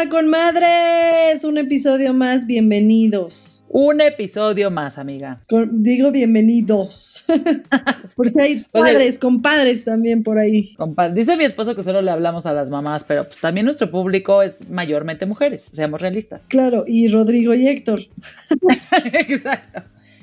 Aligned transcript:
Hola 0.00 0.08
con 0.08 0.28
madres, 0.28 1.44
un 1.44 1.58
episodio 1.58 2.14
más, 2.14 2.46
bienvenidos. 2.46 3.64
Un 3.68 4.00
episodio 4.00 4.70
más, 4.70 4.96
amiga. 4.96 5.42
digo 5.72 6.10
bienvenidos. 6.10 7.26
Porque 8.16 8.40
hay 8.40 8.64
padres, 8.72 9.18
compadres 9.18 9.84
también 9.84 10.22
por 10.22 10.38
ahí. 10.38 10.74
Dice 11.12 11.36
mi 11.36 11.44
esposo 11.44 11.76
que 11.76 11.82
solo 11.82 12.00
le 12.00 12.10
hablamos 12.10 12.46
a 12.46 12.54
las 12.54 12.70
mamás, 12.70 13.04
pero 13.04 13.24
pues 13.24 13.42
también 13.42 13.66
nuestro 13.66 13.90
público 13.90 14.40
es 14.42 14.70
mayormente 14.70 15.26
mujeres, 15.26 15.64
seamos 15.64 16.00
realistas. 16.00 16.48
Claro, 16.48 16.84
y 16.86 17.08
Rodrigo 17.08 17.52
y 17.52 17.68
Héctor. 17.68 18.00
Exacto 19.12 19.82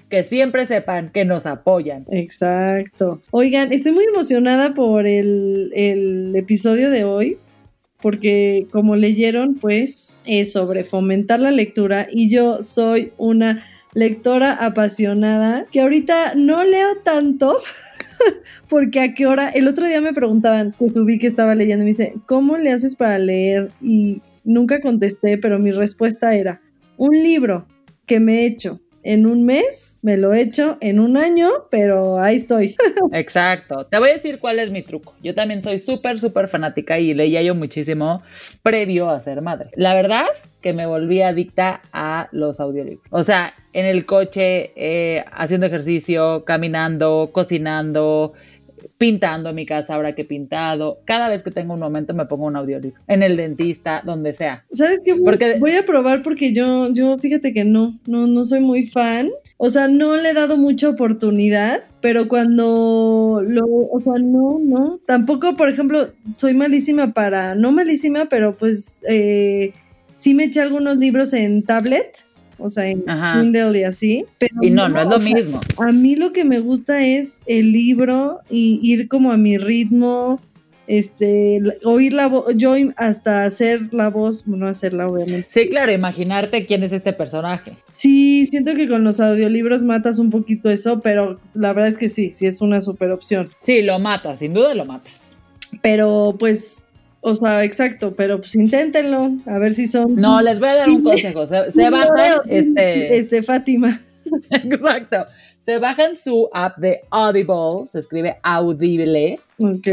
que 0.10 0.24
siempre 0.24 0.66
sepan 0.66 1.10
que 1.10 1.26
nos 1.26 1.46
apoyan. 1.46 2.06
Exacto. 2.10 3.22
Oigan, 3.30 3.74
estoy 3.74 3.92
muy 3.92 4.06
emocionada 4.06 4.74
por 4.74 5.06
el, 5.06 5.70
el 5.76 6.34
episodio 6.34 6.90
de 6.90 7.04
hoy 7.04 7.38
porque 8.02 8.68
como 8.72 8.96
leyeron, 8.96 9.56
pues 9.56 10.22
es 10.26 10.52
sobre 10.52 10.84
fomentar 10.84 11.40
la 11.40 11.52
lectura 11.52 12.08
y 12.12 12.30
yo 12.30 12.62
soy 12.64 13.12
una 13.18 13.64
lectora 13.94 14.54
apasionada 14.54 15.66
que 15.72 15.82
ahorita 15.82 16.36
no 16.36 16.64
leo 16.64 16.98
tanto. 17.04 17.60
porque 18.70 19.00
a 19.00 19.14
qué 19.14 19.26
hora, 19.26 19.50
el 19.50 19.68
otro 19.68 19.88
día 19.88 20.02
me 20.02 20.14
preguntaban, 20.14 20.76
que 20.78 20.90
subí 20.92 21.20
que 21.20 21.28
estaba 21.28 21.56
leyendo, 21.56 21.84
y 21.84 21.86
me 21.86 21.92
dice, 21.92 22.14
¿cómo 22.26 22.58
le 22.58 22.72
haces 22.72 22.96
para 22.96 23.20
leer? 23.20 23.72
Y 23.82 24.22
nunca 24.44 24.82
contesté, 24.82 25.38
pero 25.38 25.60
mi 25.60 25.72
respuesta 25.72 26.36
era, 26.36 26.62
un 26.98 27.14
libro 27.14 27.68
que 28.06 28.20
me 28.20 28.42
he 28.42 28.46
hecho 28.46 28.80
en 29.08 29.26
un 29.26 29.46
mes, 29.46 30.00
me 30.02 30.18
lo 30.18 30.34
he 30.34 30.42
hecho 30.42 30.78
en 30.82 31.00
un 31.00 31.16
año, 31.16 31.50
pero 31.72 32.20
ahí 32.20 32.36
estoy. 32.36 32.76
Exacto. 33.14 33.86
Te 33.86 34.00
voy 34.00 34.10
a 34.10 34.14
decir 34.14 34.38
cuál 34.40 34.60
es 34.60 34.70
mi 34.70 34.82
truco. 34.82 35.14
Yo 35.24 35.34
también 35.34 35.64
soy 35.64 35.80
súper, 35.80 36.20
súper 36.20 36.50
fanática 36.50 37.00
y 37.00 37.14
leía 37.14 37.42
yo 37.42 37.56
muchísimo 37.56 38.22
previo 38.64 39.10
a 39.10 39.18
ser 39.22 39.42
madre. 39.42 39.70
La 39.78 39.94
verdad 39.94 40.26
que 40.62 40.74
me 40.74 40.86
volví 40.86 41.22
adicta 41.22 41.80
a 41.94 42.28
los 42.34 42.60
audiolibros. 42.60 43.08
O 43.10 43.24
sea, 43.24 43.54
en 43.72 43.86
el 43.86 44.06
coche, 44.06 44.74
eh, 44.76 45.24
haciendo 45.32 45.68
ejercicio, 45.68 46.44
caminando, 46.44 47.30
cocinando, 47.32 48.34
pintando 48.98 49.54
mi 49.54 49.66
casa 49.66 49.96
ahora 49.96 50.14
que 50.14 50.24
he 50.24 50.26
pintado. 50.26 51.00
Cada 51.06 51.30
vez 51.30 51.44
que 51.44 51.52
tengo 51.52 51.74
un 51.74 51.80
momento 51.80 52.14
me 52.14 52.26
pongo 52.26 52.46
un 52.46 52.56
audiolibro. 52.56 53.00
En 53.08 53.24
el 53.24 53.38
dentista, 53.38 54.02
donde 54.06 54.34
sea. 54.34 54.66
¿Sabes 54.72 55.02
qué? 55.04 55.16
Porque, 55.16 55.60
voy 55.60 55.72
a 55.72 55.86
probar 55.86 56.24
porque 56.24 56.54
yo, 56.54 56.92
yo 56.94 57.18
fíjate 57.18 57.54
que 57.54 57.66
no, 57.66 58.00
no, 58.06 58.28
no 58.28 58.44
soy 58.44 58.60
muy 58.60 58.84
fan. 58.88 59.30
O 59.58 59.70
sea, 59.70 59.88
no 59.88 60.16
le 60.18 60.30
he 60.30 60.34
dado 60.34 60.56
mucha 60.56 60.88
oportunidad, 60.90 61.84
pero 62.00 62.28
cuando 62.28 63.42
lo, 63.44 63.66
o 63.66 64.02
sea, 64.04 64.14
no, 64.22 64.60
no. 64.60 65.00
Tampoco, 65.08 65.56
por 65.56 65.70
ejemplo, 65.70 66.12
soy 66.38 66.54
malísima 66.54 67.14
para, 67.14 67.56
no 67.56 67.72
malísima, 67.72 68.30
pero 68.30 68.56
pues 68.56 69.04
eh, 69.10 69.74
sí 70.14 70.36
me 70.36 70.46
eché 70.46 70.62
algunos 70.62 70.98
libros 70.98 71.34
en 71.34 71.64
tablet 71.64 72.27
o 72.60 72.70
sea, 72.70 72.88
en 72.88 73.04
Kindle 73.04 73.80
y 73.80 73.84
así. 73.84 74.26
Pero 74.38 74.56
y 74.62 74.70
no, 74.70 74.90
no, 74.90 75.00
es 75.00 75.08
lo 75.08 75.20
mismo. 75.20 75.60
a 75.78 75.92
mí 75.92 76.16
lo 76.16 76.34
que 76.34 76.44
me 76.44 76.60
gusta 76.60 77.06
es 77.06 77.40
el 77.46 77.72
libro 77.72 78.40
y 78.50 78.80
ir 78.84 79.08
como 79.08 79.32
a 79.32 79.38
mi 79.38 79.58
ritmo, 79.58 80.40
este, 80.88 81.62
oír 81.84 82.14
la 82.14 82.28
voz, 82.28 82.46
yo 82.56 82.74
hasta 82.96 83.44
hacer 83.44 83.94
la 83.94 84.10
voz, 84.10 84.48
no 84.48 84.68
hacerla 84.68 85.08
obviamente. 85.08 85.48
Sí, 85.50 85.68
claro, 85.70 85.92
imaginarte 85.92 86.66
quién 86.66 86.84
es 86.84 86.94
este 86.94 87.14
personaje. 87.14 87.74
Sí, 87.92 88.48
siento 88.48 88.74
que 88.74 88.88
con 88.88 89.04
los 89.04 89.20
audiolibros 89.20 89.84
matas 89.84 90.18
un 90.18 90.30
poquito 90.30 90.70
eso, 90.70 91.02
pero 91.02 91.40
la 91.54 91.74
verdad 91.74 91.90
es 91.90 91.98
que 91.98 92.10
sí, 92.10 92.32
sí 92.32 92.48
es 92.48 92.62
una 92.62 92.82
super 92.82 93.12
opción. 93.12 93.52
Sí, 93.60 93.82
lo 93.82 94.00
matas, 94.00 94.40
sin 94.40 94.54
duda 94.54 94.74
lo 94.74 94.86
matas. 94.86 95.38
Pero 95.82 96.36
pues 96.40 96.87
o 97.22 97.36
sea, 97.36 97.64
exacto, 97.64 98.14
pero 98.16 98.40
pues 98.40 98.56
inténtenlo, 98.56 99.32
a 99.46 99.60
ver 99.60 99.74
si 99.74 99.88
son. 99.88 100.16
No, 100.16 100.42
les 100.42 100.60
voy 100.60 100.70
a 100.70 100.76
dar 100.76 100.90
un 100.90 101.04
consejo. 101.04 101.46
Se, 101.48 101.90
bajan 101.90 102.42
este. 102.48 103.18
Este, 103.18 103.44
Fátima. 103.44 104.00
Exacto. 104.50 105.26
Se 105.60 105.80
bajan 105.80 106.16
su 106.16 106.50
app 106.54 106.78
de 106.78 107.02
Audible, 107.10 107.90
se 107.92 108.00
escribe 108.00 108.38
Audible. 108.44 109.40
Ok, 109.58 109.88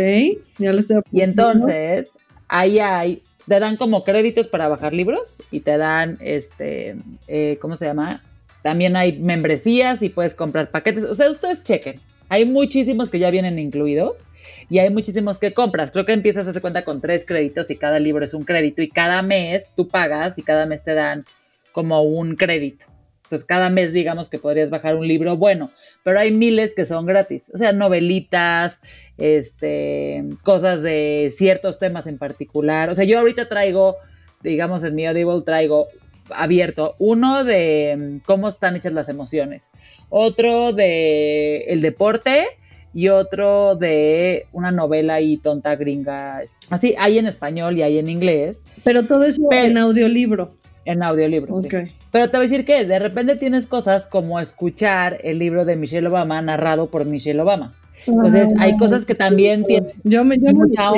ya 0.59 0.73
lo 0.73 0.79
estoy 0.79 1.03
Y 1.11 1.23
entonces, 1.23 2.17
ahí 2.47 2.79
hay, 2.79 3.23
te 3.49 3.59
dan 3.59 3.77
como 3.77 4.05
créditos 4.05 4.47
para 4.47 4.69
bajar 4.69 4.93
libros 4.93 5.43
y 5.51 5.61
te 5.61 5.77
dan, 5.77 6.19
este, 6.21 6.97
eh, 7.27 7.59
¿cómo 7.61 7.75
se 7.77 7.87
llama? 7.87 8.23
También 8.63 8.97
hay 8.97 9.19
membresías 9.19 10.01
y 10.03 10.11
puedes 10.11 10.35
comprar 10.35 10.71
paquetes. 10.71 11.05
O 11.05 11.15
sea, 11.15 11.31
ustedes 11.31 11.65
chequen. 11.65 12.01
Hay 12.29 12.45
muchísimos 12.45 13.11
que 13.11 13.19
ya 13.19 13.31
vienen 13.31 13.59
incluidos 13.59 14.27
y 14.71 14.79
hay 14.79 14.91
muchísimos 14.91 15.39
que 15.39 15.55
compras. 15.55 15.91
Creo 15.91 16.05
que 16.05 16.13
empiezas 16.13 16.47
a 16.47 16.51
hacer 16.51 16.63
cuenta 16.63 16.85
con 16.85 17.01
tres 17.01 17.25
créditos 17.27 17.71
y 17.71 17.77
cada 17.77 17.99
libro 17.99 18.25
es 18.25 18.35
un 18.35 18.45
crédito 18.45 18.83
y 18.83 18.89
cada 18.89 19.23
mes 19.23 19.73
tú 19.77 19.89
pagas 19.89 20.39
y 20.39 20.43
cada 20.43 20.67
mes 20.67 20.83
te 20.83 20.95
dan 20.95 21.21
como 21.73 22.03
un 22.03 22.37
crédito. 22.37 22.87
Entonces 23.25 23.47
cada 23.47 23.71
mes 23.71 23.93
digamos 23.93 24.29
que 24.29 24.39
podrías 24.39 24.71
bajar 24.71 24.97
un 24.97 25.09
libro 25.09 25.37
bueno, 25.37 25.71
pero 26.03 26.21
hay 26.21 26.31
miles 26.31 26.75
que 26.75 26.85
son 26.85 27.07
gratis. 27.07 27.51
O 27.55 27.59
sea, 27.59 27.73
novelitas, 27.73 28.81
este, 29.17 30.25
cosas 30.43 30.83
de 30.83 31.33
ciertos 31.37 31.79
temas 31.79 32.07
en 32.07 32.19
particular. 32.19 32.91
O 32.91 32.95
sea, 32.95 33.05
yo 33.05 33.19
ahorita 33.19 33.49
traigo, 33.49 33.97
digamos 34.43 34.85
en 34.85 34.95
mi 34.95 35.07
Audible 35.07 35.43
traigo 35.43 35.89
abierto. 36.31 36.95
Uno 36.99 37.45
de 37.45 37.97
mm, 37.97 38.19
cómo 38.27 38.49
están 38.49 38.77
hechas 38.77 38.93
las 38.93 39.09
emociones, 39.09 39.71
otro 40.11 40.73
de 40.73 41.65
el 41.69 41.81
deporte 41.81 42.47
y 42.95 43.09
otro 43.09 43.75
de 43.75 44.47
una 44.53 44.71
novela 44.71 45.21
y 45.21 45.37
tonta 45.37 45.75
gringa. 45.77 46.43
Así, 46.71 46.95
hay 46.99 47.19
en 47.19 47.27
español 47.27 47.77
y 47.77 47.83
hay 47.83 47.99
en 47.99 48.09
inglés. 48.09 48.65
Pero 48.85 49.05
todo 49.05 49.25
eso 49.25 49.43
en 49.51 49.77
audiolibro. 49.77 50.55
En 50.85 51.03
audiolibro, 51.03 51.57
sí. 51.57 51.69
Pero 52.13 52.31
te 52.31 52.37
voy 52.37 52.47
a 52.47 52.49
decir 52.49 52.65
que 52.65 52.85
de 52.85 52.99
repente 53.01 53.35
tienes 53.37 53.67
cosas 53.67 54.07
como 54.07 54.39
escuchar 54.39 55.19
el 55.25 55.41
libro 55.41 55.65
de 55.65 55.75
Michelle 55.75 56.07
Obama 56.07 56.41
narrado 56.41 56.89
por 56.89 57.05
Michelle 57.05 57.41
Obama. 57.41 57.75
Entonces, 58.07 58.55
hay 58.59 58.73
ah, 58.73 58.77
cosas 58.79 59.05
que 59.05 59.15
también 59.15 59.65
tienen 59.65 59.93
yo 60.05 60.25
me, 60.25 60.37
yo 60.39 60.53
mucha 60.53 60.91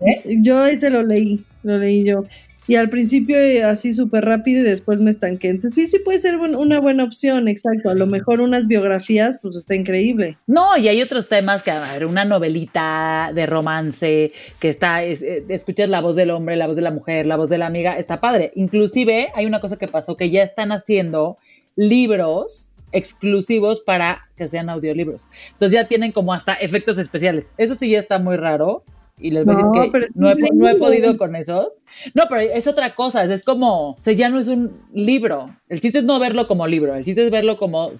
¿Eh? 0.00 0.38
Yo 0.42 0.64
ese 0.64 0.90
lo 0.90 1.02
leí, 1.02 1.44
lo 1.62 1.78
leí 1.78 2.04
yo. 2.04 2.24
Y 2.68 2.74
al 2.74 2.88
principio 2.90 3.36
eh, 3.36 3.62
así 3.62 3.92
súper 3.92 4.24
rápido 4.24 4.60
y 4.60 4.64
después 4.64 5.00
me 5.00 5.10
estanqué. 5.10 5.48
Entonces 5.50 5.74
sí, 5.74 5.86
sí 5.86 6.02
puede 6.02 6.18
ser 6.18 6.36
una 6.36 6.80
buena 6.80 7.04
opción, 7.04 7.48
exacto. 7.48 7.90
A 7.90 7.94
lo 7.94 8.06
mejor 8.06 8.40
unas 8.40 8.66
biografías, 8.66 9.38
pues 9.40 9.54
está 9.56 9.74
increíble. 9.74 10.38
No, 10.46 10.76
y 10.76 10.88
hay 10.88 11.00
otros 11.00 11.28
temas 11.28 11.62
que, 11.62 11.70
a 11.70 11.92
ver, 11.92 12.06
una 12.06 12.24
novelita 12.24 13.30
de 13.34 13.46
romance, 13.46 14.32
que 14.58 14.68
está, 14.68 15.04
eh, 15.04 15.44
escuchas 15.48 15.88
la 15.88 16.00
voz 16.00 16.16
del 16.16 16.30
hombre, 16.30 16.56
la 16.56 16.66
voz 16.66 16.76
de 16.76 16.82
la 16.82 16.90
mujer, 16.90 17.26
la 17.26 17.36
voz 17.36 17.48
de 17.48 17.58
la 17.58 17.66
amiga, 17.66 17.96
está 17.96 18.20
padre. 18.20 18.52
Inclusive 18.56 19.28
hay 19.34 19.46
una 19.46 19.60
cosa 19.60 19.76
que 19.76 19.88
pasó 19.88 20.16
que 20.16 20.30
ya 20.30 20.42
están 20.42 20.72
haciendo 20.72 21.36
libros 21.76 22.70
exclusivos 22.92 23.80
para 23.80 24.28
que 24.36 24.48
sean 24.48 24.70
audiolibros. 24.70 25.24
Entonces 25.52 25.72
ya 25.72 25.86
tienen 25.86 26.12
como 26.12 26.32
hasta 26.32 26.54
efectos 26.54 26.98
especiales. 26.98 27.52
Eso 27.58 27.74
sí 27.74 27.90
ya 27.90 27.98
está 27.98 28.18
muy 28.18 28.36
raro 28.36 28.82
y 29.18 29.30
les 29.30 29.44
voy 29.44 29.54
a 29.54 29.58
decir 29.58 29.92
que 29.92 30.06
no 30.14 30.68
he, 30.68 30.74
podido 30.76 31.16
con 31.16 31.36
esos. 31.36 31.68
No, 32.14 32.24
pero 32.28 32.40
es 32.40 32.66
otra 32.66 32.94
cosa, 32.94 33.24
es, 33.24 33.44
como, 33.44 33.90
o 33.90 33.96
sea, 34.00 34.12
ya 34.12 34.28
no 34.28 34.38
es 34.38 34.48
un 34.48 34.72
libro. 34.92 35.56
El 35.68 35.80
chiste 35.80 35.98
es 35.98 36.04
no 36.04 36.18
verlo 36.18 36.46
como 36.46 36.66
libro, 36.66 36.94
el 36.94 37.04
chiste 37.04 37.24
es 37.24 37.30
verlo 37.30 37.56
como 37.56 37.92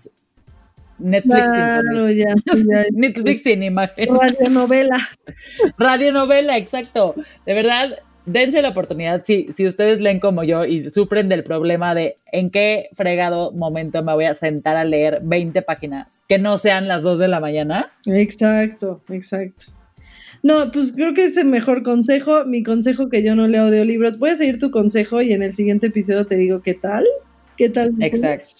Netflix 0.99 1.41
sin 1.41 2.17
ya, 2.17 2.35
Netflix 2.93 3.43
sin 3.43 3.63
imagen. 3.63 4.09
Radionovela. 4.15 4.99
Radionovela, 5.79 6.59
exacto. 6.59 7.15
De 7.47 7.55
verdad, 7.55 7.99
dense 8.27 8.61
la 8.61 8.71
oportunidad, 8.71 9.23
si, 9.25 9.49
si 9.57 9.67
ustedes 9.67 10.01
leen 10.03 10.21
como 10.21 10.45
yo 10.45 10.67
y 10.67 10.91
sufren 10.91 11.31
del 11.31 11.45
problema 11.45 11.95
de 11.95 12.17
en 12.31 12.51
qué 12.51 12.91
fregado 12.93 13.53
momento 13.53 14.03
me 14.03 14.13
voy 14.13 14.27
a 14.27 14.35
sentar 14.35 14.77
a 14.77 14.85
leer 14.85 15.21
20 15.23 15.63
páginas 15.63 16.23
que 16.29 16.39
no 16.39 16.59
sean 16.59 16.89
las 16.89 17.03
2 17.03 17.19
de 17.21 17.29
la 17.29 17.41
mañana. 17.41 17.93
Exacto, 18.07 19.01
exacto. 19.09 19.75
No, 20.46 20.70
pues 20.70 20.93
creo 20.93 21.12
que 21.12 21.25
es 21.25 21.37
el 21.37 21.48
mejor 21.48 21.82
consejo. 21.82 22.44
Mi 22.44 22.62
consejo 22.62 23.08
que 23.08 23.20
yo 23.20 23.34
no 23.34 23.48
leo 23.48 23.64
audiolibros. 23.64 24.16
Voy 24.16 24.31
a 24.31 24.37
seguir 24.37 24.60
tu 24.60 24.70
consejo 24.70 25.20
y 25.20 25.32
en 25.32 25.43
el 25.43 25.52
siguiente 25.54 25.88
episodio 25.88 26.25
te 26.25 26.37
digo 26.37 26.62
qué 26.62 26.75
tal. 26.75 27.04
¿Qué 27.56 27.69
tal? 27.69 27.93
Exacto. 27.98 28.52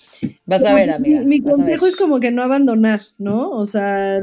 Vas 0.47 0.65
a 0.65 0.75
ver, 0.75 0.91
amiga. 0.91 1.23
Mi, 1.23 1.41
consejo 1.41 1.87
es 1.87 1.95
como 1.95 2.19
que 2.19 2.33
no 2.33 2.43
abandonar, 2.43 3.03
¿no? 3.19 3.51
O 3.51 3.67
sea, 3.67 4.21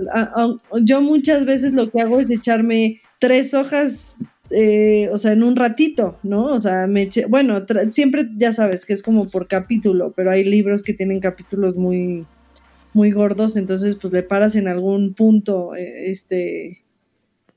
yo 0.81 1.00
muchas 1.00 1.45
veces 1.45 1.71
lo 1.71 1.89
que 1.89 2.01
hago 2.01 2.19
es 2.19 2.30
echarme 2.30 3.00
tres 3.19 3.54
hojas, 3.54 4.18
eh, 4.50 5.07
o 5.13 5.18
sea, 5.18 5.31
en 5.31 5.44
un 5.44 5.56
ratito, 5.56 6.19
¿no? 6.21 6.48
O 6.48 6.60
sea, 6.60 6.86
me 6.88 7.04
eché, 7.04 7.27
bueno, 7.27 7.63
siempre 7.88 8.27
ya 8.36 8.51
sabes 8.51 8.83
que 8.83 8.92
es 8.92 9.01
como 9.01 9.30
por 9.30 9.48
capítulo, 9.48 10.12
pero 10.13 10.31
hay 10.31 10.44
libros 10.44 10.83
que 10.83 10.94
tienen 10.94 11.21
capítulos 11.21 11.77
muy, 11.77 12.25
muy 12.94 13.12
gordos, 13.12 13.56
entonces 13.56 13.95
pues 13.95 14.12
le 14.12 14.24
paras 14.24 14.56
en 14.56 14.68
algún 14.68 15.13
punto, 15.13 15.75
eh, 15.75 16.12
este, 16.12 16.83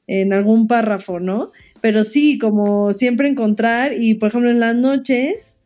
en 0.07 0.33
algún 0.33 0.67
párrafo, 0.67 1.21
¿no? 1.21 1.53
Pero 1.81 2.05
sí, 2.05 2.39
como 2.39 2.93
siempre 2.93 3.29
encontrar 3.29 3.93
y 3.93 4.15
por 4.15 4.31
ejemplo 4.31 4.51
en 4.51 4.61
las 4.61 4.75
noches 4.75 5.59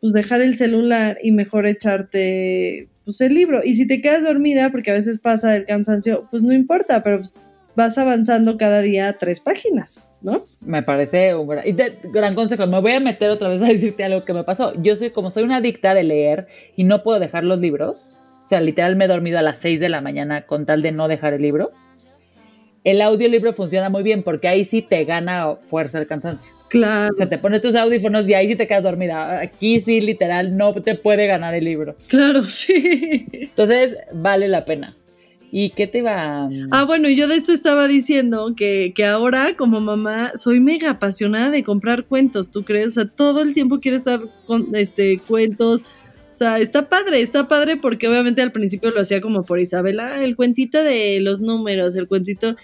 pues 0.00 0.12
dejar 0.12 0.42
el 0.42 0.56
celular 0.56 1.18
y 1.22 1.30
mejor 1.30 1.66
echarte 1.66 2.88
pues 3.04 3.20
el 3.20 3.34
libro. 3.34 3.60
Y 3.64 3.76
si 3.76 3.86
te 3.86 4.00
quedas 4.00 4.24
dormida, 4.24 4.70
porque 4.70 4.90
a 4.90 4.94
veces 4.94 5.18
pasa 5.18 5.56
el 5.56 5.64
cansancio, 5.64 6.26
pues 6.30 6.42
no 6.42 6.52
importa, 6.52 7.02
pero 7.02 7.18
pues, 7.18 7.34
vas 7.74 7.96
avanzando 7.98 8.56
cada 8.58 8.80
día 8.80 9.16
tres 9.18 9.40
páginas, 9.40 10.10
¿no? 10.20 10.42
Me 10.60 10.82
parece 10.82 11.34
un 11.34 11.48
gran, 12.12 12.34
consejo. 12.34 12.66
Me 12.66 12.80
voy 12.80 12.92
a 12.92 13.00
meter 13.00 13.30
otra 13.30 13.48
vez 13.48 13.62
a 13.62 13.66
decirte 13.68 14.04
algo 14.04 14.24
que 14.24 14.34
me 14.34 14.44
pasó. 14.44 14.74
Yo 14.82 14.96
soy 14.96 15.10
como 15.10 15.30
soy 15.30 15.44
una 15.44 15.56
adicta 15.56 15.94
de 15.94 16.02
leer 16.02 16.48
y 16.76 16.84
no 16.84 17.02
puedo 17.02 17.20
dejar 17.20 17.44
los 17.44 17.58
libros. 17.58 18.16
O 18.44 18.48
sea, 18.48 18.60
literal 18.60 18.96
me 18.96 19.06
he 19.06 19.08
dormido 19.08 19.38
a 19.38 19.42
las 19.42 19.58
seis 19.58 19.80
de 19.80 19.88
la 19.88 20.00
mañana 20.00 20.42
con 20.42 20.66
tal 20.66 20.82
de 20.82 20.92
no 20.92 21.08
dejar 21.08 21.32
el 21.32 21.42
libro. 21.42 21.70
El 22.84 23.00
audiolibro 23.00 23.52
funciona 23.52 23.88
muy 23.88 24.02
bien 24.02 24.22
porque 24.22 24.48
ahí 24.48 24.64
sí 24.64 24.82
te 24.82 25.04
gana 25.04 25.56
fuerza 25.68 25.98
el 25.98 26.06
cansancio. 26.06 26.52
Claro. 26.68 27.12
O 27.14 27.16
sea, 27.16 27.28
te 27.28 27.38
pones 27.38 27.60
tus 27.60 27.74
audífonos 27.74 28.28
y 28.28 28.34
ahí 28.34 28.48
sí 28.48 28.56
te 28.56 28.66
quedas 28.66 28.82
dormida. 28.82 29.40
Aquí 29.40 29.78
sí, 29.78 30.00
literal, 30.00 30.56
no 30.56 30.72
te 30.74 30.94
puede 30.94 31.26
ganar 31.26 31.54
el 31.54 31.64
libro. 31.64 31.96
Claro, 32.08 32.42
sí. 32.46 33.26
Entonces, 33.32 33.96
vale 34.12 34.48
la 34.48 34.64
pena. 34.64 34.96
¿Y 35.54 35.70
qué 35.70 35.86
te 35.86 36.00
va? 36.00 36.48
Ah, 36.70 36.84
bueno, 36.84 37.10
yo 37.10 37.28
de 37.28 37.36
esto 37.36 37.52
estaba 37.52 37.86
diciendo 37.86 38.54
que, 38.56 38.94
que, 38.96 39.04
ahora 39.04 39.54
como 39.54 39.82
mamá 39.82 40.32
soy 40.34 40.60
mega 40.60 40.92
apasionada 40.92 41.50
de 41.50 41.62
comprar 41.62 42.06
cuentos, 42.06 42.50
¿tú 42.50 42.64
crees? 42.64 42.86
O 42.86 42.90
sea, 42.92 43.04
todo 43.04 43.42
el 43.42 43.52
tiempo 43.52 43.78
quiero 43.78 43.98
estar 43.98 44.20
con 44.46 44.74
este 44.74 45.18
cuentos. 45.18 45.84
O 46.32 46.34
sea, 46.34 46.58
está 46.58 46.86
padre, 46.88 47.20
está 47.20 47.46
padre 47.46 47.76
porque 47.76 48.08
obviamente 48.08 48.40
al 48.40 48.52
principio 48.52 48.90
lo 48.90 49.02
hacía 49.02 49.20
como 49.20 49.44
por 49.44 49.60
Isabela, 49.60 50.24
el 50.24 50.34
cuentito 50.34 50.82
de 50.82 51.20
los 51.20 51.42
números, 51.42 51.94
el 51.94 52.08
cuentito 52.08 52.56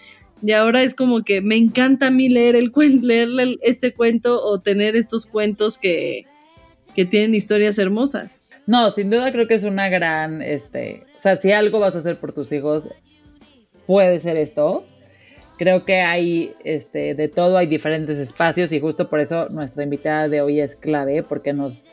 y 0.43 0.53
ahora 0.53 0.82
es 0.82 0.94
como 0.94 1.25
que 1.25 1.41
me 1.41 1.56
encanta 1.56 2.09
a 2.09 2.11
mí 2.11 2.29
leer 2.29 2.56
el 2.56 2.73
leerle 3.03 3.56
este 3.62 3.93
cuento 3.93 4.43
o 4.43 4.61
tener 4.61 4.94
estos 4.97 5.26
cuentos 5.26 5.79
que, 5.79 6.26
que 6.94 7.05
tienen 7.05 7.35
historias 7.35 7.79
hermosas. 7.79 8.44
No, 8.67 8.91
sin 8.91 9.11
duda 9.11 9.32
creo 9.32 9.49
que 9.49 9.55
es 9.55 9.65
una 9.65 9.88
gran, 9.88 10.43
este, 10.43 11.05
o 11.17 11.21
sea, 11.21 11.37
si 11.37 11.50
algo 11.53 11.81
vas 11.81 11.97
a 11.97 12.00
hacer 12.00 12.21
por 12.21 12.32
tus 12.32 12.53
hijos, 12.53 12.88
puede 13.87 14.21
ser 14.21 14.37
esto. 14.37 14.85
Creo 15.56 15.85
que 15.85 16.03
hay, 16.03 16.55
este, 16.64 17.14
de 17.14 17.29
todo, 17.29 17.56
hay 17.56 17.67
diferentes 17.67 18.19
espacios 18.19 18.71
y 18.73 18.79
justo 18.79 19.09
por 19.09 19.19
eso 19.19 19.49
nuestra 19.49 19.82
invitada 19.82 20.29
de 20.29 20.41
hoy 20.41 20.61
es 20.61 20.76
clave 20.76 21.25
porque 21.25 21.53
nos, 21.53 21.85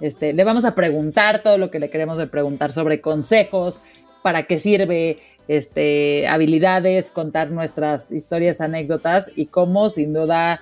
este, 0.00 0.32
le 0.32 0.44
vamos 0.44 0.64
a 0.64 0.74
preguntar 0.74 1.42
todo 1.42 1.58
lo 1.58 1.70
que 1.70 1.78
le 1.78 1.90
queremos 1.90 2.24
preguntar 2.28 2.72
sobre 2.72 3.00
consejos, 3.00 3.80
para 4.22 4.44
qué 4.44 4.58
sirve, 4.58 5.18
este, 5.48 6.26
habilidades, 6.28 7.10
contar 7.10 7.50
nuestras 7.50 8.12
historias, 8.12 8.60
anécdotas 8.60 9.30
y 9.34 9.46
cómo 9.46 9.88
sin 9.88 10.12
duda, 10.12 10.60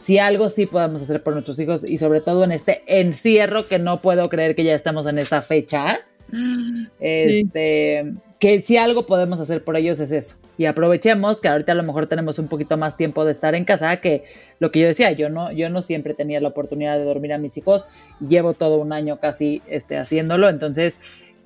si 0.00 0.18
algo 0.18 0.48
sí 0.48 0.66
podemos 0.66 1.02
hacer 1.02 1.22
por 1.22 1.34
nuestros 1.34 1.58
hijos 1.58 1.84
y 1.84 1.98
sobre 1.98 2.20
todo 2.20 2.44
en 2.44 2.52
este 2.52 2.82
encierro 2.86 3.66
que 3.66 3.78
no 3.78 4.00
puedo 4.00 4.28
creer 4.28 4.54
que 4.54 4.64
ya 4.64 4.74
estamos 4.74 5.06
en 5.06 5.18
esa 5.18 5.42
fecha, 5.42 6.00
este, 7.00 8.14
que 8.38 8.62
si 8.62 8.76
algo 8.76 9.06
podemos 9.06 9.40
hacer 9.40 9.64
por 9.64 9.76
ellos 9.76 10.00
es 10.00 10.10
eso. 10.10 10.36
Y 10.58 10.66
aprovechemos 10.66 11.40
que 11.40 11.48
ahorita 11.48 11.72
a 11.72 11.74
lo 11.74 11.82
mejor 11.82 12.06
tenemos 12.06 12.38
un 12.38 12.48
poquito 12.48 12.76
más 12.76 12.96
tiempo 12.96 13.24
de 13.24 13.32
estar 13.32 13.54
en 13.54 13.64
casa, 13.64 14.00
que 14.00 14.24
lo 14.58 14.70
que 14.70 14.80
yo 14.80 14.86
decía, 14.88 15.10
yo 15.12 15.30
no, 15.30 15.50
yo 15.52 15.70
no 15.70 15.80
siempre 15.80 16.12
tenía 16.12 16.40
la 16.40 16.48
oportunidad 16.48 16.98
de 16.98 17.04
dormir 17.04 17.32
a 17.32 17.38
mis 17.38 17.56
hijos, 17.56 17.86
llevo 18.20 18.52
todo 18.52 18.76
un 18.76 18.92
año 18.92 19.20
casi 19.20 19.62
este, 19.68 19.96
haciéndolo, 19.96 20.50
entonces 20.50 20.98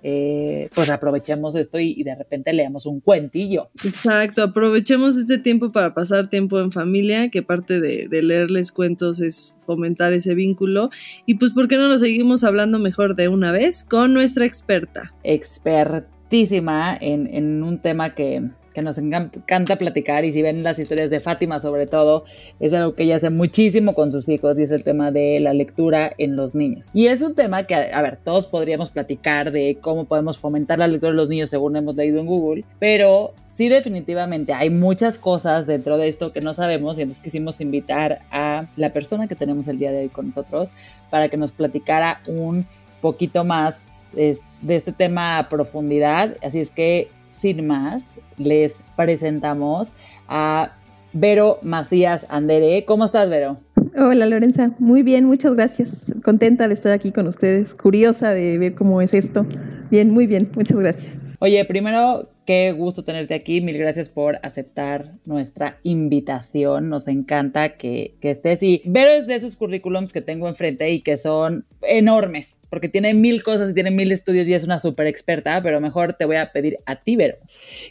eh, 0.06 0.68
pues 0.74 0.90
aprovechemos 0.90 1.54
esto 1.54 1.80
y, 1.80 2.02
de 2.04 2.14
repente 2.14 2.52
leamos 2.52 2.84
un 2.84 3.00
cuentillo. 3.00 3.70
Exacto, 3.82 4.42
aprovechemos 4.42 5.16
este 5.16 5.38
tiempo 5.38 5.72
para 5.72 5.94
pasar 5.94 6.28
tiempo 6.28 6.60
en 6.60 6.72
familia, 6.72 7.30
que 7.30 7.42
parte 7.42 7.80
de, 7.80 8.06
leerles 8.10 8.70
cuentos 8.70 9.22
es 9.22 9.56
fomentar 9.64 10.12
ese 10.12 10.34
vínculo. 10.34 10.90
Y 11.24 11.36
pues, 11.36 11.52
¿por 11.52 11.68
qué 11.68 11.78
no 11.78 11.88
lo 11.88 11.96
seguimos 11.96 12.44
hablando 12.44 12.78
mejor 12.78 13.16
de 13.16 13.28
una 13.28 13.50
vez 13.50 13.82
con 13.82 14.12
nuestra 14.12 14.44
experta? 14.44 15.14
Expertísima 15.22 16.94
en, 17.00 17.26
en 17.34 17.62
un 17.62 17.78
tema 17.78 18.14
que, 18.14 18.42
que 18.75 18.82
nos 18.82 18.99
encanta 18.99 19.76
platicar 19.76 20.25
y 20.25 20.32
si 20.32 20.43
ven 20.43 20.65
las 20.65 20.79
historias 20.79 21.09
de 21.09 21.21
Fátima 21.21 21.61
sobre 21.61 21.87
todo, 21.87 22.25
es 22.59 22.73
algo 22.73 22.94
que 22.94 23.05
ella 23.05 23.17
hace 23.17 23.31
muchísimo 23.31 23.94
con 23.94 24.11
sus 24.11 24.29
hijos 24.29 24.59
y 24.59 24.65
es 24.65 24.73
el 24.73 24.82
tema 24.82 25.12
de 25.12 25.38
la 25.41 25.55
lectura 25.55 26.12
en 26.19 26.35
los 26.35 26.55
niños. 26.55 26.91
Y 26.93 27.06
es 27.06 27.23
un 27.23 27.35
tema 27.35 27.65
que, 27.65 27.76
a 27.76 28.03
ver, 28.03 28.19
todos 28.23 28.49
podríamos 28.49 28.91
platicar 28.91 29.53
de 29.53 29.79
cómo 29.81 30.06
podemos 30.06 30.38
fomentar 30.38 30.81
la 30.81 30.88
lectura 30.88 31.11
en 31.11 31.17
los 31.17 31.29
niños 31.29 31.50
según 31.50 31.76
hemos 31.76 31.94
leído 31.94 32.19
en 32.19 32.26
Google, 32.26 32.65
pero 32.81 33.32
sí 33.47 33.69
definitivamente 33.69 34.53
hay 34.53 34.71
muchas 34.71 35.19
cosas 35.19 35.67
dentro 35.67 35.97
de 35.97 36.09
esto 36.09 36.32
que 36.32 36.41
no 36.41 36.53
sabemos 36.53 36.99
y 36.99 37.03
entonces 37.03 37.23
quisimos 37.23 37.61
invitar 37.61 38.23
a 38.32 38.67
la 38.76 38.93
persona 38.93 39.29
que 39.29 39.37
tenemos 39.37 39.69
el 39.69 39.79
día 39.79 39.93
de 39.93 40.03
hoy 40.03 40.09
con 40.09 40.26
nosotros 40.26 40.71
para 41.11 41.29
que 41.29 41.37
nos 41.37 41.53
platicara 41.53 42.21
un 42.26 42.67
poquito 43.00 43.44
más 43.44 43.79
de, 44.12 44.37
de 44.62 44.76
este 44.76 44.91
tema 44.91 45.38
a 45.38 45.49
profundidad. 45.49 46.37
Así 46.43 46.59
es 46.59 46.71
que 46.71 47.09
sin 47.44 47.67
más, 47.67 48.02
les 48.38 48.81
presentamos 48.96 49.93
a 50.29 50.73
Vero 51.12 51.58
Macías 51.61 52.25
Andere. 52.31 52.87
¿Cómo 52.87 53.05
estás, 53.05 53.29
Vero? 53.29 53.58
Hola, 53.99 54.25
Lorenza. 54.25 54.70
Muy 54.79 55.02
bien, 55.02 55.26
muchas 55.26 55.55
gracias. 55.55 56.14
Contenta 56.25 56.69
de 56.69 56.73
estar 56.73 56.93
aquí 56.93 57.12
con 57.12 57.26
ustedes, 57.26 57.75
curiosa 57.75 58.31
de 58.31 58.56
ver 58.56 58.75
cómo 58.75 59.02
es 59.02 59.12
esto. 59.12 59.44
Bien, 59.91 60.11
muy 60.11 60.26
bien, 60.26 60.50
muchas 60.56 60.79
gracias. 60.79 61.37
Oye, 61.38 61.62
primero 61.67 62.31
Qué 62.46 62.73
gusto 62.73 63.05
tenerte 63.05 63.33
aquí. 63.33 63.62
Mil 63.62 63.78
gracias 63.78 64.11
por 64.11 64.38
aceptar 64.42 65.14
nuestra 65.25 65.78
invitación. 65.83 66.90
Nos 66.90 67.09
encanta 67.09 67.76
que, 67.78 68.16
estés. 68.21 68.62
Y 68.62 68.83
Vero 68.85 69.12
es 69.12 69.26
de 69.26 69.37
esos 69.37 69.57
currículums 69.57 70.12
que 70.12 70.21
tengo 70.21 70.47
enfrente 70.47 70.90
y 70.90 71.00
que 71.00 71.16
son 71.16 71.64
enormes, 71.80 72.59
porque 72.75 72.88
tiene 72.88 73.14
mil 73.14 73.45
cosas 73.45 73.71
y 73.71 73.73
tiene 73.73 73.93
mil 73.93 74.11
estudios 74.11 74.49
y 74.49 74.52
es 74.52 74.64
una 74.64 74.81
súper 74.81 75.07
experta, 75.07 75.62
pero 75.62 75.81
mejor 75.81 76.14
te 76.14 76.25
voy 76.25 76.35
a 76.35 76.50
pedir 76.50 76.78
a 76.87 76.97
ti, 76.97 77.14
Vero, 77.14 77.37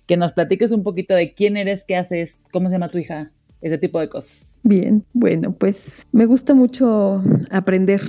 que 0.06 0.18
nos 0.18 0.34
platiques 0.34 0.74
un 0.74 0.84
poquito 0.84 1.16
de 1.16 1.34
quién 1.34 1.56
eres, 1.56 1.86
qué 1.86 1.96
haces, 1.96 2.40
cómo 2.52 2.68
se 2.68 2.74
llama 2.74 2.90
tu 2.90 2.98
hija, 2.98 3.32
ese 3.62 3.78
tipo 3.78 4.02
de 4.02 4.10
cosas. 4.10 4.60
Bien, 4.64 5.06
bueno, 5.14 5.54
pues 5.54 6.04
me 6.12 6.26
gusta 6.26 6.54
mucho 6.54 7.24
aprender. 7.50 8.02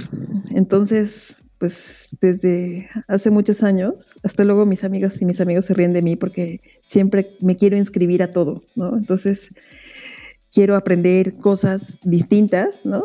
Entonces, 0.50 1.44
pues 1.58 2.08
desde 2.20 2.88
hace 3.06 3.30
muchos 3.30 3.62
años, 3.62 4.18
hasta 4.24 4.42
luego 4.42 4.66
mis 4.66 4.82
amigas 4.82 5.22
y 5.22 5.26
mis 5.26 5.40
amigos 5.40 5.66
se 5.66 5.74
ríen 5.74 5.92
de 5.92 6.02
mí 6.02 6.16
porque 6.16 6.60
siempre 6.84 7.36
me 7.40 7.54
quiero 7.54 7.76
inscribir 7.76 8.20
a 8.20 8.32
todo, 8.32 8.64
¿no? 8.74 8.96
Entonces, 8.96 9.50
quiero 10.52 10.74
aprender 10.74 11.36
cosas 11.36 12.00
distintas, 12.02 12.84
¿no? 12.84 13.04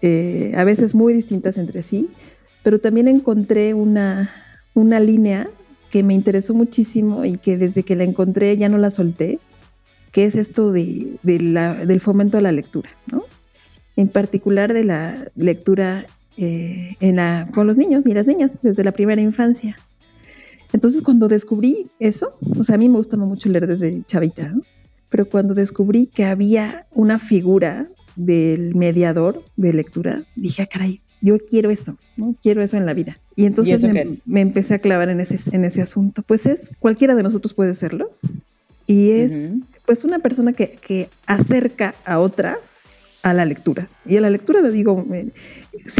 Eh, 0.00 0.54
a 0.56 0.64
veces 0.64 0.94
muy 0.94 1.12
distintas 1.12 1.58
entre 1.58 1.82
sí, 1.82 2.08
pero 2.62 2.78
también 2.78 3.08
encontré 3.08 3.74
una, 3.74 4.30
una 4.74 5.00
línea 5.00 5.48
que 5.90 6.02
me 6.02 6.14
interesó 6.14 6.54
muchísimo 6.54 7.24
y 7.24 7.36
que 7.36 7.56
desde 7.56 7.82
que 7.82 7.96
la 7.96 8.04
encontré 8.04 8.56
ya 8.56 8.68
no 8.68 8.78
la 8.78 8.90
solté, 8.90 9.40
que 10.12 10.24
es 10.24 10.36
esto 10.36 10.72
de, 10.72 11.18
del 11.22 12.00
fomento 12.00 12.38
a 12.38 12.40
la 12.40 12.52
lectura, 12.52 12.90
¿no? 13.12 13.24
En 13.96 14.08
particular 14.08 14.72
de 14.72 14.84
la 14.84 15.30
lectura 15.36 16.06
eh, 16.36 16.96
en 17.00 17.16
la, 17.16 17.48
con 17.52 17.66
los 17.66 17.76
niños 17.76 18.04
y 18.06 18.12
las 18.12 18.26
niñas 18.26 18.56
desde 18.62 18.84
la 18.84 18.92
primera 18.92 19.20
infancia. 19.20 19.76
Entonces 20.72 21.02
cuando 21.02 21.28
descubrí 21.28 21.90
eso, 21.98 22.38
o 22.58 22.62
sea, 22.62 22.76
a 22.76 22.78
mí 22.78 22.88
me 22.88 22.96
gusta 22.96 23.16
mucho 23.16 23.48
leer 23.48 23.66
desde 23.66 24.02
chavita, 24.04 24.54
pero 25.10 25.28
cuando 25.28 25.54
descubrí 25.54 26.06
que 26.06 26.24
había 26.24 26.86
una 26.92 27.18
figura 27.18 27.88
del 28.14 28.74
mediador 28.76 29.44
de 29.56 29.72
lectura, 29.72 30.22
dije, 30.36 30.62
ah, 30.62 30.66
caray, 30.66 31.02
yo 31.20 31.38
quiero 31.38 31.70
eso, 31.70 31.96
¿no? 32.16 32.34
Quiero 32.42 32.62
eso 32.62 32.76
en 32.76 32.86
la 32.86 32.94
vida. 32.94 33.18
Y 33.36 33.46
entonces 33.46 33.82
me, 34.26 34.40
empecé 34.40 34.74
a 34.74 34.78
clavar 34.78 35.08
en 35.10 35.20
ese, 35.20 35.54
en 35.54 35.64
ese 35.64 35.82
asunto. 35.82 36.22
Pues 36.22 36.46
es, 36.46 36.72
cualquiera 36.78 37.14
de 37.14 37.22
nosotros 37.22 37.54
puede 37.54 37.74
serlo. 37.74 38.12
Y 38.86 39.12
es, 39.12 39.52
pues, 39.86 40.04
una 40.04 40.18
persona 40.18 40.52
que, 40.52 40.78
que 40.80 41.08
acerca 41.26 41.94
a 42.04 42.18
otra 42.18 42.58
a 43.22 43.34
la 43.34 43.44
lectura. 43.44 43.88
Y 44.06 44.16
a 44.16 44.20
la 44.20 44.30
lectura 44.30 44.60
le 44.60 44.70
digo, 44.70 45.06
eh, 45.12 45.30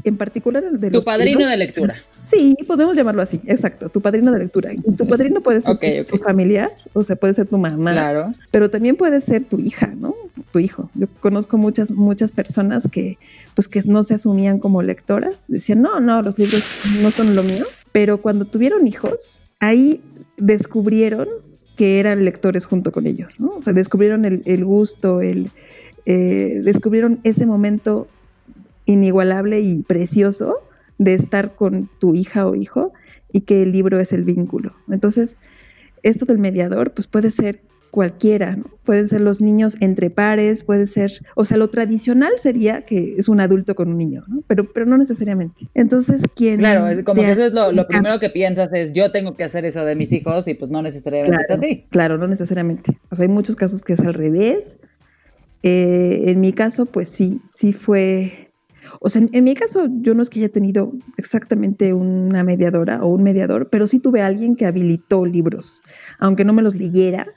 en 0.04 0.16
particular 0.16 0.62
de 0.70 0.90
Tu 0.90 1.02
padrino 1.02 1.46
de 1.46 1.56
lectura. 1.56 1.94
Sí, 2.22 2.56
podemos 2.66 2.96
llamarlo 2.96 3.22
así, 3.22 3.40
exacto, 3.46 3.88
tu 3.88 4.00
padrino 4.00 4.32
de 4.32 4.40
lectura. 4.40 4.72
Y 4.72 4.80
tu 4.92 5.06
padrino 5.06 5.40
puede 5.40 5.60
ser 5.60 5.78
tu, 6.06 6.16
familiar, 6.18 6.70
o 6.92 7.02
sea, 7.02 7.16
puede 7.16 7.34
ser 7.34 7.46
tu 7.46 7.56
mamá, 7.56 7.92
claro. 7.92 8.34
pero 8.50 8.68
también 8.68 8.96
puede 8.96 9.20
ser 9.20 9.44
tu 9.44 9.58
hija, 9.58 9.88
¿no? 9.96 10.14
Tu 10.52 10.58
hijo. 10.58 10.90
Yo 10.94 11.06
conozco 11.20 11.56
muchas, 11.56 11.90
muchas 11.90 12.32
personas 12.32 12.88
que, 12.90 13.18
pues, 13.54 13.68
que 13.68 13.80
no 13.86 14.02
se 14.02 14.14
asumían 14.14 14.58
como 14.58 14.82
lectoras, 14.82 15.46
decían, 15.48 15.80
no, 15.82 16.00
no, 16.00 16.22
los 16.22 16.38
libros 16.38 16.62
no 17.00 17.10
son 17.10 17.34
lo 17.34 17.42
mío, 17.42 17.64
pero 17.92 18.20
cuando 18.20 18.44
tuvieron 18.44 18.86
hijos, 18.86 19.40
ahí 19.60 20.02
descubrieron 20.36 21.28
que 21.76 22.00
eran 22.00 22.24
lectores 22.24 22.66
junto 22.66 22.92
con 22.92 23.06
ellos, 23.06 23.40
¿no? 23.40 23.54
O 23.56 23.62
sea, 23.62 23.72
descubrieron 23.72 24.26
el, 24.26 24.42
el 24.44 24.64
gusto, 24.66 25.22
el, 25.22 25.50
eh, 26.04 26.60
descubrieron 26.62 27.20
ese 27.24 27.46
momento 27.46 28.08
inigualable 28.84 29.60
y 29.60 29.82
precioso 29.82 30.58
de 30.98 31.14
estar 31.14 31.54
con 31.54 31.90
tu 31.98 32.14
hija 32.14 32.46
o 32.46 32.54
hijo 32.54 32.92
y 33.32 33.42
que 33.42 33.62
el 33.62 33.72
libro 33.72 33.98
es 33.98 34.12
el 34.12 34.24
vínculo. 34.24 34.74
Entonces, 34.88 35.38
esto 36.02 36.26
del 36.26 36.38
mediador, 36.38 36.92
pues 36.92 37.06
puede 37.06 37.30
ser 37.30 37.62
cualquiera, 37.90 38.56
¿no? 38.56 38.64
Pueden 38.84 39.08
ser 39.08 39.20
los 39.20 39.40
niños 39.40 39.76
entre 39.80 40.10
pares, 40.10 40.64
puede 40.64 40.86
ser, 40.86 41.10
o 41.34 41.44
sea, 41.44 41.56
lo 41.56 41.70
tradicional 41.70 42.32
sería 42.36 42.82
que 42.82 43.14
es 43.18 43.28
un 43.28 43.40
adulto 43.40 43.74
con 43.74 43.88
un 43.88 43.96
niño, 43.96 44.22
¿no? 44.28 44.42
Pero, 44.46 44.72
pero 44.72 44.86
no 44.86 44.96
necesariamente. 44.96 45.68
Entonces, 45.74 46.22
¿quién? 46.34 46.58
Claro, 46.58 47.04
como 47.04 47.20
que 47.20 47.30
eso 47.30 47.46
es 47.46 47.52
lo, 47.52 47.86
primero 47.88 48.18
que 48.20 48.30
piensas 48.30 48.70
es, 48.72 48.92
yo 48.92 49.10
tengo 49.10 49.36
que 49.36 49.44
hacer 49.44 49.64
eso 49.64 49.84
de 49.84 49.96
mis 49.96 50.12
hijos 50.12 50.46
y 50.48 50.54
pues 50.54 50.70
no 50.70 50.82
necesariamente 50.82 51.44
es 51.44 51.50
así. 51.50 51.86
Claro, 51.90 52.16
no 52.16 52.28
necesariamente. 52.28 52.98
O 53.10 53.16
sea, 53.16 53.24
hay 53.24 53.32
muchos 53.32 53.56
casos 53.56 53.82
que 53.82 53.94
es 53.94 54.00
al 54.00 54.14
revés, 54.14 54.78
eh, 55.62 56.24
en 56.26 56.40
mi 56.40 56.52
caso, 56.52 56.86
pues 56.86 57.08
sí, 57.08 57.40
sí 57.44 57.72
fue, 57.72 58.49
o 59.00 59.08
sea, 59.08 59.22
en, 59.30 59.44
mi 59.44 59.54
caso 59.54 59.88
yo 60.00 60.14
no 60.14 60.22
es 60.22 60.30
que 60.30 60.40
haya 60.40 60.48
tenido 60.48 60.92
exactamente 61.16 61.92
una 61.92 62.42
mediadora 62.42 63.02
o 63.04 63.08
un 63.08 63.22
mediador, 63.22 63.68
pero 63.70 63.86
sí 63.86 64.00
tuve 64.00 64.22
a 64.22 64.26
alguien 64.26 64.56
que 64.56 64.66
habilitó 64.66 65.24
libros, 65.26 65.82
aunque 66.18 66.44
no 66.44 66.52
me 66.52 66.62
los 66.62 66.74
leyera, 66.74 67.28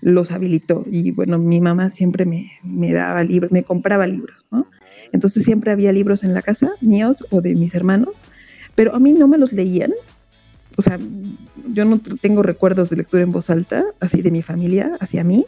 los 0.00 0.32
habilitó. 0.32 0.84
Y 0.90 1.10
bueno, 1.12 1.38
mi 1.38 1.60
mamá 1.60 1.90
siempre 1.90 2.26
me, 2.26 2.50
me 2.62 2.92
daba 2.92 3.22
libros, 3.24 3.52
me 3.52 3.62
compraba 3.62 4.06
libros, 4.06 4.46
¿no? 4.50 4.66
Entonces 5.12 5.44
siempre 5.44 5.72
había 5.72 5.92
libros 5.92 6.24
en 6.24 6.34
la 6.34 6.42
casa, 6.42 6.72
míos 6.80 7.24
o 7.30 7.40
de 7.40 7.54
mis 7.54 7.74
hermanos, 7.74 8.10
pero 8.74 8.94
a 8.94 9.00
mí 9.00 9.12
no 9.12 9.28
me 9.28 9.38
los 9.38 9.52
leían. 9.52 9.92
O 10.76 10.82
sea, 10.82 10.98
yo 11.68 11.84
no 11.84 11.98
tengo 11.98 12.42
recuerdos 12.42 12.90
de 12.90 12.96
lectura 12.96 13.22
en 13.22 13.32
voz 13.32 13.50
alta, 13.50 13.84
así 14.00 14.22
de 14.22 14.30
mi 14.30 14.42
familia, 14.42 14.96
hacia 15.00 15.24
mí, 15.24 15.46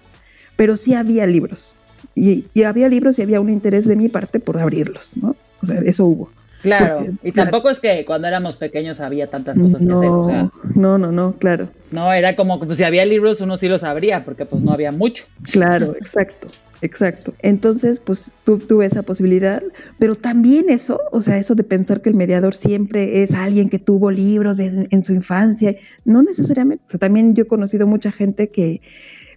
pero 0.57 0.77
sí 0.77 0.95
había 0.95 1.27
libros. 1.27 1.75
Y, 2.15 2.45
había 2.65 2.89
libros 2.89 3.19
y 3.19 3.23
había 3.23 3.41
un 3.41 3.51
interés 3.51 3.87
de 3.87 3.97
mi 3.97 4.09
parte 4.09 4.41
por 4.41 4.59
abrirlos, 4.59 5.17
¿no? 5.17 5.37
O 5.63 5.67
sea, 5.67 5.81
eso 5.85 6.07
hubo. 6.07 6.29
Claro, 6.63 7.05
y 7.25 7.33
tampoco 7.33 7.71
es 7.71 7.81
que 7.81 8.05
cuando 8.05 8.29
éramos 8.29 8.55
pequeños 8.55 9.01
había 9.01 9.29
tantas 9.29 9.59
cosas 9.59 9.85
que 9.85 9.93
hacer, 9.93 10.09
o 10.09 10.25
sea. 10.25 10.51
No, 10.77 10.97
no, 10.97 11.11
no, 11.11 11.33
claro. 11.37 11.69
No, 11.91 12.13
era 12.13 12.37
como 12.37 12.61
que 12.61 12.67
pues, 12.67 12.79
si 12.79 12.85
había 12.85 13.05
libros 13.05 13.41
uno 13.41 13.57
sí 13.57 13.69
los 13.69 13.83
abría, 13.83 14.25
porque 14.25 14.47
pues 14.47 14.63
no 14.63 14.73
había 14.73 14.93
mucho. 14.93 15.25
Claro, 15.51 15.95
exacto. 15.99 16.49
Exacto. 16.83 17.33
Entonces, 17.43 18.01
pues 18.01 18.35
tú 18.45 18.59
tuve 18.59 18.87
esa 18.87 19.05
posibilidad, 19.05 19.63
pero 20.01 20.17
también 20.17 20.69
eso, 20.69 21.01
o 21.13 21.23
sea, 21.23 21.39
eso 21.39 21.55
de 21.55 21.63
pensar 21.63 22.03
que 22.03 22.11
el 22.11 22.17
mediador 22.17 22.57
siempre 22.57 23.23
es 23.23 23.35
alguien 23.35 23.69
que 23.69 23.79
tuvo 23.79 24.11
libros 24.11 24.59
en 24.59 25.03
su 25.03 25.15
infancia, 25.15 25.77
no 26.05 26.25
necesariamente. 26.25 26.83
O 26.85 26.89
sea, 26.89 26.99
también 26.99 27.35
yo 27.35 27.45
he 27.45 27.47
conocido 27.47 27.87
mucha 27.87 28.11
gente 28.11 28.51
que, 28.51 28.81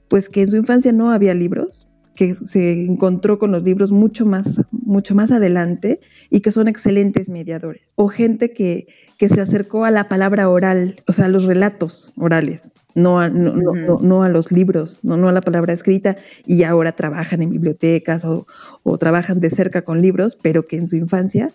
pues 0.07 0.27
que 0.27 0.41
en 0.41 0.47
su 0.47 0.57
infancia 0.57 0.91
no 0.91 1.11
había 1.11 1.35
libros, 1.35 1.87
que 2.15 2.33
se 2.33 2.85
encontró 2.85 3.37
con 3.37 3.51
los 3.51 3.63
libros 3.63 3.91
mucho 3.91 4.25
más, 4.25 4.61
mucho 4.71 5.15
más 5.15 5.31
adelante 5.31 5.99
y 6.29 6.39
que 6.39 6.51
son 6.51 6.67
excelentes 6.67 7.29
mediadores. 7.29 7.93
O 7.95 8.07
gente 8.07 8.51
que, 8.51 8.87
que 9.17 9.29
se 9.29 9.41
acercó 9.41 9.85
a 9.85 9.91
la 9.91 10.07
palabra 10.07 10.49
oral, 10.49 11.03
o 11.07 11.11
sea, 11.11 11.25
a 11.25 11.29
los 11.29 11.43
relatos 11.43 12.13
orales, 12.17 12.71
no 12.95 13.19
a, 13.19 13.29
no, 13.29 13.53
no, 13.53 14.23
a 14.23 14.29
los 14.29 14.51
libros, 14.51 14.99
no, 15.03 15.17
no 15.17 15.27
a 15.27 15.33
la 15.33 15.41
palabra 15.41 15.73
escrita, 15.73 16.17
y 16.45 16.63
ahora 16.63 16.93
trabajan 16.93 17.41
en 17.41 17.49
bibliotecas 17.49 18.23
o, 18.23 18.47
o 18.83 18.97
trabajan 18.97 19.41
de 19.41 19.49
cerca 19.49 19.81
con 19.83 20.01
libros, 20.01 20.37
pero 20.41 20.65
que 20.67 20.77
en 20.77 20.87
su 20.87 20.95
infancia 20.95 21.53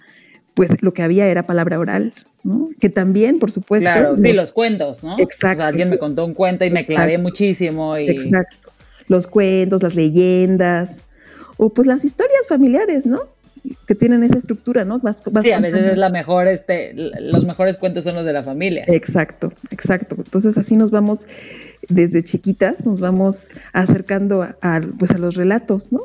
pues 0.53 0.83
lo 0.83 0.93
que 0.93 1.03
había 1.03 1.27
era 1.29 1.45
palabra 1.45 1.79
oral, 1.79 2.13
¿no? 2.43 2.71
Que 2.81 2.91
también, 2.91 3.39
por 3.39 3.51
supuesto. 3.53 3.89
Claro, 3.89 4.17
sí, 4.21 4.35
los 4.35 4.53
cuentos, 4.53 5.03
¿no? 5.03 5.17
Exacto. 5.19 5.63
alguien 5.63 5.89
me 5.89 5.97
contó 5.97 6.25
un 6.25 6.35
cuento 6.35 6.65
y 6.65 6.71
me 6.71 6.85
clavé 6.85 7.17
muchísimo. 7.19 7.97
Y... 7.97 8.11
Exacto 8.11 8.71
los 9.11 9.27
cuentos, 9.27 9.83
las 9.83 9.97
leyendas, 9.97 11.05
o 11.57 11.69
pues 11.69 11.87
las 11.87 12.05
historias 12.05 12.47
familiares, 12.49 13.07
¿no? 13.07 13.23
Que 13.87 13.97
tienen 13.97 14.23
esa 14.23 14.39
estructura, 14.39 14.85
¿no? 14.85 15.03
sí, 15.43 15.53
a 15.53 15.61
veces 15.61 15.85
es 15.85 15.99
la 15.99 16.11
mejor, 16.11 16.47
este, 16.47 16.93
los 16.95 17.45
mejores 17.45 17.77
cuentos 17.77 18.05
son 18.05 18.15
los 18.15 18.25
de 18.25 18.33
la 18.33 18.45
familia. 18.45 18.85
Exacto, 18.87 19.53
exacto. 19.71 20.15
Entonces 20.17 20.57
así 20.57 20.77
nos 20.77 20.93
vamos 20.93 21.27
desde 21.89 22.23
chiquitas, 22.23 22.87
nos 22.87 23.01
vamos 23.01 23.51
acercando 23.73 24.43
a, 24.43 24.81
pues 24.99 25.11
a 25.11 25.19
los 25.19 25.35
relatos, 25.35 25.91
¿no? 25.91 26.03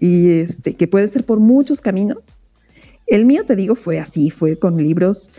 Y 0.00 0.40
este, 0.40 0.74
que 0.74 0.88
puede 0.88 1.06
ser 1.08 1.24
por 1.24 1.40
muchos 1.40 1.82
caminos. 1.82 2.40
El 3.06 3.26
mío, 3.26 3.44
te 3.44 3.54
digo, 3.54 3.74
fue 3.74 4.00
así, 4.00 4.30
fue 4.30 4.58
con 4.58 4.76
libros 4.82 5.30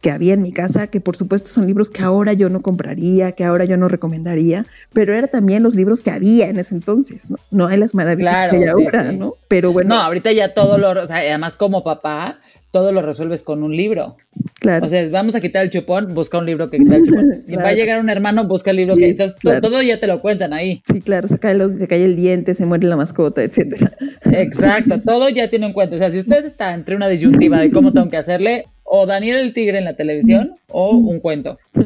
que 0.00 0.10
había 0.10 0.34
en 0.34 0.42
mi 0.42 0.52
casa, 0.52 0.86
que 0.86 1.00
por 1.00 1.16
supuesto 1.16 1.48
son 1.48 1.66
libros 1.66 1.90
que 1.90 2.02
ahora 2.02 2.32
yo 2.32 2.48
no 2.48 2.62
compraría, 2.62 3.32
que 3.32 3.44
ahora 3.44 3.64
yo 3.64 3.76
no 3.76 3.88
recomendaría, 3.88 4.66
pero 4.92 5.12
eran 5.12 5.30
también 5.30 5.62
los 5.62 5.74
libros 5.74 6.02
que 6.02 6.10
había 6.10 6.48
en 6.48 6.58
ese 6.58 6.74
entonces, 6.74 7.30
¿no? 7.30 7.36
No 7.50 7.66
hay 7.66 7.78
las 7.78 7.94
maravillas 7.94 8.50
que 8.50 8.56
hay 8.58 8.64
ahora, 8.64 9.12
¿no? 9.12 9.34
Pero 9.48 9.72
bueno. 9.72 9.94
No, 9.94 10.00
ahorita 10.00 10.30
ya 10.32 10.54
todo 10.54 10.78
lo, 10.78 10.90
o 10.90 11.06
sea, 11.06 11.16
además 11.16 11.56
como 11.56 11.82
papá, 11.82 12.38
todo 12.70 12.92
lo 12.92 13.02
resuelves 13.02 13.42
con 13.42 13.62
un 13.62 13.76
libro. 13.76 14.16
Claro. 14.60 14.86
O 14.86 14.88
sea, 14.88 15.08
vamos 15.10 15.34
a 15.34 15.40
quitar 15.40 15.64
el 15.64 15.70
chupón, 15.70 16.14
busca 16.14 16.38
un 16.38 16.46
libro 16.46 16.68
que 16.70 16.78
quita 16.78 16.96
el 16.96 17.06
chupón. 17.06 17.44
Y 17.48 17.56
va 17.56 17.68
a 17.68 17.72
llegar 17.72 18.00
un 18.00 18.10
hermano, 18.10 18.46
busca 18.46 18.70
el 18.70 18.76
libro 18.76 18.96
que. 18.96 19.08
Entonces, 19.10 19.36
todo 19.40 19.82
ya 19.82 19.98
te 19.98 20.06
lo 20.06 20.20
cuentan 20.20 20.52
ahí. 20.52 20.82
Sí, 20.84 21.00
claro, 21.00 21.28
se 21.28 21.38
cae, 21.38 21.54
los, 21.54 21.72
se 21.72 21.88
cae 21.88 22.04
el 22.04 22.14
diente, 22.14 22.54
se 22.54 22.66
muere 22.66 22.86
la 22.86 22.96
mascota, 22.96 23.42
etcétera. 23.42 23.90
Exacto, 24.24 25.00
todo 25.00 25.28
ya 25.28 25.48
tiene 25.48 25.66
un 25.66 25.72
cuento. 25.72 25.96
O 25.96 25.98
sea, 25.98 26.10
si 26.10 26.18
usted 26.18 26.44
está 26.44 26.74
entre 26.74 26.94
una 26.94 27.08
disyuntiva 27.08 27.58
de 27.60 27.70
cómo 27.70 27.92
tengo 27.92 28.10
que 28.10 28.16
hacerle, 28.16 28.66
o 28.90 29.06
Daniel 29.06 29.38
el 29.38 29.54
Tigre 29.54 29.78
en 29.78 29.84
la 29.84 29.94
televisión 29.94 30.54
o 30.68 30.96
un 30.96 31.20
cuento. 31.20 31.58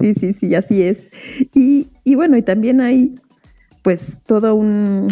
Sí, 0.00 0.12
sí, 0.14 0.32
sí, 0.32 0.54
así 0.54 0.82
es. 0.82 1.10
Y, 1.54 1.88
bueno, 2.14 2.36
y 2.36 2.42
también 2.42 2.80
hay 2.80 3.14
pues 3.82 4.20
todo 4.26 4.54
un, 4.54 5.08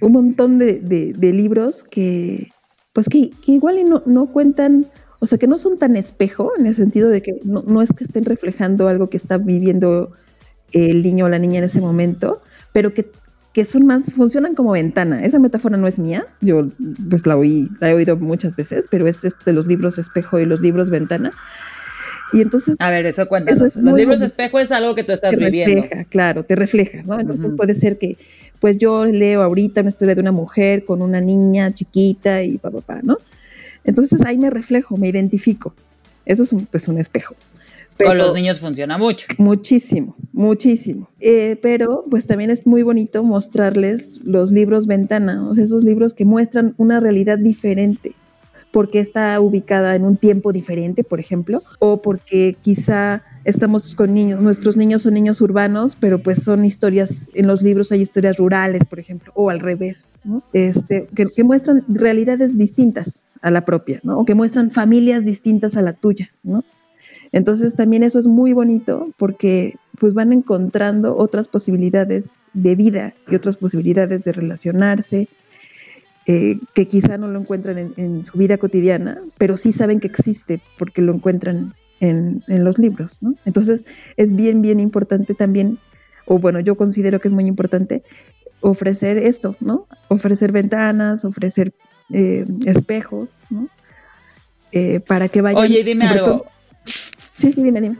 un 0.00 0.12
montón 0.12 0.58
de, 0.58 1.16
libros 1.20 1.84
que 1.84 2.48
pues 2.92 3.08
que, 3.08 3.30
igual 3.46 3.76
no, 3.88 4.02
no, 4.06 4.26
cuentan, 4.32 4.86
o 5.18 5.26
sea, 5.26 5.38
que 5.38 5.46
no 5.46 5.58
son 5.58 5.78
tan 5.78 5.96
espejo 5.96 6.52
en 6.58 6.66
el 6.66 6.74
sentido 6.74 7.10
de 7.10 7.22
que 7.22 7.40
no, 7.44 7.62
no 7.66 7.82
es 7.82 7.90
que 7.92 8.04
estén 8.04 8.24
reflejando 8.24 8.88
algo 8.88 9.08
que 9.08 9.16
está 9.16 9.38
viviendo 9.38 10.12
el 10.72 11.02
niño 11.02 11.26
o 11.26 11.28
la 11.28 11.38
niña 11.38 11.58
en 11.58 11.64
ese 11.64 11.80
momento, 11.80 12.42
pero 12.72 12.94
que 12.94 13.10
que 13.52 13.64
son 13.64 13.86
más, 13.86 14.12
funcionan 14.14 14.54
como 14.54 14.72
ventana. 14.72 15.22
Esa 15.24 15.38
metáfora 15.38 15.76
no 15.76 15.86
es 15.86 15.98
mía, 15.98 16.26
yo 16.40 16.68
pues 17.10 17.26
la 17.26 17.36
oí, 17.36 17.68
la 17.80 17.90
he 17.90 17.94
oído 17.94 18.16
muchas 18.16 18.56
veces, 18.56 18.86
pero 18.90 19.06
es 19.06 19.22
de 19.22 19.52
los 19.52 19.66
libros 19.66 19.98
espejo 19.98 20.38
y 20.38 20.46
los 20.46 20.60
libros 20.60 20.90
ventana. 20.90 21.32
Y 22.32 22.40
entonces... 22.40 22.76
A 22.78 22.90
ver, 22.90 23.04
eso 23.04 23.28
cuéntanos. 23.28 23.76
los 23.76 23.94
libros 23.94 24.22
espejo 24.22 24.58
es 24.58 24.72
algo 24.72 24.94
que 24.94 25.04
tú 25.04 25.12
estás 25.12 25.32
te 25.32 25.36
viviendo. 25.36 25.82
Refleja, 25.82 26.04
claro, 26.04 26.44
te 26.44 26.56
refleja, 26.56 27.02
¿no? 27.02 27.20
Entonces 27.20 27.52
puede 27.54 27.74
ser 27.74 27.98
que, 27.98 28.16
pues 28.58 28.78
yo 28.78 29.04
leo 29.04 29.42
ahorita 29.42 29.82
una 29.82 29.88
historia 29.88 30.14
de 30.14 30.22
una 30.22 30.32
mujer 30.32 30.86
con 30.86 31.02
una 31.02 31.20
niña 31.20 31.74
chiquita 31.74 32.42
y 32.42 32.56
papá, 32.56 32.80
pa, 32.80 33.00
¿no? 33.02 33.18
Entonces 33.84 34.22
ahí 34.24 34.38
me 34.38 34.48
reflejo, 34.48 34.96
me 34.96 35.08
identifico. 35.08 35.74
Eso 36.24 36.44
es 36.44 36.52
un, 36.54 36.64
pues 36.64 36.88
un 36.88 36.98
espejo. 36.98 37.34
Con 38.02 38.16
los 38.16 38.32
niños 38.32 38.58
funciona 38.58 38.96
mucho. 38.96 39.26
Muchísimo, 39.36 40.16
muchísimo. 40.42 41.08
Eh, 41.20 41.56
pero 41.62 42.04
pues 42.10 42.26
también 42.26 42.50
es 42.50 42.66
muy 42.66 42.82
bonito 42.82 43.22
mostrarles 43.22 44.20
los 44.24 44.50
libros 44.50 44.86
ventana, 44.86 45.48
o 45.48 45.54
sea, 45.54 45.64
esos 45.64 45.84
libros 45.84 46.14
que 46.14 46.24
muestran 46.24 46.74
una 46.76 47.00
realidad 47.00 47.38
diferente, 47.38 48.12
porque 48.72 48.98
está 48.98 49.38
ubicada 49.40 49.94
en 49.94 50.04
un 50.04 50.16
tiempo 50.16 50.52
diferente, 50.52 51.04
por 51.04 51.20
ejemplo, 51.20 51.62
o 51.78 52.02
porque 52.02 52.56
quizá 52.60 53.22
estamos 53.44 53.94
con 53.94 54.14
niños, 54.14 54.40
nuestros 54.40 54.76
niños 54.76 55.02
son 55.02 55.14
niños 55.14 55.40
urbanos, 55.40 55.96
pero 55.98 56.22
pues 56.22 56.42
son 56.42 56.64
historias, 56.64 57.28
en 57.34 57.46
los 57.46 57.62
libros 57.62 57.92
hay 57.92 58.00
historias 58.00 58.38
rurales, 58.38 58.84
por 58.84 58.98
ejemplo, 58.98 59.32
o 59.34 59.50
al 59.50 59.60
revés, 59.60 60.12
¿no? 60.24 60.42
Este, 60.52 61.06
que, 61.14 61.26
que 61.26 61.44
muestran 61.44 61.84
realidades 61.88 62.56
distintas 62.56 63.20
a 63.42 63.50
la 63.50 63.64
propia, 63.64 64.00
¿no? 64.02 64.18
O 64.18 64.24
que 64.24 64.34
muestran 64.34 64.70
familias 64.70 65.24
distintas 65.24 65.76
a 65.76 65.82
la 65.82 65.92
tuya, 65.92 66.30
¿no? 66.42 66.64
Entonces 67.32 67.74
también 67.74 68.02
eso 68.02 68.18
es 68.18 68.26
muy 68.26 68.52
bonito 68.52 69.08
porque 69.18 69.76
pues 70.02 70.14
van 70.14 70.32
encontrando 70.32 71.16
otras 71.16 71.46
posibilidades 71.46 72.42
de 72.54 72.74
vida 72.74 73.14
y 73.28 73.36
otras 73.36 73.56
posibilidades 73.56 74.24
de 74.24 74.32
relacionarse, 74.32 75.28
eh, 76.26 76.58
que 76.74 76.88
quizá 76.88 77.18
no 77.18 77.28
lo 77.28 77.38
encuentran 77.38 77.92
en, 77.96 78.24
su 78.24 78.36
vida 78.36 78.58
cotidiana, 78.58 79.22
pero 79.38 79.56
sí 79.56 79.70
saben 79.70 80.00
que 80.00 80.08
existe 80.08 80.60
porque 80.76 81.02
lo 81.02 81.14
encuentran 81.14 81.74
en, 82.00 82.42
en, 82.48 82.64
los 82.64 82.80
libros, 82.80 83.22
¿no? 83.22 83.36
Entonces 83.44 83.86
es 84.16 84.34
bien, 84.34 84.60
bien 84.60 84.80
importante 84.80 85.34
también, 85.34 85.78
o 86.26 86.40
bueno, 86.40 86.58
yo 86.58 86.74
considero 86.74 87.20
que 87.20 87.28
es 87.28 87.34
muy 87.34 87.46
importante 87.46 88.02
ofrecer 88.60 89.18
esto, 89.18 89.54
¿no? 89.60 89.86
Ofrecer 90.08 90.50
ventanas, 90.50 91.24
ofrecer 91.24 91.74
eh, 92.12 92.44
espejos, 92.66 93.40
¿no? 93.50 93.68
Eh, 94.72 94.98
para 94.98 95.28
que 95.28 95.42
vayan. 95.42 95.62
Oye, 95.62 95.84
dime 95.84 96.06
algo. 96.06 96.44
Sí, 97.38 97.52
sí, 97.52 97.62
dime, 97.62 97.80
dime. 97.80 97.98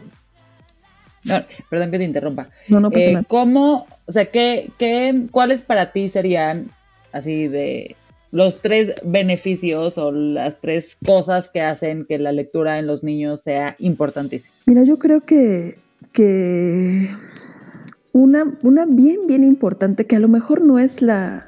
No, 1.25 1.35
perdón 1.69 1.91
que 1.91 1.97
te 1.97 2.03
interrumpa. 2.03 2.49
No, 2.69 2.79
no 2.79 2.91
pasa 2.91 3.09
Eh, 3.09 3.13
nada. 3.13 3.25
¿Cómo, 3.27 3.87
o 4.05 4.11
sea, 4.11 4.25
qué, 4.25 4.71
qué, 4.77 5.25
cuáles 5.31 5.61
para 5.61 5.91
ti 5.91 6.09
serían 6.09 6.69
así 7.11 7.47
de 7.47 7.95
los 8.31 8.61
tres 8.61 8.95
beneficios 9.03 9.97
o 9.97 10.11
las 10.11 10.59
tres 10.59 10.97
cosas 11.05 11.49
que 11.49 11.61
hacen 11.61 12.05
que 12.05 12.17
la 12.17 12.31
lectura 12.31 12.79
en 12.79 12.87
los 12.87 13.03
niños 13.03 13.41
sea 13.41 13.75
importantísima? 13.79 14.53
Mira, 14.65 14.83
yo 14.83 14.97
creo 14.99 15.21
que, 15.21 15.77
que 16.11 17.07
una, 18.11 18.57
una 18.63 18.85
bien, 18.85 19.27
bien 19.27 19.43
importante, 19.43 20.05
que 20.07 20.15
a 20.15 20.19
lo 20.19 20.27
mejor 20.27 20.61
no 20.61 20.79
es 20.79 21.01
la 21.01 21.47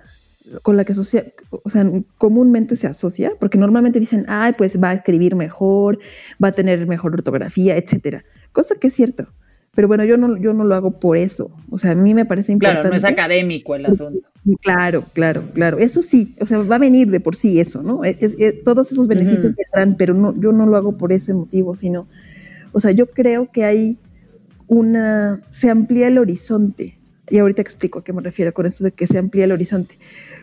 con 0.62 0.78
la 0.78 0.86
que 0.86 0.92
asocia, 0.92 1.26
o 1.50 1.70
sea, 1.72 1.84
comúnmente 2.20 2.76
se 2.76 2.86
asocia, 2.86 3.32
porque 3.40 3.58
normalmente 3.58 4.00
dicen, 4.00 4.26
ay, 4.28 4.54
pues 4.56 4.80
va 4.80 4.92
a 4.92 4.94
escribir 4.94 5.36
mejor, 5.36 5.98
va 6.42 6.50
a 6.50 6.52
tener 6.52 6.86
mejor 6.86 7.14
ortografía, 7.16 7.76
etcétera. 7.76 8.24
Cosa 8.52 8.76
que 8.76 8.88
es 8.88 8.94
cierto. 8.94 9.28
Pero 9.76 9.88
bueno, 9.90 10.06
yo 10.06 10.16
no, 10.18 10.38
yo 10.38 10.54
no 10.54 10.64
lo 10.64 10.74
hago 10.74 10.92
por 11.00 11.18
eso. 11.18 11.52
O 11.70 11.78
sea, 11.78 11.92
a 11.92 11.96
mí 11.96 12.14
me 12.14 12.26
parece 12.26 12.58
Claro, 12.58 12.78
importante. 12.78 13.00
no 13.02 13.08
es 13.08 13.14
académico 13.14 13.76
el 13.76 13.86
asunto. 13.86 14.30
Claro, 14.62 15.04
claro, 15.14 15.44
claro. 15.54 15.78
Eso 15.80 16.02
sí, 16.02 16.34
o 16.40 16.46
sea, 16.46 16.60
va 16.60 16.76
a 16.76 16.80
venir 16.80 17.10
de 17.12 17.20
por 17.20 17.36
sí 17.36 17.60
eso, 17.60 17.84
¿no? 17.84 18.04
Es- 18.04 18.36
es- 18.40 18.64
todos 18.64 18.92
esos 18.92 19.08
beneficios 19.08 19.46
Ujú. 19.46 19.56
vendrán, 19.58 19.96
pero 19.98 20.14
no, 20.14 20.34
yo 20.40 20.52
no 20.54 20.66
lo 20.66 20.78
hago 20.78 20.96
por 20.98 21.12
ese 21.12 21.34
motivo, 21.34 21.76
sino, 21.76 22.08
o 22.72 22.80
sea, 22.80 22.92
yo 22.92 23.08
creo 23.08 23.52
que 23.52 23.66
hay 23.66 24.00
una, 24.68 25.42
se 25.50 25.70
amplía 25.70 26.08
el 26.08 26.18
horizonte. 26.18 26.98
Y 27.30 27.40
ahorita 27.40 27.62
explico 27.62 28.00
a 28.00 28.04
qué 28.04 28.14
me 28.14 28.22
refiero 28.22 28.54
con 28.54 28.66
esto 28.68 28.84
de 28.84 28.92
que 28.92 29.08
se 29.08 29.18
amplía 29.18 29.46
el 29.46 29.52
horizonte. 29.52 29.98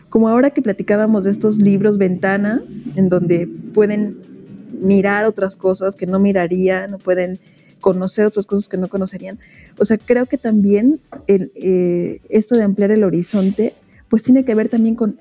Como 0.08 0.28
ahora 0.28 0.50
que 0.50 0.62
platicábamos 0.62 1.24
de 1.24 1.30
estos 1.30 1.58
libros 1.58 1.96
ventana, 1.96 2.62
en 2.96 3.08
donde 3.08 3.46
pueden 3.72 4.16
mirar 4.82 5.24
otras 5.24 5.56
cosas 5.56 5.94
que 5.94 6.06
no 6.06 6.18
mirarían, 6.18 6.92
o 6.94 6.98
pueden 6.98 7.38
conocer 7.82 8.24
otras 8.24 8.46
cosas 8.46 8.68
que 8.68 8.78
no 8.78 8.88
conocerían. 8.88 9.38
O 9.78 9.84
sea, 9.84 9.98
creo 9.98 10.24
que 10.24 10.38
también 10.38 11.00
el, 11.26 11.52
eh, 11.54 12.20
esto 12.30 12.56
de 12.56 12.62
ampliar 12.62 12.92
el 12.92 13.04
horizonte, 13.04 13.74
pues 14.08 14.22
tiene 14.22 14.46
que 14.46 14.54
ver 14.54 14.70
también 14.70 14.94
con, 14.94 15.18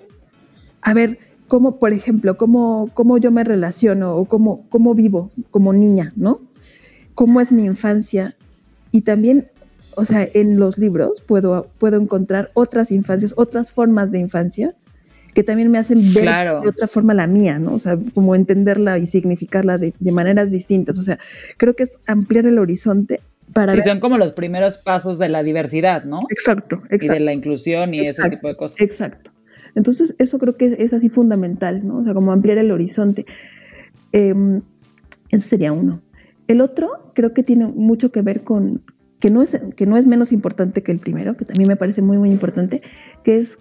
a 0.82 0.94
ver, 0.94 1.18
cómo, 1.50 1.80
por 1.80 1.92
ejemplo, 1.92 2.38
cómo, 2.38 2.90
cómo 2.94 3.18
yo 3.18 3.32
me 3.32 3.44
relaciono 3.44 4.16
o 4.16 4.26
cómo, 4.26 4.66
cómo 4.70 4.96
vivo 4.96 5.32
como 5.50 5.74
niña, 5.74 6.14
¿no? 6.16 6.40
Cómo 7.14 7.42
es 7.42 7.52
mi 7.52 7.66
infancia. 7.66 8.38
Y 8.92 9.02
también, 9.02 9.50
o 9.98 10.06
sea, 10.06 10.30
en 10.34 10.58
los 10.58 10.78
libros 10.78 11.22
puedo, 11.28 11.70
puedo 11.78 12.00
encontrar 12.00 12.52
otras 12.54 12.92
infancias, 12.92 13.34
otras 13.36 13.72
formas 13.72 14.12
de 14.12 14.20
infancia 14.20 14.76
que 15.34 15.44
también 15.44 15.72
me 15.72 15.78
hacen 15.78 16.14
ver 16.14 16.24
Claro. 16.24 16.60
de 16.62 16.68
otra 16.70 16.88
forma 16.88 17.14
la 17.14 17.28
mía, 17.28 17.58
¿no? 17.60 17.74
O 17.76 17.80
sea, 17.80 17.98
como 18.14 18.36
entenderla 18.36 18.98
y 18.98 19.06
significarla 19.06 19.78
de, 19.78 19.94
de 20.00 20.12
maneras 20.12 20.52
distintas. 20.52 20.98
O 20.98 21.02
sea, 21.04 21.18
creo 21.58 21.76
que 21.76 21.84
es 21.84 22.00
ampliar 22.08 22.46
el 22.46 22.60
horizonte 22.60 23.22
para 23.54 23.72
Sí, 23.74 23.78
ver- 23.80 23.88
son 23.88 24.00
como 24.00 24.18
los 24.18 24.34
primeros 24.34 24.78
pasos 24.78 25.20
de 25.20 25.30
la 25.30 25.44
diversidad, 25.44 26.04
¿no? 26.06 26.20
Exacto, 26.30 26.82
Y 26.86 26.90
de 26.90 26.96
exacto. 26.96 27.24
la 27.24 27.34
inclusión 27.34 27.94
y 27.94 28.00
ese 28.00 28.10
Exacto, 28.10 28.38
tipo 28.38 28.48
de 28.50 28.56
cosas. 28.58 28.82
Exacto. 28.82 29.32
Entonces, 29.76 30.16
eso 30.20 30.38
creo 30.38 30.58
que 30.58 30.66
es, 30.66 30.74
es 30.80 30.94
así 30.94 31.08
fundamental, 31.10 31.86
¿no? 31.88 32.00
O 32.00 32.04
sea, 32.04 32.14
como 32.14 32.32
ampliar 32.34 32.58
el 32.58 32.72
horizonte. 32.72 33.26
Em, 34.12 34.62
ese 35.30 35.48
sería 35.48 35.72
uno. 35.72 36.02
El 36.48 36.60
otro 36.62 37.12
creo 37.16 37.34
que 37.34 37.44
tiene 37.44 37.68
mucho 37.68 38.12
que 38.12 38.22
ver 38.22 38.44
con, 38.44 38.82
que 39.20 39.30
no, 39.30 39.42
es, 39.42 39.58
que 39.78 39.86
no 39.86 39.96
es 39.96 40.06
menos 40.08 40.34
importante 40.34 40.84
que 40.84 40.92
el 40.92 41.00
primero, 41.00 41.38
que 41.38 41.46
también 41.46 41.70
me 41.70 41.78
parece 41.78 42.02
muy, 42.02 42.18
muy 42.18 42.30
importante, 42.30 42.82
que 43.24 43.38
es 43.38 43.60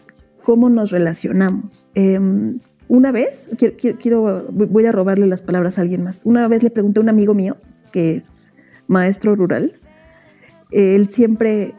cómo 0.51 0.69
nos 0.69 0.91
relacionamos. 0.91 1.87
Em, 1.95 2.59
una 2.89 3.13
vez, 3.13 3.49
quiero, 3.57 3.77
quiero- 4.03 4.47
voy 4.51 4.85
a 4.85 4.91
robarle 4.91 5.29
las 5.29 5.43
palabras 5.43 5.79
a 5.79 5.83
alguien 5.83 6.03
más. 6.03 6.23
Una 6.25 6.49
vez 6.49 6.65
le 6.65 6.71
pregunté 6.71 6.99
a 6.99 7.05
un 7.05 7.09
amigo 7.09 7.35
mío, 7.35 7.57
que 7.93 8.17
es 8.17 8.53
maestro 8.89 9.37
rural, 9.37 9.75
él 10.73 11.07
siempre 11.07 11.73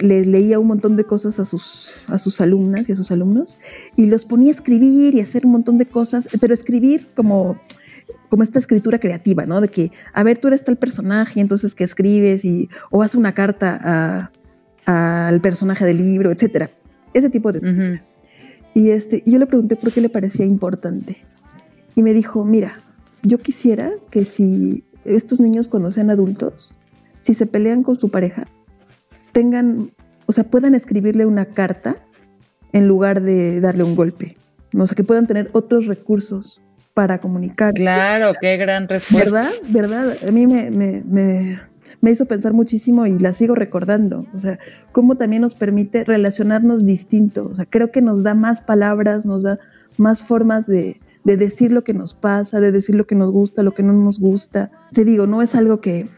le 0.00 0.24
leía 0.26 0.58
un 0.58 0.66
montón 0.66 0.96
de 0.96 1.04
cosas 1.04 1.38
a 1.38 1.44
sus, 1.44 1.94
a 2.08 2.18
sus 2.18 2.40
alumnas 2.40 2.88
y 2.88 2.92
a 2.92 2.96
sus 2.96 3.12
alumnos 3.12 3.56
y 3.96 4.06
los 4.08 4.24
ponía 4.24 4.48
a 4.48 4.52
escribir 4.52 5.14
y 5.14 5.20
a 5.20 5.22
hacer 5.22 5.46
un 5.46 5.52
montón 5.52 5.78
de 5.78 5.86
cosas, 5.86 6.28
pero 6.40 6.52
escribir 6.52 7.06
como, 7.14 7.56
como 8.28 8.42
esta 8.42 8.58
escritura 8.58 8.98
creativa, 8.98 9.46
¿no? 9.46 9.60
De 9.60 9.68
que, 9.68 9.92
a 10.12 10.24
ver, 10.24 10.38
tú 10.38 10.48
eres 10.48 10.64
tal 10.64 10.76
personaje, 10.78 11.38
entonces 11.40 11.76
que 11.76 11.84
escribes 11.84 12.44
y, 12.44 12.68
o 12.90 13.02
haz 13.04 13.14
una 13.14 13.30
carta 13.30 14.32
al 14.86 15.40
personaje 15.40 15.84
del 15.84 15.98
libro, 15.98 16.32
etcétera. 16.32 16.70
Ese 17.14 17.30
tipo 17.30 17.50
de... 17.52 17.58
Ujú. 17.60 18.02
Y, 18.76 18.90
este, 18.90 19.22
yo 19.24 19.38
le 19.38 19.46
pregunté 19.46 19.74
por 19.74 19.90
qué 19.90 20.02
le 20.02 20.10
parecía 20.10 20.44
importante. 20.44 21.24
Y 21.94 22.02
me 22.02 22.12
dijo, 22.12 22.44
mira, 22.44 22.82
yo 23.22 23.38
quisiera 23.38 23.90
que 24.10 24.26
si 24.26 24.84
estos 25.06 25.40
niños 25.40 25.66
cuando 25.68 25.90
sean 25.90 26.10
adultos, 26.10 26.74
si 27.22 27.32
se 27.32 27.46
pelean 27.46 27.82
con 27.82 27.98
su 27.98 28.10
pareja, 28.10 28.46
tengan, 29.32 29.92
o 30.26 30.32
sea, 30.32 30.44
puedan 30.44 30.74
escribirle 30.74 31.24
una 31.24 31.46
carta 31.46 32.04
en 32.74 32.86
lugar 32.86 33.22
de 33.22 33.62
darle 33.62 33.82
un 33.82 33.96
golpe. 33.96 34.36
¿no? 34.72 34.84
O 34.84 34.86
sea, 34.86 34.94
que 34.94 35.04
puedan 35.04 35.26
tener 35.26 35.48
otros 35.54 35.86
recursos 35.86 36.60
para 36.92 37.16
comunicar. 37.18 37.72
Claro, 37.72 38.32
qué 38.38 38.58
gran 38.58 38.88
respuesta. 38.88 39.30
¿Verdad? 39.30 39.50
¿Verdad? 39.70 40.16
A 40.28 40.30
mí 40.32 40.46
me, 40.46 40.70
me, 40.70 41.02
me, 41.02 41.58
me 42.00 42.10
hizo 42.10 42.26
pensar 42.26 42.52
muchísimo 42.52 43.06
y 43.06 43.18
la 43.18 43.32
sigo 43.32 43.54
recordando. 43.54 44.26
O 44.34 44.38
sea, 44.38 44.58
cómo 44.92 45.16
también 45.16 45.42
nos 45.42 45.54
permite 45.54 46.04
relacionarnos 46.04 46.84
distinto. 46.84 47.48
O 47.50 47.54
sea, 47.54 47.66
creo 47.66 47.90
que 47.90 48.02
nos 48.02 48.22
da 48.22 48.34
más 48.34 48.60
palabras, 48.60 49.26
nos 49.26 49.42
da 49.42 49.58
más 49.96 50.22
formas 50.22 50.66
de, 50.66 51.00
de 51.24 51.36
decir 51.36 51.72
lo 51.72 51.84
que 51.84 51.94
nos 51.94 52.14
pasa, 52.14 52.60
de 52.60 52.72
decir 52.72 52.94
lo 52.94 53.06
que 53.06 53.14
nos 53.14 53.32
gusta, 53.32 53.62
lo 53.62 53.74
que 53.74 53.82
no 53.82 53.92
nos 53.92 54.20
gusta. 54.20 54.70
Te 54.92 55.04
digo, 55.04 55.26
no 55.26 55.42
es 55.42 55.54
algo 55.54 55.80
que, 55.80 56.08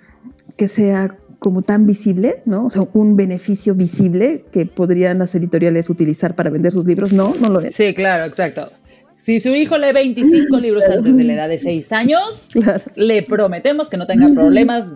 que 0.56 0.68
sea 0.68 1.16
como 1.38 1.62
tan 1.62 1.86
visible, 1.86 2.42
¿no? 2.46 2.66
O 2.66 2.70
sea, 2.70 2.82
un 2.92 3.16
beneficio 3.16 3.74
visible 3.74 4.44
que 4.50 4.66
podrían 4.66 5.18
las 5.18 5.34
editoriales 5.34 5.88
utilizar 5.88 6.34
para 6.34 6.50
vender 6.50 6.72
sus 6.72 6.84
libros. 6.84 7.12
No, 7.12 7.32
no 7.40 7.48
lo 7.48 7.60
es. 7.60 7.76
Sí, 7.76 7.94
claro, 7.94 8.24
exacto. 8.24 8.70
Si 9.18 9.40
su 9.40 9.54
hijo 9.54 9.76
lee 9.76 9.92
25 9.92 10.56
libros 10.60 10.84
antes 10.84 11.14
de 11.16 11.24
la 11.24 11.34
edad 11.34 11.48
de 11.48 11.58
6 11.58 11.92
años, 11.92 12.48
Claro. 12.52 12.82
le 12.94 13.22
prometemos 13.24 13.88
que 13.90 13.96
no 13.96 14.06
tenga 14.06 14.28
problemas 14.34 14.86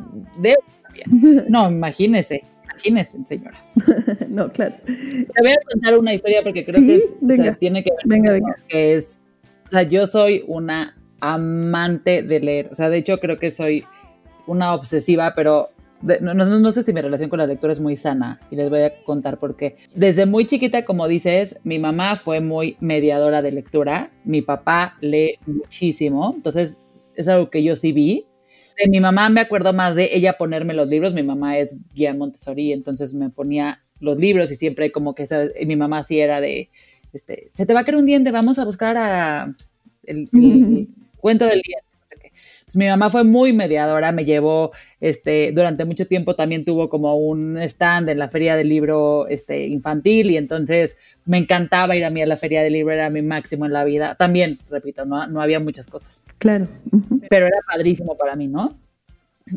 de... 0.41 0.57
No, 1.49 1.71
imagínese, 1.71 2.45
imagínense, 2.65 3.19
señoras. 3.27 3.75
no, 4.29 4.51
claro. 4.53 4.77
Te 4.87 5.41
voy 5.43 5.51
a 5.53 5.57
contar 5.71 5.99
una 5.99 6.15
historia 6.15 6.41
porque 6.43 6.65
creo 6.65 6.81
Sí, 6.81 6.87
que 6.87 6.97
es- 6.97 7.05
o 7.05 7.09
sea, 7.09 7.17
venga. 7.21 7.55
tiene 7.57 7.83
que 7.83 7.91
ver 7.91 8.01
Venga, 8.07 8.31
con 8.31 8.41
venga. 8.41 8.57
que 8.69 8.95
es, 8.95 9.21
o 9.67 9.71
sea, 9.71 9.83
yo 9.83 10.07
soy 10.07 10.45
una 10.47 10.97
amante 11.21 12.23
de 12.23 12.41
leer, 12.41 12.69
o 12.71 12.75
sea, 12.75 12.89
de 12.91 12.99
hecho 12.99 13.19
creo 13.19 13.39
que 13.39 13.51
soy 13.51 13.85
una 14.47 14.75
obsesiva, 14.75 15.33
pero 15.35 15.71
de- 16.03 16.21
no, 16.21 16.35
no- 16.35 16.45
no 16.61 16.73
sé 16.73 16.83
si 16.83 16.93
mi 16.93 17.01
relación 17.01 17.31
con 17.31 17.39
la 17.39 17.47
lectura 17.47 17.73
es 17.73 17.81
muy 17.81 17.97
sana 17.97 18.41
y 18.51 18.57
les 18.57 18.69
voy 18.71 18.81
a 18.83 19.03
contar 19.05 19.39
por 19.39 19.57
qué. 19.57 19.77
Desde 19.95 20.27
muy 20.27 20.47
chiquita, 20.47 20.85
como 20.85 21.09
dices, 21.09 21.59
mi 21.65 21.79
mamá 21.79 22.17
fue 22.17 22.41
muy 22.41 22.77
mediadora 22.81 23.41
de 23.43 23.53
lectura, 23.53 24.11
mi 24.25 24.43
papá 24.43 24.97
lee 25.01 25.39
muchísimo, 25.47 26.33
entonces 26.37 26.79
es 27.15 27.29
algo 27.29 27.51
que 27.51 27.63
yo 27.63 27.77
sí 27.77 27.93
vi. 27.93 28.27
De 28.83 28.89
mi 28.91 29.01
mamá 29.01 29.29
me 29.29 29.41
acuerdo 29.41 29.73
más 29.73 29.95
de 29.95 30.11
ella 30.17 30.35
ponerme 30.39 30.75
los 30.75 30.89
libros, 30.89 31.15
mi 31.15 31.23
mamá 31.23 31.59
es 31.59 31.75
guía 31.95 32.15
Montessori, 32.15 32.73
entonces 32.73 33.15
me 33.15 33.31
ponía 33.31 33.83
los 34.01 34.19
libros 34.19 34.51
y 34.51 34.57
siempre 34.57 34.91
como 34.91 35.15
que 35.15 35.27
¿sabes? 35.27 35.53
Y 35.61 35.67
mi 35.67 35.77
mamá 35.77 36.03
sí 36.05 36.19
era 36.19 36.41
de, 36.41 36.71
este, 37.13 37.51
se 37.53 37.67
te 37.67 37.75
va 37.75 37.81
a 37.81 37.85
caer 37.85 37.97
un 37.99 38.07
diente, 38.07 38.31
vamos 38.31 38.59
a 38.59 38.65
buscar 38.65 38.97
a 38.97 39.55
el, 40.05 40.29
el- 40.33 40.77
el 40.79 40.89
cuento 41.19 41.45
del 41.45 41.61
diente. 41.63 41.85
Entonces, 42.73 42.77
mi 42.77 42.89
mamá 42.89 43.11
fue 43.11 43.25
muy 43.25 43.53
mediadora, 43.53 44.13
me 44.13 44.25
llevó, 44.25 44.73
este, 45.01 45.53
durante 45.53 45.85
mucho 45.85 46.07
tiempo 46.07 46.35
también 46.35 46.65
tuvo 46.65 46.89
como 46.89 47.17
un 47.17 47.59
stand 47.59 48.09
en 48.09 48.19
la 48.19 48.29
feria 48.29 48.57
del 48.57 48.69
libro 48.69 49.27
este, 49.29 49.67
infantil 49.67 50.31
y 50.31 50.37
entonces 50.39 50.97
me 51.27 51.37
encantaba 51.37 51.97
ir 51.97 52.05
a 52.05 52.11
mí 52.11 52.23
a 52.23 52.27
la 52.27 52.37
feria 52.37 52.63
del 52.63 52.73
libro, 52.73 52.95
era 52.95 53.11
mi 53.11 53.21
máximo 53.21 53.67
en 53.67 53.73
la 53.73 53.85
vida. 53.85 54.15
También, 54.15 54.59
repito, 54.71 55.05
no, 55.05 55.27
no 55.27 55.43
había 55.43 55.61
muchas 55.61 55.87
cosas 55.87 56.25
Claro. 56.39 56.67
Pero 57.29 57.47
era 57.47 57.59
padrísimo 57.71 58.17
para 58.17 58.37
mí, 58.37 58.49
¿no? 58.49 58.77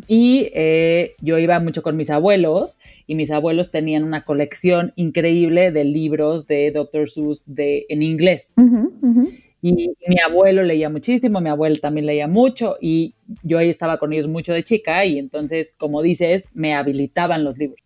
Y 0.08 0.50
eh, 0.54 1.16
yo 1.22 1.38
iba 1.38 1.60
mucho 1.60 1.84
con 1.84 1.96
mis 1.96 2.10
abuelos 2.10 2.78
y 3.08 3.16
mis 3.16 3.32
abuelos 3.32 3.72
tenían 3.72 4.04
una 4.04 4.26
colección 4.26 4.92
increíble 4.96 5.72
de 5.72 5.86
libros 5.86 6.48
de 6.48 6.72
Dr. 6.72 7.10
Seuss 7.10 7.44
de, 7.46 7.86
en 7.88 8.02
inglés. 8.02 8.54
Ujú. 8.58 9.30
Y 9.68 9.96
mi 10.06 10.20
abuelo 10.20 10.62
leía 10.62 10.92
muchísimo, 10.92 11.42
mi 11.42 11.50
abuela 11.50 11.76
también 11.82 12.06
leía 12.06 12.28
mucho 12.28 12.78
y 12.80 13.16
yo 13.42 13.58
ahí 13.58 13.72
estaba 13.72 13.98
con 13.98 14.14
ellos 14.14 14.28
mucho 14.28 14.54
de 14.54 14.64
chica 14.64 15.04
y 15.06 15.18
entonces, 15.18 15.74
como 15.76 16.04
dices, 16.04 16.48
me 16.54 16.76
habilitaban 16.76 17.44
los 17.44 17.58
libros. 17.58 17.80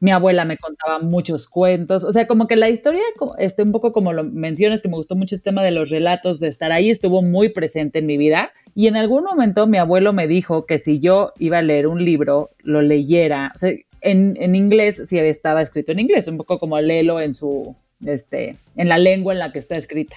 Mi 0.00 0.10
abuela 0.10 0.44
me 0.44 0.58
contaba 0.58 0.98
muchos 0.98 1.48
cuentos, 1.48 2.04
o 2.04 2.12
sea, 2.12 2.26
como 2.26 2.46
que 2.46 2.56
la 2.56 2.68
historia, 2.68 3.00
este, 3.38 3.62
un 3.62 3.72
poco 3.72 3.90
como 3.90 4.12
lo 4.12 4.22
mencionas, 4.22 4.82
que 4.82 4.90
me 4.90 4.96
gustó 4.96 5.16
mucho 5.16 5.34
el 5.34 5.40
tema 5.40 5.64
de 5.64 5.70
los 5.70 5.88
relatos, 5.88 6.40
de 6.40 6.48
estar 6.48 6.72
ahí, 6.72 6.90
estuvo 6.90 7.22
muy 7.22 7.48
presente 7.48 8.00
en 8.00 8.06
mi 8.06 8.18
vida. 8.18 8.52
Y 8.74 8.88
en 8.88 8.96
algún 8.96 9.24
momento 9.24 9.66
mi 9.66 9.78
abuelo 9.78 10.12
me 10.12 10.28
dijo 10.28 10.66
que 10.66 10.78
si 10.78 11.00
yo 11.00 11.32
iba 11.38 11.56
a 11.56 11.62
leer 11.62 11.86
un 11.86 12.04
libro, 12.04 12.50
lo 12.62 12.82
leyera, 12.82 13.50
o 13.54 13.58
sea, 13.58 13.72
en, 14.02 14.36
en 14.38 14.54
inglés, 14.54 15.02
si 15.06 15.18
estaba 15.18 15.62
escrito 15.62 15.90
en 15.92 16.00
inglés, 16.00 16.28
un 16.28 16.36
poco 16.36 16.58
como 16.58 16.78
léelo 16.78 17.18
en 17.18 17.34
su, 17.34 17.74
este, 18.04 18.56
en 18.76 18.90
la 18.90 18.98
lengua 18.98 19.32
en 19.32 19.38
la 19.38 19.52
que 19.52 19.58
está 19.58 19.78
escrita. 19.78 20.16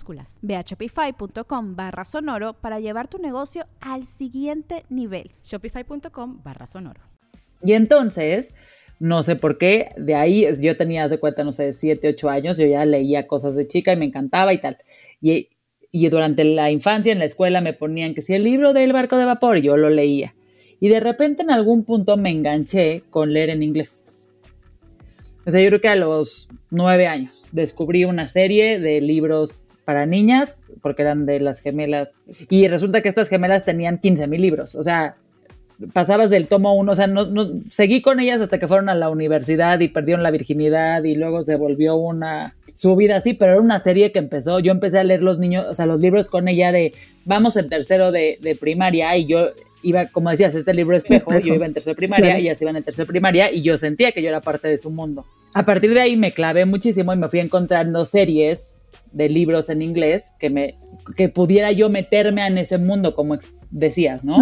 Ve 0.41 0.55
a 0.55 0.61
shopify.com 0.61 1.75
barra 1.75 2.05
sonoro 2.05 2.53
para 2.53 2.79
llevar 2.79 3.07
tu 3.07 3.17
negocio 3.17 3.65
al 3.79 4.05
siguiente 4.05 4.85
nivel. 4.89 5.31
Shopify.com 5.43 6.41
barra 6.43 6.67
sonoro. 6.67 7.01
Y 7.63 7.73
entonces, 7.73 8.53
no 8.99 9.23
sé 9.23 9.35
por 9.35 9.57
qué, 9.57 9.91
de 9.97 10.15
ahí 10.15 10.47
yo 10.59 10.77
tenía, 10.77 11.07
de 11.07 11.19
cuenta, 11.19 11.43
no 11.43 11.51
sé, 11.51 11.73
7, 11.73 12.09
8 12.09 12.29
años, 12.29 12.57
yo 12.57 12.65
ya 12.65 12.85
leía 12.85 13.27
cosas 13.27 13.55
de 13.55 13.67
chica 13.67 13.93
y 13.93 13.97
me 13.97 14.05
encantaba 14.05 14.53
y 14.53 14.59
tal. 14.59 14.77
Y, 15.21 15.49
y 15.91 16.09
durante 16.09 16.43
la 16.43 16.71
infancia 16.71 17.11
en 17.11 17.19
la 17.19 17.25
escuela 17.25 17.61
me 17.61 17.73
ponían 17.73 18.13
que 18.13 18.21
si 18.21 18.33
el 18.33 18.43
libro 18.43 18.73
del 18.73 18.93
barco 18.93 19.17
de 19.17 19.25
vapor, 19.25 19.57
yo 19.57 19.77
lo 19.77 19.89
leía. 19.89 20.35
Y 20.79 20.89
de 20.89 20.99
repente 20.99 21.43
en 21.43 21.51
algún 21.51 21.83
punto 21.83 22.17
me 22.17 22.31
enganché 22.31 23.03
con 23.09 23.33
leer 23.33 23.51
en 23.51 23.61
inglés. 23.63 24.07
O 25.45 25.51
sea, 25.51 25.61
yo 25.61 25.69
creo 25.69 25.81
que 25.81 25.89
a 25.89 25.95
los 25.95 26.49
nueve 26.69 27.07
años 27.07 27.45
descubrí 27.51 28.05
una 28.05 28.27
serie 28.27 28.79
de 28.79 29.01
libros 29.01 29.65
para 29.85 30.05
niñas, 30.05 30.59
porque 30.81 31.01
eran 31.01 31.25
de 31.25 31.39
las 31.39 31.59
gemelas. 31.61 32.23
Y 32.49 32.67
resulta 32.67 33.01
que 33.01 33.09
estas 33.09 33.29
gemelas 33.29 33.65
tenían 33.65 33.97
15 33.97 34.27
mil 34.27 34.41
libros. 34.41 34.75
O 34.75 34.83
sea, 34.83 35.15
pasabas 35.93 36.29
del 36.29 36.47
tomo 36.47 36.75
uno, 36.75 36.91
o 36.91 36.95
sea, 36.95 37.07
no, 37.07 37.27
seguí 37.69 38.01
con 38.01 38.19
ellas 38.19 38.41
hasta 38.41 38.59
que 38.59 38.67
fueron 38.67 38.89
a 38.89 38.95
la 38.95 39.09
universidad 39.09 39.79
y 39.79 39.87
perdieron 39.87 40.23
la 40.23 40.31
virginidad 40.31 41.03
y 41.03 41.15
luego 41.15 41.43
se 41.43 41.55
volvió 41.55 41.95
una 41.95 42.55
subida 42.73 43.17
así, 43.17 43.33
pero 43.33 43.53
era 43.53 43.61
una 43.61 43.79
serie 43.79 44.11
que 44.11 44.19
empezó, 44.19 44.59
yo 44.59 44.71
empecé 44.71 44.99
a 44.99 45.03
leer 45.03 45.21
los 45.21 45.39
niños, 45.39 45.65
o 45.67 45.73
sea, 45.73 45.85
los 45.85 45.99
libros 45.99 46.29
con 46.29 46.47
ella 46.47 46.71
de, 46.71 46.93
vamos 47.25 47.57
en 47.57 47.69
tercero 47.69 48.11
de, 48.11 48.57
primaria 48.59 49.15
y 49.17 49.27
yo 49.27 49.49
iba, 49.83 50.05
como 50.07 50.29
decías, 50.29 50.55
este 50.55 50.73
libro 50.73 50.95
espejo, 50.95 51.37
yo 51.39 51.53
iba 51.53 51.65
en 51.65 51.73
tercero 51.73 51.93
de 51.93 51.97
primaria, 51.97 52.39
y 52.39 52.43
ellas 52.43 52.61
iban 52.61 52.75
en 52.75 52.83
tercero 52.83 53.05
de 53.05 53.09
primaria 53.09 53.51
y 53.51 53.61
yo 53.61 53.77
sentía 53.77 54.11
que 54.11 54.21
yo 54.21 54.29
era 54.29 54.41
parte 54.41 54.67
de 54.67 54.77
su 54.77 54.89
mundo. 54.89 55.25
A 55.53 55.65
partir 55.65 55.93
de 55.93 56.01
ahí 56.01 56.15
me 56.15 56.31
clavé 56.31 56.65
muchísimo 56.65 57.11
y 57.13 57.17
me 57.17 57.27
fui 57.27 57.39
encontrando 57.39 58.05
series 58.05 58.77
de 59.11 59.29
libros 59.29 59.69
en 59.69 59.81
inglés 59.81 60.33
que 60.39 60.49
me 60.49 60.77
que 61.15 61.29
pudiera 61.29 61.71
yo 61.71 61.89
meterme 61.89 62.45
en 62.45 62.57
ese 62.57 62.77
mundo 62.77 63.15
como 63.15 63.37
decías, 63.69 64.23
¿no? 64.23 64.35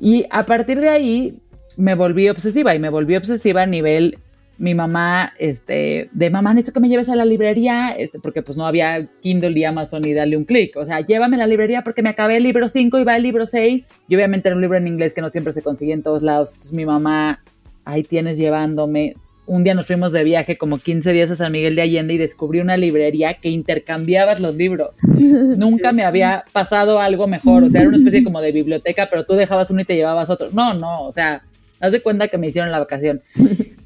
Y 0.00 0.26
a 0.30 0.44
partir 0.44 0.80
de 0.80 0.88
ahí 0.88 1.42
me 1.76 1.94
volví 1.94 2.28
obsesiva 2.28 2.74
y 2.74 2.78
me 2.78 2.90
volví 2.90 3.16
obsesiva 3.16 3.62
a 3.62 3.66
nivel 3.66 4.18
mi 4.58 4.74
mamá, 4.74 5.34
este, 5.38 6.10
de 6.12 6.30
mamá, 6.30 6.52
necesito 6.52 6.74
que 6.74 6.80
me 6.80 6.88
lleves 6.88 7.08
a 7.08 7.14
la 7.14 7.24
librería, 7.24 7.90
este, 7.96 8.18
porque 8.18 8.42
pues 8.42 8.58
no 8.58 8.66
había 8.66 9.08
Kindle 9.20 9.56
y 9.56 9.64
Amazon 9.64 10.04
y 10.04 10.12
darle 10.12 10.36
un 10.36 10.44
clic. 10.44 10.76
O 10.76 10.84
sea, 10.84 11.00
llévame 11.00 11.36
a 11.36 11.38
la 11.38 11.46
librería 11.46 11.82
porque 11.82 12.02
me 12.02 12.08
acabé 12.08 12.38
el 12.38 12.42
libro 12.42 12.66
5 12.66 12.98
y 12.98 13.04
va 13.04 13.16
el 13.16 13.22
libro 13.22 13.46
6. 13.46 13.88
Y 14.08 14.16
obviamente 14.16 14.48
era 14.48 14.56
un 14.56 14.62
libro 14.62 14.76
en 14.76 14.88
inglés 14.88 15.14
que 15.14 15.20
no 15.20 15.28
siempre 15.28 15.52
se 15.52 15.62
consigue 15.62 15.92
en 15.92 16.02
todos 16.02 16.24
lados. 16.24 16.50
Entonces 16.50 16.72
mi 16.72 16.84
mamá, 16.84 17.44
ahí 17.84 18.02
tienes 18.02 18.36
llevándome 18.36 19.14
un 19.48 19.64
día 19.64 19.74
nos 19.74 19.86
fuimos 19.86 20.12
de 20.12 20.22
viaje 20.24 20.56
como 20.56 20.78
15 20.78 21.12
días 21.12 21.30
a 21.30 21.36
San 21.36 21.50
Miguel 21.50 21.74
de 21.74 21.82
Allende 21.82 22.14
y 22.14 22.18
descubrí 22.18 22.60
una 22.60 22.76
librería 22.76 23.34
que 23.34 23.48
intercambiabas 23.48 24.40
los 24.40 24.54
libros. 24.54 24.98
Nunca 25.02 25.92
me 25.92 26.04
había 26.04 26.44
pasado 26.52 27.00
algo 27.00 27.26
mejor, 27.26 27.64
o 27.64 27.68
sea, 27.68 27.80
era 27.80 27.88
una 27.88 27.96
especie 27.96 28.22
como 28.22 28.40
de 28.40 28.52
biblioteca, 28.52 29.08
pero 29.10 29.24
tú 29.24 29.34
dejabas 29.34 29.70
uno 29.70 29.80
y 29.80 29.84
te 29.84 29.96
llevabas 29.96 30.28
otro. 30.30 30.50
No, 30.52 30.74
no, 30.74 31.04
o 31.04 31.12
sea, 31.12 31.42
haz 31.80 31.92
de 31.92 32.02
cuenta 32.02 32.28
que 32.28 32.38
me 32.38 32.48
hicieron 32.48 32.70
la 32.70 32.78
vacación. 32.78 33.22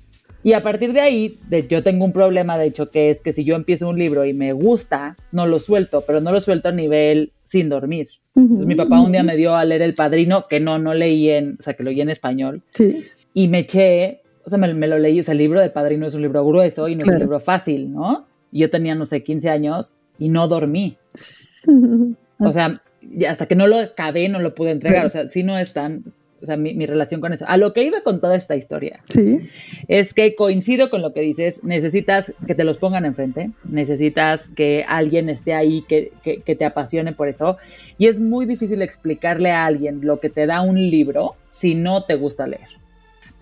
Y 0.44 0.54
a 0.54 0.62
partir 0.64 0.92
de 0.92 1.00
ahí, 1.00 1.38
yo 1.68 1.84
tengo 1.84 2.04
un 2.04 2.12
problema, 2.12 2.58
de 2.58 2.66
hecho, 2.66 2.90
que 2.90 3.10
es 3.10 3.20
que 3.20 3.32
si 3.32 3.44
yo 3.44 3.54
empiezo 3.54 3.88
un 3.88 3.96
libro 3.96 4.24
y 4.24 4.32
me 4.32 4.52
gusta, 4.52 5.16
no 5.30 5.46
lo 5.46 5.60
suelto, 5.60 6.02
pero 6.04 6.20
no 6.20 6.32
lo 6.32 6.40
suelto 6.40 6.70
a 6.70 6.72
nivel 6.72 7.30
sin 7.44 7.68
dormir. 7.68 8.08
Entonces 8.34 8.66
mi 8.66 8.74
papá 8.74 9.00
un 9.00 9.12
día 9.12 9.22
me 9.22 9.36
dio 9.36 9.54
a 9.54 9.64
leer 9.64 9.82
El 9.82 9.94
Padrino, 9.94 10.48
que 10.48 10.58
no, 10.58 10.80
no 10.80 10.94
leí 10.94 11.28
en, 11.28 11.58
o 11.60 11.62
sea, 11.62 11.74
que 11.74 11.84
lo 11.84 11.90
leí 11.90 12.00
en 12.00 12.10
español. 12.10 12.62
Sí. 12.70 13.04
Y 13.34 13.46
me 13.46 13.60
eché 13.60 14.21
o 14.44 14.50
sea, 14.50 14.58
me, 14.58 14.88
lo 14.88 14.98
leí, 14.98 15.20
o 15.20 15.22
sea, 15.22 15.32
el 15.32 15.38
libro 15.38 15.60
de 15.60 15.70
Padrino 15.70 16.06
es 16.06 16.14
un 16.14 16.22
libro 16.22 16.44
grueso 16.44 16.88
y 16.88 16.96
no 16.96 17.04
es 17.04 17.12
un 17.12 17.18
libro 17.18 17.40
fácil, 17.40 17.92
¿no? 17.92 18.26
Y 18.50 18.60
yo 18.60 18.70
tenía, 18.70 18.94
no 18.94 19.06
sé, 19.06 19.22
15 19.22 19.50
años 19.50 19.94
y 20.18 20.28
no 20.28 20.48
dormí. 20.48 20.96
o 22.38 22.52
sea, 22.52 22.82
hasta 23.28 23.46
que 23.46 23.54
no 23.54 23.66
lo 23.66 23.78
acabé, 23.78 24.28
no 24.28 24.40
lo 24.40 24.54
pude 24.54 24.70
entregar. 24.70 25.06
O 25.06 25.10
sea, 25.10 25.28
sí 25.28 25.42
no 25.42 25.56
es 25.58 25.72
tan, 25.72 26.04
o 26.42 26.46
sea, 26.46 26.56
mi, 26.56 26.86
relación 26.86 27.20
con 27.20 27.32
eso. 27.32 27.44
A 27.48 27.56
lo 27.56 27.72
que 27.72 27.84
iba 27.84 28.02
con 28.02 28.20
toda 28.20 28.34
esta 28.34 28.56
historia 28.56 29.00
sí. 29.08 29.48
es 29.86 30.12
que 30.12 30.34
coincido 30.34 30.90
con 30.90 31.00
lo 31.00 31.12
que 31.12 31.20
dices, 31.20 31.62
necesitas 31.62 32.34
que 32.46 32.54
te 32.54 32.64
los 32.64 32.78
pongan 32.78 33.04
enfrente, 33.04 33.50
necesitas 33.64 34.48
que 34.48 34.84
alguien 34.88 35.28
esté 35.28 35.54
ahí 35.54 35.84
que, 35.88 36.12
que, 36.22 36.56
te 36.56 36.64
apasione 36.64 37.12
por 37.12 37.28
eso. 37.28 37.58
Y 37.96 38.06
es 38.06 38.18
muy 38.18 38.46
difícil 38.46 38.82
explicarle 38.82 39.52
a 39.52 39.66
alguien 39.66 40.00
lo 40.02 40.18
que 40.18 40.30
te 40.30 40.46
da 40.46 40.62
un 40.62 40.90
libro 40.90 41.36
si 41.52 41.76
no 41.76 42.04
te 42.04 42.16
gusta 42.16 42.46
leer. 42.46 42.81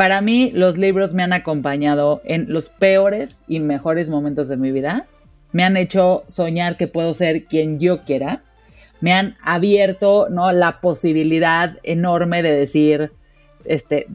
Para 0.01 0.23
mí, 0.23 0.51
los 0.55 0.79
libros 0.79 1.13
me 1.13 1.23
han 1.23 1.35
acompañado 1.35 2.23
en 2.25 2.51
los 2.51 2.71
peores 2.71 3.37
y 3.47 3.61
mejores 3.61 4.09
momentos 4.09 4.49
de 4.49 4.57
mi 4.57 4.73
vida. 4.73 5.07
Me 5.53 5.63
han 5.63 5.77
hecho 5.77 6.25
soñar 6.27 6.79
que 6.79 6.89
puedo 6.89 7.13
ser 7.13 7.45
quien 7.45 7.79
yo 7.79 8.01
quiera. 8.01 8.43
Me 9.03 9.13
han 9.13 9.37
abierto 9.43 10.29
¿no? 10.31 10.53
la 10.53 10.81
posibilidad 10.81 11.77
enorme 11.83 12.43
de 12.43 12.51
decir, 12.51 13.13
este, 13.67 14.07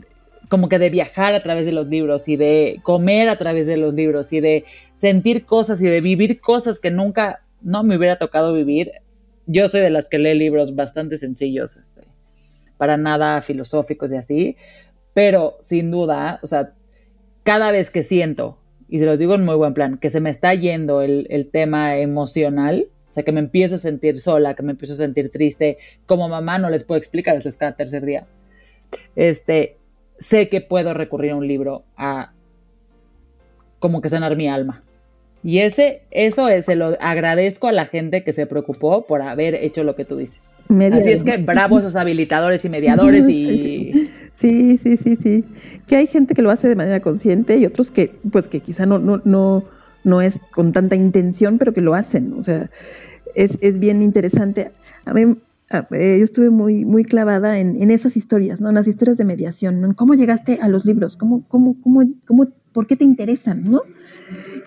como 0.49 0.69
que 0.69 0.79
de 0.79 0.89
viajar 0.89 1.35
a 1.35 1.43
través 1.43 1.67
de 1.67 1.71
los 1.71 1.87
libros 1.87 2.27
y 2.27 2.35
de 2.35 2.79
comer 2.81 3.29
a 3.29 3.37
través 3.37 3.67
de 3.67 3.77
los 3.77 3.93
libros 3.93 4.33
y 4.33 4.39
de 4.39 4.65
sentir 4.97 5.45
cosas 5.45 5.79
y 5.81 5.85
de 5.85 6.01
vivir 6.01 6.41
cosas 6.41 6.79
que 6.79 6.89
nunca 6.89 7.43
no 7.61 7.83
me 7.83 7.95
hubiera 7.95 8.17
tocado 8.17 8.55
vivir. 8.55 8.91
Yo 9.45 9.67
soy 9.67 9.81
de 9.81 9.91
las 9.91 10.09
que 10.09 10.17
lee 10.17 10.33
libros 10.33 10.73
bastante 10.73 11.19
sencillos, 11.19 11.77
este, 11.77 12.01
para 12.77 12.97
nada 12.97 13.39
filosóficos 13.43 14.11
y 14.11 14.15
así, 14.15 14.57
pero 15.15 15.55
sin 15.61 15.91
duda, 15.91 16.39
o 16.43 16.47
sea, 16.47 16.73
cada 17.43 17.71
vez 17.71 17.89
que 17.89 18.03
siento, 18.03 18.59
y 18.89 18.99
se 18.99 19.05
los 19.05 19.17
digo 19.17 19.33
en 19.33 19.45
muy 19.45 19.55
buen 19.55 19.73
plan, 19.73 19.97
que 19.97 20.09
se 20.09 20.19
me 20.19 20.29
está 20.29 20.53
yendo 20.53 21.01
el, 21.01 21.49
tema 21.53 21.95
emocional, 21.95 22.89
o 23.09 23.13
sea, 23.13 23.23
que 23.23 23.31
me 23.31 23.39
empiezo 23.39 23.75
a 23.75 23.77
sentir 23.77 24.19
sola, 24.19 24.55
que 24.55 24.61
me 24.61 24.73
empiezo 24.73 24.93
a 24.93 24.97
sentir 24.97 25.29
triste, 25.29 25.77
como 26.05 26.27
mamá 26.27 26.59
no 26.59 26.69
les 26.69 26.83
puedo 26.83 26.97
explicar, 26.97 27.37
esto 27.37 27.47
es 27.47 27.55
cada 27.55 27.77
tercer 27.77 28.03
día, 28.03 28.27
este, 29.15 29.77
sé 30.19 30.49
que 30.49 30.59
puedo 30.59 30.93
recurrir 30.93 31.31
a 31.31 31.37
un 31.37 31.47
libro 31.47 31.85
a 31.95 32.33
como 33.79 34.01
que 34.01 34.09
sanar 34.09 34.35
mi 34.35 34.49
alma. 34.49 34.83
Y 35.45 35.59
ese, 35.59 36.01
eso 36.09 36.49
es, 36.49 36.65
se 36.65 36.75
lo 36.75 36.97
agradezco 36.99 37.67
a 37.67 37.71
la 37.71 37.85
gente 37.85 38.23
que 38.23 38.33
se 38.33 38.47
preocupó 38.47 39.05
por 39.05 39.21
haber 39.21 39.53
hecho 39.53 39.83
lo 39.83 39.95
que 39.95 40.03
tú 40.03 40.17
dices. 40.17 40.55
Así 40.91 41.11
es 41.11 41.23
que 41.23 41.37
bravo 41.37 41.77
esos 41.77 41.95
habilitadores 41.95 42.65
y 42.65 42.69
mediadores 42.69 43.29
y... 43.29 44.09
Sí, 44.33 44.79
sí, 44.79 44.97
sí, 44.97 45.15
sí. 45.15 45.45
Que 45.85 45.97
hay 45.97 46.07
gente 46.07 46.33
que 46.33 46.41
lo 46.41 46.49
hace 46.49 46.67
de 46.67 46.75
manera 46.75 46.99
consciente 46.99 47.57
y 47.57 47.65
otros 47.67 47.91
que, 47.91 48.15
pues, 48.31 48.47
que 48.47 48.59
quizá 48.59 48.87
no, 48.87 48.97
no, 48.97 49.21
no, 49.23 49.65
no 50.03 50.19
es 50.23 50.39
con 50.51 50.71
tanta 50.73 50.95
intención, 50.95 51.59
pero 51.59 51.75
que 51.75 51.81
lo 51.81 51.93
hacen. 51.93 52.33
O 52.33 52.41
sea, 52.41 52.71
es, 53.35 53.59
es 53.61 53.77
bien 53.77 54.01
interesante. 54.01 54.71
A 55.05 55.13
mí, 55.13 55.37
eh, 55.91 56.15
yo 56.17 56.23
estuve 56.23 56.49
muy, 56.49 56.85
muy 56.85 57.03
clavada 57.03 57.59
en, 57.59 57.79
en, 57.79 57.91
esas 57.91 58.17
historias, 58.17 58.61
¿no? 58.61 58.69
En 58.69 58.75
las 58.75 58.87
historias 58.87 59.19
de 59.19 59.25
mediación, 59.25 59.79
¿no? 59.79 59.95
¿Cómo 59.95 60.15
llegaste 60.15 60.57
a 60.59 60.69
los 60.69 60.85
libros? 60.85 61.17
¿Cómo, 61.17 61.43
cómo, 61.47 61.79
cómo, 61.83 62.01
cómo, 62.25 62.47
por 62.75 62.85
qué 62.87 62.97
te 62.97 63.05
interesan, 63.05 63.63
¿no? 63.63 63.81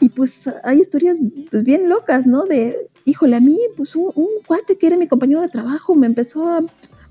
Y 0.00 0.08
pues 0.08 0.48
hay 0.64 0.80
historias 0.80 1.18
pues, 1.50 1.62
bien 1.62 1.90
locas, 1.90 2.26
¿no? 2.26 2.46
De, 2.46 2.88
híjole, 3.04 3.36
a 3.36 3.40
mí, 3.40 3.58
pues 3.76 3.94
un, 3.94 4.12
cuate 4.46 4.78
que 4.78 4.86
era 4.86 4.96
mi 4.96 5.06
compañero 5.06 5.42
de 5.42 5.48
trabajo 5.48 5.94
me 5.94 6.06
empezó 6.06 6.48
a, 6.48 6.64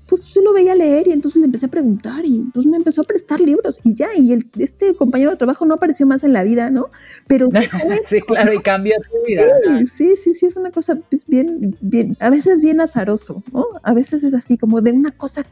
pues 0.08 0.24
yo 0.34 0.42
lo 0.42 0.52
veía 0.52 0.74
leer 0.74 1.06
y 1.06 1.12
entonces 1.12 1.38
le 1.40 1.46
empecé 1.46 1.66
a 1.66 1.70
preguntar 1.70 2.24
y 2.24 2.42
pues 2.52 2.66
me 2.66 2.76
empezó 2.76 3.02
a 3.02 3.04
prestar 3.04 3.38
libros 3.40 3.78
y 3.84 3.94
ya, 3.94 4.08
y 4.16 4.32
el, 4.32 4.50
este 4.56 4.96
compañero 4.96 5.30
de 5.30 5.36
trabajo 5.36 5.66
no 5.66 5.74
apareció 5.74 6.04
más 6.04 6.24
en 6.24 6.32
la 6.32 6.42
vida, 6.42 6.68
¿no? 6.68 6.90
Pero... 7.28 7.46
sí, 8.04 8.20
claro, 8.22 8.52
y 8.52 8.60
cambió 8.60 8.96
su 9.00 9.24
vida. 9.24 9.42
Sí, 9.86 10.16
sí, 10.16 10.34
sí, 10.34 10.46
es 10.46 10.56
una 10.56 10.72
cosa 10.72 10.98
bien, 11.28 11.76
bien, 11.80 12.16
a 12.18 12.28
veces 12.28 12.60
bien 12.60 12.80
azaroso, 12.80 13.44
¿no? 13.52 13.66
A 13.84 13.94
veces 13.94 14.24
es 14.24 14.34
así 14.34 14.58
como 14.58 14.80
de 14.80 14.90
una 14.90 15.12
cosa, 15.12 15.46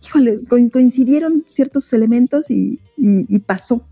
híjole, 0.00 0.38
coincidieron 0.70 1.44
ciertos 1.48 1.92
elementos 1.92 2.50
y, 2.52 2.78
y, 2.96 3.38
pasó. 3.40 3.84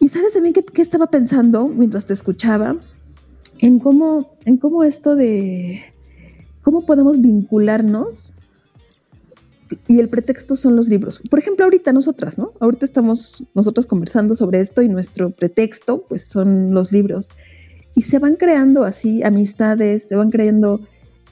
Y 0.00 0.08
sabes 0.08 0.32
también 0.32 0.54
qué, 0.54 0.64
qué 0.64 0.82
estaba 0.82 1.08
pensando 1.08 1.66
mientras 1.66 2.06
te 2.06 2.12
escuchaba, 2.12 2.76
en 3.58 3.78
cómo, 3.78 4.36
en 4.44 4.56
cómo 4.56 4.84
esto 4.84 5.16
de 5.16 5.82
cómo 6.62 6.84
podemos 6.84 7.20
vincularnos 7.20 8.34
y 9.86 10.00
el 10.00 10.08
pretexto 10.08 10.56
son 10.56 10.76
los 10.76 10.88
libros. 10.88 11.20
Por 11.30 11.38
ejemplo, 11.38 11.64
ahorita 11.64 11.92
nosotras, 11.92 12.38
¿no? 12.38 12.52
Ahorita 12.60 12.84
estamos 12.84 13.44
nosotros 13.54 13.86
conversando 13.86 14.34
sobre 14.34 14.60
esto 14.60 14.82
y 14.82 14.88
nuestro 14.88 15.30
pretexto, 15.30 16.04
pues, 16.08 16.22
son 16.22 16.72
los 16.72 16.92
libros. 16.92 17.30
Y 17.94 18.02
se 18.02 18.18
van 18.18 18.36
creando 18.36 18.84
así 18.84 19.22
amistades, 19.22 20.08
se 20.08 20.16
van 20.16 20.30
creando, 20.30 20.80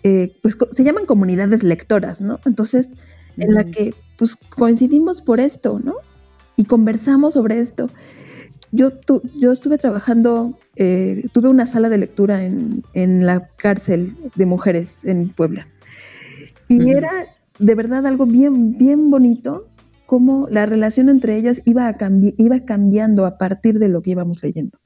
eh, 0.02 0.37
pues, 0.42 0.57
se 0.70 0.85
llaman 0.85 1.07
comunidades 1.07 1.62
lectoras, 1.62 2.20
¿no? 2.20 2.40
Entonces, 2.44 2.90
en 3.38 3.55
la 3.55 3.64
que, 3.64 3.94
pues, 4.18 4.37
coincidimos 4.37 5.22
por 5.22 5.40
esto, 5.40 5.81
¿no? 5.83 5.94
Y 6.57 6.64
conversamos 6.64 7.35
sobre 7.35 7.59
esto. 7.59 7.88
Yo, 8.72 8.92
yo 9.38 9.52
estuve 9.52 9.79
trabajando, 9.79 10.59
eh, 10.76 11.26
tuve 11.33 11.48
una 11.48 11.66
sala 11.66 11.88
de 11.88 11.98
lectura 11.98 12.44
en, 12.44 12.83
en, 12.94 13.24
la 13.24 13.48
cárcel 13.57 14.16
de 14.35 14.46
mujeres 14.46 15.05
en 15.05 15.29
Puebla. 15.29 15.68
Y 16.68 16.90
era 16.90 17.11
de 17.59 17.74
verdad 17.74 18.07
algo 18.07 18.26
bien, 18.26 18.76
bien 18.76 19.11
bonito, 19.11 19.68
cómo 20.07 20.46
la 20.50 20.66
relación 20.66 21.09
entre 21.09 21.37
ellas 21.37 21.61
iba, 21.64 21.88
a 21.88 21.96
iba 22.38 22.61
cambiando 22.61 23.26
a 23.26 23.38
partir 23.38 23.79
de 23.79 23.88
lo 23.88 24.02
que 24.02 24.12
íbamos 24.12 24.42
leyendo. 24.42 24.79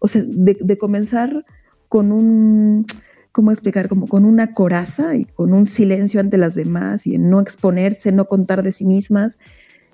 O 0.00 0.08
sea, 0.08 0.22
de, 0.26 0.78
comenzar 0.78 1.44
con 1.88 2.12
un, 2.12 2.86
¿cómo 3.32 3.50
explicar? 3.50 3.88
Como 3.88 4.06
con 4.06 4.24
una 4.24 4.54
coraza 4.54 5.16
y 5.16 5.24
con 5.24 5.52
un 5.52 5.66
silencio 5.66 6.20
ante 6.20 6.38
las 6.38 6.54
demás 6.54 7.06
y 7.06 7.16
en 7.16 7.28
no 7.28 7.40
exponerse, 7.40 8.12
no 8.12 8.26
contar 8.26 8.62
de 8.62 8.72
sí 8.72 8.84
mismas. 8.84 9.38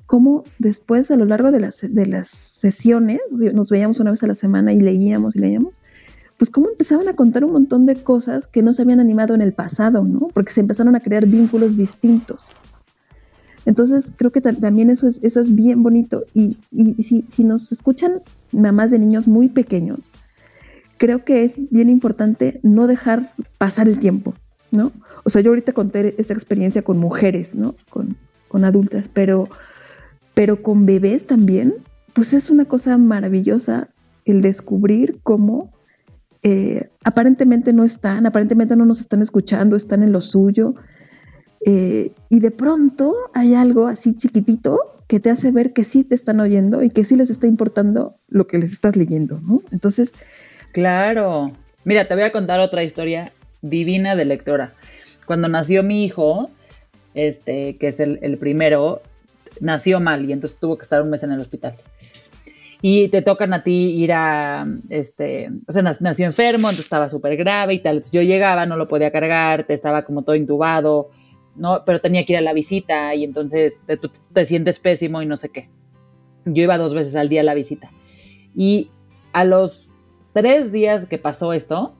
Cómo 0.06 0.44
después, 0.58 1.10
a 1.10 1.16
lo 1.16 1.24
largo 1.24 1.50
de 1.50 1.60
las, 1.60 1.86
de 1.88 2.06
las 2.06 2.38
sesiones, 2.42 3.20
nos 3.30 3.70
veíamos 3.70 4.00
una 4.00 4.10
vez 4.10 4.22
a 4.22 4.26
la 4.26 4.34
semana 4.34 4.72
y 4.72 4.80
leíamos 4.80 5.36
y 5.36 5.40
leíamos, 5.40 5.80
pues 6.36 6.50
cómo 6.50 6.68
empezaban 6.68 7.08
a 7.08 7.14
contar 7.14 7.44
un 7.44 7.52
montón 7.52 7.86
de 7.86 8.02
cosas 8.02 8.46
que 8.46 8.62
no 8.62 8.74
se 8.74 8.82
habían 8.82 9.00
animado 9.00 9.34
en 9.34 9.42
el 9.42 9.52
pasado, 9.52 10.04
¿no? 10.04 10.28
Porque 10.34 10.52
se 10.52 10.60
empezaron 10.60 10.96
a 10.96 11.00
crear 11.00 11.26
vínculos 11.26 11.76
distintos. 11.76 12.52
Entonces, 13.66 14.12
creo 14.14 14.30
que 14.30 14.40
también 14.40 14.90
eso 14.90 15.06
es, 15.06 15.22
eso 15.22 15.40
es 15.40 15.54
bien 15.54 15.82
bonito. 15.82 16.24
Y, 16.34 16.58
si, 16.70 17.24
si, 17.28 17.44
nos 17.44 17.72
escuchan 17.72 18.22
mamás 18.52 18.90
de 18.90 18.98
niños 18.98 19.26
muy 19.26 19.48
pequeños, 19.48 20.12
creo 20.98 21.24
que 21.24 21.44
es 21.44 21.54
bien 21.70 21.88
importante 21.88 22.60
no 22.62 22.86
dejar 22.86 23.32
pasar 23.58 23.88
el 23.88 23.98
tiempo, 23.98 24.34
¿no? 24.70 24.92
O 25.24 25.30
sea, 25.30 25.40
yo 25.40 25.50
ahorita 25.50 25.72
conté 25.72 26.14
esa 26.18 26.34
experiencia 26.34 26.82
con 26.82 26.98
mujeres, 26.98 27.54
¿no? 27.54 27.74
Con, 27.88 28.16
con 28.48 28.64
adultas, 28.64 29.08
pero, 29.08 29.48
pero 30.34 30.62
con 30.62 30.86
bebés 30.86 31.26
también, 31.26 31.74
pues 32.12 32.34
es 32.34 32.50
una 32.50 32.64
cosa 32.64 32.98
maravillosa 32.98 33.88
el 34.24 34.42
descubrir 34.42 35.20
cómo 35.22 35.72
eh, 36.42 36.90
aparentemente 37.04 37.72
no 37.72 37.84
están, 37.84 38.26
aparentemente 38.26 38.76
no 38.76 38.84
nos 38.84 39.00
están 39.00 39.22
escuchando, 39.22 39.76
están 39.76 40.02
en 40.02 40.12
lo 40.12 40.20
suyo. 40.20 40.74
Eh, 41.64 42.12
y 42.28 42.40
de 42.40 42.50
pronto 42.50 43.14
hay 43.32 43.54
algo 43.54 43.86
así 43.86 44.14
chiquitito 44.14 44.78
que 45.08 45.20
te 45.20 45.30
hace 45.30 45.52
ver 45.52 45.72
que 45.72 45.84
sí 45.84 46.04
te 46.04 46.14
están 46.14 46.40
oyendo 46.40 46.82
y 46.82 46.90
que 46.90 47.04
sí 47.04 47.16
les 47.16 47.30
está 47.30 47.46
importando 47.46 48.16
lo 48.28 48.46
que 48.46 48.58
les 48.58 48.72
estás 48.72 48.96
leyendo, 48.96 49.40
¿no? 49.40 49.62
Entonces... 49.70 50.12
Claro. 50.72 51.46
Mira, 51.84 52.06
te 52.06 52.14
voy 52.14 52.24
a 52.24 52.32
contar 52.32 52.60
otra 52.60 52.84
historia 52.84 53.32
divina 53.62 54.16
de 54.16 54.24
lectora. 54.26 54.74
Cuando 55.26 55.48
nació 55.48 55.82
mi 55.82 56.04
hijo, 56.04 56.50
este, 57.14 57.76
que 57.78 57.88
es 57.88 58.00
el, 58.00 58.18
el 58.22 58.36
primero, 58.36 59.00
nació 59.60 60.00
mal 60.00 60.28
y 60.28 60.32
entonces 60.32 60.58
tuvo 60.58 60.76
que 60.76 60.82
estar 60.82 61.02
un 61.02 61.10
mes 61.10 61.22
en 61.22 61.32
el 61.32 61.40
hospital 61.40 61.76
y 62.86 63.08
te 63.08 63.22
tocan 63.22 63.54
a 63.54 63.62
ti 63.62 63.94
ir 63.96 64.12
a, 64.12 64.66
este, 64.90 65.50
o 65.66 65.72
sea, 65.72 65.80
nació 65.82 66.26
enfermo, 66.26 66.68
entonces 66.68 66.84
estaba 66.84 67.08
súper 67.08 67.34
grave 67.34 67.72
y 67.72 67.78
tal. 67.78 67.96
Entonces 67.96 68.12
yo 68.12 68.20
llegaba, 68.20 68.66
no 68.66 68.76
lo 68.76 68.88
podía 68.88 69.10
cargar, 69.10 69.64
te 69.64 69.72
estaba 69.72 70.04
como 70.04 70.20
todo 70.20 70.36
intubado, 70.36 71.08
¿no? 71.56 71.82
Pero 71.86 72.02
tenía 72.02 72.26
que 72.26 72.34
ir 72.34 72.36
a 72.36 72.42
la 72.42 72.52
visita 72.52 73.14
y 73.14 73.24
entonces 73.24 73.80
te, 73.86 73.98
te 74.34 74.44
sientes 74.44 74.80
pésimo 74.80 75.22
y 75.22 75.26
no 75.26 75.38
sé 75.38 75.48
qué. 75.48 75.70
Yo 76.44 76.62
iba 76.62 76.76
dos 76.76 76.92
veces 76.92 77.16
al 77.16 77.30
día 77.30 77.40
a 77.40 77.44
la 77.44 77.54
visita. 77.54 77.90
Y 78.54 78.90
a 79.32 79.46
los 79.46 79.88
tres 80.34 80.70
días 80.70 81.06
que 81.06 81.16
pasó 81.16 81.54
esto, 81.54 81.94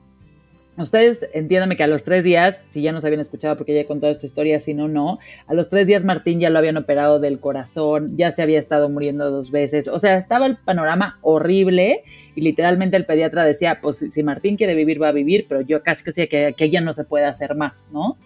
Ustedes 0.77 1.29
entiéndanme 1.33 1.77
que 1.77 1.83
a 1.83 1.87
los 1.87 2.03
tres 2.03 2.21
días, 2.23 2.61
si 2.69 2.81
ya 2.81 2.91
nos 2.91 3.05
habían 3.05 3.21
escuchado 3.21 3.55
porque 3.55 3.73
ya 3.73 3.79
he 3.79 3.85
contado 3.85 4.11
esta 4.11 4.25
historia, 4.25 4.59
si 4.59 4.73
no, 4.73 4.89
no, 4.89 5.19
a 5.47 5.53
los 5.53 5.69
tres 5.69 5.87
días 5.87 6.03
Martín 6.03 6.41
ya 6.41 6.49
lo 6.49 6.59
habían 6.59 6.75
operado 6.75 7.21
del 7.21 7.39
corazón, 7.39 8.17
ya 8.17 8.31
se 8.31 8.41
había 8.41 8.59
estado 8.59 8.89
muriendo 8.89 9.31
dos 9.31 9.51
veces, 9.51 9.87
o 9.87 9.99
sea, 9.99 10.17
estaba 10.17 10.45
el 10.47 10.57
panorama 10.57 11.17
horrible 11.21 12.03
y 12.35 12.41
literalmente 12.41 12.97
el 12.97 13.05
pediatra 13.05 13.45
decía, 13.45 13.79
pues 13.81 14.05
si 14.11 14.23
Martín 14.23 14.57
quiere 14.57 14.75
vivir, 14.75 15.01
va 15.01 15.09
a 15.09 15.13
vivir, 15.13 15.45
pero 15.47 15.61
yo 15.61 15.81
casi 15.81 16.03
que 16.03 16.11
decía 16.11 16.51
que, 16.51 16.69
ya 16.69 16.81
no 16.81 16.93
se 16.93 17.05
puede 17.05 17.23
hacer 17.23 17.55
más, 17.55 17.85
¿no? 17.93 18.17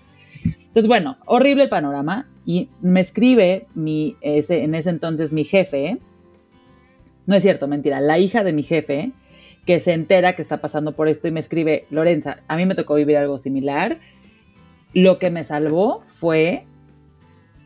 Entonces, 0.43 0.87
bueno, 0.87 1.17
horrible 1.25 1.63
el 1.63 1.69
panorama 1.69 2.27
y 2.45 2.69
me 2.81 3.01
escribe 3.01 3.67
mi, 3.75 4.15
ese, 4.21 4.63
en 4.63 4.73
ese 4.73 4.89
entonces 4.89 5.33
mi 5.33 5.43
jefe, 5.43 5.99
no 7.27 7.35
es 7.35 7.43
cierto, 7.43 7.67
mentira, 7.67 8.01
la 8.01 8.17
hija 8.17 8.43
de 8.43 8.53
mi 8.53 8.63
jefe, 8.63 9.11
que 9.69 9.79
se 9.79 9.93
entera 9.93 10.33
que 10.33 10.41
está 10.41 10.61
pasando 10.61 10.93
por 10.95 11.07
esto 11.07 11.27
y 11.27 11.31
me 11.31 11.39
escribe, 11.39 11.85
Lorenza, 11.91 12.39
a 12.47 12.57
mí 12.57 12.65
me 12.65 12.73
tocó 12.73 12.95
vivir 12.95 13.17
algo 13.17 13.37
similar. 13.37 13.99
Lo 14.95 15.19
que 15.19 15.29
me 15.29 15.43
salvó 15.43 16.01
fue 16.07 16.65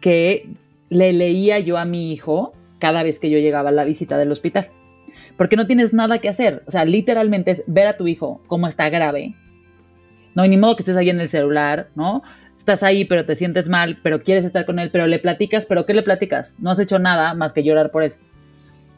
que 0.01 0.49
le 0.89 1.13
leía 1.13 1.59
yo 1.59 1.77
a 1.77 1.85
mi 1.85 2.11
hijo 2.11 2.51
cada 2.77 3.03
vez 3.03 3.19
que 3.19 3.29
yo 3.29 3.39
llegaba 3.39 3.69
a 3.69 3.71
la 3.71 3.85
visita 3.85 4.17
del 4.17 4.33
hospital. 4.33 4.67
Porque 5.37 5.55
no 5.55 5.65
tienes 5.65 5.93
nada 5.93 6.19
que 6.19 6.27
hacer. 6.27 6.63
O 6.67 6.71
sea, 6.71 6.83
literalmente 6.83 7.51
es 7.51 7.63
ver 7.67 7.87
a 7.87 7.95
tu 7.95 8.05
hijo 8.05 8.41
cómo 8.47 8.67
está 8.67 8.89
grave. 8.89 9.35
No, 10.35 10.43
hay 10.43 10.49
ni 10.49 10.57
modo 10.57 10.75
que 10.75 10.81
estés 10.81 10.97
ahí 10.97 11.09
en 11.09 11.21
el 11.21 11.29
celular, 11.29 11.87
¿no? 11.95 12.21
Estás 12.57 12.83
ahí, 12.83 13.05
pero 13.05 13.25
te 13.25 13.37
sientes 13.37 13.69
mal, 13.69 13.99
pero 14.03 14.23
quieres 14.23 14.43
estar 14.43 14.65
con 14.65 14.77
él, 14.77 14.89
pero 14.91 15.07
le 15.07 15.19
platicas, 15.19 15.65
pero 15.65 15.85
¿qué 15.85 15.93
le 15.93 16.03
platicas? 16.03 16.59
No 16.59 16.69
has 16.69 16.79
hecho 16.79 16.99
nada 16.99 17.33
más 17.33 17.53
que 17.53 17.63
llorar 17.63 17.91
por 17.91 18.03
él. 18.03 18.15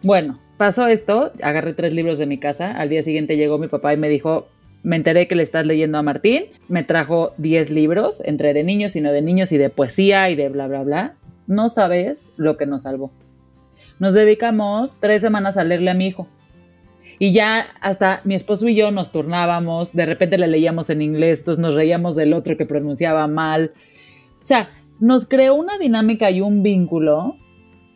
Bueno, 0.05 0.37
pasó 0.57 0.85
esto, 0.85 1.31
agarré 1.41 1.73
tres 1.73 1.91
libros 1.91 2.19
de 2.19 2.27
mi 2.27 2.37
casa, 2.37 2.73
al 2.73 2.89
día 2.89 3.01
siguiente 3.01 3.37
llegó 3.37 3.57
mi 3.57 3.69
papá 3.69 3.91
y 3.91 3.97
me 3.97 4.07
dijo, 4.07 4.47
me 4.83 4.97
enteré 4.97 5.27
que 5.27 5.33
le 5.33 5.41
estás 5.41 5.65
leyendo 5.65 5.97
a 5.97 6.03
Martín, 6.03 6.43
me 6.67 6.83
trajo 6.83 7.33
10 7.39 7.71
libros, 7.71 8.21
entre 8.23 8.53
de 8.53 8.63
niños 8.63 8.95
y 8.95 9.01
no 9.01 9.11
de 9.11 9.23
niños 9.23 9.51
y 9.51 9.57
de 9.57 9.71
poesía 9.71 10.29
y 10.29 10.35
de 10.35 10.49
bla, 10.49 10.67
bla, 10.67 10.83
bla. 10.83 11.15
No 11.47 11.69
sabes 11.69 12.31
lo 12.37 12.55
que 12.55 12.67
nos 12.67 12.83
salvó. 12.83 13.11
Nos 13.97 14.13
dedicamos 14.13 14.99
tres 14.99 15.23
semanas 15.23 15.57
a 15.57 15.63
leerle 15.63 15.89
a 15.89 15.95
mi 15.95 16.05
hijo. 16.05 16.27
Y 17.17 17.33
ya 17.33 17.65
hasta 17.81 18.21
mi 18.25 18.35
esposo 18.35 18.67
y 18.67 18.75
yo 18.75 18.91
nos 18.91 19.11
turnábamos, 19.11 19.91
de 19.91 20.05
repente 20.05 20.37
le 20.37 20.45
leíamos 20.45 20.91
en 20.91 21.01
inglés, 21.01 21.39
entonces 21.39 21.59
nos 21.59 21.73
reíamos 21.73 22.15
del 22.15 22.33
otro 22.33 22.57
que 22.57 22.67
pronunciaba 22.67 23.27
mal. 23.27 23.71
O 24.39 24.45
sea, 24.45 24.69
nos 24.99 25.27
creó 25.27 25.55
una 25.55 25.79
dinámica 25.79 26.29
y 26.29 26.41
un 26.41 26.61
vínculo 26.61 27.37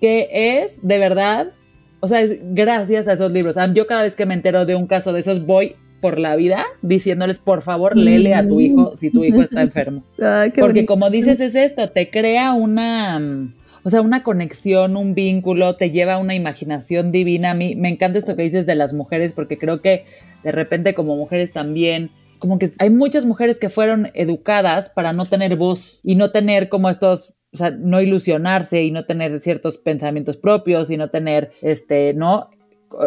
que 0.02 0.64
es 0.64 0.80
de 0.82 0.98
verdad 0.98 1.54
o 2.00 2.08
sea, 2.08 2.22
es 2.22 2.38
gracias 2.42 3.08
a 3.08 3.14
esos 3.14 3.32
libros. 3.32 3.56
Yo 3.74 3.88
cada 3.88 4.04
vez 4.04 4.16
que 4.16 4.26
me 4.26 4.34
entero 4.34 4.66
de 4.66 4.76
un 4.76 4.88
caso 4.88 5.14
de 5.14 5.22
esos 5.22 5.46
voy 5.46 5.76
por 6.02 6.18
la 6.18 6.36
vida 6.36 6.66
diciéndoles, 6.82 7.40
por 7.40 7.62
favor, 7.62 7.98
léele 7.98 8.34
a 8.34 8.48
tu 8.48 8.60
hijo 8.60 8.96
si 8.96 9.10
tu 9.10 9.24
hijo 9.24 9.42
está 9.42 9.62
enfermo. 9.62 10.04
Porque 10.60 10.86
como 10.86 11.10
dices, 11.10 11.40
es 11.40 11.56
esto, 11.56 11.90
te 11.90 12.10
crea 12.10 12.54
una, 12.54 13.20
mm, 13.20 13.56
o 13.84 13.90
sea, 13.90 14.02
una 14.02 14.24
conexión, 14.24 14.96
un 14.96 15.14
vínculo, 15.14 15.76
te 15.76 15.92
lleva 15.92 16.14
a 16.14 16.18
una 16.20 16.36
imaginación 16.36 17.12
divina. 17.12 17.52
A 17.52 17.54
mí 17.54 17.76
me 17.76 17.90
encanta 17.90 18.20
esto 18.20 18.36
que 18.36 18.44
dices 18.44 18.66
de 18.66 18.76
las 18.76 18.94
mujeres, 18.94 19.34
porque 19.34 19.58
creo 19.58 19.82
que 19.82 20.06
de 20.44 20.52
repente 20.52 20.94
como 20.94 21.18
mujeres 21.18 21.52
también, 21.52 22.12
como 22.40 22.58
que 22.58 22.72
hay 22.80 22.90
muchas 22.90 23.26
mujeres 23.26 23.60
que 23.60 23.70
fueron 23.70 24.12
educadas 24.14 24.90
para 24.90 25.12
no 25.12 25.26
tener 25.26 25.58
voz 25.58 26.00
y 26.04 26.16
no 26.16 26.32
tener 26.32 26.70
como 26.70 26.90
estos 26.90 27.34
o 27.52 27.58
sea, 27.58 27.72
no 27.72 28.02
ilusionarse 28.02 28.84
y 28.84 28.92
no 28.92 29.06
tener 29.06 29.40
ciertos 29.40 29.78
pensamientos 29.78 30.38
propios 30.38 30.90
y 30.90 30.98
no 30.98 31.10
tener, 31.10 31.52
este, 31.62 32.14
¿no? 32.14 32.50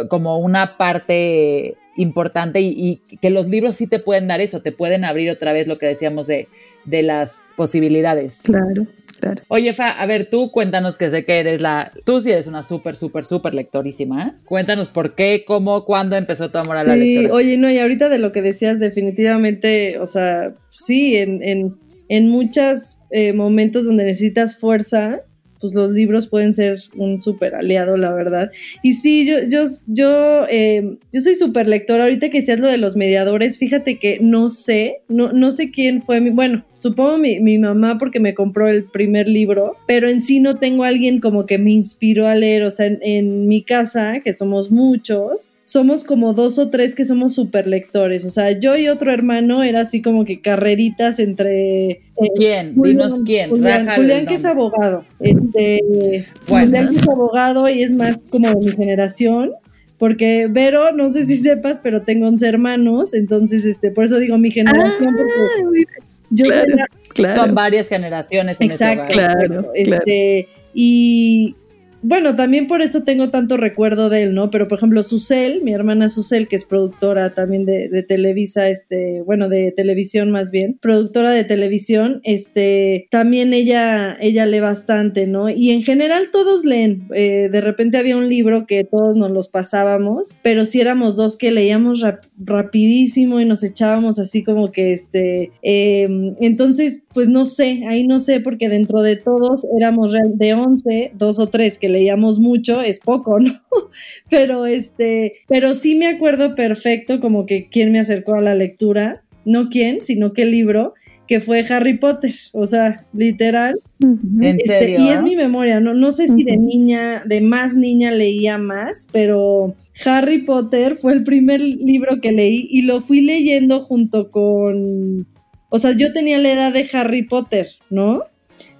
Como 0.08 0.38
una 0.38 0.76
parte 0.76 1.76
importante 1.96 2.60
y, 2.60 3.02
que 3.20 3.30
los 3.30 3.48
libros 3.48 3.76
sí 3.76 3.86
te 3.86 3.98
pueden 3.98 4.26
dar 4.26 4.40
eso, 4.40 4.62
te 4.62 4.72
pueden 4.72 5.04
abrir 5.04 5.30
otra 5.30 5.52
vez 5.52 5.66
lo 5.66 5.78
que 5.78 5.86
decíamos 5.86 6.26
de, 6.26 6.48
de 6.84 7.02
las 7.02 7.36
posibilidades. 7.56 8.40
Claro, 8.42 8.86
claro. 9.20 9.42
Oye, 9.48 9.72
Fa, 9.72 9.90
a 9.90 10.06
ver, 10.06 10.30
tú 10.30 10.50
cuéntanos 10.50 10.96
que 10.96 11.10
sé 11.10 11.24
que 11.24 11.38
eres 11.38 11.60
la, 11.60 11.92
tú 12.04 12.20
sí 12.20 12.30
eres 12.30 12.46
una 12.46 12.62
súper, 12.62 12.96
súper, 12.96 13.24
súper 13.24 13.54
lectorísima. 13.54 14.28
¿eh? 14.28 14.32
Cuéntanos 14.46 14.88
por 14.88 15.14
qué, 15.14 15.44
cómo, 15.46 15.84
cuándo 15.84 16.16
empezó 16.16 16.50
tu 16.50 16.58
amor 16.58 16.78
a 16.78 16.84
la 16.84 16.96
lectura. 16.96 17.28
Sí, 17.28 17.32
oye, 17.32 17.56
no, 17.58 17.70
y 17.70 17.78
ahorita 17.78 18.08
de 18.08 18.18
lo 18.18 18.32
que 18.32 18.42
decías, 18.42 18.78
definitivamente, 18.78 19.98
o 19.98 20.06
sea, 20.06 20.54
sí, 20.68 21.16
en 21.16 21.42
en 21.42 21.81
muchos 22.20 23.00
eh, 23.10 23.32
momentos 23.32 23.86
donde 23.86 24.04
necesitas 24.04 24.58
fuerza, 24.58 25.22
pues 25.62 25.74
los 25.74 25.92
libros 25.92 26.26
pueden 26.26 26.52
ser 26.52 26.78
un 26.96 27.22
súper 27.22 27.54
aliado, 27.54 27.96
la 27.96 28.12
verdad. 28.12 28.50
Y 28.82 28.94
sí, 28.94 29.24
yo, 29.24 29.36
yo, 29.48 29.62
yo, 29.86 30.44
eh, 30.50 30.98
yo 31.12 31.20
soy 31.20 31.36
súper 31.36 31.68
lectora. 31.68 32.02
Ahorita 32.02 32.30
que 32.30 32.42
seas 32.42 32.58
lo 32.58 32.66
de 32.66 32.78
los 32.78 32.96
mediadores, 32.96 33.58
fíjate 33.58 33.98
que 33.98 34.18
no 34.20 34.48
sé, 34.48 35.02
no, 35.08 35.32
no 35.32 35.52
sé 35.52 35.70
quién 35.70 36.02
fue 36.02 36.20
mi, 36.20 36.30
bueno, 36.30 36.64
supongo 36.80 37.16
mi, 37.16 37.38
mi, 37.38 37.58
mamá 37.58 37.96
porque 37.98 38.18
me 38.18 38.34
compró 38.34 38.66
el 38.66 38.84
primer 38.84 39.28
libro, 39.28 39.76
pero 39.86 40.08
en 40.08 40.20
sí 40.20 40.40
no 40.40 40.56
tengo 40.56 40.82
alguien 40.82 41.20
como 41.20 41.46
que 41.46 41.58
me 41.58 41.70
inspiró 41.70 42.26
a 42.26 42.34
leer, 42.34 42.64
o 42.64 42.70
sea, 42.72 42.86
en, 42.86 42.98
en 43.02 43.46
mi 43.46 43.62
casa, 43.62 44.20
que 44.22 44.32
somos 44.32 44.72
muchos, 44.72 45.52
somos 45.72 46.04
como 46.04 46.34
dos 46.34 46.58
o 46.58 46.68
tres 46.68 46.94
que 46.94 47.04
somos 47.04 47.34
super 47.34 47.66
lectores. 47.66 48.24
O 48.24 48.30
sea, 48.30 48.58
yo 48.58 48.76
y 48.76 48.88
otro 48.88 49.12
hermano 49.12 49.62
era 49.62 49.80
así 49.80 50.02
como 50.02 50.24
que 50.24 50.40
carreritas 50.40 51.18
entre. 51.18 51.90
Eh, 51.90 52.00
¿Quién? 52.36 52.74
Julián, 52.74 52.96
Dinos 53.08 53.20
quién. 53.24 53.50
Julián, 53.50 53.88
Julián 53.96 54.26
que 54.26 54.34
es 54.34 54.44
abogado. 54.44 55.04
Este, 55.20 56.26
bueno. 56.48 56.66
Julián 56.66 56.88
que 56.90 56.96
es 57.00 57.08
abogado 57.08 57.68
y 57.68 57.82
es 57.82 57.92
más 57.94 58.16
como 58.30 58.48
de 58.50 58.56
mi 58.66 58.72
generación. 58.72 59.52
Porque 59.98 60.48
Vero, 60.50 60.90
no 60.92 61.08
sé 61.10 61.26
si 61.26 61.36
sepas, 61.36 61.80
pero 61.82 62.02
tengo 62.02 62.26
11 62.26 62.48
hermanos, 62.48 63.14
entonces 63.14 63.64
este, 63.64 63.92
por 63.92 64.04
eso 64.04 64.18
digo 64.18 64.36
mi 64.36 64.50
generación, 64.50 65.14
Ah, 65.14 65.16
porque 65.16 65.84
yo 66.30 66.46
claro, 66.46 66.66
era- 66.74 66.86
claro. 67.14 67.40
Son 67.42 67.54
varias 67.54 67.88
generaciones. 67.88 68.60
En 68.60 68.66
Exacto. 68.66 69.02
hogar. 69.04 69.12
Claro, 69.12 69.70
Este, 69.76 70.48
y 70.74 71.54
bueno, 72.02 72.34
también 72.34 72.66
por 72.66 72.82
eso 72.82 73.04
tengo 73.04 73.30
tanto 73.30 73.56
recuerdo 73.56 74.10
de 74.10 74.24
él, 74.24 74.34
¿no? 74.34 74.50
Pero 74.50 74.66
por 74.66 74.78
ejemplo, 74.78 75.02
Susel, 75.04 75.62
mi 75.62 75.72
hermana 75.72 76.08
Susel, 76.08 76.48
que 76.48 76.56
es 76.56 76.64
productora 76.64 77.32
también 77.32 77.64
de, 77.64 78.02
Televisa, 78.02 78.68
este, 78.68 79.22
bueno, 79.22 79.48
de 79.48 79.70
televisión 79.70 80.30
más 80.32 80.50
bien, 80.50 80.78
productora 80.82 81.30
de 81.30 81.44
televisión, 81.44 82.20
este, 82.24 83.06
también 83.10 83.54
ella, 83.54 84.16
ella 84.20 84.46
lee 84.46 84.58
bastante, 84.58 85.28
¿no? 85.28 85.48
Y 85.48 85.70
en 85.70 85.84
general 85.84 86.30
todos 86.32 86.64
leen. 86.64 87.06
Eh, 87.14 87.48
de 87.52 87.60
repente 87.60 87.98
había 87.98 88.16
un 88.16 88.28
libro 88.28 88.66
que 88.66 88.82
todos 88.82 89.16
nos 89.16 89.30
los 89.30 89.48
pasábamos, 89.48 90.38
pero 90.42 90.64
si 90.64 90.80
éramos 90.80 91.14
dos 91.14 91.36
que 91.38 91.52
leíamos 91.52 92.00
rap- 92.00 92.24
rapidísimo 92.36 93.40
y 93.40 93.44
nos 93.44 93.62
echábamos 93.62 94.18
así 94.18 94.42
como 94.42 94.72
que 94.72 94.92
este, 94.92 95.52
eh, 95.62 96.08
entonces, 96.40 97.04
pues 97.14 97.28
no 97.28 97.44
sé, 97.44 97.84
ahí 97.88 98.06
no 98.06 98.18
sé, 98.18 98.40
porque 98.40 98.68
dentro 98.68 99.02
de 99.02 99.14
todos 99.14 99.64
éramos 99.78 100.12
de 100.12 100.54
11, 100.54 101.12
dos 101.14 101.38
o 101.38 101.46
tres 101.48 101.78
que 101.78 101.91
leíamos 101.92 102.40
mucho, 102.40 102.82
es 102.82 102.98
poco, 103.00 103.38
¿no? 103.38 103.52
Pero 104.30 104.66
este, 104.66 105.34
pero 105.46 105.74
sí 105.74 105.94
me 105.94 106.06
acuerdo 106.06 106.54
perfecto 106.54 107.20
como 107.20 107.44
que 107.46 107.68
quién 107.68 107.92
me 107.92 108.00
acercó 108.00 108.34
a 108.34 108.40
la 108.40 108.54
lectura, 108.54 109.22
no 109.44 109.68
quién, 109.68 110.02
sino 110.02 110.32
qué 110.32 110.46
libro, 110.46 110.94
que 111.28 111.40
fue 111.40 111.64
Harry 111.70 111.98
Potter, 111.98 112.32
o 112.52 112.66
sea, 112.66 113.06
literal. 113.12 113.78
En 114.00 114.56
Este, 114.58 114.78
serio. 114.80 114.98
y 115.00 115.08
es 115.10 115.22
mi 115.22 115.36
memoria, 115.36 115.80
no, 115.80 115.94
no 115.94 116.10
sé 116.10 116.26
si 116.28 116.42
de 116.44 116.56
niña, 116.56 117.22
de 117.26 117.40
más 117.40 117.74
niña 117.74 118.10
leía 118.10 118.58
más, 118.58 119.08
pero 119.12 119.74
Harry 120.04 120.42
Potter 120.42 120.96
fue 120.96 121.12
el 121.12 121.22
primer 121.22 121.60
libro 121.60 122.20
que 122.20 122.32
leí 122.32 122.66
y 122.70 122.82
lo 122.82 123.00
fui 123.00 123.20
leyendo 123.20 123.80
junto 123.82 124.30
con, 124.30 125.26
o 125.68 125.78
sea, 125.78 125.92
yo 125.96 126.12
tenía 126.12 126.38
la 126.38 126.52
edad 126.52 126.72
de 126.72 126.88
Harry 126.92 127.22
Potter, 127.24 127.68
¿no? 127.90 128.24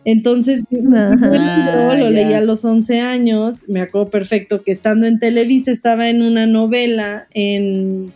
Entonces, 0.04 0.64
Ajá. 0.94 1.30
libro 1.30 1.94
lo 1.96 2.06
Ah, 2.06 2.10
leí 2.10 2.32
a 2.32 2.40
los 2.40 2.64
11 2.64 3.00
años, 3.00 3.64
me 3.68 3.80
acuerdo 3.80 4.10
perfecto 4.10 4.62
que 4.62 4.72
estando 4.72 5.06
en 5.06 5.18
Televisa 5.20 5.70
estaba 5.70 6.08
en 6.08 6.22
una 6.22 6.46
novela, 6.46 7.28
en, 7.32 8.12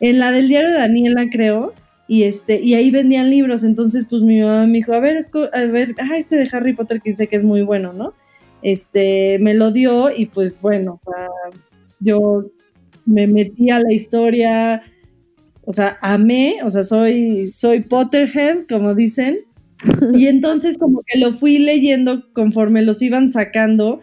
en 0.00 0.18
la 0.18 0.32
del 0.32 0.48
diario 0.48 0.70
de 0.70 0.78
Daniela, 0.78 1.26
creo, 1.30 1.74
y 2.06 2.22
este 2.22 2.60
y 2.62 2.72
ahí 2.74 2.90
vendían 2.90 3.28
libros. 3.28 3.62
Entonces 3.64 4.06
pues 4.08 4.22
mi 4.22 4.40
mamá 4.40 4.66
me 4.66 4.78
dijo 4.78 4.94
a 4.94 5.00
ver 5.00 5.16
esco- 5.18 5.50
a 5.52 5.66
ver 5.66 5.94
ah 6.00 6.16
este 6.16 6.36
de 6.36 6.48
Harry 6.52 6.74
Potter 6.74 7.02
que 7.02 7.14
sé 7.14 7.26
que 7.26 7.36
es 7.36 7.44
muy 7.44 7.60
bueno 7.62 7.92
no 7.92 8.14
este 8.62 9.38
me 9.40 9.52
lo 9.54 9.70
dio 9.72 10.10
y 10.16 10.26
pues 10.26 10.58
bueno 10.60 10.98
o 11.04 11.12
sea, 11.12 11.26
yo 12.00 12.46
me 13.04 13.26
metí 13.26 13.68
a 13.70 13.78
la 13.80 13.92
historia 13.92 14.82
o 15.66 15.70
sea 15.70 15.96
amé 16.00 16.56
o 16.64 16.70
sea 16.70 16.82
soy 16.82 17.50
soy 17.52 17.80
Potterhead 17.80 18.60
como 18.68 18.94
dicen 18.94 19.40
y 20.14 20.26
entonces 20.26 20.78
como 20.78 21.02
que 21.06 21.18
lo 21.18 21.32
fui 21.32 21.58
leyendo 21.58 22.32
conforme 22.32 22.82
los 22.82 23.00
iban 23.02 23.30
sacando 23.30 24.00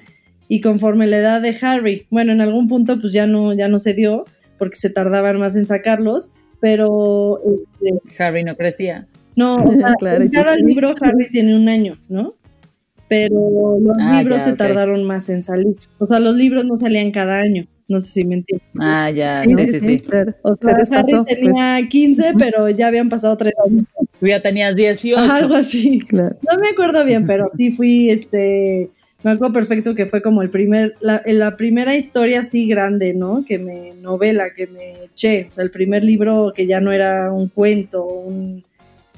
y 0.48 0.62
conforme 0.62 1.08
la 1.08 1.18
edad 1.18 1.42
de 1.42 1.56
Harry 1.62 2.08
bueno 2.10 2.32
en 2.32 2.42
algún 2.42 2.68
punto 2.68 3.00
pues 3.02 3.14
ya 3.14 3.28
no 3.28 3.54
ya 3.54 3.68
no 3.68 3.80
se 3.80 3.94
dio 3.94 4.26
porque 4.58 4.78
se 4.78 4.90
tardaban 4.90 5.40
más 5.40 5.56
en 5.58 5.66
sacarlos 5.68 6.32
pero 6.62 7.42
este, 7.82 8.24
Harry 8.24 8.44
no 8.44 8.56
crecía. 8.56 9.08
no, 9.36 9.56
o 9.64 9.72
sea, 9.74 9.94
Claro, 10.00 10.24
en 10.24 10.32
yo 10.32 10.42
cada 10.42 10.56
sí. 10.56 10.64
libro 10.64 10.94
Harry 11.02 11.30
tiene 11.30 11.56
un 11.56 11.68
año, 11.70 11.98
¿no? 12.10 12.36
Pero 13.08 13.78
los 13.80 13.98
Ah, 14.00 14.20
libros 14.20 14.38
ya, 14.38 14.44
se 14.46 14.54
tardaron 14.54 15.04
más 15.04 15.30
en 15.30 15.44
salir. 15.44 15.76
O 16.00 16.08
sea, 16.08 16.20
los 16.20 16.36
libros 16.36 16.66
no 16.66 16.78
salían 16.78 17.12
cada 17.12 17.38
año. 17.40 17.68
No 17.88 18.00
sé 18.00 18.08
si 18.08 18.24
me 18.26 18.36
entiendes. 18.36 18.68
Ah, 18.80 19.12
ya, 19.12 19.44
Sí, 19.44 19.52
sí, 19.58 19.68
sí, 19.74 19.80
sí. 19.88 20.00
claro. 20.00 20.34
O 20.42 20.56
Se 20.56 20.66
sea, 20.66 20.74
desfasó. 20.76 21.22
Harry 21.22 21.42
tenía 21.42 21.80
15, 21.88 22.34
pero 22.38 22.70
ya 22.70 22.88
habían 22.88 23.10
pasado 23.10 23.38
3 23.38 23.54
años. 23.68 23.86
Tú 24.20 24.28
ya 24.28 24.42
tenías 24.42 24.76
18. 24.76 25.32
Algo 25.32 25.56
así. 25.56 26.00
pues, 26.00 26.06
claro. 26.08 26.38
No 26.52 26.60
me 26.60 26.70
acuerdo 26.70 27.06
bien, 27.06 27.26
pero 27.26 27.46
sí 27.56 27.72
fui, 27.72 28.10
este, 28.10 28.90
me 29.24 29.32
acuerdo 29.32 29.54
perfecto 29.54 29.94
que 29.94 30.06
fue 30.08 30.22
como 30.22 30.42
el 30.42 30.50
primer, 30.50 30.96
la, 31.00 31.22
la 31.26 31.58
primera 31.58 31.96
historia 31.96 32.40
así 32.40 32.68
grande, 32.68 33.14
¿no? 33.14 33.44
Que 33.46 33.60
me, 33.60 33.94
novela, 34.02 34.54
que 34.56 34.68
me 34.68 35.04
eché, 35.06 35.46
o 35.48 35.52
sea, 35.52 35.64
el 35.64 35.72
primer 35.72 36.04
libro 36.04 36.54
que 36.56 36.66
ya 36.66 36.80
no 36.80 36.92
era 36.92 37.32
un 37.32 37.50
cuento, 37.50 38.04
un 38.06 38.64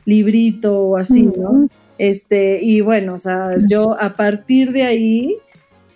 librito 0.05 0.77
o 0.81 0.97
así, 0.97 1.23
¿no? 1.23 1.69
Este, 1.97 2.59
y 2.61 2.81
bueno, 2.81 3.15
o 3.15 3.17
sea, 3.17 3.49
yo 3.69 3.99
a 3.99 4.13
partir 4.13 4.71
de 4.71 4.83
ahí 4.83 5.35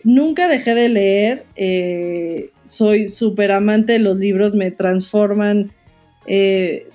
nunca 0.03 0.47
dejé 0.47 0.73
de 0.75 0.89
leer, 0.89 1.45
eh, 1.55 2.47
soy 2.63 3.09
súper 3.09 3.51
amante 3.51 3.93
de 3.93 3.99
los 3.99 4.17
libros, 4.17 4.55
me 4.55 4.71
transforman, 4.71 5.71
eh, 6.27 6.87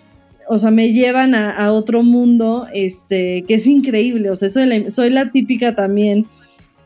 o 0.48 0.58
sea, 0.58 0.70
me 0.70 0.92
llevan 0.92 1.34
a, 1.34 1.50
a 1.50 1.72
otro 1.72 2.02
mundo, 2.02 2.66
este, 2.72 3.44
que 3.48 3.54
es 3.54 3.66
increíble, 3.66 4.30
o 4.30 4.36
sea, 4.36 4.48
soy 4.48 4.66
la, 4.66 4.90
soy 4.90 5.10
la 5.10 5.30
típica 5.32 5.74
también, 5.74 6.26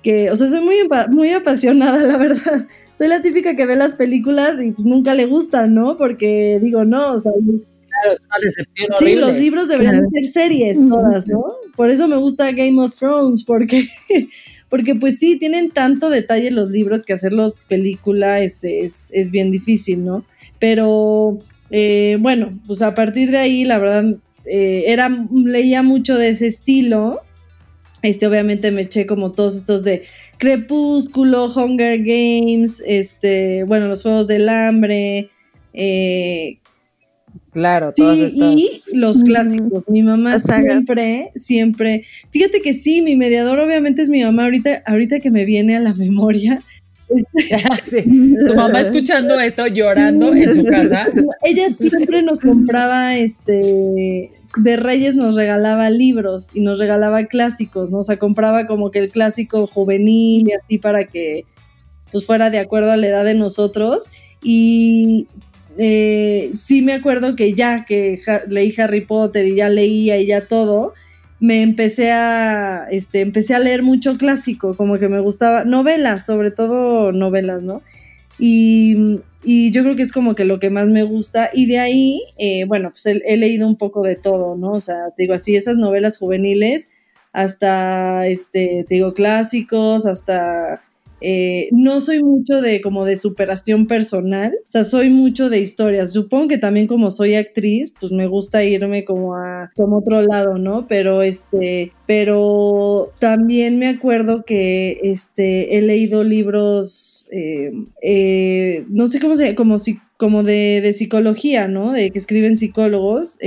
que, 0.03 0.31
o 0.31 0.37
sea, 0.37 0.49
soy 0.49 0.61
muy, 0.63 0.77
muy 1.11 1.31
apasionada, 1.33 1.99
la 2.07 2.17
verdad. 2.17 2.67
Soy 2.95 3.09
la 3.09 3.23
típica 3.23 3.57
que 3.57 3.65
ve 3.67 3.77
las 3.77 3.95
películas 3.95 4.61
y 4.63 4.75
nunca 4.83 5.15
le 5.15 5.25
gustan, 5.27 5.75
¿no? 5.75 5.97
Porque 5.97 6.59
digo, 6.63 6.85
no, 6.85 7.13
o 7.13 7.19
sea, 7.19 7.33
Claro, 7.33 8.13
es 8.13 8.21
una 8.21 8.39
decepción 8.43 8.89
Sí, 8.97 9.05
horrible. 9.05 9.21
los 9.27 9.37
libros 9.39 9.69
deberían 9.69 9.95
Claro. 9.97 10.11
ser 10.13 10.27
series 10.27 10.79
todas, 10.89 11.27
¿no? 11.29 11.45
Por 11.77 11.91
eso 11.91 12.09
me 12.09 12.17
gusta 12.17 12.53
Game 12.53 12.81
of 12.81 12.95
Thrones, 12.99 13.45
porque, 13.45 13.89
porque 14.71 14.95
pues 14.95 15.19
sí, 15.19 15.39
tienen 15.39 15.71
tanto 15.71 16.09
detalle 16.09 16.51
los 16.53 16.71
libros 16.71 17.05
que 17.05 17.13
hacerlos 17.13 17.57
película 17.69 18.41
este, 18.41 18.85
es, 18.85 19.11
es 19.13 19.31
bien 19.33 19.51
difícil, 19.51 20.05
¿no? 20.05 20.25
Pero 20.59 21.41
eh, 21.71 22.17
bueno, 22.21 22.59
pues 22.67 22.81
a 22.81 22.95
partir 22.95 23.33
de 23.33 23.39
ahí, 23.39 23.65
la 23.65 23.79
verdad, 23.79 24.17
eh, 24.47 24.85
era, 24.87 25.11
leía 25.45 25.83
mucho 25.83 26.17
de 26.17 26.31
ese 26.31 26.47
estilo. 26.47 27.21
Este, 28.03 28.27
obviamente 28.27 28.71
me 28.71 28.83
eché 28.83 29.07
como 29.07 29.33
todos 29.33 29.57
estos 29.57 29.85
de 29.85 30.05
Crepúsculo, 30.39 31.53
Hunger 31.53 31.99
Games, 31.99 32.83
este, 32.87 33.65
bueno, 33.65 33.89
los 33.89 34.03
Juegos 34.03 34.27
del 34.27 34.49
Hambre, 34.49 35.31
eh, 35.75 36.60
Claro, 37.53 37.93
todas 37.97 38.17
Sí, 38.17 38.25
estas. 38.25 38.55
y 38.57 38.81
los 38.97 39.23
clásicos. 39.23 39.85
Mi 39.89 40.03
mamá 40.03 40.39
siempre, 40.39 41.31
siempre. 41.35 42.05
Fíjate 42.31 42.63
que 42.63 42.75
sí, 42.75 43.03
mi 43.03 43.17
mediador 43.17 43.59
obviamente 43.61 44.03
es 44.03 44.09
mi 44.09 44.23
mamá. 44.23 44.45
Ahorita, 44.45 44.83
ahorita 44.87 45.21
que 45.21 45.31
me 45.31 45.45
viene 45.45 45.77
a 45.77 45.81
la 45.81 45.95
memoria, 45.95 46.63
Sí. 47.91 48.03
Tu 48.47 48.55
mamá 48.55 48.81
escuchando 48.81 49.39
esto, 49.41 49.67
llorando 49.67 50.33
en 50.33 50.55
su 50.55 50.65
casa. 50.65 51.09
ella 51.43 51.71
siempre 51.71 52.23
nos 52.23 52.39
compraba, 52.41 53.17
este, 53.17 54.31
de 54.57 54.77
Reyes 54.77 55.17
nos 55.17 55.35
regalaba 55.35 55.91
libros 55.91 56.51
y 56.55 56.61
nos 56.61 56.79
regalaba 56.79 57.25
clásicos, 57.27 57.91
¿no? 57.91 57.99
O 57.99 58.05
sea, 58.05 58.17
compraba 58.19 58.67
como 58.69 58.91
que 58.93 59.01
el 59.01 59.09
clásico 59.11 59.67
juvenil 59.67 60.49
y 60.49 60.53
así 60.53 60.79
para 60.79 61.05
que 61.07 61.45
pues 62.13 62.27
fuera 62.27 62.51
de 62.51 62.59
acuerdo 62.59 62.91
a 62.93 62.97
la 62.97 63.07
edad 63.09 63.25
de 63.25 63.35
nosotros. 63.35 64.11
Y 64.43 65.27
eh, 65.83 66.51
sí 66.53 66.83
me 66.83 66.93
acuerdo 66.93 67.37
que 67.37 67.55
ya 67.55 67.87
que 67.87 68.21
leí 68.49 68.75
Harry 68.77 69.01
Potter 69.01 69.47
y 69.47 69.57
ya 69.57 69.71
leía 69.71 70.19
y 70.19 70.27
ya 70.27 70.47
todo, 70.47 70.93
me 71.41 71.63
empecé 71.63 72.13
a, 72.13 72.87
este, 72.91 73.21
empecé 73.21 73.55
a 73.55 73.61
leer 73.61 73.83
mucho 73.83 74.19
clásico, 74.19 74.77
como 74.77 74.99
que 74.99 75.09
me 75.09 75.21
gustaba, 75.21 75.65
novelas, 75.65 76.27
sobre 76.27 76.51
todo 76.51 77.13
novelas, 77.13 77.63
¿no? 77.63 77.83
Y, 78.39 79.21
yo 79.73 79.83
creo 79.83 79.97
que 79.97 80.03
es 80.03 80.13
como 80.13 80.35
que 80.35 80.45
lo 80.45 80.61
que 80.61 80.69
más 80.69 80.87
me 80.89 81.03
gusta. 81.03 81.49
Y 81.55 81.65
de 81.65 81.79
ahí, 81.79 82.21
eh, 82.37 82.67
bueno, 82.67 82.91
pues 82.91 83.07
he, 83.07 83.37
leído 83.39 83.67
un 83.67 83.77
poco 83.77 84.03
de 84.03 84.17
todo, 84.17 84.57
¿no? 84.57 84.73
O 84.73 84.81
sea, 84.81 84.97
digo 85.17 85.33
así, 85.33 85.57
esas 85.57 85.79
novelas 85.79 86.19
juveniles, 86.19 86.91
hasta, 87.33 88.27
este, 88.27 88.85
te 88.87 88.97
digo, 88.97 89.15
clásicos, 89.15 90.05
hasta 90.05 90.83
eh, 91.21 91.69
no 91.73 92.01
soy 92.01 92.23
mucho 92.23 92.61
de 92.63 92.81
como 92.81 93.05
de 93.05 93.17
superación 93.17 93.87
personal, 93.87 94.55
o 94.59 94.69
sea, 94.69 94.85
soy 94.85 95.11
mucho 95.11 95.51
de 95.51 95.61
historias. 95.61 96.13
Supongo 96.13 96.49
que 96.49 96.59
también 96.59 96.87
como 96.87 97.11
soy 97.11 97.35
actriz, 97.35 97.93
pues 97.99 98.13
me 98.13 98.27
gusta 98.27 98.65
irme 98.65 99.05
como 99.05 99.35
a 99.35 99.71
como 99.77 99.99
otro 99.99 100.23
lado, 100.23 100.59
¿no? 100.59 100.87
Pero 100.89 101.23
este, 101.23 101.93
pero 102.07 103.13
también 103.19 103.79
me 103.79 103.89
acuerdo 103.89 104.45
que 104.45 104.99
este 105.03 105.77
he 105.77 105.83
leído 105.83 106.25
libros, 106.25 107.29
eh, 107.33 107.71
eh, 108.03 108.85
no 108.89 109.07
sé 109.07 109.21
cómo 109.21 109.35
se, 109.35 109.55
como 109.55 109.79
si 109.79 109.99
como 110.17 110.43
de, 110.43 110.81
de, 110.83 110.93
psicología, 110.93 111.67
¿no? 111.67 111.93
De 111.93 112.11
que 112.11 112.19
escriben 112.19 112.59
psicólogos. 112.59 113.39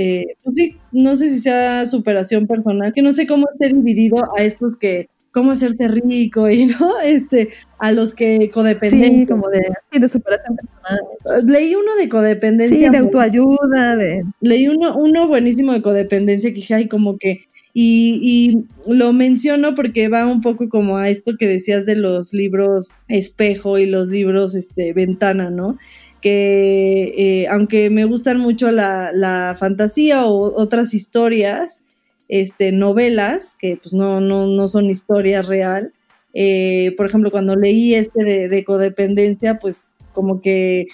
pues 0.42 0.56
sí, 0.56 0.76
no 0.90 1.14
sé 1.14 1.28
si 1.30 1.38
sea 1.40 1.86
superación 1.86 2.48
personal, 2.48 2.92
que 2.92 3.02
no 3.02 3.12
sé 3.12 3.28
cómo 3.28 3.46
esté 3.52 3.72
dividido 3.74 4.16
a 4.36 4.42
estos 4.42 4.76
que 4.76 5.08
cómo 5.34 5.50
hacerte 5.50 5.88
rico 5.88 6.48
y 6.48 6.66
no 6.66 7.00
este 7.04 7.50
a 7.78 7.92
los 7.92 8.14
que 8.14 8.48
codependencia. 8.50 9.10
Sí 9.10 9.26
como 9.26 9.48
de 9.50 9.60
sí, 9.92 9.98
de 9.98 10.08
superación 10.08 10.56
personal. 10.56 11.46
Leí 11.46 11.74
uno 11.74 11.96
de 11.96 12.08
codependencia. 12.08 12.76
Sí 12.76 12.88
de 12.88 12.98
autoayuda 12.98 13.96
de 13.96 14.24
leí 14.40 14.68
uno 14.68 14.96
uno 14.96 15.28
buenísimo 15.28 15.72
de 15.72 15.82
codependencia 15.82 16.50
que 16.50 16.56
dije 16.56 16.74
ay 16.74 16.88
como 16.88 17.18
que 17.18 17.42
y, 17.76 18.20
y, 18.22 18.92
lo 18.92 19.12
menciono 19.12 19.74
porque 19.74 20.06
va 20.06 20.24
un 20.26 20.42
poco 20.42 20.68
como 20.68 20.96
a 20.96 21.08
esto 21.08 21.32
que 21.36 21.48
decías 21.48 21.86
de 21.86 21.96
los 21.96 22.32
libros 22.32 22.92
espejo 23.08 23.78
y 23.78 23.86
los 23.86 24.06
libros 24.06 24.54
este 24.54 24.92
ventana 24.92 25.50
no 25.50 25.76
que 26.20 27.12
eh, 27.18 27.48
aunque 27.48 27.90
me 27.90 28.04
gustan 28.04 28.38
mucho 28.38 28.70
la, 28.70 29.10
la 29.12 29.56
fantasía 29.58 30.24
o 30.26 30.54
otras 30.54 30.94
historias 30.94 31.84
este, 32.28 32.72
novelas, 32.72 33.56
que 33.58 33.78
pues 33.82 33.92
no, 33.92 34.20
no, 34.20 34.46
no 34.46 34.68
son 34.68 34.86
historias 34.86 35.46
real. 35.46 35.92
Eh, 36.34 36.92
por 36.96 37.06
ejemplo, 37.06 37.30
cuando 37.30 37.54
leí 37.54 37.94
este 37.94 38.48
de, 38.48 38.64
codependencia, 38.64 39.58
pues 39.58 39.96
como 40.12 40.40
que 40.40 40.86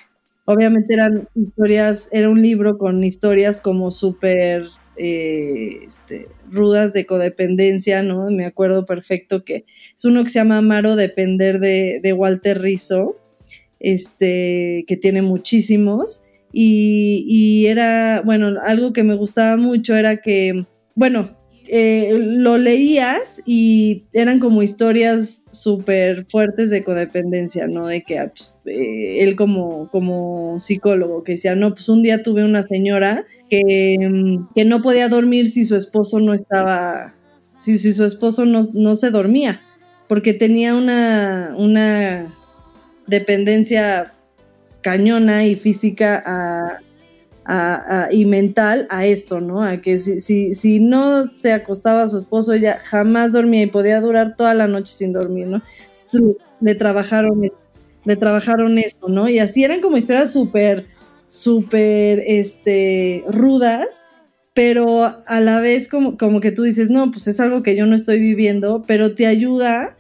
obviamente 0.45 0.95
eran 0.95 1.28
historias, 1.35 2.09
era 2.12 2.28
un 2.28 2.43
libro 2.43 2.78
con 2.78 3.03
historias 3.05 3.61
como 3.61 3.91
súper 3.91 4.66
eh, 4.97 5.81
este, 5.83 6.28
rudas 6.51 6.93
de 6.93 7.07
codependencia, 7.07 8.03
¿no? 8.03 8.31
Me 8.31 8.45
acuerdo 8.45 8.85
perfecto 8.85 9.45
que 9.45 9.64
es 9.97 10.05
uno 10.05 10.22
que 10.24 10.31
se 10.31 10.41
llama 10.41 10.59
Amaro 10.59 10.97
Depender 10.97 11.59
de, 11.59 12.01
de 12.03 12.12
Walter 12.12 12.61
Rizzo, 12.61 13.16
este, 13.78 14.85
que 14.87 14.97
tiene 14.97 15.22
muchísimos. 15.22 16.24
Y, 16.53 17.24
y, 17.28 17.66
era, 17.68 18.22
bueno, 18.24 18.55
algo 18.64 18.93
que 18.93 19.05
me 19.05 19.14
gustaba 19.14 19.57
mucho 19.57 19.97
era 19.97 20.20
que 20.20 20.66
bueno, 21.01 21.30
eh, 21.66 22.18
lo 22.20 22.59
leías 22.59 23.40
y 23.46 24.05
eran 24.12 24.38
como 24.38 24.62
historias 24.62 25.40
súper 25.51 26.26
fuertes 26.28 26.68
de 26.68 26.84
codependencia, 26.84 27.66
¿no? 27.66 27.86
De 27.86 28.03
que 28.03 28.18
ah, 28.18 28.30
pues, 28.36 28.55
eh, 28.66 29.22
él 29.22 29.34
como, 29.34 29.88
como 29.88 30.61
psicólogo, 30.61 31.24
que 31.24 31.32
decía, 31.32 31.55
no, 31.55 31.72
pues 31.72 31.88
un 31.88 32.03
día 32.03 32.22
tuve 32.22 32.44
una 32.44 32.62
señora 32.64 33.24
que, 33.48 33.96
mm, 33.98 34.53
que 34.55 34.66
no 34.66 34.82
podía 34.82 35.09
dormir 35.09 35.46
si 35.48 35.64
su 35.64 35.74
esposo 35.74 36.20
no 36.20 36.34
estaba, 36.34 37.14
si, 37.59 37.78
si 37.78 37.94
su 37.94 38.05
esposo 38.05 38.44
no, 38.44 38.61
no, 38.74 38.94
se 38.94 39.09
dormía, 39.09 39.62
porque 40.07 40.34
tenía 40.34 40.74
una, 40.74 41.55
una 41.57 42.26
dependencia 43.07 44.12
cañona 44.82 45.46
y 45.46 45.55
física 45.55 46.22
a, 46.26 46.80
y 48.12 48.26
mental 48.26 48.86
a 48.90 49.07
esto, 49.07 49.40
¿no? 49.40 49.62
A 49.62 49.80
que 49.80 49.98
si, 49.98 50.20
si, 50.20 50.55
si 50.55 50.78
no 50.78 51.30
se 51.36 51.53
acostaba 51.53 52.03
a 52.03 52.09
su 52.09 52.18
esposo, 52.18 52.53
ella 52.53 52.78
jamás 52.80 53.32
dormía 53.32 53.62
y 53.62 53.66
podía 53.66 54.01
durar 54.01 54.36
toda 54.36 54.55
la 54.55 54.66
noche 54.66 54.92
sin 54.94 55.12
dormir, 55.12 55.46
¿no? 55.46 55.62
le 56.61 56.74
trabajaron, 56.74 57.51
le 58.05 58.16
trabajaron 58.16 58.78
esto, 58.78 59.09
¿no? 59.09 59.28
Y 59.28 59.38
así 59.38 59.64
eran 59.64 59.80
como 59.80 59.96
historias 59.96 60.32
súper, 60.32 60.86
súper, 61.26 62.22
este, 62.26 63.24
rudas, 63.28 64.03
pero 64.55 65.22
a 65.26 65.40
la 65.40 65.61
vez 65.61 65.88
como, 65.88 66.16
como 66.18 66.40
que 66.40 66.53
tú 66.53 66.62
dices, 66.62 66.90
no, 66.90 67.11
pues 67.11 67.26
es 67.28 67.40
algo 67.40 67.62
que 67.62 67.74
yo 67.74 67.86
no 67.86 67.94
estoy 67.94 68.20
viviendo, 68.20 68.84
pero 68.86 69.14
te 69.14 69.26
ayuda 69.26 69.96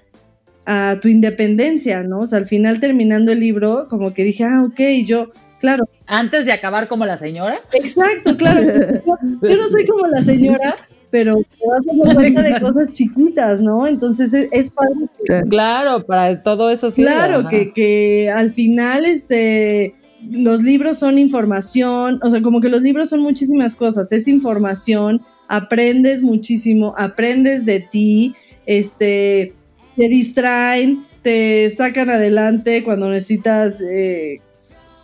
a 0.66 0.98
tu 1.00 1.08
independencia, 1.08 2.02
¿no? 2.02 2.20
O 2.20 2.26
sea, 2.26 2.38
al 2.38 2.46
final 2.46 2.78
terminando 2.78 3.32
el 3.32 3.40
libro, 3.40 3.86
como 3.88 4.12
que 4.14 4.22
dije, 4.22 4.44
ah, 4.44 4.62
ok, 4.64 4.80
yo 5.04 5.30
claro. 5.60 5.88
Antes 6.06 6.44
de 6.44 6.52
acabar 6.52 6.88
como 6.88 7.06
la 7.06 7.16
señora. 7.16 7.60
Exacto, 7.72 8.36
claro. 8.36 8.60
Yo, 8.62 9.56
no 9.56 9.68
soy 9.68 9.86
como 9.86 10.06
la 10.08 10.22
señora, 10.22 10.74
pero 11.10 11.36
vas 11.36 12.14
cuenta 12.14 12.42
de 12.42 12.60
cosas 12.60 12.90
chiquitas, 12.90 13.60
¿no? 13.60 13.86
Entonces 13.86 14.34
es, 14.34 14.70
para... 14.72 14.90
Claro, 15.48 16.04
para 16.04 16.42
todo 16.42 16.70
eso 16.70 16.90
sí. 16.90 17.02
Claro, 17.02 17.48
que, 17.48 17.72
que 17.72 18.30
al 18.34 18.52
final, 18.52 19.04
este 19.04 19.94
los 20.28 20.62
libros 20.62 20.98
son 20.98 21.18
información, 21.18 22.20
o 22.22 22.30
sea, 22.30 22.42
como 22.42 22.60
que 22.60 22.68
los 22.68 22.82
libros 22.82 23.08
son 23.08 23.20
muchísimas 23.20 23.74
cosas, 23.74 24.12
es 24.12 24.28
información, 24.28 25.22
aprendes 25.48 26.22
muchísimo, 26.22 26.94
aprendes 26.98 27.64
de 27.64 27.80
ti, 27.80 28.34
este, 28.66 29.54
te 29.96 30.08
distraen, 30.08 31.06
te 31.22 31.70
sacan 31.70 32.10
adelante 32.10 32.84
cuando 32.84 33.08
necesitas 33.08 33.80
eh, 33.80 34.40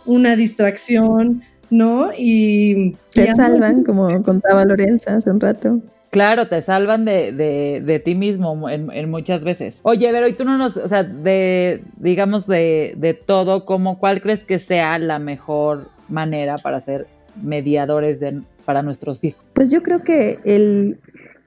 una 0.07 0.35
distracción, 0.35 1.43
¿no? 1.69 2.09
Y 2.17 2.95
te 3.13 3.33
salvan, 3.35 3.83
como 3.83 4.23
contaba 4.23 4.65
Lorenza 4.65 5.15
hace 5.15 5.29
un 5.29 5.39
rato. 5.39 5.81
Claro, 6.09 6.47
te 6.47 6.61
salvan 6.61 7.05
de, 7.05 7.33
de, 7.33 7.81
de 7.85 7.99
ti 7.99 8.15
mismo 8.15 8.69
en, 8.69 9.09
muchas 9.09 9.43
veces. 9.43 9.81
Oye, 9.83 10.09
pero 10.11 10.27
y 10.27 10.35
tú 10.35 10.45
no 10.45 10.57
nos, 10.57 10.77
o 10.77 10.87
sea, 10.87 11.03
de, 11.03 11.83
digamos, 11.97 12.47
de, 12.47 12.95
de 12.97 13.13
todo, 13.13 13.65
como, 13.65 13.99
¿cuál 13.99 14.21
crees 14.21 14.43
que 14.43 14.57
sea 14.57 14.97
la 14.99 15.19
mejor 15.19 15.89
manera 16.07 16.57
para 16.57 16.79
ser 16.79 17.07
mediadores 17.43 18.21
de, 18.21 18.41
para 18.63 18.81
nuestros 18.81 19.23
hijos? 19.23 19.43
Pues 19.53 19.69
yo 19.69 19.83
creo 19.83 20.01
que 20.01 20.39
el, 20.45 20.97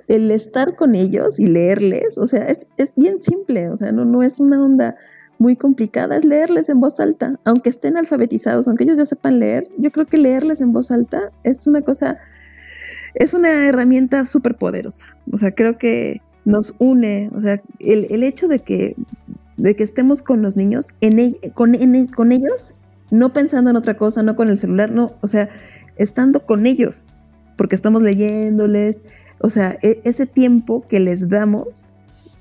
el 0.08 0.30
estar 0.30 0.76
con 0.76 0.94
ellos 0.94 1.40
y 1.40 1.46
leerles, 1.46 2.18
o 2.18 2.26
sea, 2.26 2.44
es, 2.46 2.66
es 2.76 2.92
bien 2.96 3.18
simple, 3.18 3.70
o 3.70 3.76
sea, 3.76 3.92
no, 3.92 4.04
no 4.04 4.22
es 4.22 4.40
una 4.40 4.62
onda 4.62 4.94
muy 5.40 5.56
complicada 5.56 6.16
es 6.16 6.24
leerles 6.24 6.68
en 6.68 6.80
voz 6.80 7.00
alta, 7.00 7.40
aunque 7.44 7.70
estén 7.70 7.96
alfabetizados, 7.96 8.68
aunque 8.68 8.84
ellos 8.84 8.98
ya 8.98 9.06
sepan 9.06 9.40
leer, 9.40 9.66
yo 9.78 9.90
creo 9.90 10.06
que 10.06 10.18
leerles 10.18 10.60
en 10.60 10.70
voz 10.72 10.90
alta 10.90 11.32
es 11.44 11.66
una 11.66 11.80
cosa, 11.80 12.18
es 13.14 13.32
una 13.32 13.66
herramienta 13.66 14.26
súper 14.26 14.54
poderosa. 14.54 15.06
O 15.32 15.38
sea, 15.38 15.50
creo 15.52 15.78
que 15.78 16.20
nos 16.44 16.74
une, 16.78 17.30
o 17.34 17.40
sea, 17.40 17.62
el, 17.78 18.22
hecho 18.22 18.48
de 18.48 18.58
que, 18.58 18.94
de 19.56 19.74
que 19.74 19.82
estemos 19.82 20.20
con 20.20 20.42
los 20.42 20.56
niños, 20.56 20.88
en, 21.00 21.34
con, 21.54 21.74
con 22.14 22.32
ellos, 22.32 22.74
no 23.10 23.32
pensando 23.32 23.70
en 23.70 23.76
otra 23.76 23.96
cosa, 23.96 24.22
no 24.22 24.36
con 24.36 24.50
el 24.50 24.58
celular, 24.58 24.90
no, 24.90 25.16
o 25.22 25.26
sea, 25.26 25.48
estando 25.96 26.44
con 26.44 26.66
ellos, 26.66 27.06
porque 27.56 27.76
estamos 27.76 28.02
leyéndoles, 28.02 29.02
o 29.38 29.48
sea, 29.48 29.78
e, 29.80 30.02
ese 30.04 30.26
tiempo 30.26 30.86
que 30.86 31.00
les 31.00 31.30
damos 31.30 31.94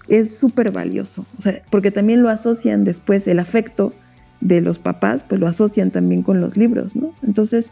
es 0.09 0.35
súper 0.37 0.71
valioso, 0.71 1.25
o 1.37 1.41
sea, 1.41 1.61
porque 1.69 1.91
también 1.91 2.21
lo 2.21 2.29
asocian 2.29 2.83
después 2.83 3.27
el 3.27 3.39
afecto 3.39 3.93
de 4.41 4.61
los 4.61 4.79
papás, 4.79 5.23
pues 5.27 5.39
lo 5.39 5.47
asocian 5.47 5.91
también 5.91 6.23
con 6.23 6.41
los 6.41 6.57
libros, 6.57 6.95
¿no? 6.95 7.13
Entonces, 7.23 7.71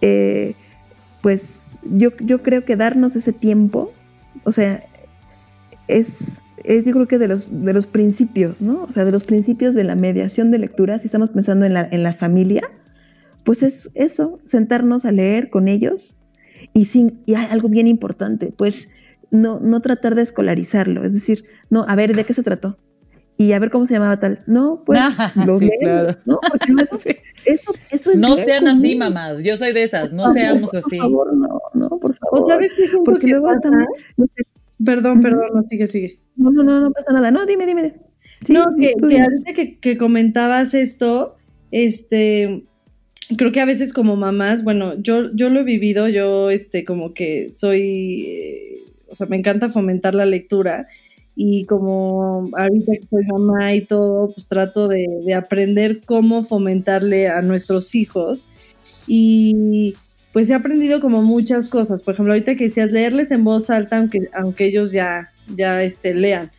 eh, 0.00 0.54
pues 1.22 1.78
yo, 1.84 2.10
yo 2.18 2.42
creo 2.42 2.64
que 2.64 2.76
darnos 2.76 3.16
ese 3.16 3.32
tiempo, 3.32 3.92
o 4.44 4.52
sea, 4.52 4.82
es, 5.88 6.42
es 6.64 6.84
yo 6.84 6.92
creo 6.92 7.08
que 7.08 7.18
de 7.18 7.28
los, 7.28 7.48
de 7.50 7.72
los 7.72 7.86
principios, 7.86 8.60
¿no? 8.60 8.82
O 8.82 8.92
sea, 8.92 9.04
de 9.04 9.12
los 9.12 9.24
principios 9.24 9.74
de 9.74 9.84
la 9.84 9.94
mediación 9.94 10.50
de 10.50 10.58
lectura, 10.58 10.98
si 10.98 11.06
estamos 11.06 11.30
pensando 11.30 11.64
en 11.64 11.74
la, 11.74 11.88
en 11.90 12.02
la 12.02 12.12
familia, 12.12 12.62
pues 13.44 13.62
es 13.62 13.90
eso, 13.94 14.40
sentarnos 14.44 15.04
a 15.04 15.12
leer 15.12 15.50
con 15.50 15.68
ellos 15.68 16.18
y, 16.72 16.86
sin, 16.86 17.20
y 17.26 17.34
hay 17.34 17.46
algo 17.50 17.68
bien 17.68 17.86
importante, 17.86 18.52
pues 18.56 18.88
no, 19.34 19.58
no 19.60 19.80
tratar 19.80 20.14
de 20.14 20.22
escolarizarlo, 20.22 21.04
es 21.04 21.12
decir, 21.12 21.44
no, 21.70 21.84
a 21.88 21.96
ver, 21.96 22.14
¿de 22.14 22.24
qué 22.24 22.32
se 22.32 22.42
trató? 22.42 22.78
Y 23.36 23.50
a 23.52 23.58
ver 23.58 23.70
cómo 23.70 23.84
se 23.84 23.94
llamaba 23.94 24.16
tal. 24.16 24.44
No, 24.46 24.84
pues 24.86 25.00
los 25.46 25.58
sí, 25.58 25.68
¿no? 26.24 26.38
Porque 26.48 26.72
luego, 26.72 26.98
eso, 27.44 27.72
eso 27.90 28.12
es 28.12 28.18
No 28.18 28.36
sean 28.36 28.68
así, 28.68 28.94
mamás, 28.94 29.42
yo 29.42 29.56
soy 29.56 29.72
de 29.72 29.82
esas, 29.82 30.12
no 30.12 30.32
seamos 30.32 30.72
así. 30.72 30.98
Por 30.98 31.10
favor, 31.10 31.36
no, 31.36 31.60
no, 31.74 31.88
por 31.98 32.14
favor. 32.14 32.42
¿O 32.42 32.48
sabes 32.48 32.72
qué 32.74 32.84
Porque 33.04 33.26
luego 33.26 33.46
pasa? 33.46 33.70
no 34.16 34.26
sé. 34.26 34.44
Perdón, 34.84 35.20
perdón, 35.20 35.46
no, 35.52 35.62
sigue, 35.64 35.86
sigue. 35.86 36.20
No, 36.36 36.50
no, 36.50 36.62
no, 36.62 36.80
no 36.80 36.92
pasa 36.92 37.12
nada. 37.12 37.30
No, 37.30 37.44
dime, 37.46 37.66
dime. 37.66 37.94
no, 38.50 38.66
que, 38.78 38.94
que 38.94 39.54
que, 39.54 39.78
que 39.78 39.96
comentabas 39.96 40.74
esto, 40.74 41.36
este, 41.70 42.64
creo 43.36 43.50
que 43.50 43.60
a 43.60 43.64
veces 43.64 43.92
como 43.92 44.16
mamás, 44.16 44.62
bueno, 44.62 44.94
yo, 45.00 45.34
yo 45.34 45.48
lo 45.48 45.60
he 45.60 45.64
vivido, 45.64 46.08
yo 46.08 46.50
este 46.50 46.84
como 46.84 47.14
que 47.14 47.50
soy 47.50 48.26
eh, 48.28 48.73
o 49.14 49.16
sea, 49.16 49.28
me 49.28 49.36
encanta 49.36 49.68
fomentar 49.68 50.12
la 50.12 50.26
lectura 50.26 50.88
y 51.36 51.66
como 51.66 52.50
ahorita 52.56 52.92
que 53.00 53.06
soy 53.06 53.24
mamá 53.26 53.72
y 53.74 53.82
todo, 53.82 54.32
pues 54.32 54.48
trato 54.48 54.88
de, 54.88 55.06
aprender 55.36 56.00
cómo 56.04 56.42
fomentarle 56.42 57.28
a 57.28 57.42
nuestros 57.42 57.94
hijos 57.94 58.48
y 59.06 59.94
pues 60.32 60.50
he 60.50 60.54
aprendido 60.54 61.00
como 61.00 61.22
muchas 61.22 61.68
cosas, 61.68 62.02
por 62.02 62.14
ejemplo, 62.14 62.32
ahorita 62.32 62.56
que 62.56 62.64
decías 62.64 62.90
leerles 62.90 63.30
en 63.30 63.44
voz 63.44 63.70
alta 63.70 63.98
aunque, 63.98 64.28
aunque 64.34 64.66
ellos 64.66 64.90
ya, 64.90 65.30
ya 65.46 65.84
este, 65.84 66.12
lean. 66.12 66.50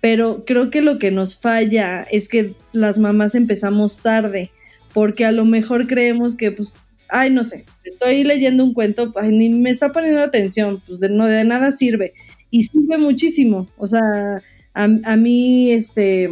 pero 0.00 0.44
creo 0.44 0.68
que 0.68 0.82
lo 0.82 0.98
que 0.98 1.12
nos 1.12 1.40
falla 1.40 2.02
es 2.10 2.28
que 2.28 2.56
las 2.72 2.98
mamás 2.98 3.36
empezamos 3.36 3.98
tarde, 4.02 4.50
porque 4.92 5.24
a 5.24 5.30
lo 5.30 5.44
mejor 5.44 5.86
creemos 5.86 6.34
que, 6.34 6.50
pues, 6.50 6.74
ay, 7.10 7.30
no 7.30 7.44
sé, 7.44 7.64
estoy 7.84 8.24
leyendo 8.24 8.64
un 8.64 8.74
cuento, 8.74 9.12
ay, 9.16 9.30
ni 9.30 9.48
me 9.50 9.70
está 9.70 9.92
poniendo 9.92 10.20
atención, 10.20 10.82
pues 10.86 11.00
de, 11.00 11.08
no 11.08 11.26
de 11.26 11.44
nada 11.44 11.72
sirve. 11.72 12.12
Y 12.50 12.64
sirve 12.64 12.98
muchísimo, 12.98 13.68
o 13.76 13.86
sea, 13.86 14.42
a, 14.74 15.16
mí, 15.16 15.72
este, 15.72 16.30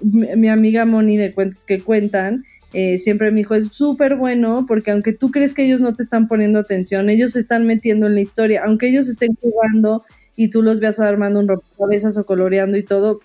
mi, 0.00 0.48
amiga 0.48 0.84
Moni 0.84 1.16
de 1.16 1.32
Cuentos 1.32 1.64
que 1.64 1.80
Cuentan, 1.80 2.44
eh, 2.72 2.98
siempre 2.98 3.30
me 3.30 3.38
dijo, 3.38 3.54
es 3.54 3.68
súper 3.68 4.16
bueno 4.16 4.64
porque 4.66 4.90
aunque 4.90 5.12
tú 5.12 5.30
crees 5.30 5.54
que 5.54 5.64
ellos 5.64 5.80
no 5.80 5.94
te 5.94 6.02
están 6.02 6.26
poniendo 6.26 6.58
atención, 6.58 7.08
ellos 7.08 7.32
se 7.32 7.38
están 7.38 7.66
metiendo 7.66 8.06
en 8.08 8.14
la 8.14 8.20
historia, 8.20 8.62
aunque 8.64 8.88
ellos 8.88 9.06
estén 9.06 9.36
jugando 9.40 10.04
y 10.34 10.48
tú 10.48 10.62
los 10.62 10.80
veas 10.80 10.98
armando 10.98 11.38
un 11.38 11.46
rompecabezas 11.46 12.16
o 12.16 12.26
coloreando 12.26 12.76
y 12.76 12.82
todo, 12.82 13.20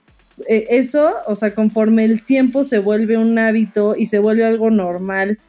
eh, 0.47 0.67
eso, 0.69 1.13
o 1.25 1.35
sea, 1.35 1.55
conforme 1.55 2.05
el 2.05 2.23
tiempo 2.23 2.63
se 2.63 2.79
vuelve 2.79 3.17
un 3.17 3.37
hábito 3.39 3.95
y 3.97 4.05
se 4.05 4.19
vuelve 4.19 4.45
algo 4.45 4.69
normal 4.69 5.39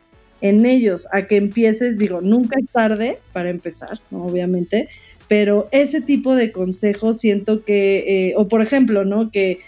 en 0.40 0.66
ellos, 0.66 1.06
a 1.12 1.26
que 1.26 1.36
empieces, 1.36 1.98
digo, 1.98 2.20
nunca 2.20 2.58
es 2.58 2.66
tarde 2.70 3.18
para 3.32 3.50
empezar, 3.50 4.00
obviamente, 4.10 4.88
pero 5.28 5.68
ese 5.70 6.00
tipo 6.00 6.34
de 6.34 6.50
consejos 6.52 7.18
siento 7.18 7.64
que, 7.64 8.28
eh, 8.28 8.34
o 8.36 8.48
por 8.48 8.62
ejemplo, 8.62 9.04
¿no? 9.04 9.30
Que 9.30 9.60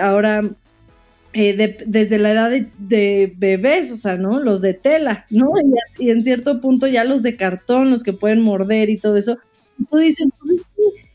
ahora 0.00 0.42
eh, 1.34 1.76
desde 1.86 2.18
la 2.18 2.32
edad 2.32 2.50
de, 2.78 3.32
bebés, 3.36 3.92
o 3.92 3.96
sea, 3.96 4.16
¿no? 4.16 4.40
Los 4.40 4.62
de 4.62 4.74
tela, 4.74 5.26
¿no? 5.30 5.50
Y, 5.98 6.10
en 6.10 6.24
cierto 6.24 6.60
punto 6.60 6.86
ya 6.86 7.04
los 7.04 7.22
de 7.22 7.36
cartón, 7.36 7.90
los 7.90 8.02
que 8.02 8.14
pueden 8.14 8.40
morder 8.40 8.88
y 8.88 8.96
todo 8.96 9.16
eso. 9.16 9.38
Tú 9.90 9.98
dices, 9.98 10.26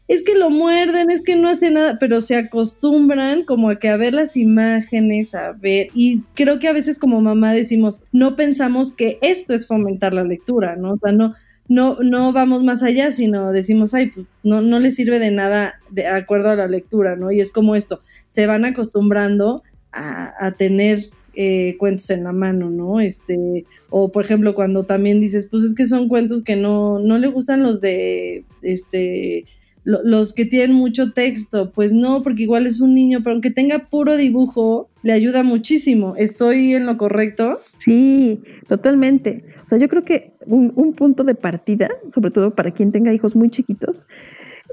es 0.07 0.23
que 0.23 0.35
lo 0.35 0.49
muerden, 0.49 1.11
es 1.11 1.21
que 1.21 1.35
no 1.35 1.49
hace 1.49 1.71
nada, 1.71 1.97
pero 1.99 2.21
se 2.21 2.35
acostumbran 2.35 3.43
como 3.45 3.69
a 3.69 3.79
que 3.79 3.89
a 3.89 3.97
ver 3.97 4.13
las 4.13 4.35
imágenes, 4.35 5.33
a 5.33 5.53
ver, 5.53 5.87
y 5.93 6.21
creo 6.33 6.59
que 6.59 6.67
a 6.67 6.73
veces 6.73 6.99
como 6.99 7.21
mamá 7.21 7.53
decimos, 7.53 8.05
no 8.11 8.35
pensamos 8.35 8.95
que 8.95 9.17
esto 9.21 9.53
es 9.53 9.67
fomentar 9.67 10.13
la 10.13 10.23
lectura, 10.23 10.75
¿no? 10.75 10.91
O 10.91 10.97
sea, 10.97 11.13
no, 11.13 11.35
no, 11.67 11.97
no 12.01 12.33
vamos 12.33 12.63
más 12.63 12.83
allá, 12.83 13.11
sino 13.11 13.51
decimos, 13.51 13.93
ay, 13.93 14.11
pues 14.11 14.27
no, 14.43 14.61
no 14.61 14.79
le 14.79 14.91
sirve 14.91 15.19
de 15.19 15.31
nada 15.31 15.75
de 15.89 16.07
acuerdo 16.07 16.49
a 16.49 16.55
la 16.55 16.67
lectura, 16.67 17.15
¿no? 17.15 17.31
Y 17.31 17.39
es 17.39 17.51
como 17.51 17.75
esto, 17.75 18.01
se 18.27 18.45
van 18.45 18.65
acostumbrando 18.65 19.63
a, 19.91 20.51
tener 20.57 21.11
eh, 21.35 21.75
cuentos 21.77 22.09
en 22.09 22.23
la 22.23 22.31
mano, 22.31 22.69
¿no? 22.69 22.99
Este, 22.99 23.65
o 23.89 24.11
por 24.11 24.25
ejemplo, 24.25 24.55
cuando 24.55 24.83
también 24.85 25.21
dices, 25.21 25.47
pues 25.49 25.63
es 25.63 25.75
que 25.75 25.85
son 25.85 26.09
cuentos 26.09 26.43
que 26.43 26.55
no, 26.55 26.99
no 26.99 27.17
le 27.17 27.27
gustan 27.27 27.63
los 27.63 27.79
de, 27.79 28.43
este, 28.63 29.45
los 29.83 30.33
que 30.33 30.45
tienen 30.45 30.75
mucho 30.75 31.11
texto, 31.11 31.71
pues 31.71 31.93
no, 31.93 32.23
porque 32.23 32.43
igual 32.43 32.65
es 32.67 32.79
un 32.79 32.93
niño, 32.93 33.19
pero 33.23 33.33
aunque 33.33 33.51
tenga 33.51 33.89
puro 33.89 34.15
dibujo, 34.15 34.89
le 35.01 35.11
ayuda 35.11 35.43
muchísimo. 35.43 36.15
¿Estoy 36.17 36.73
en 36.73 36.85
lo 36.85 36.97
correcto? 36.97 37.59
Sí, 37.77 38.41
totalmente. 38.67 39.43
O 39.65 39.69
sea, 39.69 39.77
yo 39.77 39.89
creo 39.89 40.05
que 40.05 40.33
un, 40.45 40.71
un 40.75 40.93
punto 40.93 41.23
de 41.23 41.35
partida, 41.35 41.89
sobre 42.09 42.31
todo 42.31 42.55
para 42.55 42.71
quien 42.71 42.91
tenga 42.91 43.13
hijos 43.13 43.35
muy 43.35 43.49
chiquitos, 43.49 44.07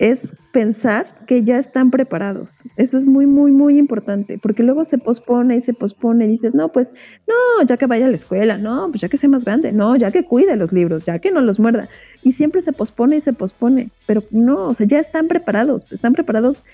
es 0.00 0.34
pensar 0.50 1.26
que 1.26 1.44
ya 1.44 1.58
están 1.58 1.90
preparados. 1.90 2.62
Eso 2.76 2.96
es 2.96 3.04
muy, 3.04 3.26
muy, 3.26 3.52
muy 3.52 3.78
importante, 3.78 4.38
porque 4.38 4.62
luego 4.62 4.86
se 4.86 4.96
pospone 4.96 5.58
y 5.58 5.60
se 5.60 5.74
pospone 5.74 6.24
y 6.24 6.28
dices, 6.28 6.54
no, 6.54 6.72
pues, 6.72 6.94
no, 7.28 7.64
ya 7.66 7.76
que 7.76 7.86
vaya 7.86 8.06
a 8.06 8.08
la 8.08 8.14
escuela, 8.14 8.56
no, 8.56 8.88
pues 8.88 9.02
ya 9.02 9.10
que 9.10 9.18
sea 9.18 9.28
más 9.28 9.44
grande, 9.44 9.72
no, 9.72 9.94
ya 9.96 10.10
que 10.10 10.24
cuide 10.24 10.56
los 10.56 10.72
libros, 10.72 11.04
ya 11.04 11.18
que 11.18 11.30
no 11.30 11.42
los 11.42 11.60
muerda. 11.60 11.88
Y 12.22 12.32
siempre 12.32 12.62
se 12.62 12.72
pospone 12.72 13.18
y 13.18 13.20
se 13.20 13.34
pospone, 13.34 13.90
pero 14.06 14.24
no, 14.30 14.68
o 14.68 14.74
sea, 14.74 14.86
ya 14.86 14.98
están 14.98 15.28
preparados, 15.28 15.84
están 15.92 16.14
preparados 16.14 16.64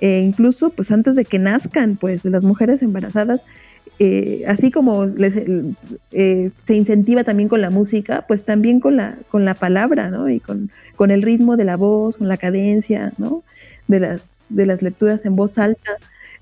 eh, 0.00 0.20
incluso 0.20 0.70
pues 0.70 0.90
antes 0.90 1.16
de 1.16 1.24
que 1.24 1.38
nazcan, 1.38 1.96
pues 1.96 2.24
las 2.24 2.42
mujeres 2.42 2.82
embarazadas 2.82 3.46
eh, 3.98 4.44
así 4.46 4.70
como 4.70 5.06
eh, 5.06 6.50
se 6.64 6.74
incentiva 6.74 7.24
también 7.24 7.48
con 7.48 7.62
la 7.62 7.70
música, 7.70 8.26
pues 8.28 8.44
también 8.44 8.78
con 8.80 8.96
la, 8.96 9.18
con 9.30 9.44
la 9.46 9.54
palabra, 9.54 10.10
¿no? 10.10 10.28
Y 10.28 10.38
con, 10.38 10.70
con, 10.96 11.10
el 11.10 11.22
ritmo 11.22 11.56
de 11.56 11.64
la 11.64 11.76
voz, 11.76 12.18
con 12.18 12.28
la 12.28 12.36
cadencia, 12.36 13.14
¿no? 13.16 13.42
De 13.88 14.00
las, 14.00 14.46
de 14.50 14.66
las 14.66 14.82
lecturas 14.82 15.24
en 15.24 15.34
voz 15.34 15.56
alta. 15.56 15.92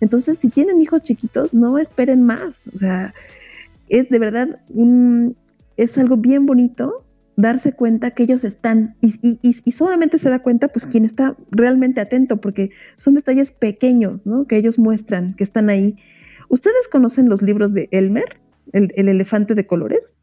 Entonces, 0.00 0.38
si 0.38 0.48
tienen 0.48 0.80
hijos 0.82 1.02
chiquitos, 1.02 1.54
no 1.54 1.78
esperen 1.78 2.22
más. 2.24 2.68
O 2.74 2.76
sea, 2.76 3.14
es 3.88 4.08
de 4.08 4.18
verdad 4.18 4.60
un, 4.70 5.36
es 5.76 5.96
algo 5.96 6.16
bien 6.16 6.46
bonito 6.46 7.04
darse 7.36 7.72
cuenta 7.72 8.12
que 8.12 8.22
ellos 8.22 8.44
están 8.44 8.96
y, 9.00 9.14
y, 9.22 9.38
y, 9.64 9.72
solamente 9.72 10.18
se 10.18 10.30
da 10.30 10.42
cuenta 10.42 10.68
pues 10.68 10.86
quien 10.86 11.04
está 11.04 11.36
realmente 11.50 12.00
atento 12.00 12.40
porque 12.40 12.70
son 12.96 13.14
detalles 13.14 13.50
pequeños, 13.52 14.26
¿no? 14.26 14.46
Que 14.46 14.56
ellos 14.56 14.78
muestran 14.78 15.34
que 15.34 15.44
están 15.44 15.68
ahí 15.68 15.96
¿Ustedes 16.48 16.88
conocen 16.88 17.28
los 17.28 17.42
libros 17.42 17.72
de 17.72 17.88
Elmer, 17.90 18.40
el, 18.72 18.90
elefante 18.96 19.54
de 19.54 19.66
colores? 19.66 20.18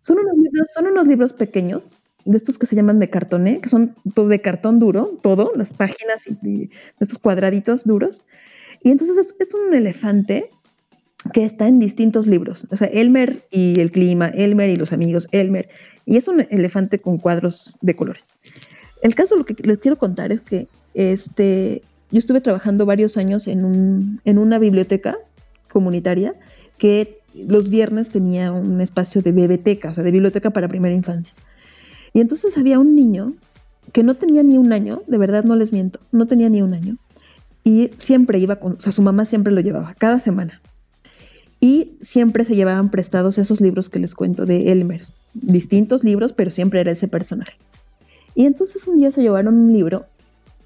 Son 0.00 0.18
unos, 0.18 0.36
libros, 0.36 0.68
son 0.74 0.86
unos 0.86 1.06
libros 1.06 1.32
pequeños, 1.32 1.96
de 2.24 2.36
estos 2.36 2.58
que 2.58 2.66
se 2.66 2.76
llaman 2.76 2.98
de 2.98 3.10
cartoné, 3.10 3.60
que 3.60 3.68
son 3.68 3.94
todo 4.14 4.28
de 4.28 4.40
cartón 4.40 4.78
duro, 4.78 5.18
todo, 5.22 5.52
las 5.54 5.72
páginas 5.72 6.26
y, 6.26 6.70
estos 6.98 7.18
cuadraditos 7.18 7.84
duros. 7.84 8.24
Y 8.82 8.90
entonces 8.90 9.34
es, 9.38 9.54
un 9.54 9.74
elefante 9.74 10.50
que 11.32 11.44
está 11.44 11.68
en 11.68 11.78
distintos 11.78 12.26
libros. 12.26 12.66
O 12.70 12.76
sea, 12.76 12.88
Elmer 12.88 13.46
y 13.50 13.78
el 13.80 13.92
clima, 13.92 14.28
Elmer 14.28 14.70
y 14.70 14.76
los 14.76 14.92
amigos, 14.92 15.28
Elmer. 15.32 15.68
Y 16.06 16.16
es 16.16 16.28
un 16.28 16.46
elefante 16.50 16.98
con 16.98 17.18
cuadros 17.18 17.76
de 17.80 17.94
colores. 17.94 18.38
El 19.02 19.14
caso, 19.14 19.36
lo 19.36 19.44
que 19.44 19.54
les 19.62 19.78
quiero 19.78 19.98
contar 19.98 20.32
es 20.32 20.40
que 20.40 20.68
este, 20.94 21.82
yo 22.10 22.18
estuve 22.18 22.40
trabajando 22.40 22.86
varios 22.86 23.16
años 23.16 23.46
en, 23.46 23.64
un, 23.64 24.20
en 24.24 24.38
una 24.38 24.58
biblioteca 24.58 25.18
comunitaria 25.70 26.34
que 26.78 27.20
los 27.34 27.68
viernes 27.68 28.10
tenía 28.10 28.52
un 28.52 28.80
espacio 28.80 29.22
de 29.22 29.32
biblioteca, 29.32 29.90
o 29.90 29.94
sea, 29.94 30.04
de 30.04 30.10
biblioteca 30.10 30.50
para 30.50 30.68
primera 30.68 30.94
infancia. 30.94 31.34
Y 32.12 32.20
entonces 32.20 32.58
había 32.58 32.78
un 32.78 32.96
niño 32.96 33.34
que 33.92 34.02
no 34.02 34.14
tenía 34.14 34.42
ni 34.42 34.58
un 34.58 34.72
año, 34.72 35.02
de 35.06 35.18
verdad 35.18 35.44
no 35.44 35.54
les 35.54 35.72
miento, 35.72 36.00
no 36.12 36.26
tenía 36.26 36.48
ni 36.48 36.62
un 36.62 36.74
año, 36.74 36.96
y 37.62 37.90
siempre 37.98 38.38
iba 38.38 38.56
con, 38.56 38.72
o 38.72 38.80
sea, 38.80 38.92
su 38.92 39.02
mamá 39.02 39.24
siempre 39.24 39.52
lo 39.52 39.60
llevaba, 39.60 39.94
cada 39.94 40.18
semana. 40.18 40.60
Y 41.60 41.98
siempre 42.00 42.44
se 42.44 42.54
llevaban 42.54 42.90
prestados 42.90 43.36
esos 43.38 43.60
libros 43.60 43.88
que 43.88 43.98
les 43.98 44.14
cuento 44.14 44.46
de 44.46 44.72
Elmer, 44.72 45.02
distintos 45.34 46.02
libros, 46.02 46.32
pero 46.32 46.50
siempre 46.50 46.80
era 46.80 46.92
ese 46.92 47.06
personaje. 47.06 47.58
Y 48.34 48.46
entonces 48.46 48.86
un 48.86 48.98
día 48.98 49.10
se 49.10 49.22
llevaron 49.22 49.58
un 49.58 49.72
libro, 49.72 50.06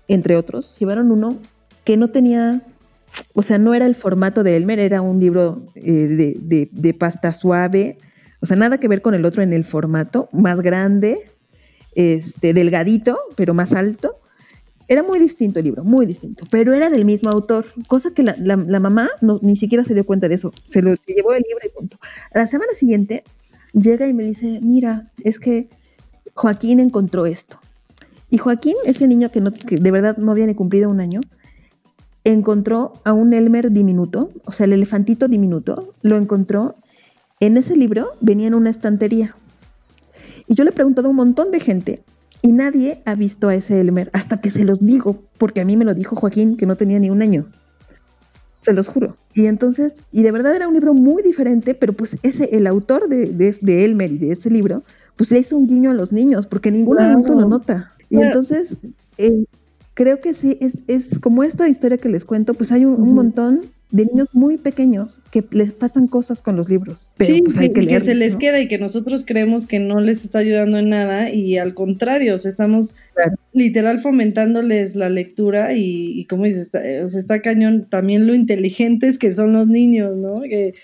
entre 0.07 0.37
otros, 0.37 0.79
llevaron 0.79 1.11
uno 1.11 1.37
que 1.85 1.97
no 1.97 2.09
tenía 2.09 2.63
o 3.35 3.43
sea, 3.43 3.59
no 3.59 3.75
era 3.75 3.87
el 3.87 3.95
formato 3.95 4.43
de 4.43 4.57
Elmer, 4.57 4.79
era 4.79 5.01
un 5.01 5.21
libro 5.21 5.63
eh, 5.75 6.37
de, 6.41 6.95
pasta 6.95 7.33
suave, 7.33 7.99
o 8.41 8.47
sea, 8.47 8.57
nada 8.57 8.79
que 8.79 8.89
ver 8.89 9.03
con 9.03 9.15
el 9.15 9.25
otro 9.25 9.43
en 9.43 9.53
el 9.53 9.65
formato, 9.65 10.29
más 10.33 10.61
grande, 10.61 11.19
este, 11.95 12.53
delgadito, 12.53 13.19
pero 13.37 13.55
más 13.55 13.73
alto. 13.73 14.19
Era 14.87 15.03
muy 15.03 15.19
distinto 15.19 15.61
el 15.61 15.65
libro, 15.65 15.85
muy 15.85 16.05
distinto, 16.05 16.45
pero 16.51 16.75
era 16.75 16.91
del 16.91 17.05
mismo 17.05 17.31
autor, 17.31 17.67
cosa 17.89 18.13
que 18.13 18.23
la, 18.23 18.57
mamá 18.57 19.09
no, 19.23 19.39
ni 19.43 19.57
siquiera 19.57 19.83
se 19.85 19.95
dio 19.95 20.05
cuenta 20.05 20.29
de 20.29 20.35
eso, 20.35 20.53
se 20.63 20.83
lo 20.83 20.95
llevó 21.07 21.33
el 21.33 21.43
libro 21.49 21.65
y 21.65 21.69
punto. 21.71 21.99
la 22.35 22.47
semana 22.47 22.75
siguiente 22.75 23.25
llega 23.73 24.07
y 24.07 24.13
me 24.13 24.25
dice, 24.25 24.61
mira, 24.63 25.11
es 25.23 25.39
que 25.39 25.69
Joaquín 26.35 26.81
encontró 26.81 27.25
esto. 27.27 27.59
Y 28.29 28.39
Joaquín, 28.39 28.75
ese 28.85 29.07
niño 29.07 29.31
que, 29.31 29.43
que 29.67 29.77
de 29.77 29.91
verdad 29.91 30.17
no 30.19 30.33
había 30.33 30.47
ni 30.47 30.55
cumplido 30.55 30.91
un 30.91 31.01
año, 31.01 31.21
encontró 32.25 33.01
a 33.05 33.13
un 33.13 33.33
Elmer 33.33 33.71
diminuto, 33.71 34.31
o 34.45 34.53
sea, 34.53 34.65
el 34.65 34.73
elefantito 34.73 35.29
diminuto, 35.29 35.95
lo 36.03 36.17
encontró 36.17 36.77
en 37.41 37.57
ese 37.57 37.77
libro, 37.77 38.13
venía 38.21 38.49
en 38.49 38.55
una 38.55 38.71
estantería. 38.71 39.35
Y 40.47 40.55
yo 40.55 40.65
le 40.65 40.71
he 40.71 40.73
preguntado 40.75 41.09
a 41.09 41.11
un 41.11 41.17
montón 41.17 41.51
de 41.51 41.61
gente 41.61 42.03
y 42.45 42.53
nadie 42.53 43.01
ha 43.07 43.15
visto 43.15 43.49
a 43.49 43.55
ese 43.55 43.81
Elmer 43.81 44.11
hasta 44.13 44.39
que 44.39 44.51
se 44.51 44.67
los 44.67 44.85
digo, 44.85 45.23
porque 45.39 45.63
a 45.63 45.65
mí 45.65 45.79
me 45.79 45.87
lo 45.87 45.95
dijo 45.95 46.15
Joaquín, 46.15 46.57
que 46.57 46.67
no 46.67 46.77
tenía 46.77 46.99
ni 46.99 47.09
un 47.09 47.23
año. 47.23 47.47
Se 48.61 48.75
los 48.75 48.89
juro. 48.89 49.17
Y 49.33 49.47
entonces, 49.47 50.05
y 50.13 50.23
de 50.25 50.31
verdad 50.31 50.55
era 50.55 50.69
un 50.69 50.75
libro 50.75 50.93
muy 50.93 51.23
diferente, 51.23 51.75
pero 51.75 51.95
pues 51.95 52.19
ese, 52.23 52.55
el 52.55 52.67
autor 52.67 53.09
de, 53.09 53.33
de, 53.33 53.85
Elmer 53.87 54.13
y 54.13 54.19
de 54.19 54.33
ese 54.33 54.51
libro, 54.51 54.83
pues 55.17 55.31
le 55.31 55.39
hizo 55.39 55.57
un 55.57 55.67
guiño 55.67 55.91
a 55.91 55.95
los 55.95 56.13
niños, 56.13 56.47
porque 56.47 56.71
ningún 56.71 57.01
adulto 57.01 57.35
lo 57.35 57.49
nota. 57.49 57.91
Y 58.11 58.19
entonces, 58.19 58.77
eh, 59.17 59.47
creo 59.95 60.21
que 60.21 60.35
sí, 60.35 60.59
es, 60.61 60.83
es 60.87 61.19
como 61.19 61.45
esta 61.45 61.67
historia 61.67 61.97
que 61.97 62.11
les 62.11 62.27
cuento, 62.27 62.53
pues 62.53 62.73
hay 62.73 62.85
un, 62.85 63.15
montón 63.15 63.73
de 63.91 64.07
niños 64.07 64.29
muy 64.33 64.57
pequeños 64.57 65.21
que 65.31 65.45
les 65.53 65.73
pasan 65.73 66.09
cosas 66.09 66.43
con 66.43 66.57
los 66.57 66.69
libros. 66.69 67.13
Pero 67.17 67.37
pues 67.45 67.59
hay 67.59 67.69
que, 67.69 67.87
que 67.87 68.01
se 68.01 68.15
les 68.15 68.37
queda 68.37 68.61
y 68.61 68.67
que 68.67 68.79
nosotros 68.79 69.25
creemos 69.25 69.67
que 69.67 69.79
no 69.79 70.01
les 70.01 70.25
está 70.25 70.39
ayudando 70.39 70.79
en 70.79 70.89
nada 70.89 71.31
y 71.31 71.59
al 71.59 71.75
contrario, 71.75 72.35
estamos 72.35 72.97
literal 73.53 74.01
fomentándoles 74.01 74.97
la 74.97 75.09
lectura 75.09 75.75
y, 75.77 76.27
como 76.27 76.45
dices, 76.45 76.63
está, 76.63 76.81
o 77.05 77.09
sea, 77.09 77.21
está 77.21 77.41
cañón 77.41 77.87
también 77.89 78.27
lo 78.27 78.35
inteligentes 78.35 79.19
que 79.19 79.33
son 79.33 79.53
los 79.53 79.69
niños, 79.69 80.17
¿no? 80.17 80.35
Que 80.43 80.75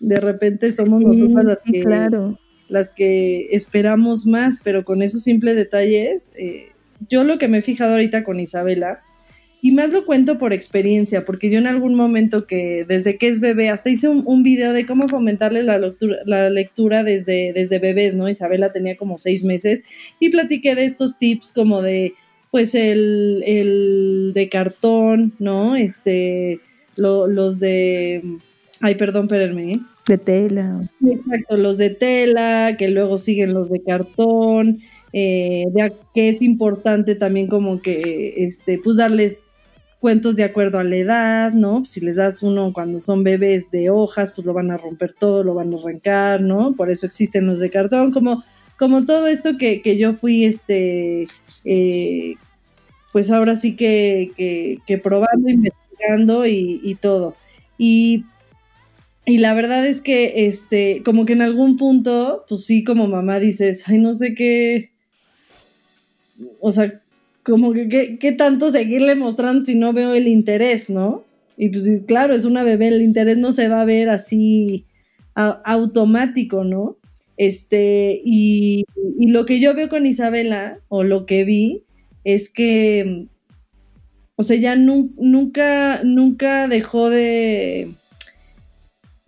de 0.00 0.16
repente 0.16 0.72
somos 0.72 1.04
nosotras 1.04 1.44
las 1.44 1.58
que, 1.62 1.80
claro. 1.80 2.38
las 2.68 2.92
que 2.92 3.48
esperamos 3.50 4.24
más, 4.26 4.58
pero 4.64 4.84
con 4.84 5.02
esos 5.02 5.22
simples 5.22 5.56
detalles... 5.56 6.32
Eh, 6.38 6.68
yo 7.10 7.24
lo 7.24 7.38
que 7.38 7.48
me 7.48 7.58
he 7.58 7.62
fijado 7.62 7.92
ahorita 7.92 8.24
con 8.24 8.40
Isabela 8.40 9.00
y 9.64 9.70
más 9.70 9.94
lo 9.94 10.04
cuento 10.04 10.36
por 10.36 10.52
experiencia, 10.52 11.24
porque 11.24 11.48
yo 11.48 11.58
en 11.58 11.66
algún 11.66 11.94
momento 11.94 12.46
que 12.46 12.84
desde 12.86 13.16
que 13.16 13.28
es 13.28 13.40
bebé, 13.40 13.70
hasta 13.70 13.88
hice 13.88 14.10
un, 14.10 14.42
video 14.42 14.74
de 14.74 14.84
cómo 14.84 15.08
fomentarle 15.08 15.62
la 15.62 15.78
lectura, 15.78 16.18
la 16.26 16.50
lectura 16.50 17.02
desde, 17.02 17.54
desde 17.54 17.78
bebés, 17.78 18.14
¿no? 18.14 18.28
Isabela 18.28 18.72
tenía 18.72 18.98
como 18.98 19.16
seis 19.16 19.42
meses 19.42 19.82
y 20.20 20.28
platiqué 20.28 20.74
de 20.74 20.84
estos 20.84 21.16
tips 21.16 21.50
como 21.54 21.80
de, 21.80 22.12
pues 22.50 22.74
el, 22.74 23.42
el 23.46 24.32
de 24.34 24.50
cartón, 24.50 25.32
¿no? 25.38 25.76
Este, 25.76 26.60
los 26.98 27.58
de, 27.58 28.22
ay, 28.82 28.96
perdón, 28.96 29.24
espérenme, 29.24 29.72
¿eh? 29.72 29.80
De 30.06 30.18
tela. 30.18 30.90
Exacto, 31.02 31.56
los 31.56 31.78
de 31.78 31.88
tela, 31.88 32.76
que 32.76 32.90
luego 32.90 33.16
siguen 33.16 33.54
los 33.54 33.70
de 33.70 33.82
cartón, 33.82 34.80
eh, 35.14 35.64
que 36.14 36.28
es 36.28 36.42
importante 36.42 37.14
también 37.14 37.46
como 37.46 37.80
que, 37.80 38.34
este, 38.36 38.76
pues 38.76 38.98
darles 38.98 39.44
cuentos 40.04 40.36
de 40.36 40.44
acuerdo 40.44 40.78
a 40.78 40.84
la 40.84 40.96
edad, 40.96 41.52
¿no? 41.52 41.86
Si 41.86 41.98
les 42.02 42.16
das 42.16 42.42
uno 42.42 42.74
cuando 42.74 43.00
son 43.00 43.24
bebés 43.24 43.70
de 43.70 43.88
hojas, 43.88 44.32
pues 44.32 44.46
lo 44.46 44.52
van 44.52 44.70
a 44.70 44.76
romper 44.76 45.14
todo, 45.14 45.42
lo 45.42 45.54
van 45.54 45.72
a 45.72 45.78
arrancar, 45.78 46.42
¿no? 46.42 46.76
Por 46.76 46.90
eso 46.90 47.06
existen 47.06 47.46
los 47.46 47.58
de 47.58 47.70
cartón, 47.70 48.12
como, 48.12 48.44
como 48.76 49.06
todo 49.06 49.28
esto 49.28 49.56
que, 49.56 49.80
yo 49.96 50.12
fui, 50.12 50.44
este, 50.44 51.26
eh, 51.64 52.34
pues 53.14 53.30
ahora 53.30 53.56
sí 53.56 53.76
que, 53.76 54.78
que, 54.86 54.98
probando, 54.98 55.48
investigando 55.48 56.44
y, 56.44 56.82
y 56.82 56.96
todo. 56.96 57.34
Y 57.78 58.26
y 59.24 59.38
la 59.38 59.54
verdad 59.54 59.86
es 59.86 60.02
que, 60.02 60.48
este, 60.48 61.00
como 61.02 61.24
que 61.24 61.32
en 61.32 61.40
algún 61.40 61.78
punto, 61.78 62.44
pues 62.46 62.66
sí, 62.66 62.84
como 62.84 63.06
mamá 63.06 63.40
dices, 63.40 63.84
ay, 63.88 63.96
no 63.96 64.12
sé 64.12 64.34
qué, 64.34 64.90
o 66.60 66.72
sea, 66.72 67.00
como 67.44 67.72
que 67.72 68.18
qué 68.18 68.32
tanto 68.32 68.70
seguirle 68.70 69.14
mostrando 69.14 69.64
si 69.64 69.74
no 69.74 69.92
veo 69.92 70.14
el 70.14 70.28
interés, 70.28 70.90
¿no? 70.90 71.24
Y 71.56 71.68
pues 71.68 71.88
claro, 72.06 72.34
es 72.34 72.44
una 72.44 72.64
bebé, 72.64 72.88
el 72.88 73.02
interés 73.02 73.38
no 73.38 73.52
se 73.52 73.68
va 73.68 73.82
a 73.82 73.84
ver 73.84 74.08
así 74.08 74.86
automático, 75.34 76.64
¿no? 76.64 76.96
Este, 77.36 78.20
y, 78.24 78.84
lo 79.18 79.46
que 79.46 79.60
yo 79.60 79.74
veo 79.74 79.88
con 79.88 80.06
Isabela, 80.06 80.80
o 80.88 81.02
lo 81.02 81.26
que 81.26 81.44
vi, 81.44 81.84
es 82.24 82.52
que, 82.52 83.26
o 84.36 84.42
sea, 84.42 84.56
ya 84.56 84.76
nunca, 84.76 86.02
nunca 86.04 86.68
dejó 86.68 87.10
de 87.10 87.88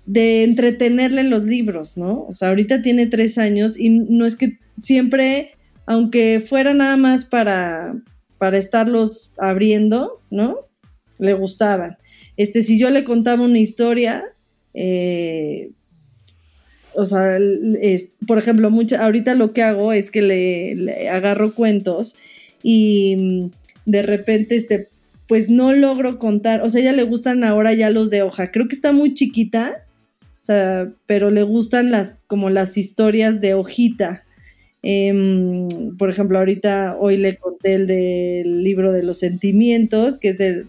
de 0.07 0.45
entretenerle 0.45 1.21
en 1.21 1.31
los 1.31 1.43
libros, 1.43 1.99
¿no? 1.99 2.25
O 2.29 2.33
sea, 2.33 2.49
ahorita 2.49 2.81
tiene 2.81 3.07
tres 3.07 3.39
años 3.39 3.79
y 3.79 3.91
no 3.91 4.25
es 4.25 4.37
que 4.37 4.59
siempre, 4.81 5.56
aunque 5.87 6.41
fuera 6.41 6.75
nada 6.75 6.97
más 6.97 7.25
para, 7.25 7.95
para 8.39 8.59
estarlos 8.59 9.33
abriendo, 9.39 10.21
¿no? 10.31 10.59
Le 11.19 11.33
gustaban. 11.35 11.97
Este, 12.37 12.63
si 12.63 12.79
yo 12.79 12.91
le 12.91 13.05
contaba 13.05 13.43
una 13.43 13.59
historia, 13.59 14.25
eh, 14.75 15.71
o 16.95 17.07
sea, 17.07 17.39
por 18.27 18.39
ejemplo, 18.39 18.71
mucha, 18.71 19.05
ahorita 19.05 19.35
lo 19.35 19.53
que 19.53 19.63
hago 19.63 19.93
es 19.93 20.11
que 20.11 20.23
le, 20.23 21.09
agarro 21.09 21.53
cuentos 21.53 22.17
y 22.63 23.17
mm, 23.17 23.51
de 23.87 24.03
repente, 24.03 24.57
este, 24.57 24.89
pues 25.29 25.51
no 25.51 25.73
logro 25.73 26.19
contar, 26.19 26.61
o 26.63 26.69
sea, 26.69 26.81
a 26.81 26.83
ella 26.83 26.93
le 26.93 27.03
gustan 27.05 27.45
ahora 27.45 27.73
ya 27.73 27.91
los 27.91 28.11
de 28.11 28.23
hoja. 28.23 28.51
Creo 28.51 28.69
que 28.69 28.75
está 28.75 28.93
muy 28.93 29.15
chiquita 29.15 29.87
sea, 30.47 30.93
pero 31.07 31.31
le 31.31 31.43
gustan 31.43 31.91
las, 31.91 32.17
como 32.27 32.51
las 32.51 32.79
historias 32.79 33.41
de 33.41 33.55
hojita. 33.55 34.25
Em, 34.89 35.67
por 35.99 36.11
ejemplo, 36.11 36.39
ahorita 36.39 36.97
hoy 37.01 37.17
le 37.17 37.37
conté 37.39 37.75
el 37.75 37.89
del 37.89 38.63
libro 38.63 38.93
de 38.93 39.03
los 39.03 39.19
sentimientos, 39.19 40.17
que 40.17 40.29
es 40.29 40.39
del, 40.39 40.65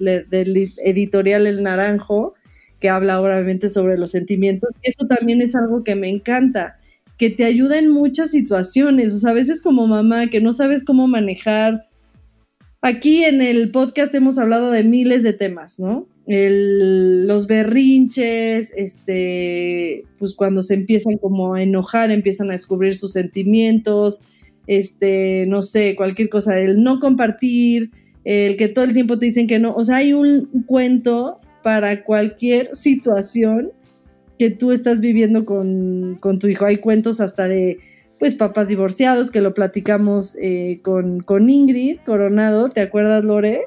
editorial 0.84 1.46
El 1.46 1.62
Naranjo, 1.62 2.34
que 2.80 2.90
habla 2.90 3.22
obviamente 3.22 3.70
sobre 3.70 3.96
los 3.96 4.10
sentimientos. 4.10 4.72
Eso 4.82 5.06
también 5.06 5.44
es 5.44 5.56
algo 5.56 5.84
que 5.84 5.94
me 5.94 6.10
encanta, 6.10 6.80
que 7.20 7.30
te 7.30 7.46
ayuda 7.46 7.78
en 7.78 7.90
muchas 7.90 8.32
situaciones. 8.32 9.14
O 9.14 9.18
sea, 9.20 9.30
a 9.30 9.36
veces 9.36 9.62
como 9.62 9.86
mamá 9.86 10.32
que 10.32 10.42
no 10.42 10.52
sabes 10.52 10.84
cómo 10.84 11.08
manejar. 11.08 11.86
Aquí 12.82 13.24
en 13.24 13.44
el 13.44 13.70
podcast 13.70 14.16
hemos 14.16 14.40
hablado 14.40 14.72
de 14.72 14.84
miles 14.84 15.22
de 15.22 15.34
temas, 15.34 15.78
¿no? 15.78 16.08
Los 16.28 17.48
berrinches, 17.48 18.74
este, 18.76 20.04
pues 20.20 20.34
cuando 20.34 20.62
se 20.62 20.74
empiezan 20.74 21.18
como 21.18 21.54
a 21.54 21.64
enojar, 21.64 22.12
empiezan 22.12 22.50
a 22.50 22.54
descubrir 22.54 22.96
sus 22.96 23.14
sentimientos, 23.14 24.22
este, 24.68 25.46
no 25.48 25.64
sé, 25.64 25.96
cualquier 25.96 26.28
cosa, 26.28 26.60
el 26.60 26.84
no 26.84 27.00
compartir, 27.00 27.92
el 28.26 28.58
que 28.58 28.68
todo 28.68 28.84
el 28.84 28.92
tiempo 28.92 29.18
te 29.18 29.28
dicen 29.28 29.48
que 29.48 29.58
no, 29.58 29.74
o 29.74 29.86
sea, 29.86 29.98
hay 29.98 30.12
un 30.12 30.50
cuento 30.66 31.38
para 31.64 32.04
cualquier 32.04 32.70
situación 32.74 33.72
que 34.38 34.50
tú 34.50 34.72
estás 34.72 35.00
viviendo 35.00 35.46
con, 35.46 36.20
tu 36.40 36.48
hijo. 36.48 36.66
Hay 36.66 36.78
cuentos 36.78 37.22
hasta 37.22 37.48
de, 37.48 37.80
pues, 38.20 38.36
papás 38.36 38.68
divorciados, 38.68 39.32
que 39.32 39.42
lo 39.42 39.54
platicamos 39.54 40.38
eh, 40.42 40.80
con, 40.84 41.22
con 41.22 41.50
Ingrid 41.50 42.00
Coronado, 42.06 42.70
¿te 42.70 42.82
acuerdas, 42.82 43.24
Lore? 43.24 43.62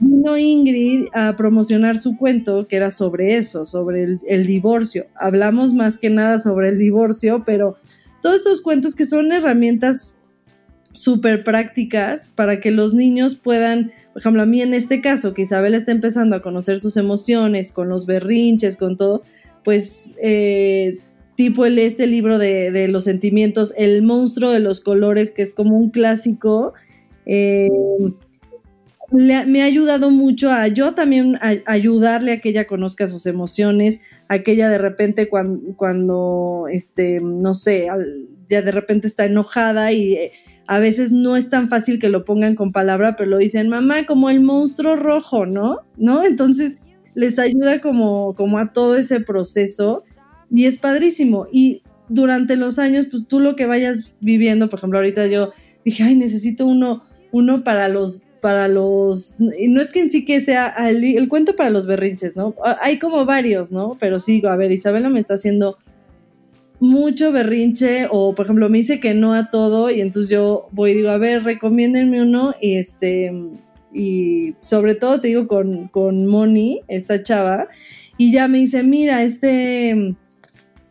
Vino 0.00 0.36
Ingrid 0.36 1.06
a 1.12 1.36
promocionar 1.36 1.98
su 1.98 2.16
cuento 2.16 2.66
que 2.68 2.76
era 2.76 2.90
sobre 2.90 3.36
eso, 3.36 3.66
sobre 3.66 4.18
el, 4.28 4.46
divorcio. 4.46 5.06
Hablamos 5.14 5.72
más 5.74 5.98
que 5.98 6.10
nada 6.10 6.38
sobre 6.38 6.70
el 6.70 6.78
divorcio, 6.78 7.42
pero 7.44 7.76
todos 8.22 8.36
estos 8.36 8.60
cuentos 8.60 8.94
que 8.94 9.06
son 9.06 9.32
herramientas 9.32 10.18
súper 10.92 11.44
prácticas 11.44 12.32
para 12.34 12.60
que 12.60 12.70
los 12.70 12.94
niños 12.94 13.36
puedan, 13.36 13.92
por 14.12 14.20
ejemplo, 14.22 14.42
a 14.42 14.46
mí 14.46 14.62
en 14.62 14.74
este 14.74 15.00
caso, 15.00 15.34
que 15.34 15.42
Isabel 15.42 15.74
está 15.74 15.92
empezando 15.92 16.36
a 16.36 16.42
conocer 16.42 16.80
sus 16.80 16.96
emociones, 16.96 17.72
con 17.72 17.88
los 17.88 18.06
berrinches, 18.06 18.76
con 18.76 18.96
todo, 18.96 19.22
pues 19.64 20.14
eh, 20.22 20.98
tipo 21.36 21.66
el, 21.66 21.78
este 21.78 22.06
libro 22.06 22.38
de, 22.38 22.88
los 22.88 23.04
sentimientos, 23.04 23.72
El 23.76 24.02
monstruo 24.02 24.50
de 24.50 24.60
los 24.60 24.80
colores, 24.80 25.30
que 25.30 25.42
es 25.42 25.54
como 25.54 25.76
un 25.76 25.90
clásico. 25.90 26.72
Eh, 27.26 27.68
me 29.10 29.62
ha 29.62 29.64
ayudado 29.64 30.10
mucho 30.10 30.50
a 30.50 30.68
yo 30.68 30.94
también 30.94 31.38
ayudarle 31.66 32.32
a 32.32 32.40
que 32.40 32.50
ella 32.50 32.66
conozca 32.66 33.06
sus 33.06 33.26
emociones, 33.26 34.02
a 34.28 34.40
que 34.40 34.52
ella 34.52 34.68
de 34.68 34.78
repente 34.78 35.28
cuando, 35.28 35.74
cuando 35.76 36.66
este, 36.70 37.20
no 37.22 37.54
sé, 37.54 37.88
ya 38.50 38.62
de 38.62 38.72
repente 38.72 39.06
está 39.06 39.24
enojada 39.24 39.92
y 39.92 40.14
eh, 40.14 40.32
a 40.66 40.78
veces 40.78 41.12
no 41.12 41.36
es 41.36 41.48
tan 41.48 41.70
fácil 41.70 41.98
que 41.98 42.10
lo 42.10 42.26
pongan 42.26 42.54
con 42.54 42.72
palabra, 42.72 43.16
pero 43.16 43.30
lo 43.30 43.38
dicen, 43.38 43.70
mamá, 43.70 44.04
como 44.04 44.28
el 44.28 44.40
monstruo 44.40 44.96
rojo, 44.96 45.46
¿no? 45.46 45.80
¿No? 45.96 46.22
Entonces 46.24 46.78
les 47.14 47.38
ayuda 47.38 47.80
como, 47.80 48.34
como 48.34 48.58
a 48.58 48.72
todo 48.72 48.96
ese 48.96 49.20
proceso 49.20 50.04
y 50.50 50.66
es 50.66 50.76
padrísimo. 50.76 51.46
Y 51.50 51.82
durante 52.10 52.56
los 52.56 52.78
años, 52.78 53.06
pues 53.10 53.26
tú 53.26 53.40
lo 53.40 53.56
que 53.56 53.64
vayas 53.64 54.12
viviendo, 54.20 54.68
por 54.68 54.80
ejemplo, 54.80 54.98
ahorita 54.98 55.26
yo 55.26 55.52
dije, 55.86 56.02
ay, 56.02 56.16
necesito 56.16 56.66
uno, 56.66 57.04
uno 57.32 57.64
para 57.64 57.88
los 57.88 58.27
para 58.40 58.68
los, 58.68 59.36
no 59.38 59.80
es 59.80 59.92
que 59.92 60.00
en 60.00 60.10
sí 60.10 60.24
que 60.24 60.40
sea 60.40 60.68
el, 60.88 61.28
cuento 61.28 61.56
para 61.56 61.70
los 61.70 61.86
berrinches, 61.86 62.36
¿no? 62.36 62.54
Hay 62.80 62.98
como 62.98 63.24
varios, 63.24 63.72
¿no? 63.72 63.96
Pero 64.00 64.20
sí, 64.20 64.42
a 64.46 64.56
ver, 64.56 64.72
Isabela 64.72 65.08
me 65.08 65.20
está 65.20 65.34
haciendo 65.34 65.78
mucho 66.80 67.32
berrinche 67.32 68.06
o 68.10 68.34
por 68.34 68.46
ejemplo 68.46 68.68
me 68.68 68.78
dice 68.78 69.00
que 69.00 69.12
no 69.12 69.34
a 69.34 69.50
todo 69.50 69.90
y 69.90 70.00
entonces 70.00 70.30
yo 70.30 70.68
voy 70.70 70.92
y 70.92 70.94
digo, 70.94 71.10
a 71.10 71.18
ver, 71.18 71.42
recomiéndenme 71.42 72.22
uno 72.22 72.54
y 72.60 72.76
este, 72.76 73.32
y 73.92 74.54
sobre 74.60 74.94
todo 74.94 75.20
te 75.20 75.28
digo 75.28 75.48
con, 75.48 75.88
con 75.88 76.26
Moni, 76.26 76.82
esta 76.88 77.22
chava, 77.22 77.68
y 78.16 78.32
ya 78.32 78.48
me 78.48 78.58
dice, 78.58 78.82
mira, 78.82 79.22
este 79.22 80.14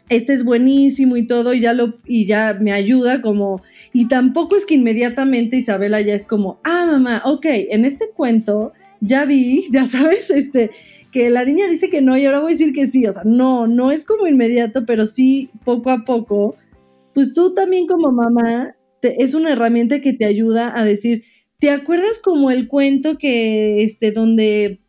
este 0.09 0.33
es 0.33 0.43
buenísimo 0.43 1.17
y 1.17 1.27
todo, 1.27 1.53
y 1.53 1.59
ya 1.59 1.73
lo, 1.73 1.95
y 2.05 2.25
ya 2.25 2.57
me 2.59 2.71
ayuda 2.71 3.21
como, 3.21 3.61
y 3.97 4.07
tampoco 4.07 4.55
es 4.55 4.67
que 4.67 4.75
inmediatamente 4.75 5.57
Isabela 5.57 5.99
ya 6.01 6.13
es 6.13 6.27
como, 6.27 6.59
ah, 6.63 6.85
mamá, 6.85 7.23
ok, 7.25 7.47
en 7.47 7.83
este 7.83 8.09
cuento 8.15 8.71
ya 9.01 9.25
vi, 9.25 9.65
ya 9.71 9.87
sabes, 9.87 10.29
este, 10.29 10.69
que 11.11 11.31
la 11.31 11.43
niña 11.43 11.67
dice 11.67 11.89
que 11.89 12.03
no 12.03 12.15
y 12.15 12.23
ahora 12.23 12.41
voy 12.41 12.51
a 12.51 12.55
decir 12.55 12.73
que 12.73 12.85
sí, 12.85 13.07
o 13.07 13.11
sea, 13.11 13.23
no, 13.25 13.65
no 13.65 13.91
es 13.91 14.05
como 14.05 14.27
inmediato, 14.27 14.85
pero 14.85 15.07
sí 15.07 15.49
poco 15.65 15.89
a 15.89 16.05
poco, 16.05 16.55
pues 17.15 17.33
tú 17.33 17.55
también 17.55 17.87
como 17.87 18.11
mamá, 18.11 18.75
es 19.01 19.33
una 19.33 19.53
herramienta 19.53 19.99
que 19.99 20.13
te 20.13 20.25
ayuda 20.25 20.79
a 20.79 20.85
decir, 20.85 21.23
¿te 21.57 21.71
acuerdas 21.71 22.19
como 22.23 22.51
el 22.51 22.67
cuento 22.67 23.17
que, 23.17 23.81
este, 23.83 24.11
donde 24.11 24.79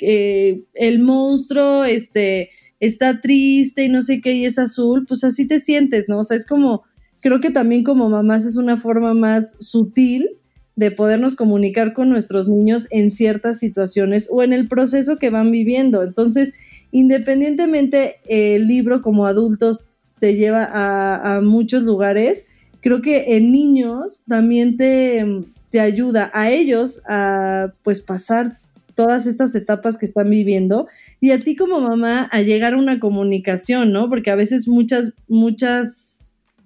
eh, 0.00 0.64
el 0.74 0.98
monstruo, 0.98 1.84
este, 1.84 2.50
está 2.80 3.20
triste 3.20 3.84
y 3.84 3.88
no 3.88 4.02
sé 4.02 4.20
qué 4.20 4.32
y 4.32 4.46
es 4.46 4.58
azul, 4.58 5.06
pues 5.06 5.22
así 5.22 5.46
te 5.46 5.60
sientes, 5.60 6.08
¿no? 6.08 6.18
O 6.18 6.24
sea, 6.24 6.36
es 6.36 6.44
como, 6.44 6.87
creo 7.20 7.40
que 7.40 7.50
también 7.50 7.84
como 7.84 8.08
mamás 8.08 8.44
es 8.44 8.56
una 8.56 8.76
forma 8.76 9.14
más 9.14 9.56
sutil 9.60 10.30
de 10.76 10.90
podernos 10.90 11.34
comunicar 11.34 11.92
con 11.92 12.08
nuestros 12.08 12.48
niños 12.48 12.86
en 12.90 13.10
ciertas 13.10 13.58
situaciones 13.58 14.28
o 14.30 14.42
en 14.42 14.52
el 14.52 14.68
proceso 14.68 15.18
que 15.18 15.30
van 15.30 15.50
viviendo. 15.50 16.02
Entonces, 16.02 16.54
independientemente 16.92 18.16
el 18.28 18.68
libro 18.68 19.02
como 19.02 19.26
adultos 19.26 19.86
te 20.20 20.36
lleva 20.36 20.64
a, 20.64 21.36
a 21.36 21.40
muchos 21.40 21.82
lugares, 21.82 22.46
creo 22.80 23.02
que 23.02 23.36
en 23.36 23.50
niños 23.50 24.22
también 24.26 24.76
te, 24.76 25.44
te 25.70 25.80
ayuda 25.80 26.30
a 26.32 26.50
ellos 26.50 27.02
a 27.08 27.72
pues 27.82 28.00
pasar 28.00 28.58
todas 28.94 29.26
estas 29.26 29.54
etapas 29.54 29.96
que 29.96 30.06
están 30.06 30.28
viviendo 30.28 30.88
y 31.20 31.30
a 31.30 31.38
ti 31.38 31.54
como 31.54 31.80
mamá 31.80 32.28
a 32.32 32.40
llegar 32.42 32.74
a 32.74 32.78
una 32.78 32.98
comunicación, 32.98 33.92
¿no? 33.92 34.08
Porque 34.08 34.30
a 34.30 34.34
veces 34.34 34.66
muchas, 34.66 35.12
muchas, 35.28 36.17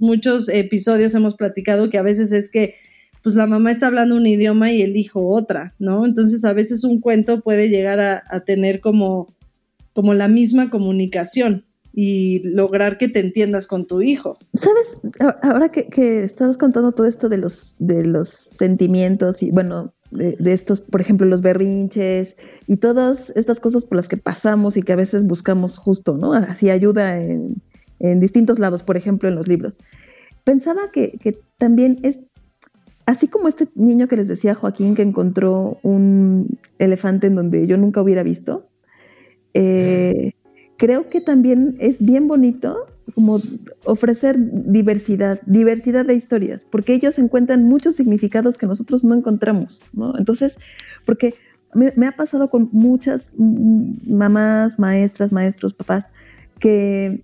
muchos 0.03 0.49
episodios 0.49 1.15
hemos 1.15 1.37
platicado 1.37 1.89
que 1.89 1.97
a 1.97 2.03
veces 2.03 2.33
es 2.33 2.51
que 2.51 2.75
pues 3.23 3.37
la 3.37 3.47
mamá 3.47 3.71
está 3.71 3.87
hablando 3.87 4.17
un 4.17 4.27
idioma 4.27 4.73
y 4.73 4.83
el 4.83 4.97
hijo 4.97 5.29
otra, 5.29 5.75
¿no? 5.79 6.05
Entonces 6.05 6.45
a 6.45 6.53
veces 6.53 6.83
un 6.83 7.01
cuento 7.01 7.41
puede 7.41 7.69
llegar 7.69 8.01
a, 8.01 8.45
tener 8.45 8.81
como, 8.81 9.33
como 9.93 10.13
la 10.13 10.27
misma 10.27 10.71
comunicación 10.71 11.65
y 11.95 12.43
lograr 12.49 12.99
que 12.99 13.07
te 13.07 13.21
entiendas 13.21 13.69
con 13.69 13.87
tu 13.87 14.03
hijo. 14.03 14.39
¿Sabes? 14.55 14.99
Ahora 15.41 15.71
que, 15.71 16.25
estabas 16.25 16.57
contando 16.57 16.91
todo 16.91 17.07
esto 17.07 17.29
de 17.29 17.39
los, 17.39 17.77
de 17.79 18.05
los 18.05 18.29
sentimientos 18.29 19.41
y, 19.45 19.53
bueno, 19.53 19.95
de, 20.11 20.37
estos, 20.53 20.81
por 20.81 21.01
ejemplo, 21.01 21.27
los 21.29 21.43
berrinches 21.43 22.35
y 22.67 22.79
todas 22.79 23.33
estas 23.37 23.61
cosas 23.61 23.85
por 23.85 23.97
las 23.97 24.09
que 24.09 24.17
pasamos 24.17 24.77
y 24.77 24.83
que 24.83 24.95
a 24.95 24.97
veces 24.97 25.25
buscamos 25.25 25.79
justo, 25.79 26.17
¿no? 26.17 26.33
Así 26.33 26.71
ayuda 26.71 27.21
en, 27.21 27.63
en 28.03 28.21
distintos 28.21 28.59
lados, 28.59 28.83
por 28.83 28.97
ejemplo, 28.97 29.29
en 29.29 29.35
los 29.35 29.49
libros. 29.49 29.79
Pensaba 30.45 30.91
que, 30.93 31.39
también 31.57 32.01
es, 32.03 32.35
así 33.07 33.29
como 33.29 33.49
este 33.49 33.69
niño 33.75 34.09
que 34.09 34.17
les 34.17 34.29
decía 34.29 34.55
Joaquín 34.55 34.95
que 34.95 35.03
encontró 35.03 35.79
un 35.83 36.59
elefante 36.79 37.29
en 37.29 37.37
donde 37.37 37.67
yo 37.67 37.79
nunca 37.79 38.03
hubiera 38.03 38.23
visto, 38.23 38.69
eh, 39.55 40.33
creo 40.77 41.09
que 41.09 41.21
también 41.21 41.77
es 41.79 42.05
bien 42.05 42.27
bonito 42.27 42.87
como 43.15 43.41
ofrecer 43.85 44.37
diversidad, 44.39 45.41
diversidad 45.47 46.05
de 46.07 46.15
historias, 46.15 46.67
porque 46.71 46.95
ellos 46.95 47.19
encuentran 47.19 47.65
muchos 47.65 47.95
significados 47.95 48.59
que 48.59 48.67
nosotros 48.67 49.05
no 49.05 49.15
encontramos, 49.15 49.83
¿no? 49.93 50.17
Entonces, 50.19 50.59
porque 51.05 51.35
me, 51.75 52.07
ha 52.07 52.13
pasado 52.13 52.51
con 52.51 52.69
muchas 52.73 53.35
mamás, 53.37 54.79
maestras, 54.79 55.33
maestros, 55.33 55.75
papás, 55.75 56.13
que 56.59 57.23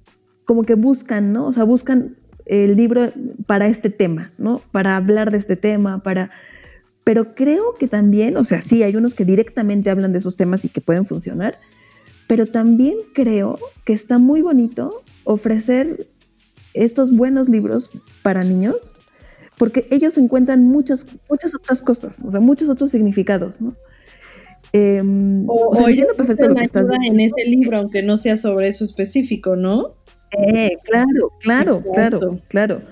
como 0.48 0.62
que 0.62 0.76
buscan, 0.76 1.34
¿no? 1.34 1.46
O 1.46 1.52
sea, 1.52 1.64
buscan 1.64 2.16
el 2.46 2.74
libro 2.74 3.12
para 3.46 3.66
este 3.66 3.90
tema, 3.90 4.32
¿no? 4.38 4.62
Para 4.72 4.96
hablar 4.96 5.30
de 5.30 5.36
este 5.36 5.56
tema, 5.56 6.02
para... 6.02 6.30
Pero 7.04 7.34
creo 7.34 7.74
que 7.78 7.86
también, 7.86 8.34
o 8.38 8.46
sea, 8.46 8.62
sí, 8.62 8.82
hay 8.82 8.96
unos 8.96 9.14
que 9.14 9.26
directamente 9.26 9.90
hablan 9.90 10.10
de 10.12 10.20
esos 10.20 10.38
temas 10.38 10.64
y 10.64 10.70
que 10.70 10.80
pueden 10.80 11.04
funcionar, 11.04 11.60
pero 12.28 12.46
también 12.46 12.96
creo 13.12 13.58
que 13.84 13.92
está 13.92 14.16
muy 14.16 14.40
bonito 14.40 15.02
ofrecer 15.24 16.08
estos 16.72 17.14
buenos 17.14 17.50
libros 17.50 17.90
para 18.22 18.42
niños, 18.42 19.02
porque 19.58 19.86
ellos 19.90 20.16
encuentran 20.16 20.64
muchas, 20.64 21.06
muchas 21.28 21.54
otras 21.54 21.82
cosas, 21.82 22.22
o 22.24 22.30
sea, 22.30 22.40
muchos 22.40 22.70
otros 22.70 22.90
significados, 22.90 23.60
¿no? 23.60 23.76
Em, 24.72 25.44
o, 25.46 25.68
o, 25.68 25.88
entiendo 25.88 26.14
perfecto 26.16 26.48
lo 26.48 26.54
que 26.54 26.64
estás 26.64 26.86
en 27.06 27.20
ese 27.20 27.44
libro, 27.44 27.76
aunque 27.76 28.02
no 28.02 28.16
sea 28.16 28.38
sobre 28.38 28.68
eso 28.68 28.84
específico, 28.84 29.54
¿no? 29.54 29.97
Eh, 30.32 30.76
claro, 30.84 31.32
claro, 31.40 31.82
claro, 31.92 32.40
claro. 32.48 32.82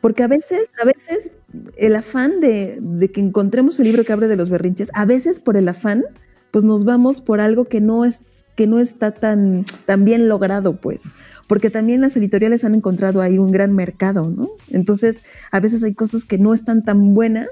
Porque 0.00 0.22
a 0.22 0.28
veces, 0.28 0.68
a 0.80 0.84
veces 0.84 1.32
el 1.76 1.94
afán 1.94 2.40
de, 2.40 2.78
de, 2.80 3.10
que 3.10 3.20
encontremos 3.20 3.78
el 3.78 3.86
libro 3.86 4.04
que 4.04 4.12
abre 4.12 4.28
de 4.28 4.36
los 4.36 4.48
berrinches, 4.48 4.90
a 4.94 5.04
veces 5.04 5.40
por 5.40 5.56
el 5.56 5.68
afán, 5.68 6.04
pues 6.50 6.64
nos 6.64 6.84
vamos 6.84 7.20
por 7.20 7.40
algo 7.40 7.66
que 7.66 7.80
no 7.80 8.04
es 8.04 8.22
que 8.56 8.66
no 8.66 8.78
está 8.78 9.12
tan, 9.12 9.64
tan 9.86 10.04
bien 10.04 10.28
logrado, 10.28 10.80
pues, 10.82 11.14
porque 11.46 11.70
también 11.70 12.02
las 12.02 12.14
editoriales 12.16 12.62
han 12.62 12.74
encontrado 12.74 13.22
ahí 13.22 13.38
un 13.38 13.52
gran 13.52 13.74
mercado, 13.74 14.28
¿no? 14.28 14.50
Entonces, 14.68 15.22
a 15.50 15.60
veces 15.60 15.82
hay 15.82 15.94
cosas 15.94 16.26
que 16.26 16.36
no 16.36 16.52
están 16.52 16.84
tan 16.84 17.14
buenas, 17.14 17.48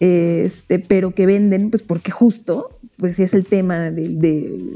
este, 0.00 0.80
pero 0.80 1.14
que 1.14 1.24
venden, 1.24 1.70
pues 1.70 1.82
porque 1.82 2.10
justo, 2.10 2.75
pues 2.98 3.18
es 3.18 3.34
el 3.34 3.44
tema 3.44 3.90
del, 3.90 4.18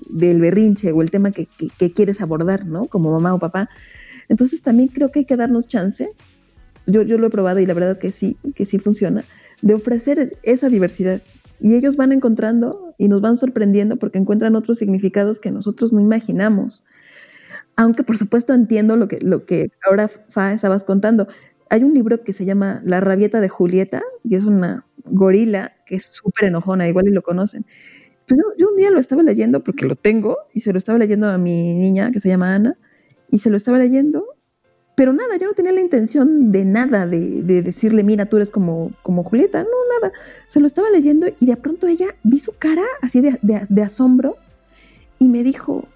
del 0.08 0.40
berrinche 0.40 0.92
o 0.92 1.02
el 1.02 1.10
tema 1.10 1.30
que, 1.30 1.48
que, 1.78 1.92
quieres 1.92 2.20
abordar, 2.20 2.66
¿no? 2.66 2.86
Como 2.86 3.12
mamá 3.12 3.34
o 3.34 3.38
papá. 3.38 3.68
Entonces 4.28 4.62
también 4.62 4.88
creo 4.88 5.10
que 5.10 5.20
hay 5.20 5.24
que 5.24 5.36
darnos 5.36 5.68
chance, 5.68 6.10
yo, 6.86 7.02
yo 7.02 7.18
lo 7.18 7.26
he 7.26 7.30
probado 7.30 7.60
y 7.60 7.66
la 7.66 7.74
verdad 7.74 7.98
que 7.98 8.12
sí, 8.12 8.36
que 8.54 8.66
sí 8.66 8.78
funciona, 8.78 9.24
de 9.62 9.74
ofrecer 9.74 10.38
esa 10.42 10.68
diversidad 10.68 11.22
y 11.60 11.74
ellos 11.74 11.96
van 11.96 12.12
encontrando 12.12 12.94
y 12.98 13.08
nos 13.08 13.20
van 13.20 13.36
sorprendiendo 13.36 13.96
porque 13.96 14.18
encuentran 14.18 14.56
otros 14.56 14.78
significados 14.78 15.40
que 15.40 15.50
nosotros 15.50 15.92
no 15.92 16.00
imaginamos. 16.00 16.84
Aunque 17.76 18.02
por 18.02 18.16
supuesto 18.16 18.52
entiendo 18.54 18.96
lo 18.96 19.08
que, 19.08 19.18
lo 19.20 19.44
que 19.46 19.70
ahora 19.86 20.08
Fa 20.08 20.52
estabas 20.52 20.84
contando. 20.84 21.28
Hay 21.68 21.84
un 21.84 21.94
libro 21.94 22.22
que 22.24 22.32
se 22.32 22.44
llama 22.44 22.82
La 22.84 23.00
rabieta 23.00 23.40
de 23.40 23.48
Julieta 23.48 24.02
y 24.24 24.34
es 24.34 24.44
una 24.44 24.86
gorila 25.04 25.72
que 25.86 25.96
es 25.96 26.04
súper 26.04 26.48
enojona, 26.48 26.88
igual 26.88 27.08
y 27.08 27.12
lo 27.12 27.22
conocen. 27.22 27.64
Pero 28.30 28.44
yo 28.56 28.70
un 28.70 28.76
día 28.76 28.90
lo 28.90 29.00
estaba 29.00 29.24
leyendo 29.24 29.62
porque 29.62 29.86
lo 29.86 29.96
tengo 29.96 30.38
y 30.54 30.60
se 30.60 30.72
lo 30.72 30.78
estaba 30.78 30.98
leyendo 30.98 31.28
a 31.28 31.36
mi 31.36 31.74
niña 31.74 32.12
que 32.12 32.20
se 32.20 32.28
llama 32.28 32.54
Ana 32.54 32.78
y 33.30 33.40
se 33.40 33.50
lo 33.50 33.56
estaba 33.56 33.78
leyendo 33.78 34.24
pero 35.00 35.14
nada, 35.14 35.38
yo 35.38 35.46
no 35.46 35.54
tenía 35.54 35.72
la 35.72 35.80
intención 35.80 36.52
de 36.52 36.66
nada, 36.66 37.06
de, 37.06 37.42
decirle, 37.62 38.04
mira, 38.04 38.26
tú 38.26 38.36
eres 38.36 38.50
como, 38.50 38.92
como 39.02 39.24
Julieta, 39.24 39.62
no, 39.62 39.70
nada. 39.98 40.12
Se 40.46 40.60
lo 40.60 40.66
estaba 40.66 40.90
leyendo 40.90 41.26
y 41.38 41.46
de 41.46 41.56
pronto 41.56 41.86
ella 41.86 42.08
vi 42.22 42.38
su 42.38 42.52
cara 42.52 42.82
así 43.00 43.22
de, 43.22 43.82
asombro 43.82 44.36
y 45.18 45.30
me 45.30 45.42
dijo, 45.42 45.88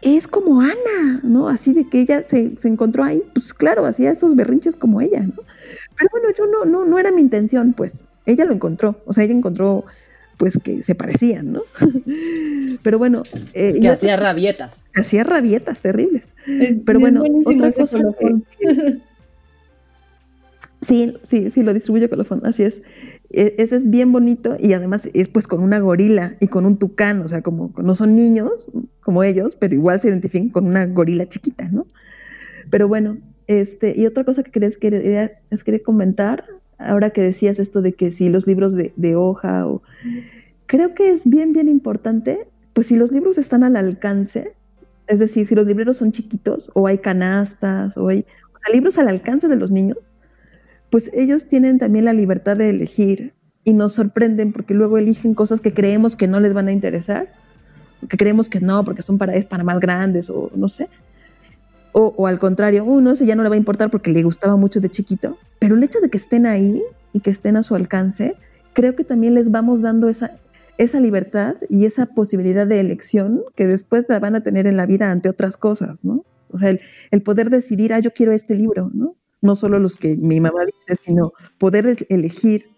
es 0.00 0.26
como 0.26 0.62
Ana, 0.62 1.20
¿no? 1.22 1.48
Así 1.48 1.74
de 1.74 1.86
que 1.86 2.00
ella 2.00 2.22
se, 2.22 2.54
encontró 2.64 3.04
ahí, 3.04 3.22
pues 3.34 3.52
claro, 3.52 3.84
hacía 3.84 4.10
esos 4.10 4.34
berrinches 4.34 4.78
como 4.78 5.02
ella, 5.02 5.20
¿no? 5.20 5.42
Pero 5.94 6.08
bueno, 6.10 6.28
yo 6.34 6.46
no, 6.46 6.64
no, 6.64 6.86
no 6.86 6.98
era 6.98 7.12
mi 7.12 7.20
intención, 7.20 7.74
pues 7.74 8.06
ella 8.24 8.46
lo 8.46 8.54
encontró, 8.54 9.02
o 9.04 9.12
sea, 9.12 9.24
ella 9.24 9.34
encontró 9.34 9.84
pues 10.38 10.58
que 10.62 10.82
se 10.82 10.94
parecían, 10.94 11.52
¿no? 11.52 11.62
Pero 12.82 12.98
bueno. 12.98 13.22
Eh, 13.54 13.74
que 13.80 13.88
hacía 13.88 14.16
rabietas. 14.16 14.84
Hacía 14.94 15.24
rabietas 15.24 15.82
terribles. 15.82 16.34
Pero 16.86 17.00
bueno, 17.00 17.22
otra 17.44 17.72
cosa. 17.72 17.98
sí, 20.80 21.14
sí, 21.22 21.50
sí, 21.50 21.62
lo 21.62 21.74
distribuye 21.74 22.08
Colofón, 22.08 22.40
así 22.44 22.62
es. 22.62 22.82
E, 23.30 23.56
ese 23.58 23.76
es 23.76 23.90
bien 23.90 24.12
bonito 24.12 24.56
y 24.58 24.72
además 24.72 25.10
es 25.12 25.28
pues 25.28 25.46
con 25.46 25.62
una 25.62 25.80
gorila 25.80 26.36
y 26.40 26.46
con 26.46 26.64
un 26.64 26.78
tucán, 26.78 27.20
o 27.20 27.28
sea, 27.28 27.42
como 27.42 27.74
no 27.76 27.94
son 27.94 28.14
niños 28.14 28.70
como 29.00 29.24
ellos, 29.24 29.56
pero 29.56 29.74
igual 29.74 29.98
se 29.98 30.08
identifican 30.08 30.48
con 30.50 30.66
una 30.66 30.86
gorila 30.86 31.26
chiquita, 31.26 31.68
¿no? 31.70 31.86
Pero 32.70 32.86
bueno, 32.86 33.18
este, 33.48 33.92
y 33.96 34.06
otra 34.06 34.24
cosa 34.24 34.42
que 34.42 34.50
quería, 34.50 34.70
quería, 34.78 35.32
es 35.50 35.64
quería 35.64 35.82
comentar 35.82 36.44
ahora 36.78 37.10
que 37.10 37.20
decías 37.20 37.58
esto 37.58 37.82
de 37.82 37.92
que 37.92 38.10
si 38.10 38.28
los 38.28 38.46
libros 38.46 38.74
de, 38.74 39.16
hoja 39.16 39.66
o... 39.66 39.82
Creo 40.66 40.94
que 40.94 41.10
es 41.10 41.24
bien, 41.24 41.52
bien 41.52 41.66
importante, 41.66 42.46
pues 42.74 42.88
si 42.88 42.96
los 42.96 43.10
libros 43.10 43.38
están 43.38 43.64
al 43.64 43.76
alcance, 43.76 44.54
es 45.06 45.18
decir, 45.18 45.46
si 45.46 45.54
los 45.54 45.66
libreros 45.66 45.96
son 45.96 46.12
chiquitos 46.12 46.70
o 46.74 46.86
hay 46.86 46.98
canastas 46.98 47.96
o 47.96 48.08
hay 48.08 48.26
o 48.54 48.58
sea, 48.58 48.74
libros 48.74 48.98
al 48.98 49.08
alcance 49.08 49.48
de 49.48 49.56
los 49.56 49.70
niños, 49.70 49.98
pues 50.90 51.10
ellos 51.14 51.48
tienen 51.48 51.78
también 51.78 52.04
la 52.04 52.12
libertad 52.12 52.56
de 52.56 52.70
elegir 52.70 53.34
y 53.64 53.72
nos 53.72 53.94
sorprenden 53.94 54.52
porque 54.52 54.74
luego 54.74 54.98
eligen 54.98 55.34
cosas 55.34 55.60
que 55.60 55.72
creemos 55.72 56.16
que 56.16 56.28
no 56.28 56.40
les 56.40 56.54
van 56.54 56.68
a 56.68 56.72
interesar, 56.72 57.32
que 58.08 58.16
creemos 58.16 58.48
que 58.48 58.60
no, 58.60 58.84
porque 58.84 59.02
son 59.02 59.18
para, 59.18 59.34
es 59.34 59.44
para 59.44 59.64
más 59.64 59.80
grandes 59.80 60.30
o 60.30 60.50
no 60.54 60.68
sé. 60.68 60.88
O, 61.92 62.26
al 62.26 62.38
contrario, 62.38 62.84
uno 62.84 63.12
ese 63.12 63.26
ya 63.26 63.34
no 63.34 63.42
le 63.42 63.48
va 63.48 63.54
a 63.54 63.58
importar 63.58 63.90
porque 63.90 64.12
le 64.12 64.22
gustaba 64.22 64.56
mucho 64.56 64.80
de 64.80 64.88
chiquito, 64.88 65.36
pero 65.58 65.74
el 65.74 65.82
hecho 65.82 66.00
de 66.00 66.08
que 66.08 66.18
estén 66.18 66.46
ahí 66.46 66.82
y 67.12 67.20
que 67.20 67.30
estén 67.30 67.56
a 67.56 67.62
su 67.62 67.74
alcance, 67.74 68.36
creo 68.72 68.94
que 68.94 69.04
también 69.04 69.34
les 69.34 69.50
vamos 69.50 69.82
dando 69.82 70.08
esa, 70.08 70.38
esa 70.78 71.00
libertad 71.00 71.56
y 71.68 71.86
esa 71.86 72.06
posibilidad 72.06 72.66
de 72.66 72.80
elección 72.80 73.42
que 73.56 73.66
después 73.66 74.08
la 74.08 74.20
van 74.20 74.36
a 74.36 74.42
tener 74.42 74.66
en 74.66 74.76
la 74.76 74.86
vida 74.86 75.10
ante 75.10 75.28
otras 75.28 75.56
cosas, 75.56 76.04
¿no? 76.04 76.24
O 76.50 76.56
sea, 76.56 76.70
el, 77.10 77.22
poder 77.22 77.50
decidir, 77.50 77.92
ah, 77.92 77.98
yo 77.98 78.12
quiero 78.12 78.32
este 78.32 78.54
libro, 78.54 78.90
¿no? 78.94 79.16
No 79.40 79.54
solo 79.54 79.78
los 79.78 79.96
que 79.96 80.16
mi 80.16 80.40
mamá 80.40 80.64
dice, 80.64 81.00
sino 81.00 81.32
poder 81.58 82.06
elegir. 82.08 82.70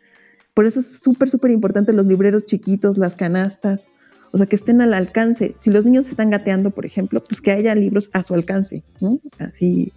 Por 0.54 0.66
eso 0.66 0.80
es 0.80 1.00
súper, 1.00 1.28
súper 1.28 1.50
importante 1.50 1.92
los 1.92 2.06
libreros 2.06 2.46
chiquitos, 2.46 2.98
las 2.98 3.16
canastas, 3.16 3.90
o 4.32 4.36
sea, 4.36 4.46
que 4.46 4.56
estén 4.56 4.80
al 4.80 4.94
alcance. 4.94 5.54
Si 5.58 5.70
los 5.70 5.84
niños 5.84 6.08
están 6.08 6.30
gateando, 6.30 6.70
por 6.70 6.86
ejemplo, 6.86 7.22
pues 7.22 7.40
que 7.40 7.50
haya 7.50 7.74
libros 7.74 8.10
a 8.12 8.22
su 8.22 8.34
alcance, 8.34 8.82
¿no? 9.00 9.20
Así. 9.38 9.92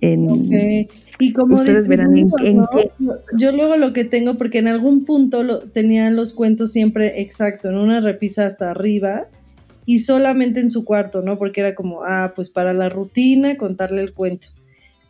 En, 0.00 0.88
Y 1.18 1.32
como 1.32 1.54
ustedes 1.54 1.86
verán 1.88 2.16
en, 2.16 2.30
qué. 2.38 2.90
Yo 3.38 3.52
luego 3.52 3.76
lo 3.76 3.92
que 3.92 4.04
tengo, 4.04 4.34
porque 4.34 4.58
en 4.58 4.68
algún 4.68 5.04
punto 5.04 5.42
lo, 5.42 5.60
tenían 5.60 6.14
los 6.14 6.34
cuentos 6.34 6.72
siempre 6.72 7.22
exacto, 7.22 7.70
en 7.70 7.76
una 7.76 8.00
repisa 8.00 8.44
hasta 8.44 8.70
arriba 8.70 9.28
y 9.86 10.00
solamente 10.00 10.60
en 10.60 10.68
su 10.68 10.84
cuarto, 10.84 11.22
¿no? 11.22 11.38
Porque 11.38 11.60
era 11.60 11.74
como, 11.74 12.02
ah, 12.02 12.32
pues 12.36 12.50
para 12.50 12.74
la 12.74 12.90
rutina 12.90 13.56
contarle 13.56 14.02
el 14.02 14.12
cuento. 14.12 14.48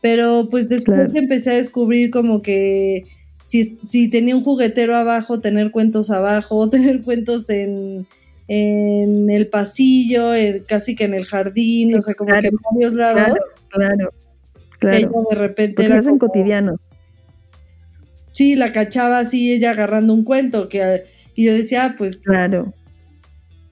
Pero 0.01 0.49
pues 0.49 0.69
después 0.69 1.13
empecé 1.15 1.53
a 1.53 1.57
descubrir 1.57 2.11
como 2.11 2.43
que 2.43 3.07
si, 3.43 3.79
si 3.85 4.09
tenía 4.09 4.37
un 4.37 4.45
juguetero 4.45 4.95
abajo, 4.97 5.41
tener 5.41 5.71
cuentos 5.71 6.11
abajo, 6.11 6.71
tener 6.71 7.03
cuentos 7.03 7.51
en, 7.51 8.07
en 8.49 9.31
el 9.31 9.47
pasillo, 9.49 10.33
casi 10.67 10.95
que 10.95 11.05
en 11.05 11.15
el 11.15 11.25
jardín, 11.27 11.97
o 11.97 12.03
sea, 12.03 12.15
como 12.15 12.39
que 12.41 12.49
en 12.49 12.57
varios 12.73 12.93
lados. 12.95 13.39
Claro, 13.71 14.11
claro. 14.79 15.27
de 15.31 15.37
repente. 15.37 15.83
Porque 15.83 15.93
hacen 15.93 16.19
cotidianos. 16.19 16.79
Sí, 18.33 18.57
la 18.57 18.73
cachaba 18.73 19.21
así 19.21 19.53
ella 19.53 19.71
agarrando 19.71 20.13
un 20.13 20.25
cuento, 20.25 20.69
que, 20.69 21.05
Y 21.37 21.45
yo 21.45 21.53
decía, 21.55 21.85
ah, 21.85 21.95
pues 21.97 22.19
Claro. 22.19 22.73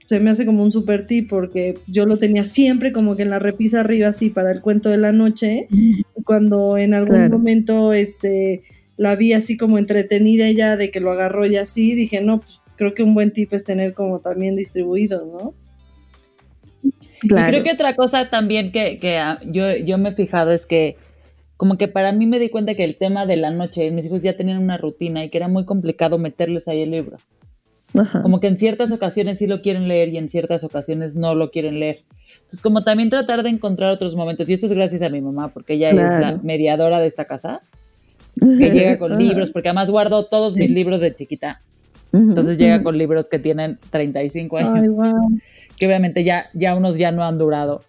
se 0.05 0.19
me 0.19 0.29
hace 0.31 0.45
como 0.45 0.63
un 0.63 0.71
super 0.71 1.07
tip 1.07 1.29
porque 1.29 1.79
yo 1.87 2.05
lo 2.05 2.17
tenía 2.17 2.43
siempre 2.43 2.91
como 2.91 3.15
que 3.15 3.23
en 3.23 3.29
la 3.29 3.39
repisa 3.39 3.79
arriba 3.81 4.09
así 4.09 4.29
para 4.29 4.51
el 4.51 4.61
cuento 4.61 4.89
de 4.89 4.97
la 4.97 5.11
noche. 5.11 5.67
Y 5.71 6.03
cuando 6.25 6.77
en 6.77 6.93
algún 6.93 7.15
Claro. 7.17 7.37
momento 7.37 7.93
este 7.93 8.63
la 8.97 9.15
vi 9.15 9.33
así 9.33 9.57
como 9.57 9.77
entretenida 9.79 10.45
ella 10.47 10.77
de 10.77 10.91
que 10.91 10.99
lo 10.99 11.11
agarró 11.11 11.45
y 11.45 11.55
así, 11.57 11.95
dije, 11.95 12.21
no, 12.21 12.41
pues, 12.41 12.53
creo 12.75 12.93
que 12.93 13.03
un 13.03 13.13
buen 13.13 13.31
tip 13.31 13.53
es 13.53 13.63
tener 13.63 13.93
como 13.93 14.19
también 14.19 14.55
distribuido, 14.55 15.25
¿no? 15.25 15.53
Claro. 17.27 17.47
Y 17.47 17.51
creo 17.51 17.63
que 17.63 17.71
otra 17.71 17.95
cosa 17.95 18.29
también 18.29 18.71
que, 18.71 18.99
que, 18.99 19.17
ah, 19.17 19.39
yo, 19.45 19.75
yo 19.77 19.97
me 19.97 20.09
he 20.09 20.13
fijado 20.13 20.51
es 20.51 20.65
que 20.65 20.97
como 21.55 21.77
que 21.77 21.87
para 21.87 22.11
mí 22.11 22.25
me 22.25 22.39
di 22.39 22.49
cuenta 22.49 22.75
que 22.75 22.83
el 22.83 22.97
tema 22.97 23.25
de 23.25 23.37
la 23.37 23.51
noche, 23.51 23.89
mis 23.91 24.05
hijos 24.05 24.21
ya 24.21 24.35
tenían 24.35 24.57
una 24.57 24.77
rutina 24.77 25.23
y 25.23 25.29
que 25.29 25.37
era 25.37 25.47
muy 25.47 25.65
complicado 25.65 26.17
meterles 26.17 26.67
ahí 26.67 26.81
el 26.81 26.91
libro. 26.91 27.17
Ajá. 27.93 28.21
Como 28.21 28.39
que 28.39 28.47
en 28.47 28.57
ciertas 28.57 28.91
ocasiones 28.91 29.37
sí 29.37 29.47
lo 29.47 29.61
quieren 29.61 29.87
leer 29.87 30.09
y 30.09 30.17
en 30.17 30.27
ciertas 30.27 30.63
ocasiones 30.63 31.15
no 31.15 31.35
lo 31.35 31.51
quieren 31.51 31.79
leer. 31.79 31.99
Entonces, 32.35 32.61
como 32.61 32.83
también 32.83 33.09
tratar 33.09 33.43
de 33.43 33.49
encontrar 33.49 33.91
otros 33.91 34.15
momentos. 34.15 34.49
Y 34.49 34.53
esto 34.53 34.65
es 34.65 34.73
gracias 34.73 35.01
a 35.03 35.09
mi 35.09 35.21
mamá, 35.21 35.53
porque 35.53 35.75
ella 35.75 35.91
es 35.91 35.95
la 35.95 36.39
mediadora 36.43 36.99
de 36.99 37.07
esta 37.07 37.25
casa, 37.25 37.61
que 38.39 38.71
llega 38.71 38.97
con 38.97 39.13
Ajá. 39.13 39.21
libros, 39.21 39.51
porque 39.51 39.69
además 39.69 39.89
guardo 39.89 40.25
todos 40.25 40.55
mis 40.55 40.71
libros 40.71 40.99
de 40.99 41.13
chiquita. 41.13 41.61
Entonces 42.13 42.59
llega 42.59 42.83
con 42.83 42.97
libros 42.97 43.27
que 43.27 43.39
tienen 43.39 43.79
35 43.89 44.57
años 44.57 44.95
Ay, 45.01 45.11
wow. 45.11 45.29
que 45.75 45.87
obviamente 45.87 46.23
ya, 46.23 46.45
ya 46.53 46.75
unos 46.75 46.97
ya 46.97 47.11
no 47.11 47.23
han 47.23 47.39
durado. 47.39 47.83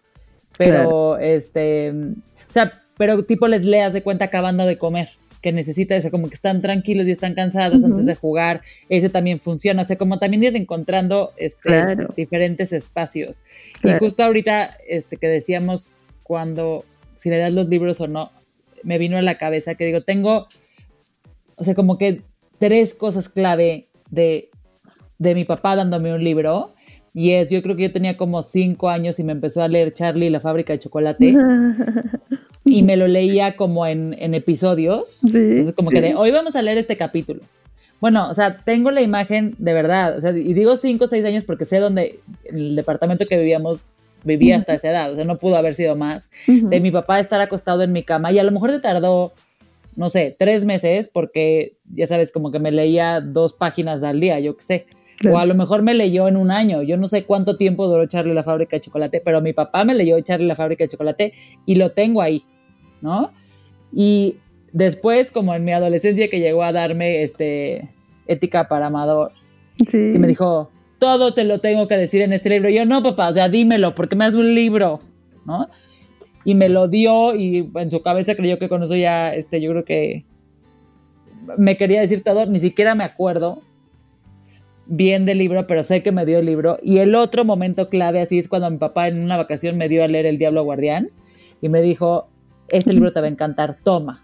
Pero, 0.57 1.19
este, 1.19 1.91
o 1.91 2.53
sea, 2.53 2.73
pero 2.97 3.23
tipo 3.25 3.49
les 3.49 3.67
leas 3.67 3.93
de 3.93 4.03
cuenta 4.03 4.27
acabando 4.27 4.65
de 4.67 4.79
comer, 4.79 5.11
que 5.43 5.53
necesita 5.53 5.95
eso, 5.95 6.11
como 6.11 6.29
que 6.29 6.35
están 6.37 6.63
tranquilos 6.63 7.07
y 7.07 7.11
están 7.11 7.35
cansados 7.35 7.85
antes 7.85 8.07
de 8.07 8.15
jugar, 8.15 8.63
ese 8.89 9.11
también 9.11 9.41
funciona, 9.41 9.83
o 9.83 9.85
sea, 9.85 9.99
como 9.99 10.19
también 10.19 10.43
ir 10.43 10.57
encontrando 10.57 11.33
este, 11.37 11.61
Claro. 11.69 12.09
diferentes 12.17 12.73
espacios. 12.73 13.43
Claro. 13.83 13.97
Y 13.97 14.01
justo 14.01 14.23
ahorita, 14.23 14.79
este, 14.89 15.19
que 15.19 15.27
decíamos 15.29 15.91
cuando, 16.23 16.85
si 17.19 17.29
le 17.29 17.37
das 17.37 17.53
los 17.53 17.69
libros 17.69 18.01
o 18.01 18.09
no, 18.09 18.31
me 18.85 18.97
vino 18.97 19.19
a 19.19 19.23
la 19.23 19.37
cabeza 19.37 19.75
que 19.75 19.85
digo, 19.85 20.03
tengo, 20.03 20.49
o 21.57 21.65
sea, 21.65 21.75
como 21.75 21.99
que 21.99 22.23
tres 22.59 22.95
cosas 22.95 23.29
clave 23.29 23.89
de, 24.11 24.51
de 25.19 25.35
mi 25.35 25.45
papá 25.45 25.77
dándome 25.77 26.15
un 26.15 26.23
libro. 26.23 26.75
Y 27.13 27.31
es, 27.31 27.49
yo 27.49 27.63
creo 27.63 27.77
que 27.77 27.85
yo 27.85 27.93
tenía 27.93 28.17
como 28.17 28.43
cinco 28.43 28.89
años 28.89 29.19
y 29.21 29.25
me 29.25 29.33
empezó 29.33 29.63
a 29.63 29.69
leer 29.69 29.95
Charlie 29.95 30.31
la 30.31 30.41
fábrica 30.41 30.73
de 30.73 30.81
chocolate 30.81 31.37
y 32.65 32.83
me 32.83 32.97
lo 32.97 33.07
leía 33.07 33.57
como 33.57 33.87
en, 33.87 34.17
en 34.19 34.35
episodios. 34.35 35.21
Sí, 35.25 35.39
Entonces 35.39 35.75
como 35.75 35.91
sí. 35.91 35.97
que 35.97 36.01
de, 36.01 36.15
hoy 36.17 36.33
vamos 36.33 36.57
a 36.57 36.63
leer 36.63 36.79
este 36.79 36.97
capítulo. 36.97 37.41
Bueno, 38.01 38.29
o 38.29 38.35
sea, 38.35 38.59
tengo 38.59 38.91
la 38.91 39.01
imagen 39.01 39.55
de 39.57 39.73
verdad, 39.73 40.19
o 40.19 40.21
sea, 40.21 40.33
y 40.33 40.53
digo 40.53 40.77
cinco 40.77 41.05
o 41.05 41.09
seis 41.09 41.25
años 41.25 41.45
porque 41.45 41.65
sé 41.65 41.79
dónde, 41.79 42.21
el 42.45 42.77
departamento 42.77 43.27
que 43.27 43.39
vivíamos, 43.39 43.79
vivía 44.25 44.57
hasta 44.57 44.75
esa 44.75 44.91
edad, 44.91 45.13
o 45.13 45.17
sea, 45.17 45.25
no 45.25 45.39
pudo 45.39 45.57
haber 45.57 45.75
sido 45.75 45.97
más. 45.97 46.29
De 46.47 46.81
mi 46.81 46.91
papá 46.91 47.21
estar 47.21 47.41
acostado 47.41 47.83
en 47.83 47.93
mi 47.93 48.03
cama 48.03 48.31
y 48.31 48.39
a 48.39 48.45
lo 48.45 48.51
mejor 48.51 48.73
se 48.73 48.81
tardó, 48.81 49.33
no 49.97 50.11
sé, 50.11 50.35
tres 50.39 50.65
meses 50.65 51.09
porque, 51.13 51.77
ya 51.95 52.07
sabes, 52.07 52.33
como 52.33 52.51
que 52.51 52.59
me 52.59 52.73
leía 52.73 53.21
dos 53.21 53.53
páginas 53.53 54.03
al 54.03 54.21
día, 54.21 54.41
yo 54.41 54.57
qué 54.57 54.63
sé. 54.63 54.87
Claro. 55.19 55.37
O 55.37 55.39
a 55.39 55.47
lo 55.47 55.55
mejor 55.55 55.83
me 55.83 55.95
leyó 55.95 56.27
en 56.27 56.37
un 56.37 56.51
año. 56.51 56.83
Yo 56.83 56.97
no 56.97 57.07
sé 57.07 57.25
cuánto 57.25 57.57
tiempo 57.57 57.87
duró 57.87 58.05
Charlie 58.07 58.35
la 58.35 58.43
fábrica 58.43 58.77
de 58.77 58.81
chocolate, 58.81 59.21
pero 59.25 59.41
mi 59.41 59.53
papá 59.53 59.85
me 59.85 59.95
leyó 59.95 60.21
Charlie 60.21 60.47
la 60.49 60.57
fábrica 60.57 60.85
de 60.85 60.89
chocolate 60.89 61.33
y 61.67 61.77
lo 61.77 61.93
tengo 61.93 62.21
ahí, 62.21 62.45
¿no? 63.01 63.31
Y 63.93 64.37
después, 64.73 65.31
como 65.31 65.55
en 65.55 65.65
mi 65.65 65.71
adolescencia, 65.73 66.29
que 66.29 66.41
llegó 66.41 66.65
a 66.65 66.73
darme 66.73 67.23
este, 67.23 67.91
ética 68.27 68.67
para 68.69 68.87
amador, 68.87 69.33
Sí. 69.87 70.13
que 70.13 70.19
me 70.19 70.27
dijo, 70.27 70.71
todo 70.99 71.33
te 71.33 71.45
lo 71.45 71.61
tengo 71.61 71.87
que 71.87 71.97
decir 71.97 72.23
en 72.23 72.33
este 72.33 72.51
libro. 72.51 72.69
Y 72.69 72.75
yo, 72.75 72.85
no, 72.85 73.03
papá, 73.03 73.29
o 73.29 73.33
sea, 73.33 73.49
dímelo, 73.49 73.95
porque 73.95 74.17
me 74.17 74.25
das 74.25 74.35
un 74.35 74.53
libro, 74.55 75.01
¿no? 75.47 75.69
Y 76.45 76.55
me 76.55 76.69
lo 76.69 76.89
dio 76.89 77.35
y 77.35 77.71
en 77.75 77.91
su 77.91 78.03
cabeza 78.03 78.35
creyó 78.35 78.59
que 78.59 78.69
con 78.69 78.83
eso 78.83 78.97
ya, 78.97 79.35
este, 79.35 79.61
yo 79.61 79.71
creo 79.71 79.85
que 79.85 80.25
me 81.59 81.77
quería 81.77 82.01
decir 82.01 82.23
todo, 82.23 82.47
ni 82.47 82.61
siquiera 82.61 82.95
me 82.95 83.05
acuerdo 83.05 83.63
bien 84.87 85.25
del 85.25 85.39
libro, 85.39 85.67
pero 85.67 85.83
sé 85.83 86.03
que 86.03 86.13
me 86.13 86.27
dio 86.27 86.39
el 86.39 86.47
libro. 86.47 86.79
Y 86.83 86.99
el 86.99 87.15
otro 87.15 87.45
momento 87.45 87.89
clave 87.89 88.21
así 88.21 88.39
es 88.39 88.49
cuando 88.49 88.71
mi 88.71 88.79
papá 88.79 89.09
en 89.09 89.23
una 89.23 89.37
vacación 89.37 89.77
me 89.77 89.89
dio 89.89 90.05
a 90.05 90.09
leer 90.09 90.27
El 90.27 90.39
Diablo 90.39 90.65
Guardián 90.65 91.11
y 91.63 91.69
me 91.69 91.83
dijo, 91.83 92.29
este 92.71 92.93
libro 92.93 93.13
te 93.13 93.21
va 93.21 93.27
a 93.27 93.31
encantar, 93.31 93.79
toma. 93.83 94.23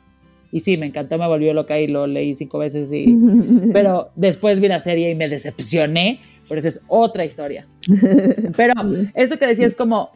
Y 0.53 0.61
sí, 0.61 0.77
me 0.77 0.87
encantó, 0.87 1.17
me 1.17 1.29
volvió 1.29 1.55
loca 1.55 1.79
y 1.79 1.87
lo 1.87 2.07
leí 2.07 2.35
cinco 2.35 2.59
veces 2.59 2.91
y... 2.93 3.17
Pero 3.73 4.11
después 4.17 4.61
vi 4.61 4.69
la 4.69 4.81
serie 4.81 5.11
y 5.11 5.15
me 5.15 5.29
decepcioné, 5.29 6.21
pero 6.49 6.59
esa 6.59 6.69
es 6.69 6.83
otra 6.89 7.25
historia. 7.25 7.67
Pero 8.57 8.75
eso 9.15 9.39
que 9.39 9.47
decía 9.47 9.67
es 9.67 9.77
como, 9.77 10.11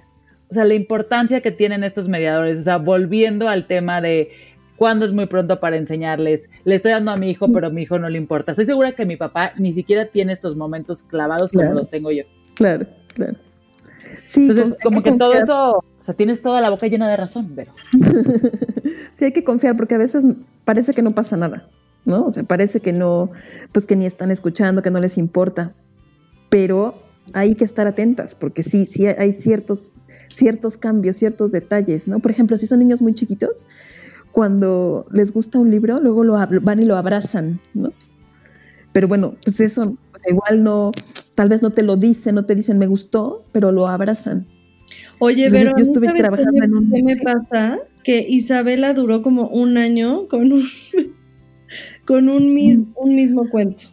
o 0.51 0.55
sea, 0.55 0.65
la 0.65 0.75
importancia 0.75 1.41
que 1.41 1.51
tienen 1.51 1.85
estos 1.85 2.09
mediadores, 2.09 2.59
o 2.59 2.63
sea, 2.63 2.79
volviendo 2.79 3.49
al 3.49 3.67
tema 3.67 4.01
de 4.01 4.31
cuándo 4.77 5.07
es 5.07 5.13
muy 5.13 5.27
pronto 5.27 5.61
para 5.61 5.77
enseñarles, 5.77 6.51
le 6.65 6.75
estoy 6.75 6.93
dando 6.93 7.11
a 7.11 7.17
mi 7.17 7.31
hijo, 7.31 7.51
pero 7.53 7.69
a 7.69 7.71
mi 7.71 7.83
hijo 7.83 7.99
no 7.99 8.09
le 8.09 8.19
importa. 8.19 8.53
Estoy 8.53 8.65
segura 8.67 8.93
que 8.93 9.07
mi 9.07 9.17
papá 9.17 9.53
ni 9.57 9.73
siquiera 9.73 10.07
tiene 10.07 10.33
estos 10.33 10.57
momentos 10.57 11.03
clavados 11.03 11.53
como 11.53 11.63
Claro. 11.63 11.77
los 11.79 11.91
tengo 11.91 12.11
yo. 12.11 12.25
Claro, 12.55 12.87
claro. 13.15 13.37
Sí, 14.27 14.49
Entonces, 14.49 14.77
como 14.83 15.03
que 15.03 15.13
todo 15.13 15.29
confiar. 15.31 15.45
eso, 15.45 15.71
o 15.79 15.85
sea, 15.99 16.15
tienes 16.15 16.41
toda 16.43 16.61
la 16.61 16.71
boca 16.71 16.87
llena 16.87 17.09
de 17.09 17.17
razón, 17.17 17.53
pero... 17.55 17.73
sí, 19.13 19.25
hay 19.27 19.33
que 19.33 19.45
confiar 19.45 19.77
porque 19.77 19.95
a 19.95 19.99
veces 19.99 20.25
parece 20.65 20.95
que 20.95 21.03
no 21.03 21.13
pasa 21.15 21.37
nada, 21.37 21.69
¿no? 22.05 22.27
O 22.27 22.33
sea, 22.33 22.43
parece 22.43 22.81
que 22.81 22.93
no, 22.93 23.31
pues 23.73 23.87
que 23.87 23.97
ni 23.97 24.07
están 24.07 24.31
escuchando, 24.31 24.83
que 24.83 24.91
no 24.91 25.01
les 25.01 25.19
importa. 25.19 25.73
Pero 26.49 27.03
hay 27.33 27.55
que 27.55 27.65
estar 27.65 27.87
atentas 27.87 28.35
porque 28.35 28.63
sí, 28.63 28.87
sí 28.87 29.07
hay 29.07 29.33
ciertos, 29.33 29.93
ciertos 30.35 30.77
cambios, 30.77 31.17
ciertos 31.17 31.53
detalles, 31.53 32.07
¿no? 32.07 32.19
Por 32.21 32.31
ejemplo, 32.31 32.57
si 32.57 32.67
son 32.67 32.79
niños 32.81 33.01
muy 33.03 33.15
chiquitos, 33.15 33.67
cuando 34.33 35.07
les 35.11 35.33
gusta 35.33 35.59
un 35.59 35.71
libro, 35.71 36.01
luego 36.01 36.25
lo 36.25 36.35
van 36.63 36.83
y 36.83 36.85
lo 36.85 36.97
abrazan, 36.97 37.61
¿no? 37.73 37.93
Pero 38.93 39.09
bueno, 39.09 39.37
pues 39.43 39.59
eso, 39.61 39.97
igual 40.29 40.63
no, 40.63 40.93
tal 41.35 41.49
vez 41.49 41.63
no 41.63 41.71
te 41.71 41.83
lo 41.83 41.97
dicen, 41.97 42.35
no 42.37 42.45
te 42.45 42.55
dicen 42.55 42.79
me 42.79 42.87
gustó, 42.87 43.45
pero 43.53 43.73
lo 43.73 43.89
abrazan. 43.89 44.47
Oye, 45.19 45.49
pero 45.51 45.73
yo 45.77 45.83
estuve 45.83 46.09
trabajando 46.15 46.53
¿qué, 46.53 46.59
me- 46.61 46.65
en 46.67 46.75
un- 46.75 46.91
¿qué 46.93 47.03
me 47.03 47.13
sí. 47.15 47.23
pasa? 47.25 47.79
Que 48.05 48.25
Isabela 48.29 48.93
duró 48.95 49.23
como 49.23 49.49
un 49.49 49.79
año 49.79 50.29
con 50.29 50.53
un, 50.53 50.65
con 52.07 52.29
un, 52.29 52.55
mis- 52.55 52.83
un 52.97 53.17
mismo 53.17 53.49
cuento. 53.51 53.85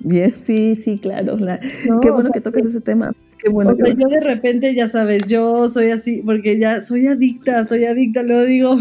Bien, 0.00 0.30
sí, 0.32 0.74
sí, 0.74 0.98
claro. 0.98 1.36
la- 1.38 1.60
¿no? 1.88 2.00
qué 2.00 2.10
O 2.10 2.14
bueno 2.14 2.28
sea, 2.28 2.32
que 2.34 2.40
tocas 2.40 2.64
ese 2.64 2.80
tema. 2.80 3.12
Qué 3.38 3.50
bueno. 3.50 3.72
o 3.72 3.76
sea, 3.76 3.94
yo 3.94 4.08
de 4.08 4.20
repente, 4.20 4.74
ya 4.74 4.88
sabes, 4.88 5.26
yo 5.26 5.68
soy 5.68 5.90
así, 5.90 6.22
porque 6.24 6.58
ya 6.58 6.80
soy 6.80 7.06
adicta, 7.06 7.64
soy 7.64 7.84
adicta, 7.84 8.22
luego 8.22 8.44
digo, 8.44 8.76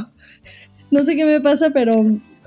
no 0.92 1.04
sé 1.04 1.16
qué 1.16 1.26
me 1.26 1.42
pasa, 1.42 1.72
pero, 1.72 1.94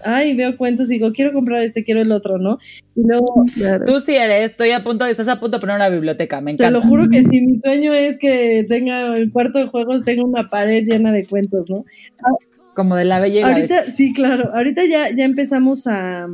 ay, 0.04 0.34
veo 0.34 0.56
cuentos 0.56 0.90
y 0.90 0.94
digo, 0.94 1.12
quiero 1.12 1.32
comprar 1.32 1.62
este, 1.62 1.84
quiero 1.84 2.00
el 2.00 2.10
otro, 2.12 2.38
¿no? 2.38 2.58
Y 2.96 3.02
luego, 3.06 3.44
Claro. 3.54 3.84
Tú 3.84 4.00
sí 4.00 4.14
eres, 4.14 4.50
estoy 4.52 4.70
a 4.70 4.82
punto, 4.82 5.04
estás 5.06 5.28
a 5.28 5.38
punto 5.38 5.58
de 5.58 5.60
poner 5.60 5.76
una 5.76 5.88
biblioteca, 5.90 6.40
me 6.40 6.54
te 6.56 6.64
encanta. 6.64 6.70
lo 6.70 6.82
juro 6.86 7.08
que 7.10 7.22
sí, 7.24 7.40
mi 7.46 7.58
sueño 7.58 7.92
es 7.92 8.18
que 8.18 8.64
tenga 8.68 9.14
el 9.14 9.30
cuarto 9.30 9.58
de 9.58 9.66
juegos, 9.66 10.04
tenga 10.04 10.24
una 10.24 10.48
pared 10.48 10.84
llena 10.84 11.12
de 11.12 11.26
cuentos, 11.26 11.68
¿no? 11.68 11.84
Como 12.74 12.94
de 12.96 13.04
la 13.04 13.18
la 13.20 13.48
Ahorita, 13.48 13.82
sí, 13.84 14.12
claro. 14.12 14.54
Ahorita 14.54 14.82
ya, 14.86 15.10
ya 15.14 15.24
empezamos 15.24 15.86
a, 15.88 16.26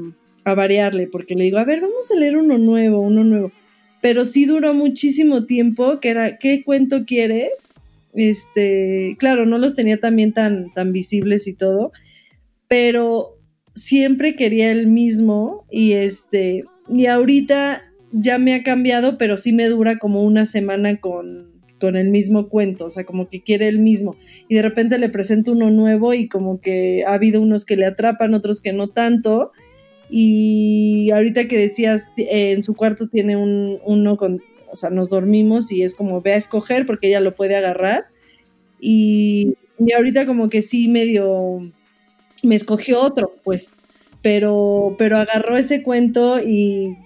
a 0.44 0.54
variarle, 0.54 1.06
porque 1.06 1.34
le 1.34 1.44
digo, 1.44 1.58
a 1.58 1.64
ver, 1.64 1.80
vamos 1.80 2.10
a 2.10 2.18
leer 2.18 2.36
uno 2.36 2.58
nuevo, 2.58 3.00
uno 3.00 3.24
nuevo. 3.24 3.52
Pero 4.00 4.24
sí 4.24 4.44
duró 4.44 4.74
muchísimo 4.74 5.46
tiempo, 5.46 6.00
que 6.00 6.10
era, 6.10 6.38
¿qué 6.38 6.62
cuento 6.62 7.04
quieres? 7.04 7.74
Este, 8.12 9.16
claro, 9.18 9.46
no 9.46 9.58
los 9.58 9.74
tenía 9.74 9.98
también 9.98 10.32
tan, 10.32 10.72
tan 10.72 10.92
visibles 10.92 11.46
y 11.46 11.54
todo, 11.54 11.92
pero 12.68 13.38
siempre 13.74 14.36
quería 14.36 14.70
el 14.70 14.86
mismo 14.86 15.66
y 15.70 15.92
este, 15.92 16.64
y 16.88 17.06
ahorita 17.06 17.82
ya 18.12 18.38
me 18.38 18.54
ha 18.54 18.62
cambiado, 18.62 19.18
pero 19.18 19.36
sí 19.36 19.52
me 19.52 19.66
dura 19.66 19.98
como 19.98 20.22
una 20.22 20.46
semana 20.46 20.98
con, 21.00 21.54
con 21.80 21.96
el 21.96 22.10
mismo 22.10 22.48
cuento, 22.48 22.84
o 22.84 22.90
sea, 22.90 23.04
como 23.04 23.28
que 23.28 23.42
quiere 23.42 23.66
el 23.66 23.80
mismo 23.80 24.16
y 24.48 24.54
de 24.54 24.62
repente 24.62 24.98
le 24.98 25.08
presento 25.08 25.52
uno 25.52 25.70
nuevo 25.70 26.14
y 26.14 26.28
como 26.28 26.60
que 26.60 27.04
ha 27.06 27.14
habido 27.14 27.40
unos 27.40 27.64
que 27.64 27.76
le 27.76 27.86
atrapan, 27.86 28.34
otros 28.34 28.60
que 28.60 28.72
no 28.72 28.88
tanto. 28.88 29.52
Y 30.10 31.10
ahorita 31.10 31.48
que 31.48 31.58
decías, 31.58 32.10
en 32.16 32.62
su 32.62 32.74
cuarto 32.74 33.08
tiene 33.08 33.36
un, 33.36 33.80
uno 33.84 34.16
con, 34.16 34.42
o 34.70 34.76
sea, 34.76 34.90
nos 34.90 35.10
dormimos 35.10 35.72
y 35.72 35.82
es 35.82 35.94
como 35.94 36.20
ve 36.20 36.34
a 36.34 36.36
escoger 36.36 36.86
porque 36.86 37.08
ella 37.08 37.20
lo 37.20 37.34
puede 37.34 37.56
agarrar. 37.56 38.06
Y, 38.80 39.54
y 39.78 39.92
ahorita 39.92 40.26
como 40.26 40.48
que 40.48 40.62
sí 40.62 40.88
medio 40.88 41.60
me 42.42 42.54
escogió 42.54 43.00
otro, 43.00 43.34
pues, 43.42 43.70
pero, 44.22 44.94
pero 44.98 45.16
agarró 45.18 45.56
ese 45.56 45.82
cuento 45.82 46.38
y 46.40 46.96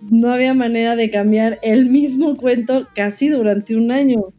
no 0.00 0.32
había 0.32 0.54
manera 0.54 0.96
de 0.96 1.10
cambiar 1.10 1.58
el 1.62 1.86
mismo 1.86 2.36
cuento 2.36 2.86
casi 2.94 3.28
durante 3.28 3.76
un 3.76 3.90
año. 3.90 4.32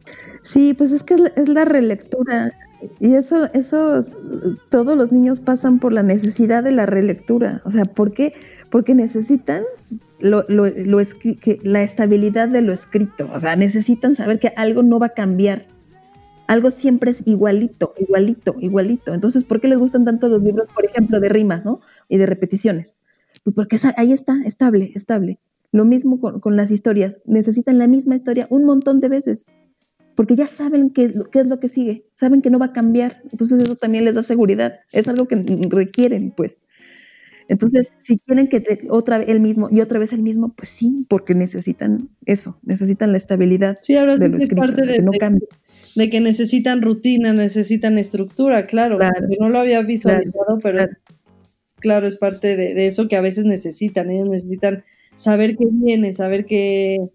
Sí, 0.43 0.73
pues 0.73 0.91
es 0.91 1.03
que 1.03 1.15
es 1.15 1.49
la 1.49 1.65
relectura. 1.65 2.53
Y 2.99 3.15
eso, 3.15 3.49
eso, 3.53 3.97
es- 3.97 4.13
todos 4.69 4.97
los 4.97 5.11
niños 5.11 5.39
pasan 5.39 5.79
por 5.79 5.93
la 5.93 6.03
necesidad 6.03 6.63
de 6.63 6.71
la 6.71 6.85
relectura. 6.85 7.61
O 7.65 7.71
sea, 7.71 7.85
¿por 7.85 8.13
qué? 8.13 8.33
Porque 8.69 8.93
necesitan 8.95 9.63
lo, 10.19 10.45
la 10.47 11.81
estabilidad 11.81 12.49
de 12.49 12.61
lo 12.61 12.73
escrito, 12.73 13.29
o 13.33 13.39
sea, 13.39 13.55
necesitan 13.55 14.15
saber 14.15 14.39
que 14.39 14.51
algo 14.55 14.83
no 14.83 14.99
va 14.99 15.07
a 15.07 15.13
cambiar, 15.13 15.67
algo 16.47 16.71
siempre 16.71 17.11
es 17.11 17.23
igualito, 17.25 17.93
igualito, 17.97 18.55
igualito. 18.59 19.13
Entonces, 19.13 19.43
¿por 19.43 19.61
qué 19.61 19.67
les 19.67 19.77
gustan 19.77 20.05
tanto 20.05 20.27
los 20.27 20.41
libros, 20.41 20.67
por 20.73 20.85
ejemplo, 20.85 21.19
de 21.19 21.29
rimas, 21.29 21.65
¿no? 21.65 21.81
Y 22.09 22.17
de 22.17 22.25
repeticiones. 22.25 22.99
Pues 23.43 23.53
porque 23.53 23.77
ahí 23.97 24.13
está, 24.13 24.35
estable, 24.45 24.91
estable. 24.95 25.39
Lo 25.71 25.85
mismo 25.85 26.19
con, 26.19 26.39
con, 26.39 26.55
las 26.55 26.71
historias, 26.71 27.21
necesitan 27.25 27.77
la 27.77 27.87
misma 27.87 28.15
historia 28.15 28.47
un 28.49 28.63
montón 28.63 28.99
de 28.99 29.09
veces, 29.09 29.53
porque 30.17 30.35
ya 30.35 30.47
saben 30.47 30.89
qué, 30.89 31.13
qué 31.31 31.41
es 31.41 31.45
lo 31.45 31.59
que 31.59 31.69
sigue, 31.69 32.07
saben 32.15 32.41
que 32.41 32.49
no 32.49 32.57
va 32.57 32.65
a 32.65 32.73
cambiar, 32.73 33.21
entonces 33.31 33.61
eso 33.61 33.75
también 33.75 34.03
les 34.03 34.15
da 34.15 34.23
seguridad, 34.23 34.79
es 34.91 35.07
algo 35.07 35.27
que 35.27 35.35
requieren, 35.69 36.31
pues. 36.31 36.65
Entonces, 37.47 37.93
si 38.01 38.17
quieren 38.17 38.47
que 38.47 38.59
te, 38.59 38.87
otra 38.89 39.19
vez 39.19 39.29
el 39.29 39.39
mismo 39.39 39.69
y 39.71 39.79
otra 39.79 39.99
vez 39.99 40.13
el 40.13 40.23
mismo, 40.23 40.55
pues 40.55 40.69
sí, 40.69 41.05
porque 41.07 41.35
necesitan 41.35 42.09
eso, 42.25 42.57
necesitan 42.63 43.11
la 43.11 43.19
estabilidad 43.19 43.77
sí, 43.83 43.95
ahora 43.95 44.17
de 44.17 44.29
lo 44.29 44.37
escrito, 44.37 44.59
parte 44.59 44.87
de, 44.87 44.95
que 44.95 45.01
no 45.03 45.11
cambie. 45.11 45.47
De 45.95 46.09
que 46.09 46.19
necesitan 46.19 46.81
rutina, 46.81 47.31
necesitan 47.31 47.99
estructura, 47.99 48.65
claro. 48.65 48.97
claro 48.97 49.27
no 49.39 49.49
lo 49.49 49.59
había 49.59 49.83
visualizado, 49.83 50.57
pero 50.63 50.77
claro. 50.77 50.91
Es, 50.91 50.97
claro, 51.79 52.07
es 52.07 52.17
parte 52.17 52.57
de, 52.57 52.73
de, 52.73 52.87
eso 52.87 53.07
que 53.07 53.17
a 53.17 53.21
veces 53.21 53.45
necesitan. 53.45 54.09
Ellos 54.09 54.29
necesitan 54.29 54.83
saber 55.15 55.55
qué 55.55 55.67
viene, 55.69 56.11
saber 56.13 56.45
qué, 56.45 57.07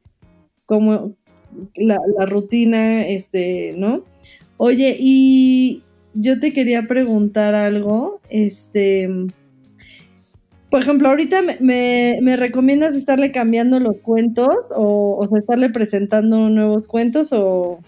cómo, 0.67 1.17
la, 1.77 1.99
rutina, 2.27 3.07
este, 3.07 3.75
¿no? 3.77 4.05
Oye, 4.57 4.97
y 4.99 5.83
yo 6.15 6.39
te 6.41 6.53
quería 6.53 6.87
preguntar 6.87 7.55
algo, 7.55 8.21
este 8.29 9.09
por 10.73 10.81
ejemplo, 10.81 11.11
ahorita 11.11 11.43
me, 11.61 12.19
me, 12.23 12.37
recomiendas 12.37 12.97
estarle 12.97 13.31
cambiando 13.31 13.79
los 13.79 13.99
cuentos 13.99 14.57
o, 14.75 15.19
o 15.19 15.27
sea, 15.29 15.41
estarle 15.41 15.69
presentando 15.69 16.49
nuevos 16.49 16.89
cuentos 16.89 17.35
o... 17.35 17.81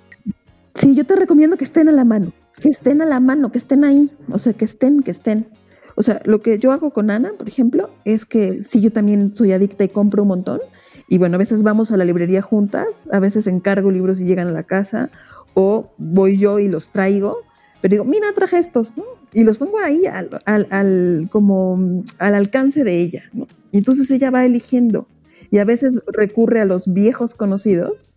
Sí, 0.74 0.94
yo 0.94 1.06
te 1.06 1.16
recomiendo 1.16 1.56
que 1.56 1.64
estén 1.64 1.88
a 1.88 1.92
la 1.92 2.04
mano, 2.04 2.34
que 2.60 2.68
estén 2.68 3.00
a 3.00 3.06
la 3.06 3.20
mano, 3.20 3.50
que 3.50 3.56
estén 3.56 3.84
ahí, 3.84 4.10
o 4.30 4.38
sea, 4.38 4.52
que 4.52 4.66
estén, 4.66 5.00
que 5.00 5.12
estén. 5.12 5.48
O 5.96 6.02
sea, 6.02 6.20
lo 6.26 6.42
que 6.42 6.58
yo 6.58 6.72
hago 6.72 6.92
con 6.92 7.10
Ana, 7.10 7.32
por 7.38 7.48
ejemplo, 7.48 7.88
es 8.04 8.26
que 8.26 8.62
sí, 8.62 8.82
yo 8.82 8.92
también 8.92 9.34
soy 9.34 9.52
adicta 9.52 9.84
y 9.84 9.88
compro 9.88 10.22
un 10.22 10.28
montón. 10.28 10.60
Y 11.09 11.18
bueno, 11.18 11.36
a 11.36 11.38
veces 11.38 11.62
vamos 11.62 11.90
a 11.92 11.96
la 11.96 12.05
librería 12.05 12.42
juntas, 12.42 13.09
a 13.12 13.18
veces 13.18 13.46
encargo 13.46 13.90
libros 13.90 14.20
y 14.20 14.24
llegan 14.24 14.46
a 14.48 14.52
la 14.52 14.62
casa, 14.62 15.11
o 15.55 15.90
voy 15.98 16.38
yo 16.38 16.59
y 16.59 16.68
los 16.68 16.90
traigo 16.90 17.38
pero 17.84 17.96
digo, 17.96 18.05
mira, 18.07 18.32
traje 18.34 18.57
estos. 18.57 18.94
Y 19.34 19.44
los 19.44 19.59
pongo 19.59 19.78
ahí 19.78 20.07
al, 20.07 20.30
al, 20.46 20.66
al, 20.70 21.28
como 21.30 22.02
al 22.18 22.34
alcance 22.34 22.82
de 22.82 22.96
ella. 22.96 23.24
Y 23.72 23.76
entonces 23.76 24.11
ella 24.11 24.30
va 24.30 24.46
eligiendo. 24.46 25.07
Y 25.50 25.59
a 25.59 25.66
veces 25.66 26.00
recurre 26.11 26.62
a 26.62 26.64
los 26.64 26.94
viejos 26.94 27.34
conocidos, 27.34 28.14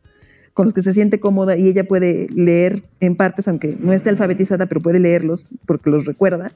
con 0.54 0.68
los 0.68 0.74
que 0.74 0.82
se 0.82 0.94
siente 0.94 1.20
cómoda 1.20 1.58
y 1.58 1.68
ella 1.68 1.84
puede 1.84 2.28
leer 2.34 2.82
en 3.02 3.18
partes, 3.18 3.50
aunque 3.50 3.76
no 3.78 3.92
esté 3.92 4.10
alfabetizada, 4.10 4.68
pero 4.68 4.82
puede 4.82 5.02
leerlos 5.02 5.50
porque 5.66 5.90
los 5.90 6.06
recuerda. 6.06 6.54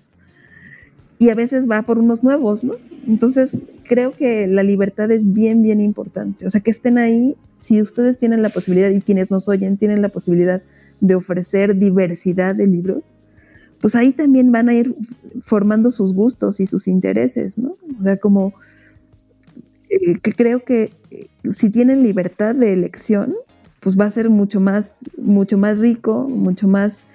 Y 1.22 1.30
a 1.30 1.36
veces 1.36 1.69
va 1.69 1.84
por 1.84 1.99
unos 1.99 2.24
nuevos, 2.24 2.63
¿no? 2.63 2.78
Entonces, 3.07 3.63
creo 3.84 4.11
que 4.11 4.47
la 4.47 4.63
libertad 4.63 5.11
es 5.11 5.34
bien, 5.34 5.61
bien 5.61 5.80
importante. 5.80 6.47
O 6.47 6.49
sea, 6.49 6.61
que 6.61 6.72
estén 6.72 6.97
ahí, 6.97 7.38
si 7.59 7.80
ustedes 7.80 8.17
tienen 8.17 8.41
la 8.41 8.49
posibilidad 8.49 8.89
y 8.89 9.01
quienes 9.01 9.30
nos 9.30 9.47
oyen 9.47 9.78
tienen 9.78 10.01
la 10.01 10.09
posibilidad 10.09 10.63
de 10.99 11.13
ofrecer 11.13 11.78
diversidad 11.78 12.55
de 12.55 12.65
libros, 12.65 13.17
pues 13.82 13.93
ahí 13.93 14.13
también 14.13 14.51
van 14.51 14.69
a 14.69 14.74
ir 14.74 14.95
formando 15.43 15.91
sus 15.91 16.11
gustos 16.15 16.59
y 16.59 16.65
sus 16.65 16.88
intereses, 16.88 17.59
¿no? 17.59 17.78
O 17.99 18.03
sea, 18.03 18.17
como 18.17 18.55
eh, 19.91 20.15
que 20.24 20.34
creo 20.34 20.65
que 20.65 20.91
eh, 21.11 21.28
si 21.51 21.69
tienen 21.69 22.01
libertad 22.01 22.55
de 22.55 22.74
elección, 22.74 23.36
pues 23.80 23.95
va 23.95 24.05
a 24.05 24.09
ser 24.09 24.32
mucho 24.32 24.59
más, 24.59 25.01
mucho 25.19 25.59
más 25.59 25.78
rico, 25.78 26.28
mucho 26.28 26.67
más, 26.67 27.05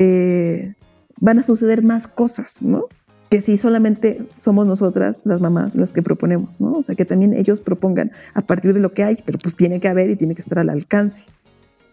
eh, 0.00 0.74
van 1.18 1.38
a 1.38 1.42
suceder 1.42 1.82
más 1.82 2.06
cosas, 2.06 2.60
¿no? 2.60 2.88
Que 3.30 3.40
si 3.40 3.56
solamente 3.56 4.26
somos 4.36 4.66
nosotras, 4.66 5.22
las 5.26 5.40
mamás, 5.40 5.74
las 5.74 5.92
que 5.92 6.02
proponemos, 6.02 6.60
¿no? 6.60 6.72
O 6.72 6.82
sea, 6.82 6.94
que 6.94 7.04
también 7.04 7.34
ellos 7.34 7.60
propongan 7.60 8.10
a 8.34 8.42
partir 8.42 8.72
de 8.72 8.80
lo 8.80 8.92
que 8.92 9.04
hay, 9.04 9.16
pero 9.24 9.38
pues 9.38 9.54
tiene 9.54 9.80
que 9.80 9.88
haber 9.88 10.10
y 10.10 10.16
tiene 10.16 10.34
que 10.34 10.40
estar 10.40 10.58
al 10.58 10.70
alcance. 10.70 11.24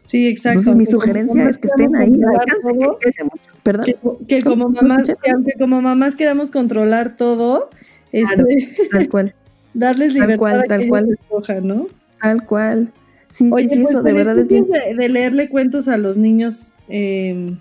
Sí, 0.05 0.27
exacto. 0.27 0.59
Entonces 0.59 0.75
mi 0.75 0.85
sugerencia 0.85 1.49
es 1.49 1.57
que 1.57 1.67
estén 1.67 1.95
ahí 1.95 2.09
todo, 2.11 2.97
que, 2.99 3.11
que, 3.11 3.29
¿perdón? 3.63 3.85
Que, 4.27 4.41
como 4.43 4.69
mamás, 4.69 5.11
que 5.21 5.31
aunque 5.31 5.53
como 5.59 5.81
mamás 5.81 6.15
queramos 6.15 6.51
controlar 6.51 7.17
todo, 7.17 7.69
este, 8.11 8.69
tal 8.91 9.09
cual. 9.09 9.35
darles 9.73 10.13
libertad 10.13 10.29
tal 10.29 10.39
cual, 10.39 10.59
a 10.59 10.63
tal 10.63 10.79
que 10.81 10.87
cual. 10.89 11.05
ellos 11.05 11.19
escojan, 11.21 11.67
¿no? 11.67 11.87
Tal 12.21 12.45
cual. 12.45 12.93
Sí, 13.29 13.49
Oye, 13.51 13.67
sí, 13.67 13.75
sí, 13.75 13.81
pues, 13.81 13.93
eso 13.93 14.03
de 14.03 14.13
verdad 14.13 14.37
es 14.37 14.47
bien. 14.47 14.67
De, 14.67 14.95
de, 14.95 15.09
leerle 15.09 15.49
cuentos 15.49 15.87
a 15.87 15.97
los 15.97 16.17
niños, 16.17 16.75
eh, 16.87 17.57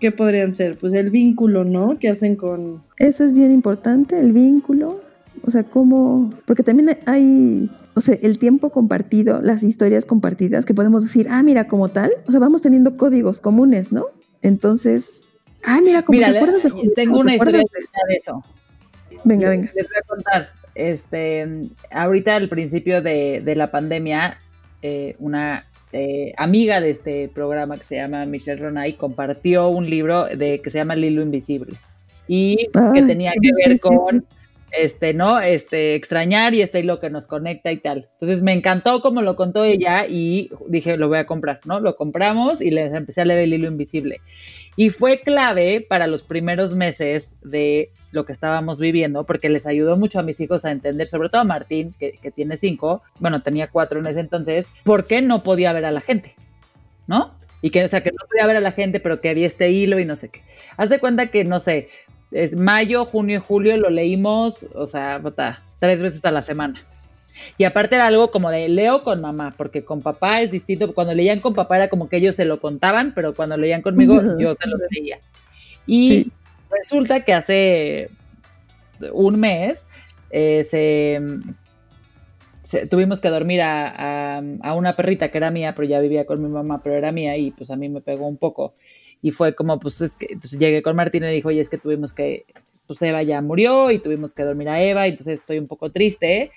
¿qué 0.00 0.10
podrían 0.12 0.54
ser? 0.54 0.78
Pues 0.78 0.94
el 0.94 1.10
vínculo, 1.10 1.64
¿no? 1.64 1.98
Que 1.98 2.08
hacen 2.08 2.36
con... 2.36 2.82
Eso 2.96 3.24
es 3.24 3.32
bien 3.32 3.52
importante, 3.52 4.18
el 4.18 4.32
vínculo. 4.32 5.00
O 5.44 5.50
sea, 5.50 5.62
cómo... 5.62 6.30
Porque 6.46 6.62
también 6.62 6.98
hay 7.06 7.70
o 7.94 8.00
sea, 8.00 8.16
el 8.22 8.38
tiempo 8.38 8.70
compartido, 8.70 9.42
las 9.42 9.62
historias 9.62 10.04
compartidas, 10.04 10.64
que 10.64 10.74
podemos 10.74 11.02
decir, 11.02 11.26
ah, 11.30 11.42
mira, 11.42 11.66
como 11.66 11.88
tal, 11.88 12.10
o 12.26 12.30
sea, 12.30 12.40
vamos 12.40 12.62
teniendo 12.62 12.96
códigos 12.96 13.40
comunes, 13.40 13.92
¿no? 13.92 14.06
Entonces, 14.42 15.22
ah, 15.64 15.80
mira, 15.84 16.02
como 16.02 16.18
mira, 16.18 16.32
te 16.32 16.38
acuerdas 16.38 16.62
de 16.62 16.90
Tengo 16.94 17.18
una 17.18 17.34
historia 17.34 17.58
de... 17.58 17.64
de 18.08 18.16
eso. 18.16 18.44
Venga, 19.24 19.50
venga. 19.50 19.70
Les 19.74 19.86
voy 19.86 19.96
a 20.02 20.06
contar. 20.06 20.48
Este, 20.74 21.68
ahorita 21.90 22.36
al 22.36 22.48
principio 22.48 23.02
de, 23.02 23.42
de 23.44 23.56
la 23.56 23.70
pandemia, 23.70 24.38
eh, 24.82 25.16
una 25.18 25.66
eh, 25.92 26.32
amiga 26.36 26.80
de 26.80 26.90
este 26.90 27.28
programa 27.28 27.76
que 27.76 27.84
se 27.84 27.96
llama 27.96 28.24
Michelle 28.26 28.60
Ronay 28.60 28.94
compartió 28.94 29.68
un 29.68 29.90
libro 29.90 30.26
de 30.26 30.60
que 30.60 30.70
se 30.70 30.78
llama 30.78 30.94
Lilo 30.94 31.22
Invisible 31.22 31.76
y 32.28 32.68
Ah, 32.74 32.92
que 32.94 33.02
tenía 33.02 33.32
que 33.32 33.50
ver 33.68 33.80
con 33.80 34.24
este, 34.70 35.14
¿no? 35.14 35.40
Este, 35.40 35.96
extrañar 35.96 36.54
y 36.54 36.62
este 36.62 36.84
lo 36.84 37.00
que 37.00 37.10
nos 37.10 37.26
conecta 37.26 37.72
y 37.72 37.78
tal. 37.78 38.08
Entonces 38.12 38.42
me 38.42 38.52
encantó 38.52 39.00
como 39.00 39.22
lo 39.22 39.34
contó 39.34 39.64
ella 39.64 40.06
y 40.06 40.50
dije, 40.68 40.96
lo 40.96 41.08
voy 41.08 41.18
a 41.18 41.26
comprar, 41.26 41.60
¿no? 41.64 41.80
Lo 41.80 41.96
compramos 41.96 42.60
y 42.60 42.70
les 42.70 42.94
empecé 42.94 43.22
a 43.22 43.24
leer 43.24 43.40
el 43.40 43.54
hilo 43.54 43.68
invisible. 43.68 44.20
Y 44.76 44.90
fue 44.90 45.20
clave 45.20 45.84
para 45.86 46.06
los 46.06 46.22
primeros 46.22 46.74
meses 46.74 47.30
de 47.42 47.90
lo 48.12 48.24
que 48.24 48.32
estábamos 48.32 48.78
viviendo, 48.78 49.24
porque 49.24 49.48
les 49.48 49.66
ayudó 49.66 49.96
mucho 49.96 50.18
a 50.18 50.22
mis 50.22 50.40
hijos 50.40 50.64
a 50.64 50.72
entender, 50.72 51.08
sobre 51.08 51.28
todo 51.28 51.42
a 51.42 51.44
Martín, 51.44 51.94
que, 51.98 52.18
tiene 52.34 52.56
cinco, 52.56 53.02
bueno, 53.18 53.42
tenía 53.42 53.68
cuatro 53.68 54.00
en 54.00 54.06
ese 54.06 54.20
entonces, 54.20 54.66
por 54.84 55.06
qué 55.06 55.22
no 55.22 55.42
podía 55.42 55.72
ver 55.72 55.84
a 55.84 55.90
la 55.90 56.00
gente, 56.00 56.34
¿no? 57.06 57.34
Y 57.62 57.70
que, 57.70 57.84
o 57.84 57.88
sea, 57.88 58.02
que 58.02 58.10
no 58.10 58.26
podía 58.28 58.46
ver 58.46 58.56
a 58.56 58.60
la 58.60 58.72
gente, 58.72 59.00
pero 59.00 59.20
que 59.20 59.28
había 59.28 59.46
este 59.46 59.70
hilo 59.70 59.98
y 59.98 60.04
no 60.04 60.16
sé 60.16 60.30
qué. 60.30 60.42
Haz 60.76 60.90
de 60.90 60.98
cuenta 60.98 61.30
que, 61.30 61.44
no 61.44 61.60
sé, 61.60 61.88
es 62.30 62.56
mayo, 62.56 63.04
junio 63.04 63.38
y 63.38 63.42
julio 63.46 63.76
lo 63.76 63.90
leímos, 63.90 64.66
o 64.74 64.86
sea, 64.86 65.18
bota, 65.18 65.62
tres 65.78 66.00
veces 66.00 66.24
a 66.24 66.30
la 66.30 66.42
semana. 66.42 66.82
Y 67.58 67.64
aparte 67.64 67.94
era 67.96 68.06
algo 68.06 68.30
como 68.30 68.50
de 68.50 68.68
leo 68.68 69.02
con 69.02 69.20
mamá, 69.20 69.54
porque 69.56 69.84
con 69.84 70.02
papá 70.02 70.40
es 70.42 70.50
distinto. 70.50 70.94
Cuando 70.94 71.14
leían 71.14 71.40
con 71.40 71.54
papá 71.54 71.76
era 71.76 71.88
como 71.88 72.08
que 72.08 72.16
ellos 72.18 72.36
se 72.36 72.44
lo 72.44 72.60
contaban, 72.60 73.12
pero 73.14 73.34
cuando 73.34 73.56
leían 73.56 73.82
conmigo 73.82 74.14
yo 74.38 74.54
se 74.54 74.68
lo 74.68 74.76
leía. 74.90 75.18
Y 75.86 76.08
Sí. 76.08 76.32
resulta 76.70 77.24
que 77.24 77.32
hace 77.34 78.10
un 79.12 79.40
mes 79.40 79.86
eh, 80.30 80.64
se, 80.64 81.20
se- 82.64 82.86
tuvimos 82.86 83.20
que 83.20 83.28
dormir 83.28 83.62
a, 83.62 84.36
a- 84.38 84.42
a 84.62 84.74
una 84.74 84.94
perrita 84.96 85.30
que 85.30 85.38
era 85.38 85.50
mía, 85.50 85.74
pero 85.74 85.88
ya 85.88 86.00
vivía 86.00 86.24
con 86.26 86.42
mi 86.42 86.48
mamá, 86.48 86.80
pero 86.82 86.96
era 86.96 87.10
mía 87.12 87.36
y 87.36 87.50
pues 87.50 87.70
a 87.70 87.76
mí 87.76 87.88
me 87.88 88.00
pegó 88.00 88.26
un 88.26 88.36
poco. 88.36 88.74
Y 89.22 89.32
fue 89.32 89.54
como, 89.54 89.78
pues 89.80 90.00
es 90.00 90.14
que 90.14 90.26
entonces 90.30 90.58
llegué 90.58 90.82
con 90.82 90.96
Martín 90.96 91.22
y 91.24 91.26
le 91.26 91.32
dijo, 91.32 91.48
oye, 91.48 91.60
es 91.60 91.68
que 91.68 91.78
tuvimos 91.78 92.12
que, 92.14 92.44
pues 92.86 93.00
Eva 93.02 93.22
ya 93.22 93.42
murió 93.42 93.90
y 93.90 93.98
tuvimos 93.98 94.34
que 94.34 94.44
dormir 94.44 94.68
a 94.68 94.80
Eva, 94.82 95.06
y 95.06 95.10
entonces 95.10 95.40
estoy 95.40 95.58
un 95.58 95.66
poco 95.66 95.90
triste. 95.90 96.50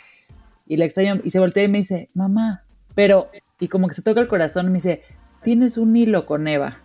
Y 0.65 0.77
le 0.77 0.85
extraño, 0.85 1.19
y 1.23 1.29
se 1.29 1.39
voltea 1.39 1.63
y 1.63 1.67
me 1.67 1.79
dice, 1.79 2.09
mamá, 2.13 2.63
pero, 2.95 3.29
y 3.59 3.67
como 3.67 3.87
que 3.87 3.95
se 3.95 4.01
toca 4.01 4.21
el 4.21 4.27
corazón 4.27 4.67
y 4.67 4.69
me 4.69 4.75
dice, 4.75 5.01
tienes 5.43 5.77
un 5.77 5.95
hilo 5.95 6.25
con 6.25 6.47
Eva. 6.47 6.79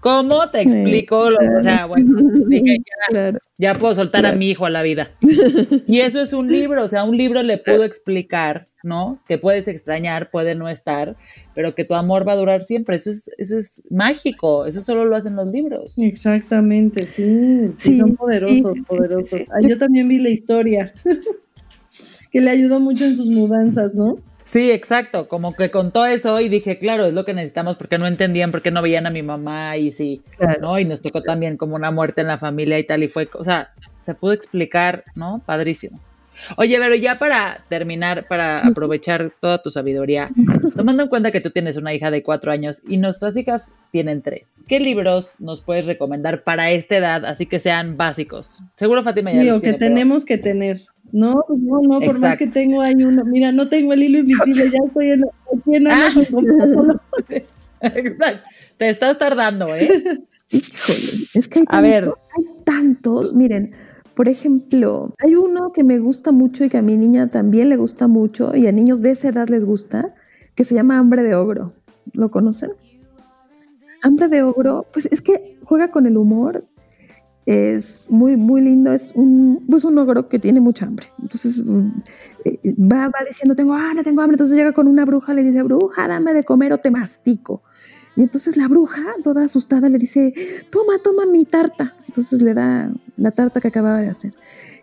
¿Cómo 0.00 0.48
te 0.48 0.62
explico? 0.62 1.18
o 1.28 1.62
sea, 1.62 1.84
bueno, 1.86 2.16
dije, 2.46 2.78
ya, 2.78 3.08
Claro. 3.10 3.38
ya 3.58 3.74
puedo 3.74 3.94
soltar 3.94 4.24
a 4.24 4.32
mi 4.32 4.48
hijo 4.48 4.64
a 4.64 4.70
la 4.70 4.82
vida. 4.82 5.10
Y 5.86 6.00
eso 6.00 6.20
es 6.22 6.32
un 6.32 6.48
libro, 6.50 6.84
o 6.84 6.88
sea, 6.88 7.04
un 7.04 7.16
libro 7.18 7.42
le 7.42 7.58
puedo 7.58 7.84
explicar, 7.84 8.66
¿no? 8.82 9.20
Que 9.28 9.36
puedes 9.36 9.68
extrañar, 9.68 10.30
puede 10.30 10.54
no 10.54 10.68
estar, 10.70 11.16
pero 11.54 11.74
que 11.74 11.84
tu 11.84 11.94
amor 11.94 12.26
va 12.26 12.32
a 12.32 12.36
durar 12.36 12.62
siempre. 12.62 12.96
Eso 12.96 13.10
es, 13.10 13.30
eso 13.36 13.58
es 13.58 13.82
mágico, 13.90 14.64
eso 14.64 14.80
solo 14.80 15.04
lo 15.04 15.16
hacen 15.16 15.36
los 15.36 15.50
libros. 15.50 15.94
Exactamente, 15.98 17.06
sí, 17.08 17.72
sí, 17.76 17.92
Sí, 17.92 17.96
son 17.98 18.16
poderosos, 18.16 18.72
sí, 18.72 18.82
poderosos. 18.82 19.28
sí, 19.28 19.38
sí. 19.38 19.46
Ah, 19.50 19.60
yo 19.68 19.76
también 19.76 20.08
vi 20.08 20.18
la 20.20 20.30
historia 20.30 20.94
que 22.30 22.40
le 22.40 22.50
ayudó 22.50 22.80
mucho 22.80 23.04
en 23.04 23.16
sus 23.16 23.26
mudanzas, 23.28 23.94
¿no? 23.94 24.16
Sí, 24.44 24.70
exacto, 24.72 25.28
como 25.28 25.54
que 25.54 25.70
contó 25.70 26.04
eso 26.06 26.40
y 26.40 26.48
dije, 26.48 26.78
claro, 26.78 27.06
es 27.06 27.14
lo 27.14 27.24
que 27.24 27.34
necesitamos 27.34 27.76
porque 27.76 27.98
no 27.98 28.06
entendían, 28.08 28.50
porque 28.50 28.72
no 28.72 28.82
veían 28.82 29.06
a 29.06 29.10
mi 29.10 29.22
mamá 29.22 29.76
y 29.76 29.92
sí, 29.92 30.22
Claro. 30.38 30.60
¿no? 30.60 30.78
Y 30.80 30.84
nos 30.84 31.00
tocó 31.00 31.22
también 31.22 31.56
como 31.56 31.76
una 31.76 31.92
muerte 31.92 32.22
en 32.22 32.26
la 32.26 32.38
familia 32.38 32.78
y 32.78 32.84
tal, 32.84 33.02
y 33.04 33.08
fue, 33.08 33.28
o 33.34 33.44
sea, 33.44 33.70
se 34.00 34.14
pudo 34.14 34.32
explicar, 34.32 35.04
¿no? 35.14 35.40
Padrísimo. 35.46 36.00
Oye, 36.56 36.78
pero 36.78 36.94
ya 36.96 37.18
para 37.18 37.64
terminar, 37.68 38.26
para 38.26 38.56
aprovechar 38.74 39.30
toda 39.40 39.62
tu 39.62 39.70
sabiduría, 39.70 40.30
tomando 40.74 41.02
en 41.04 41.08
cuenta 41.10 41.30
que 41.30 41.40
tú 41.42 41.50
tienes 41.50 41.76
una 41.76 41.94
hija 41.94 42.10
de 42.10 42.22
cuatro 42.24 42.50
años 42.50 42.80
y 42.88 42.96
nuestras 42.96 43.36
hijas 43.36 43.72
tienen 43.92 44.20
tres, 44.22 44.56
¿qué 44.66 44.80
libros 44.80 45.34
nos 45.38 45.60
puedes 45.60 45.86
recomendar 45.86 46.42
para 46.42 46.70
esta 46.72 46.96
edad, 46.96 47.24
así 47.24 47.46
que 47.46 47.60
sean 47.60 47.96
básicos? 47.96 48.58
Seguro 48.76 49.04
Fátima 49.04 49.32
ya 49.32 49.40
Digo, 49.42 49.56
que 49.56 49.60
tiene, 49.74 49.78
pero- 49.78 49.88
tenemos 49.94 50.24
que 50.24 50.38
tener. 50.38 50.80
No, 51.12 51.44
pues 51.46 51.58
no, 51.60 51.80
no, 51.82 52.00
por 52.00 52.18
más 52.20 52.36
que 52.36 52.46
tengo 52.46 52.80
hay 52.82 52.94
uno. 53.02 53.24
Mira, 53.24 53.52
no 53.52 53.68
tengo 53.68 53.92
el 53.92 54.02
hilo 54.02 54.18
invisible, 54.18 54.70
ya 54.70 54.78
estoy 54.86 55.10
en, 55.10 55.24
aquí 55.24 55.74
en 55.76 55.86
Ah. 55.88 56.06
Amazon. 56.06 57.00
Exacto. 57.80 58.48
Te 58.78 58.88
estás 58.90 59.18
tardando, 59.18 59.74
¿eh? 59.74 59.88
Híjole, 60.50 60.98
es 61.34 61.48
que 61.48 61.60
hay 61.60 61.64
A 61.68 61.80
ver. 61.80 62.04
hay 62.06 62.44
tantos. 62.64 63.34
Miren, 63.34 63.72
por 64.14 64.28
ejemplo, 64.28 65.14
hay 65.24 65.34
uno 65.34 65.72
que 65.72 65.84
me 65.84 65.98
gusta 65.98 66.32
mucho 66.32 66.64
y 66.64 66.68
que 66.68 66.78
a 66.78 66.82
mi 66.82 66.96
niña 66.96 67.30
también 67.30 67.68
le 67.68 67.76
gusta 67.76 68.06
mucho 68.08 68.54
y 68.54 68.66
a 68.66 68.72
niños 68.72 69.00
de 69.02 69.12
esa 69.12 69.28
edad 69.28 69.48
les 69.48 69.64
gusta, 69.64 70.14
que 70.54 70.64
se 70.64 70.74
llama 70.74 70.98
Hambre 70.98 71.22
de 71.22 71.34
Ogro. 71.34 71.72
¿Lo 72.14 72.30
conocen? 72.30 72.70
Hambre 74.02 74.28
de 74.28 74.42
Ogro, 74.42 74.86
pues 74.92 75.06
es 75.10 75.20
que 75.20 75.58
juega 75.64 75.90
con 75.90 76.06
el 76.06 76.16
humor. 76.16 76.64
Es 77.46 78.08
muy, 78.10 78.36
muy 78.36 78.60
lindo. 78.60 78.92
Es 78.92 79.12
un, 79.14 79.64
pues 79.68 79.84
un 79.84 79.98
ogro 79.98 80.28
que 80.28 80.38
tiene 80.38 80.60
mucha 80.60 80.86
hambre. 80.86 81.06
Entonces 81.20 81.64
mm, 81.64 81.88
eh, 82.44 82.58
va, 82.78 83.08
va 83.08 83.24
diciendo, 83.26 83.54
tengo 83.54 83.74
hambre, 83.74 84.04
tengo 84.04 84.22
hambre. 84.22 84.34
Entonces 84.34 84.56
llega 84.56 84.72
con 84.72 84.86
una 84.88 85.04
bruja, 85.04 85.34
le 85.34 85.42
dice, 85.42 85.62
bruja, 85.62 86.08
dame 86.08 86.32
de 86.32 86.44
comer 86.44 86.72
o 86.72 86.78
te 86.78 86.90
mastico. 86.90 87.62
Y 88.16 88.22
entonces 88.22 88.56
la 88.56 88.68
bruja, 88.68 89.02
toda 89.22 89.44
asustada, 89.44 89.88
le 89.88 89.98
dice, 89.98 90.32
toma, 90.70 90.98
toma 91.02 91.26
mi 91.26 91.44
tarta. 91.44 91.94
Entonces 92.06 92.42
le 92.42 92.54
da 92.54 92.92
la 93.16 93.30
tarta 93.30 93.60
que 93.60 93.68
acababa 93.68 94.00
de 94.00 94.08
hacer. 94.08 94.34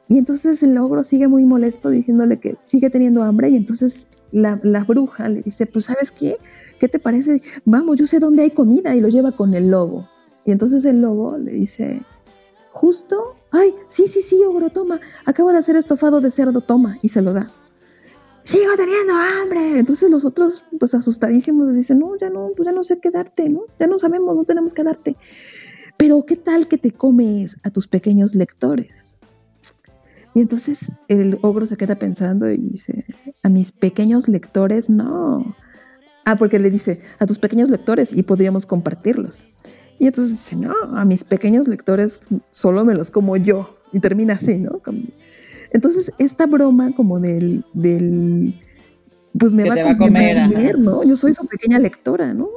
Y 0.08 0.18
entonces 0.18 0.64
el 0.64 0.78
ogro 0.78 1.03
sigue 1.03 1.28
muy 1.28 1.45
molesto 1.45 1.89
diciéndole 1.89 2.39
que 2.39 2.58
sigue 2.64 2.89
teniendo 2.89 3.24
hambre 3.24 3.49
y 3.49 3.58
entonces 3.58 4.08
la, 4.32 4.60
la 4.64 4.84
bruja 4.86 5.28
le 5.28 5.41
dice, 5.41 5.66
pues 5.66 5.86
sabes 5.86 6.12
qué, 6.12 6.38
¿qué 6.80 6.88
te 6.88 6.99
parece? 6.99 7.41
Vamos, 7.66 7.97
yo 7.97 8.08
sé 8.08 8.20
dónde 8.20 8.43
hay 8.43 8.51
comida 8.51 8.95
y 8.95 9.01
lo 9.01 9.10
lleva 9.10 9.34
con 9.34 9.53
el 9.53 9.70
lobo. 9.70 10.08
Y 10.45 10.51
entonces 10.51 10.86
el 10.86 11.01
lobo 11.01 11.38
le 11.38 11.51
dice, 11.51 12.01
justo, 12.78 13.36
ay, 13.51 13.73
sí, 13.88 14.07
sí, 14.07 14.21
sí, 14.21 14.43
ogro, 14.47 14.69
toma, 14.69 14.99
acabo 15.25 15.51
de 15.51 15.57
hacer 15.57 15.75
estofado 15.75 16.21
de 16.21 16.30
cerdo, 16.30 16.61
toma, 16.61 16.99
y 17.01 17.09
se 17.09 17.23
lo 17.23 17.34
da. 17.34 17.51
Sigo 18.43 18.75
teniendo 18.78 19.13
hambre. 19.13 19.80
Entonces 19.80 20.09
los 20.09 20.23
otros, 20.23 20.63
pues 20.80 20.93
asustadísimos, 20.93 21.67
les 21.67 21.75
dicen, 21.78 21.99
no, 21.99 22.15
ya 22.15 22.30
no, 22.30 22.51
pues 22.55 22.67
ya 22.67 22.71
no 22.71 22.84
sé 22.84 22.99
qué 23.01 23.09
darte, 23.09 23.49
¿no? 23.49 23.63
Ya 23.80 23.88
no 23.88 23.97
sabemos, 23.97 24.36
no 24.36 24.43
tenemos 24.45 24.73
que 24.73 24.84
darte. 24.84 25.17
Pero 25.97 26.23
¿qué 26.25 26.36
tal 26.38 26.67
que 26.67 26.78
te 26.78 26.91
comes 26.91 27.57
a 27.63 27.71
tus 27.71 27.88
pequeños 27.88 28.36
lectores? 28.36 29.19
Y 30.36 30.41
entonces 30.41 30.91
el 31.07 31.39
ogro 31.41 31.65
se 31.65 31.78
queda 31.78 31.95
pensando 31.95 32.49
y 32.49 32.57
dice, 32.57 33.05
a 33.43 33.49
mis 33.49 33.71
pequeños 33.71 34.28
lectores, 34.28 34.89
no. 34.89 35.55
Ah, 36.25 36.36
porque 36.38 36.59
le 36.59 36.69
dice, 36.69 37.01
a 37.19 37.25
tus 37.25 37.39
pequeños 37.39 37.69
lectores 37.69 38.13
y 38.13 38.21
podríamos 38.21 38.65
compartirlos. 38.65 39.49
Y 40.00 40.08
entonces 40.08 40.34
dice, 40.34 40.56
no, 40.58 40.74
a 40.98 41.06
mis 41.06 41.24
pequeños 41.24 41.68
lectores 41.68 42.22
solo 42.50 42.86
me 42.86 42.93
los 42.95 43.10
como 43.12 43.36
yo. 43.38 43.76
Y 43.93 44.00
termina 44.00 44.34
así, 44.34 44.60
¿no? 44.60 44.80
Como- 44.80 45.04
Entonces, 45.72 46.12
esta 46.20 46.45
broma 46.45 46.93
como 46.95 47.20
del, 47.20 47.64
del 47.74 48.54
pues 49.39 49.54
me 49.54 49.64
va, 49.70 49.74
a 49.82 49.84
va 49.86 49.91
a 49.91 49.98
comer, 49.98 50.80
¿no? 50.80 51.04
Yo 51.04 51.16
soy 51.16 51.34
su 51.34 51.45
pequeña 51.48 51.80
lectora, 51.80 52.34
¿no? 52.34 52.48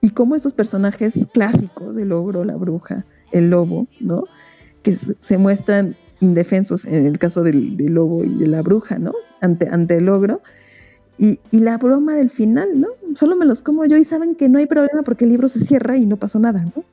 Y 0.00 0.10
cómo 0.10 0.34
estos 0.36 0.52
personajes 0.54 1.26
clásicos, 1.34 1.96
el 1.96 2.12
ogro, 2.12 2.44
la 2.44 2.56
bruja, 2.56 3.04
el 3.32 3.50
lobo, 3.50 3.88
¿no? 4.00 4.24
Que 4.82 4.96
se, 4.96 5.14
se 5.20 5.38
muestran 5.38 5.96
indefensos 6.20 6.84
en 6.84 7.06
el 7.06 7.18
caso 7.18 7.42
del, 7.42 7.76
del 7.76 7.94
lobo 7.94 8.24
y 8.24 8.36
de 8.38 8.46
la 8.48 8.62
bruja, 8.62 8.98
¿no? 8.98 9.12
Ante, 9.40 9.68
ante 9.68 9.96
el 9.96 10.08
ogro. 10.08 10.40
Y, 11.16 11.40
y 11.50 11.60
la 11.60 11.78
broma 11.78 12.14
del 12.14 12.30
final, 12.30 12.80
¿no? 12.80 12.88
Solo 13.14 13.36
me 13.36 13.44
los 13.46 13.62
como 13.62 13.84
yo 13.86 13.96
y 13.96 14.04
saben 14.04 14.34
que 14.34 14.48
no 14.48 14.58
hay 14.58 14.66
problema 14.66 15.02
porque 15.02 15.24
el 15.24 15.30
libro 15.30 15.48
se 15.48 15.60
cierra 15.60 15.96
y 15.96 16.06
no 16.06 16.16
pasó 16.16 16.38
nada, 16.38 16.64
¿no? 16.64 16.84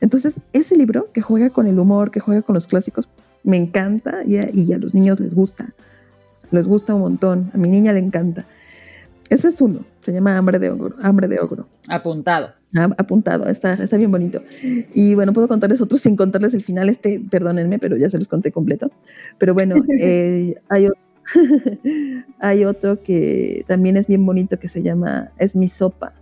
Entonces, 0.00 0.38
ese 0.52 0.76
libro 0.76 1.08
que 1.12 1.20
juega 1.22 1.50
con 1.50 1.66
el 1.66 1.78
humor, 1.78 2.10
que 2.10 2.20
juega 2.20 2.42
con 2.42 2.54
los 2.54 2.66
clásicos, 2.68 3.08
me 3.42 3.56
encanta 3.56 4.22
y 4.24 4.36
a, 4.38 4.48
y 4.52 4.72
a 4.72 4.78
los 4.78 4.94
niños 4.94 5.18
les 5.20 5.34
gusta. 5.34 5.74
Les 6.50 6.66
gusta 6.66 6.94
un 6.94 7.00
montón. 7.02 7.50
A 7.52 7.58
mi 7.58 7.68
niña 7.68 7.92
le 7.92 7.98
encanta. 8.00 8.46
Ese 9.28 9.48
es 9.48 9.60
uno. 9.60 9.84
Se 10.02 10.12
llama 10.12 10.36
Hambre 10.38 10.58
de 10.58 10.70
Ogro. 10.70 10.96
Hambre 11.02 11.28
de 11.28 11.38
Ogro. 11.38 11.68
Apuntado. 11.88 12.54
Ah, 12.76 12.88
apuntado, 12.98 13.46
está, 13.46 13.74
está 13.74 13.96
bien 13.96 14.10
bonito. 14.10 14.40
Y 14.94 15.14
bueno, 15.14 15.32
puedo 15.32 15.48
contarles 15.48 15.80
otros 15.80 16.00
sin 16.02 16.16
contarles 16.16 16.52
el 16.54 16.62
final, 16.62 16.88
este, 16.90 17.18
perdónenme, 17.30 17.78
pero 17.78 17.96
ya 17.96 18.08
se 18.10 18.18
los 18.18 18.28
conté 18.28 18.52
completo. 18.52 18.90
Pero 19.38 19.54
bueno, 19.54 19.76
eh, 20.00 20.54
hay, 20.68 20.86
o- 20.86 20.92
hay 22.40 22.64
otro 22.64 23.02
que 23.02 23.64
también 23.66 23.96
es 23.96 24.06
bien 24.06 24.24
bonito 24.24 24.58
que 24.58 24.68
se 24.68 24.82
llama 24.82 25.30
Es 25.38 25.56
mi 25.56 25.68
sopa. 25.68 26.12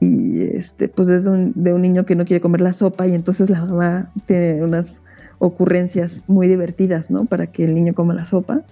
Y 0.00 0.42
este, 0.42 0.88
pues 0.88 1.08
es 1.10 1.24
de 1.24 1.74
un, 1.74 1.82
niño 1.82 2.06
que 2.06 2.16
no 2.16 2.24
quiere 2.24 2.40
comer 2.40 2.62
la 2.62 2.72
sopa 2.72 3.06
y 3.06 3.14
entonces 3.14 3.50
la 3.50 3.62
mamá 3.64 4.10
tiene 4.24 4.62
unas 4.64 5.04
ocurrencias 5.38 6.24
muy 6.26 6.48
divertidas, 6.48 7.10
¿no? 7.10 7.26
Para 7.26 7.46
que 7.46 7.64
el 7.64 7.74
niño 7.74 7.94
coma 7.94 8.14
la 8.14 8.24
sopa. 8.24 8.62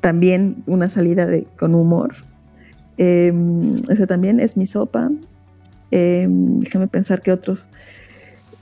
También 0.00 0.62
una 0.66 0.88
salida 0.88 1.26
de, 1.26 1.44
con 1.58 1.74
humor. 1.74 2.14
Eh, 2.98 3.32
ese 3.88 4.06
también 4.06 4.38
es 4.38 4.56
mi 4.56 4.68
sopa. 4.68 5.10
Eh, 5.90 6.26
déjame 6.28 6.86
pensar 6.86 7.20
que 7.20 7.32
otros. 7.32 7.68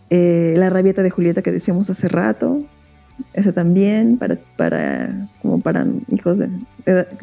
Eh, 0.09 0.55
la 0.57 0.71
rabieta 0.71 1.03
de 1.03 1.11
Julieta 1.11 1.43
que 1.43 1.53
decíamos 1.53 1.91
hace 1.91 2.09
rato. 2.09 2.65
Ese 3.33 3.53
también, 3.53 4.19
para, 4.19 4.37
para, 4.57 5.29
como 5.43 5.61
para 5.61 5.87
hijos 6.09 6.39
de, 6.39 6.49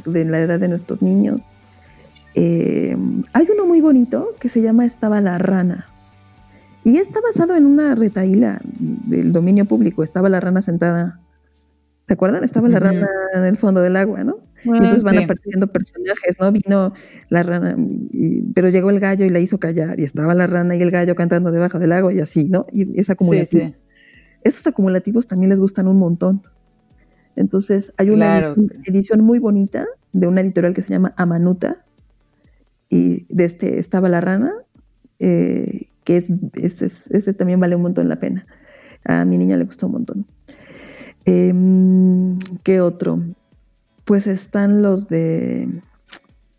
de 0.05 0.25
la 0.25 0.39
edad 0.39 0.59
de 0.59 0.67
nuestros 0.67 1.01
niños. 1.01 1.49
Eh, 2.35 2.95
hay 3.33 3.47
uno 3.53 3.65
muy 3.65 3.81
bonito 3.81 4.35
que 4.39 4.49
se 4.49 4.61
llama 4.61 4.85
Estaba 4.85 5.21
la 5.21 5.37
rana. 5.37 5.87
Y 6.83 6.97
está 6.97 7.19
basado 7.21 7.55
en 7.55 7.65
una 7.65 7.95
retaíla 7.95 8.61
del 8.63 9.31
dominio 9.31 9.65
público. 9.65 10.01
Estaba 10.03 10.29
la 10.29 10.39
rana 10.39 10.61
sentada. 10.61 11.19
¿Se 12.07 12.13
acuerdan? 12.13 12.43
Estaba 12.43 12.69
la 12.69 12.79
rana 12.79 13.07
en 13.33 13.43
el 13.45 13.57
fondo 13.57 13.81
del 13.81 13.95
agua, 13.95 14.23
¿no? 14.23 14.37
Y 14.65 14.69
Ah, 14.69 14.77
entonces 14.77 15.03
van 15.03 15.17
sí. 15.17 15.23
apareciendo 15.23 15.67
personajes, 15.67 16.37
¿no? 16.39 16.51
Vino 16.51 16.93
la 17.29 17.43
rana, 17.43 17.75
y- 18.11 18.41
pero 18.53 18.69
llegó 18.69 18.89
el 18.89 18.99
gallo 18.99 19.25
y 19.25 19.29
la 19.29 19.39
hizo 19.39 19.59
callar, 19.59 19.99
y 19.99 20.03
estaba 20.05 20.33
la 20.33 20.47
rana 20.47 20.75
y 20.75 20.81
el 20.81 20.89
gallo 20.89 21.13
cantando 21.15 21.51
debajo 21.51 21.77
del 21.77 21.91
agua 21.91 22.11
y 22.11 22.19
así, 22.19 22.45
¿no? 22.45 22.65
Y 22.73 22.99
es 22.99 23.05
Sí, 23.05 23.11
acumulativo. 23.11 23.67
sí. 23.67 23.75
Esos 24.43 24.65
acumulativos 24.67 25.27
también 25.27 25.49
les 25.49 25.59
gustan 25.59 25.87
un 25.87 25.97
montón. 25.97 26.41
Entonces, 27.35 27.93
hay 27.97 28.09
una 28.09 28.27
Claro. 28.29 28.53
edición, 28.55 28.81
edición 28.85 29.21
muy 29.21 29.39
bonita 29.39 29.85
de 30.13 30.27
una 30.27 30.41
editorial 30.41 30.73
que 30.73 30.81
se 30.81 30.89
llama 30.89 31.13
Amanuta, 31.17 31.85
y 32.89 33.25
de 33.33 33.45
este 33.45 33.79
estaba 33.79 34.09
la 34.09 34.19
rana, 34.21 34.51
eh, 35.19 35.87
que 36.03 36.17
es, 36.17 36.31
ese, 36.55 36.85
es- 36.87 37.09
ese 37.11 37.33
también 37.33 37.59
vale 37.59 37.75
un 37.75 37.83
montón 37.83 38.09
la 38.09 38.19
pena. 38.19 38.47
A 39.05 39.25
mi 39.25 39.37
niña 39.37 39.57
le 39.57 39.65
gustó 39.65 39.85
un 39.85 39.93
montón. 39.93 40.25
Em, 41.25 42.39
¿Qué 42.63 42.81
otro? 42.81 43.21
Pues 44.05 44.27
están 44.27 44.81
los 44.81 45.07
de. 45.09 45.63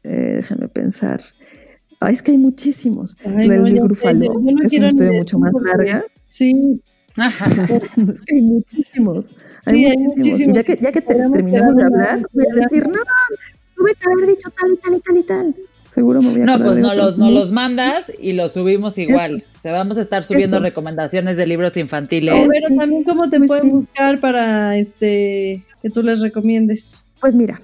eh, 0.05 0.33
déjame 0.37 0.68
pensar. 0.68 1.20
Ay, 1.99 2.14
es 2.14 2.22
que 2.22 2.31
hay 2.31 2.39
muchísimos. 2.39 3.16
Ay, 3.24 3.49
no, 3.49 3.66
yo- 3.68 3.74
yo 3.76 3.85
no 3.89 4.62
es 4.62 4.72
una 4.72 4.89
historia 4.89 5.12
mucho 5.18 5.39
más 5.39 5.53
larga. 5.66 6.05
Sí, 6.24 6.81
es 7.17 8.23
que 8.23 8.37
hay 8.37 8.43
muchísimos. 8.43 9.35
Hay 9.67 9.75
Sí, 9.75 9.87
hay 9.87 9.97
muchísimos. 9.97 10.17
Y 10.17 10.31
muchísimos. 10.31 10.55
ya 10.57 10.63
que, 10.65 10.77
ya 10.81 10.93
que 10.93 11.01
te- 11.01 11.15
Podemos 11.15 11.33
terminemos 11.33 11.77
de 11.77 11.85
hablar, 11.85 12.27
voy 12.33 12.45
a 12.51 12.61
decir, 12.61 12.87
no, 12.89 13.01
tuve 13.75 13.95
que 13.95 14.11
haber 14.13 14.27
dicho 14.29 14.49
tal 14.51 14.73
y 14.73 14.77
tal 14.77 14.95
y 14.95 15.01
tal 15.01 15.17
y 15.17 15.23
tal. 15.25 15.55
Seguro 15.89 16.23
me 16.23 16.31
voy 16.31 16.43
a 16.43 16.45
No, 16.47 16.59
pues 16.59 16.78
no 16.78 16.95
los, 16.95 17.19
no 17.19 17.31
los 17.32 17.51
mandas 17.51 18.12
y 18.20 18.32
los 18.32 18.53
subimos 18.53 18.97
igual. 18.97 19.45
O 19.59 19.61
sea, 19.61 19.73
vamos 19.73 19.99
a 19.99 20.03
estar 20.03 20.23
subiendo 20.23 20.57
Eso. 20.59 20.62
recomendaciones 20.62 21.37
de 21.37 21.47
libros 21.49 21.77
infantiles. 21.77 22.32
pero 22.49 22.77
también 22.77 23.03
cómo 23.03 23.28
te 23.28 23.41
pueden 23.41 23.65
sí. 23.65 23.70
buscar 23.70 24.20
para 24.20 24.77
este 24.78 25.65
que 25.82 25.91
tú 25.91 26.03
les 26.05 26.20
recomiendes. 26.20 27.07
Pues 27.20 27.35
mira, 27.35 27.61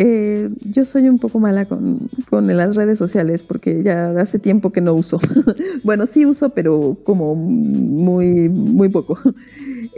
eh, 0.00 0.48
yo 0.60 0.84
soy 0.84 1.08
un 1.08 1.18
poco 1.18 1.40
mala 1.40 1.64
con, 1.64 2.08
con 2.30 2.46
las 2.56 2.76
redes 2.76 2.98
sociales 2.98 3.42
porque 3.42 3.82
ya 3.82 4.10
hace 4.10 4.38
tiempo 4.38 4.70
que 4.70 4.80
no 4.80 4.94
uso. 4.94 5.18
bueno, 5.82 6.06
sí 6.06 6.24
uso, 6.24 6.50
pero 6.50 6.96
como 7.02 7.34
muy, 7.34 8.48
muy 8.48 8.88
poco. 8.88 9.18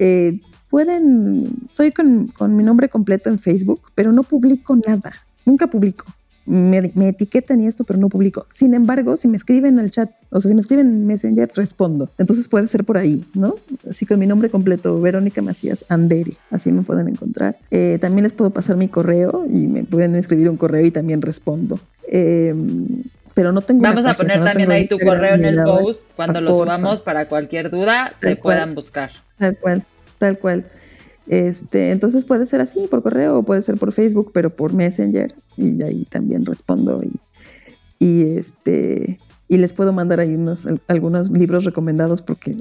Eh, 0.02 0.40
pueden, 0.70 1.50
estoy 1.66 1.90
con, 1.90 2.28
con 2.28 2.56
mi 2.56 2.64
nombre 2.64 2.88
completo 2.88 3.28
en 3.28 3.38
Facebook, 3.38 3.82
pero 3.94 4.12
no 4.12 4.22
publico 4.22 4.74
nada, 4.86 5.12
nunca 5.44 5.66
publico. 5.66 6.06
Me, 6.46 6.90
me 6.94 7.08
etiquetan 7.08 7.60
y 7.60 7.66
esto, 7.66 7.84
pero 7.84 7.98
no 7.98 8.08
publico. 8.08 8.46
Sin 8.48 8.74
embargo, 8.74 9.16
si 9.16 9.28
me 9.28 9.36
escriben 9.36 9.78
al 9.78 9.90
chat, 9.90 10.10
o 10.30 10.40
sea, 10.40 10.48
si 10.48 10.54
me 10.54 10.60
escriben 10.60 10.86
en 10.88 11.06
Messenger, 11.06 11.50
respondo. 11.54 12.08
Entonces 12.18 12.48
puede 12.48 12.66
ser 12.66 12.84
por 12.84 12.98
ahí, 12.98 13.24
¿no? 13.34 13.56
Así 13.88 14.06
con 14.06 14.18
mi 14.18 14.26
nombre 14.26 14.50
completo, 14.50 15.00
Verónica 15.00 15.42
Macías 15.42 15.84
Andere, 15.88 16.32
así 16.50 16.72
me 16.72 16.82
pueden 16.82 17.08
encontrar. 17.08 17.58
Eh, 17.70 17.98
también 18.00 18.24
les 18.24 18.32
puedo 18.32 18.50
pasar 18.50 18.76
mi 18.76 18.88
correo 18.88 19.44
y 19.48 19.66
me 19.66 19.84
pueden 19.84 20.16
escribir 20.16 20.48
un 20.50 20.56
correo 20.56 20.84
y 20.84 20.90
también 20.90 21.22
respondo. 21.22 21.78
Eh, 22.08 22.54
pero 23.34 23.52
no 23.52 23.60
tengo. 23.60 23.82
Vamos 23.82 24.04
a 24.04 24.14
página, 24.14 24.34
poner 24.34 24.44
también 24.44 24.70
ahí 24.70 24.88
tu 24.88 24.94
Instagram 24.96 25.16
correo 25.16 25.34
en 25.36 25.44
el 25.44 25.62
post 25.62 26.02
cuando 26.16 26.40
lo 26.40 26.50
Porfa. 26.50 26.76
subamos 26.76 27.00
para 27.00 27.28
cualquier 27.28 27.70
duda 27.70 28.14
te 28.20 28.36
puedan 28.36 28.74
buscar. 28.74 29.10
Tal 29.38 29.56
cual, 29.56 29.84
tal 30.18 30.38
cual. 30.38 30.66
Este, 31.26 31.90
entonces 31.90 32.24
puede 32.24 32.46
ser 32.46 32.60
así, 32.60 32.86
por 32.88 33.02
correo, 33.02 33.38
o 33.38 33.42
puede 33.42 33.62
ser 33.62 33.76
por 33.78 33.92
Facebook, 33.92 34.30
pero 34.32 34.50
por 34.50 34.72
Messenger, 34.72 35.32
y 35.56 35.82
ahí 35.82 36.04
también 36.04 36.44
respondo 36.44 37.02
y, 37.02 37.12
y 37.98 38.36
este 38.36 39.18
y 39.50 39.58
les 39.58 39.72
puedo 39.72 39.92
mandar 39.92 40.20
ahí 40.20 40.34
unos, 40.34 40.68
algunos 40.86 41.30
libros 41.30 41.64
recomendados 41.64 42.22
porque 42.22 42.56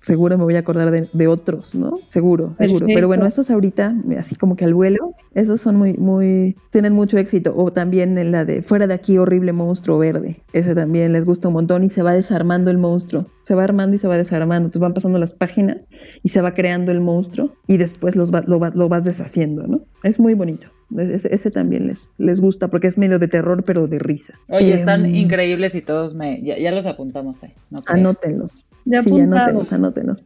seguro 0.00 0.38
me 0.38 0.44
voy 0.44 0.56
a 0.56 0.60
acordar 0.60 0.90
de, 0.90 1.26
otros, 1.26 1.74
¿no? 1.74 2.00
Seguro, 2.08 2.54
seguro. 2.56 2.86
Pero 2.86 3.08
bueno, 3.08 3.26
estos 3.26 3.50
ahorita, 3.50 3.94
así 4.18 4.36
como 4.36 4.56
que 4.56 4.64
al 4.64 4.74
vuelo, 4.74 5.14
esos 5.34 5.60
son 5.60 5.76
muy, 5.76 5.94
muy, 5.94 6.56
tienen 6.70 6.92
mucho 6.92 7.18
éxito. 7.18 7.54
O 7.56 7.72
también 7.72 8.16
en 8.18 8.30
la 8.30 8.44
de 8.44 8.62
Fuera 8.62 8.86
de 8.86 8.94
aquí, 8.94 9.18
horrible 9.18 9.52
monstruo 9.52 9.98
verde. 9.98 10.42
Ese 10.52 10.74
también 10.74 11.12
les 11.12 11.24
gusta 11.24 11.48
un 11.48 11.54
montón 11.54 11.84
y 11.84 11.90
se 11.90 12.02
va 12.02 12.12
desarmando 12.12 12.70
el 12.70 12.78
monstruo. 12.78 13.26
Se 13.42 13.54
va 13.54 13.64
armando 13.64 13.96
y 13.96 13.98
se 13.98 14.08
va 14.08 14.16
desarmando. 14.16 14.66
Entonces 14.66 14.80
van 14.80 14.94
pasando 14.94 15.18
las 15.18 15.34
páginas 15.34 15.86
y 16.22 16.28
se 16.28 16.40
va 16.40 16.54
creando 16.54 16.92
el 16.92 17.00
monstruo 17.00 17.52
y 17.66 17.76
después 17.76 18.16
los 18.16 18.30
lo, 18.46 18.88
vas 18.88 19.04
deshaciendo, 19.04 19.66
¿no? 19.66 19.80
Es 20.04 20.20
muy 20.20 20.34
bonito. 20.34 20.68
Ese, 20.96 21.50
también 21.50 21.86
les, 21.86 22.12
les 22.18 22.40
gusta 22.40 22.68
porque 22.68 22.86
es 22.86 22.96
medio 22.96 23.18
de 23.18 23.28
terror, 23.28 23.62
pero 23.64 23.88
de 23.88 23.98
risa. 23.98 24.34
Oye, 24.48 24.72
están 24.72 25.04
em, 25.04 25.14
increíbles 25.14 25.74
y 25.74 25.82
todos 25.82 26.14
me. 26.14 26.42
Ya, 26.42 26.70
los 26.72 26.86
apuntamos 26.86 27.42
ahí. 27.42 27.52
anótenlos. 27.86 28.64
Ya 28.88 29.02
sí, 29.02 29.20
anótenlos, 29.20 29.72
anótenlos. 29.72 30.24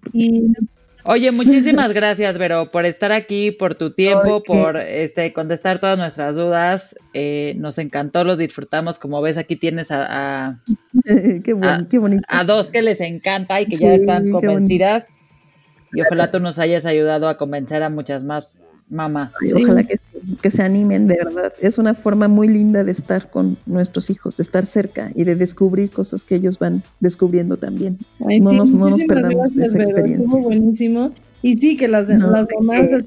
Oye, 1.05 1.33
muchísimas 1.33 1.93
gracias, 1.93 2.39
Vero, 2.39 2.71
por 2.71 2.85
estar 2.87 3.11
aquí, 3.11 3.51
por 3.51 3.75
tu 3.75 3.93
tiempo, 3.93 4.43
por 4.45 4.77
este 4.77 5.33
contestar 5.33 5.81
todas 5.81 5.99
nuestras 5.99 6.37
dudas. 6.37 6.95
Eh, 7.13 7.55
nos 7.59 7.79
encantó, 7.79 8.23
los 8.23 8.39
disfrutamos. 8.39 9.01
Como 9.01 9.21
ves, 9.21 9.37
aquí 9.37 9.57
tienes 9.57 9.89
a, 9.91 10.61
qué, 11.05 11.43
qué 11.91 11.99
bonito. 11.99 12.23
a, 12.29 12.45
dos 12.45 12.71
que 12.71 12.83
les 12.83 13.01
encanta 13.01 13.61
y 13.61 13.67
que 13.67 13.77
ya 13.77 13.95
están 13.95 14.31
convencidas. 14.31 15.07
Y 15.93 16.01
ojalá 16.03 16.31
tú 16.31 16.39
nos 16.39 16.59
hayas 16.61 16.87
ayudado 16.87 17.29
a 17.29 17.37
convencer 17.37 17.83
a 17.83 17.91
muchas 17.91 18.23
más 18.23 18.61
mamás. 18.89 19.35
Ojalá 19.57 19.83
que, 19.83 19.99
que, 20.41 20.51
se 20.51 20.63
animen, 20.63 21.07
de 21.07 21.17
verdad. 21.17 21.53
Es 21.61 21.79
una 21.79 21.95
forma 21.95 22.29
muy 22.29 22.49
linda 22.49 22.85
de 22.85 22.93
estar 22.93 23.31
con 23.31 23.57
nuestros 23.67 24.11
hijos, 24.11 24.37
de 24.37 24.43
estar 24.43 24.67
cerca 24.67 25.11
y 25.15 25.25
de 25.25 25.37
descubrir 25.37 25.91
cosas 25.91 26.25
que 26.25 26.37
ellos 26.37 26.59
van 26.59 26.83
descubriendo 27.01 27.57
también. 27.57 27.99
no, 28.19 28.53
nos, 28.53 28.73
no 28.73 28.91
nos 28.91 29.03
perdamos 29.05 29.55
de 29.55 29.65
esa 29.65 29.79
experiencia. 29.79 30.41
buenísimo. 30.41 31.13
Y 31.43 31.57
sí, 31.57 31.77
que 31.77 31.89
las, 31.89 32.09
las 32.09 32.21
mamás... 32.21 33.05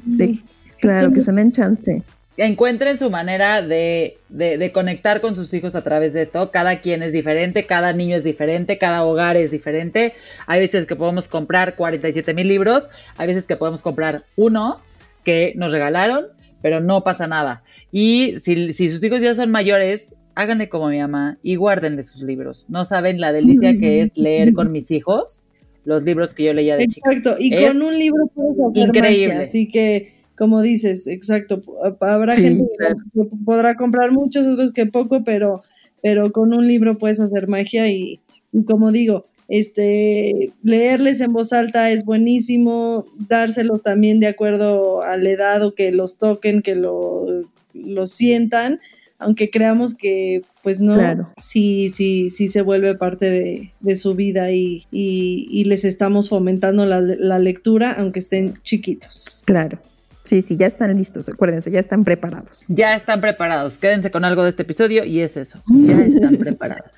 claro, 0.80 1.14
que 1.14 1.22
se 1.22 1.32
den 1.32 1.52
chance 1.52 2.03
encuentren 2.38 2.98
su 2.98 3.10
manera 3.10 3.61
de, 3.61 4.18
de, 4.30 4.57
de, 4.57 4.72
conectar 4.72 5.22
con 5.22 5.36
sus 5.36 5.53
hijos 5.53 5.76
a 5.76 5.84
través 5.84 6.14
de 6.14 6.22
esto. 6.22 6.52
Cada 6.52 6.82
quien 6.82 7.02
es 7.03 7.11
diferente, 7.11 7.65
cada 7.65 7.94
niño 7.94 8.15
es 8.15 8.23
diferente, 8.23 8.77
cada 8.77 9.03
hogar 9.06 9.38
es 9.38 9.52
diferente. 9.52 10.14
Hay 10.48 10.60
veces 10.60 10.86
que 10.86 10.95
podemos 10.95 11.27
comprar 11.27 11.76
47 11.76 12.34
mil 12.34 12.48
libros, 12.48 12.90
hay 13.18 13.27
veces 13.27 13.48
que 13.48 13.56
podemos 13.56 13.82
comprar 13.82 14.23
uno 14.36 14.82
que 15.23 15.53
nos 15.56 15.72
regalaron, 15.72 16.27
pero 16.65 16.79
no 16.79 17.03
pasa 17.03 17.27
nada. 17.27 17.63
Y 17.91 18.39
si, 18.39 18.73
sus 18.73 19.03
hijos 19.03 19.21
ya 19.21 19.35
son 19.35 19.51
mayores, 19.51 20.15
háganle 20.33 20.67
como 20.67 20.87
mi 20.89 20.97
mamá 20.97 21.37
y 21.43 21.57
guárdenle 21.57 22.01
sus 22.01 22.23
libros. 22.23 22.65
No 22.69 22.85
saben 22.85 23.21
la 23.21 23.31
delicia 23.31 23.77
que 23.77 24.01
es 24.01 24.17
leer 24.17 24.51
con 24.51 24.71
mis 24.71 24.89
hijos 24.89 25.45
los 25.83 26.05
libros 26.05 26.33
que 26.33 26.45
yo 26.45 26.53
leía 26.55 26.75
de 26.75 26.87
chica. 26.87 27.11
Exacto, 27.11 27.35
y 27.37 27.55
con 27.55 27.83
un 27.83 27.99
libro 27.99 28.25
puedes 28.33 28.59
hacer 28.59 28.87
increíble. 28.87 29.35
así 29.35 29.67
que, 29.67 30.15
como 30.35 30.63
dices, 30.63 31.05
exacto, 31.05 31.61
habrá 32.01 32.33
gente 32.33 32.65
que 33.13 33.21
podrá 33.45 33.75
comprar 33.75 34.11
muchos, 34.11 34.47
otros 34.47 34.73
que 34.73 34.87
poco, 34.87 35.23
pero, 35.23 35.61
pero 36.01 36.31
con 36.31 36.51
un 36.51 36.67
libro 36.67 36.97
puedes 36.97 37.19
hacer 37.19 37.47
magia 37.47 37.91
y, 37.91 38.21
y 38.51 38.63
como 38.63 38.91
digo, 38.91 39.27
este, 39.47 40.51
leerles 40.63 41.22
en 41.22 41.34
voz 41.34 41.53
alta 41.53 41.91
es 41.91 42.03
buenísimo, 42.03 43.05
dárselo 43.17 43.80
también 43.80 44.19
de 44.19 44.27
acuerdo 44.27 45.01
al 45.01 45.26
edad 45.27 45.63
o 45.63 45.76
que 45.76 45.91
los 45.91 46.17
toquen, 46.17 46.61
que 46.61 46.76
lo, 46.76 47.26
lo 47.73 48.07
sientan, 48.07 48.80
aunque 49.19 49.49
creamos 49.49 49.95
que 49.95 50.43
pues 50.61 50.81
no, 50.81 50.97
sí, 51.39 51.91
sí, 51.91 52.31
sí 52.31 52.47
se 52.47 52.61
vuelve 52.61 52.95
parte 52.95 53.30
de, 53.30 53.72
de 53.80 53.95
su 53.95 54.15
vida 54.15 54.51
y, 54.51 54.88
y, 54.91 55.47
y, 55.51 55.65
les 55.65 55.85
estamos 55.85 56.30
fomentando 56.30 56.88
la, 56.88 57.01
la 57.01 57.38
lectura 57.38 57.91
aunque 57.91 58.17
estén 58.17 58.53
chiquitos. 58.63 59.43
Claro. 59.45 59.77
Sí, 60.26 60.41
sí, 60.41 60.57
ya 60.57 60.65
están 60.65 60.97
listos, 60.97 61.30
acuérdense, 61.30 61.69
ya 61.69 61.80
están 61.80 62.03
preparados. 62.03 62.64
Ya 62.68 62.95
están 62.95 63.22
preparados. 63.22 63.77
Quédense 63.77 64.10
con 64.10 64.26
algo 64.26 64.43
de 64.43 64.49
este 64.49 64.64
episodio 64.64 65.06
y 65.06 65.22
es 65.22 65.38
eso. 65.38 65.61
Ya 65.69 66.02
están 66.02 66.38
preparados. 66.38 66.91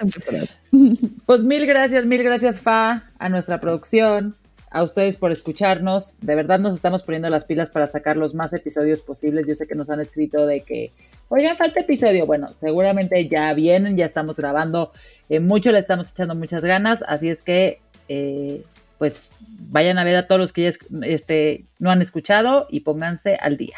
Pues 1.26 1.44
mil 1.44 1.66
gracias, 1.66 2.06
mil 2.06 2.24
gracias, 2.24 2.62
Fa, 2.62 3.04
a 3.20 3.30
nuestra 3.30 3.60
producción, 3.60 4.34
a 4.72 4.82
ustedes 4.82 5.18
por 5.18 5.34
escucharnos. 5.34 6.16
De 6.22 6.36
verdad 6.36 6.58
nos 6.60 6.74
estamos 6.74 7.04
poniendo 7.04 7.30
las 7.30 7.44
pilas 7.44 7.70
para 7.70 7.88
sacar 7.88 8.16
los 8.16 8.34
más 8.34 8.54
episodios 8.54 9.02
posibles. 9.02 9.46
Yo 9.46 9.56
sé 9.56 9.68
que 9.68 9.76
nos 9.76 9.90
han 9.90 10.00
escrito 10.00 10.46
de 10.46 10.62
que, 10.62 10.92
oigan, 11.28 11.58
falta 11.58 11.82
episodio. 11.82 12.26
Bueno, 12.26 12.52
seguramente 12.62 13.28
ya 13.28 13.54
vienen, 13.54 13.98
ya 13.98 14.06
estamos 14.06 14.38
grabando 14.38 14.94
eh, 15.28 15.42
mucho, 15.42 15.74
le 15.74 15.80
estamos 15.80 16.12
echando 16.12 16.34
muchas 16.34 16.62
ganas. 16.62 17.04
Así 17.06 17.28
es 17.28 17.42
que 17.42 17.82
eh, 18.08 18.64
pues 18.98 19.34
vayan 19.58 19.98
a 19.98 20.04
ver 20.04 20.16
a 20.16 20.28
todos 20.28 20.40
los 20.40 20.54
que 20.54 20.64
ya 20.64 20.72
este, 21.04 21.66
no 21.80 21.92
han 21.92 22.02
escuchado 22.02 22.68
y 22.70 22.82
pónganse 22.82 23.36
al 23.36 23.58
día. 23.58 23.78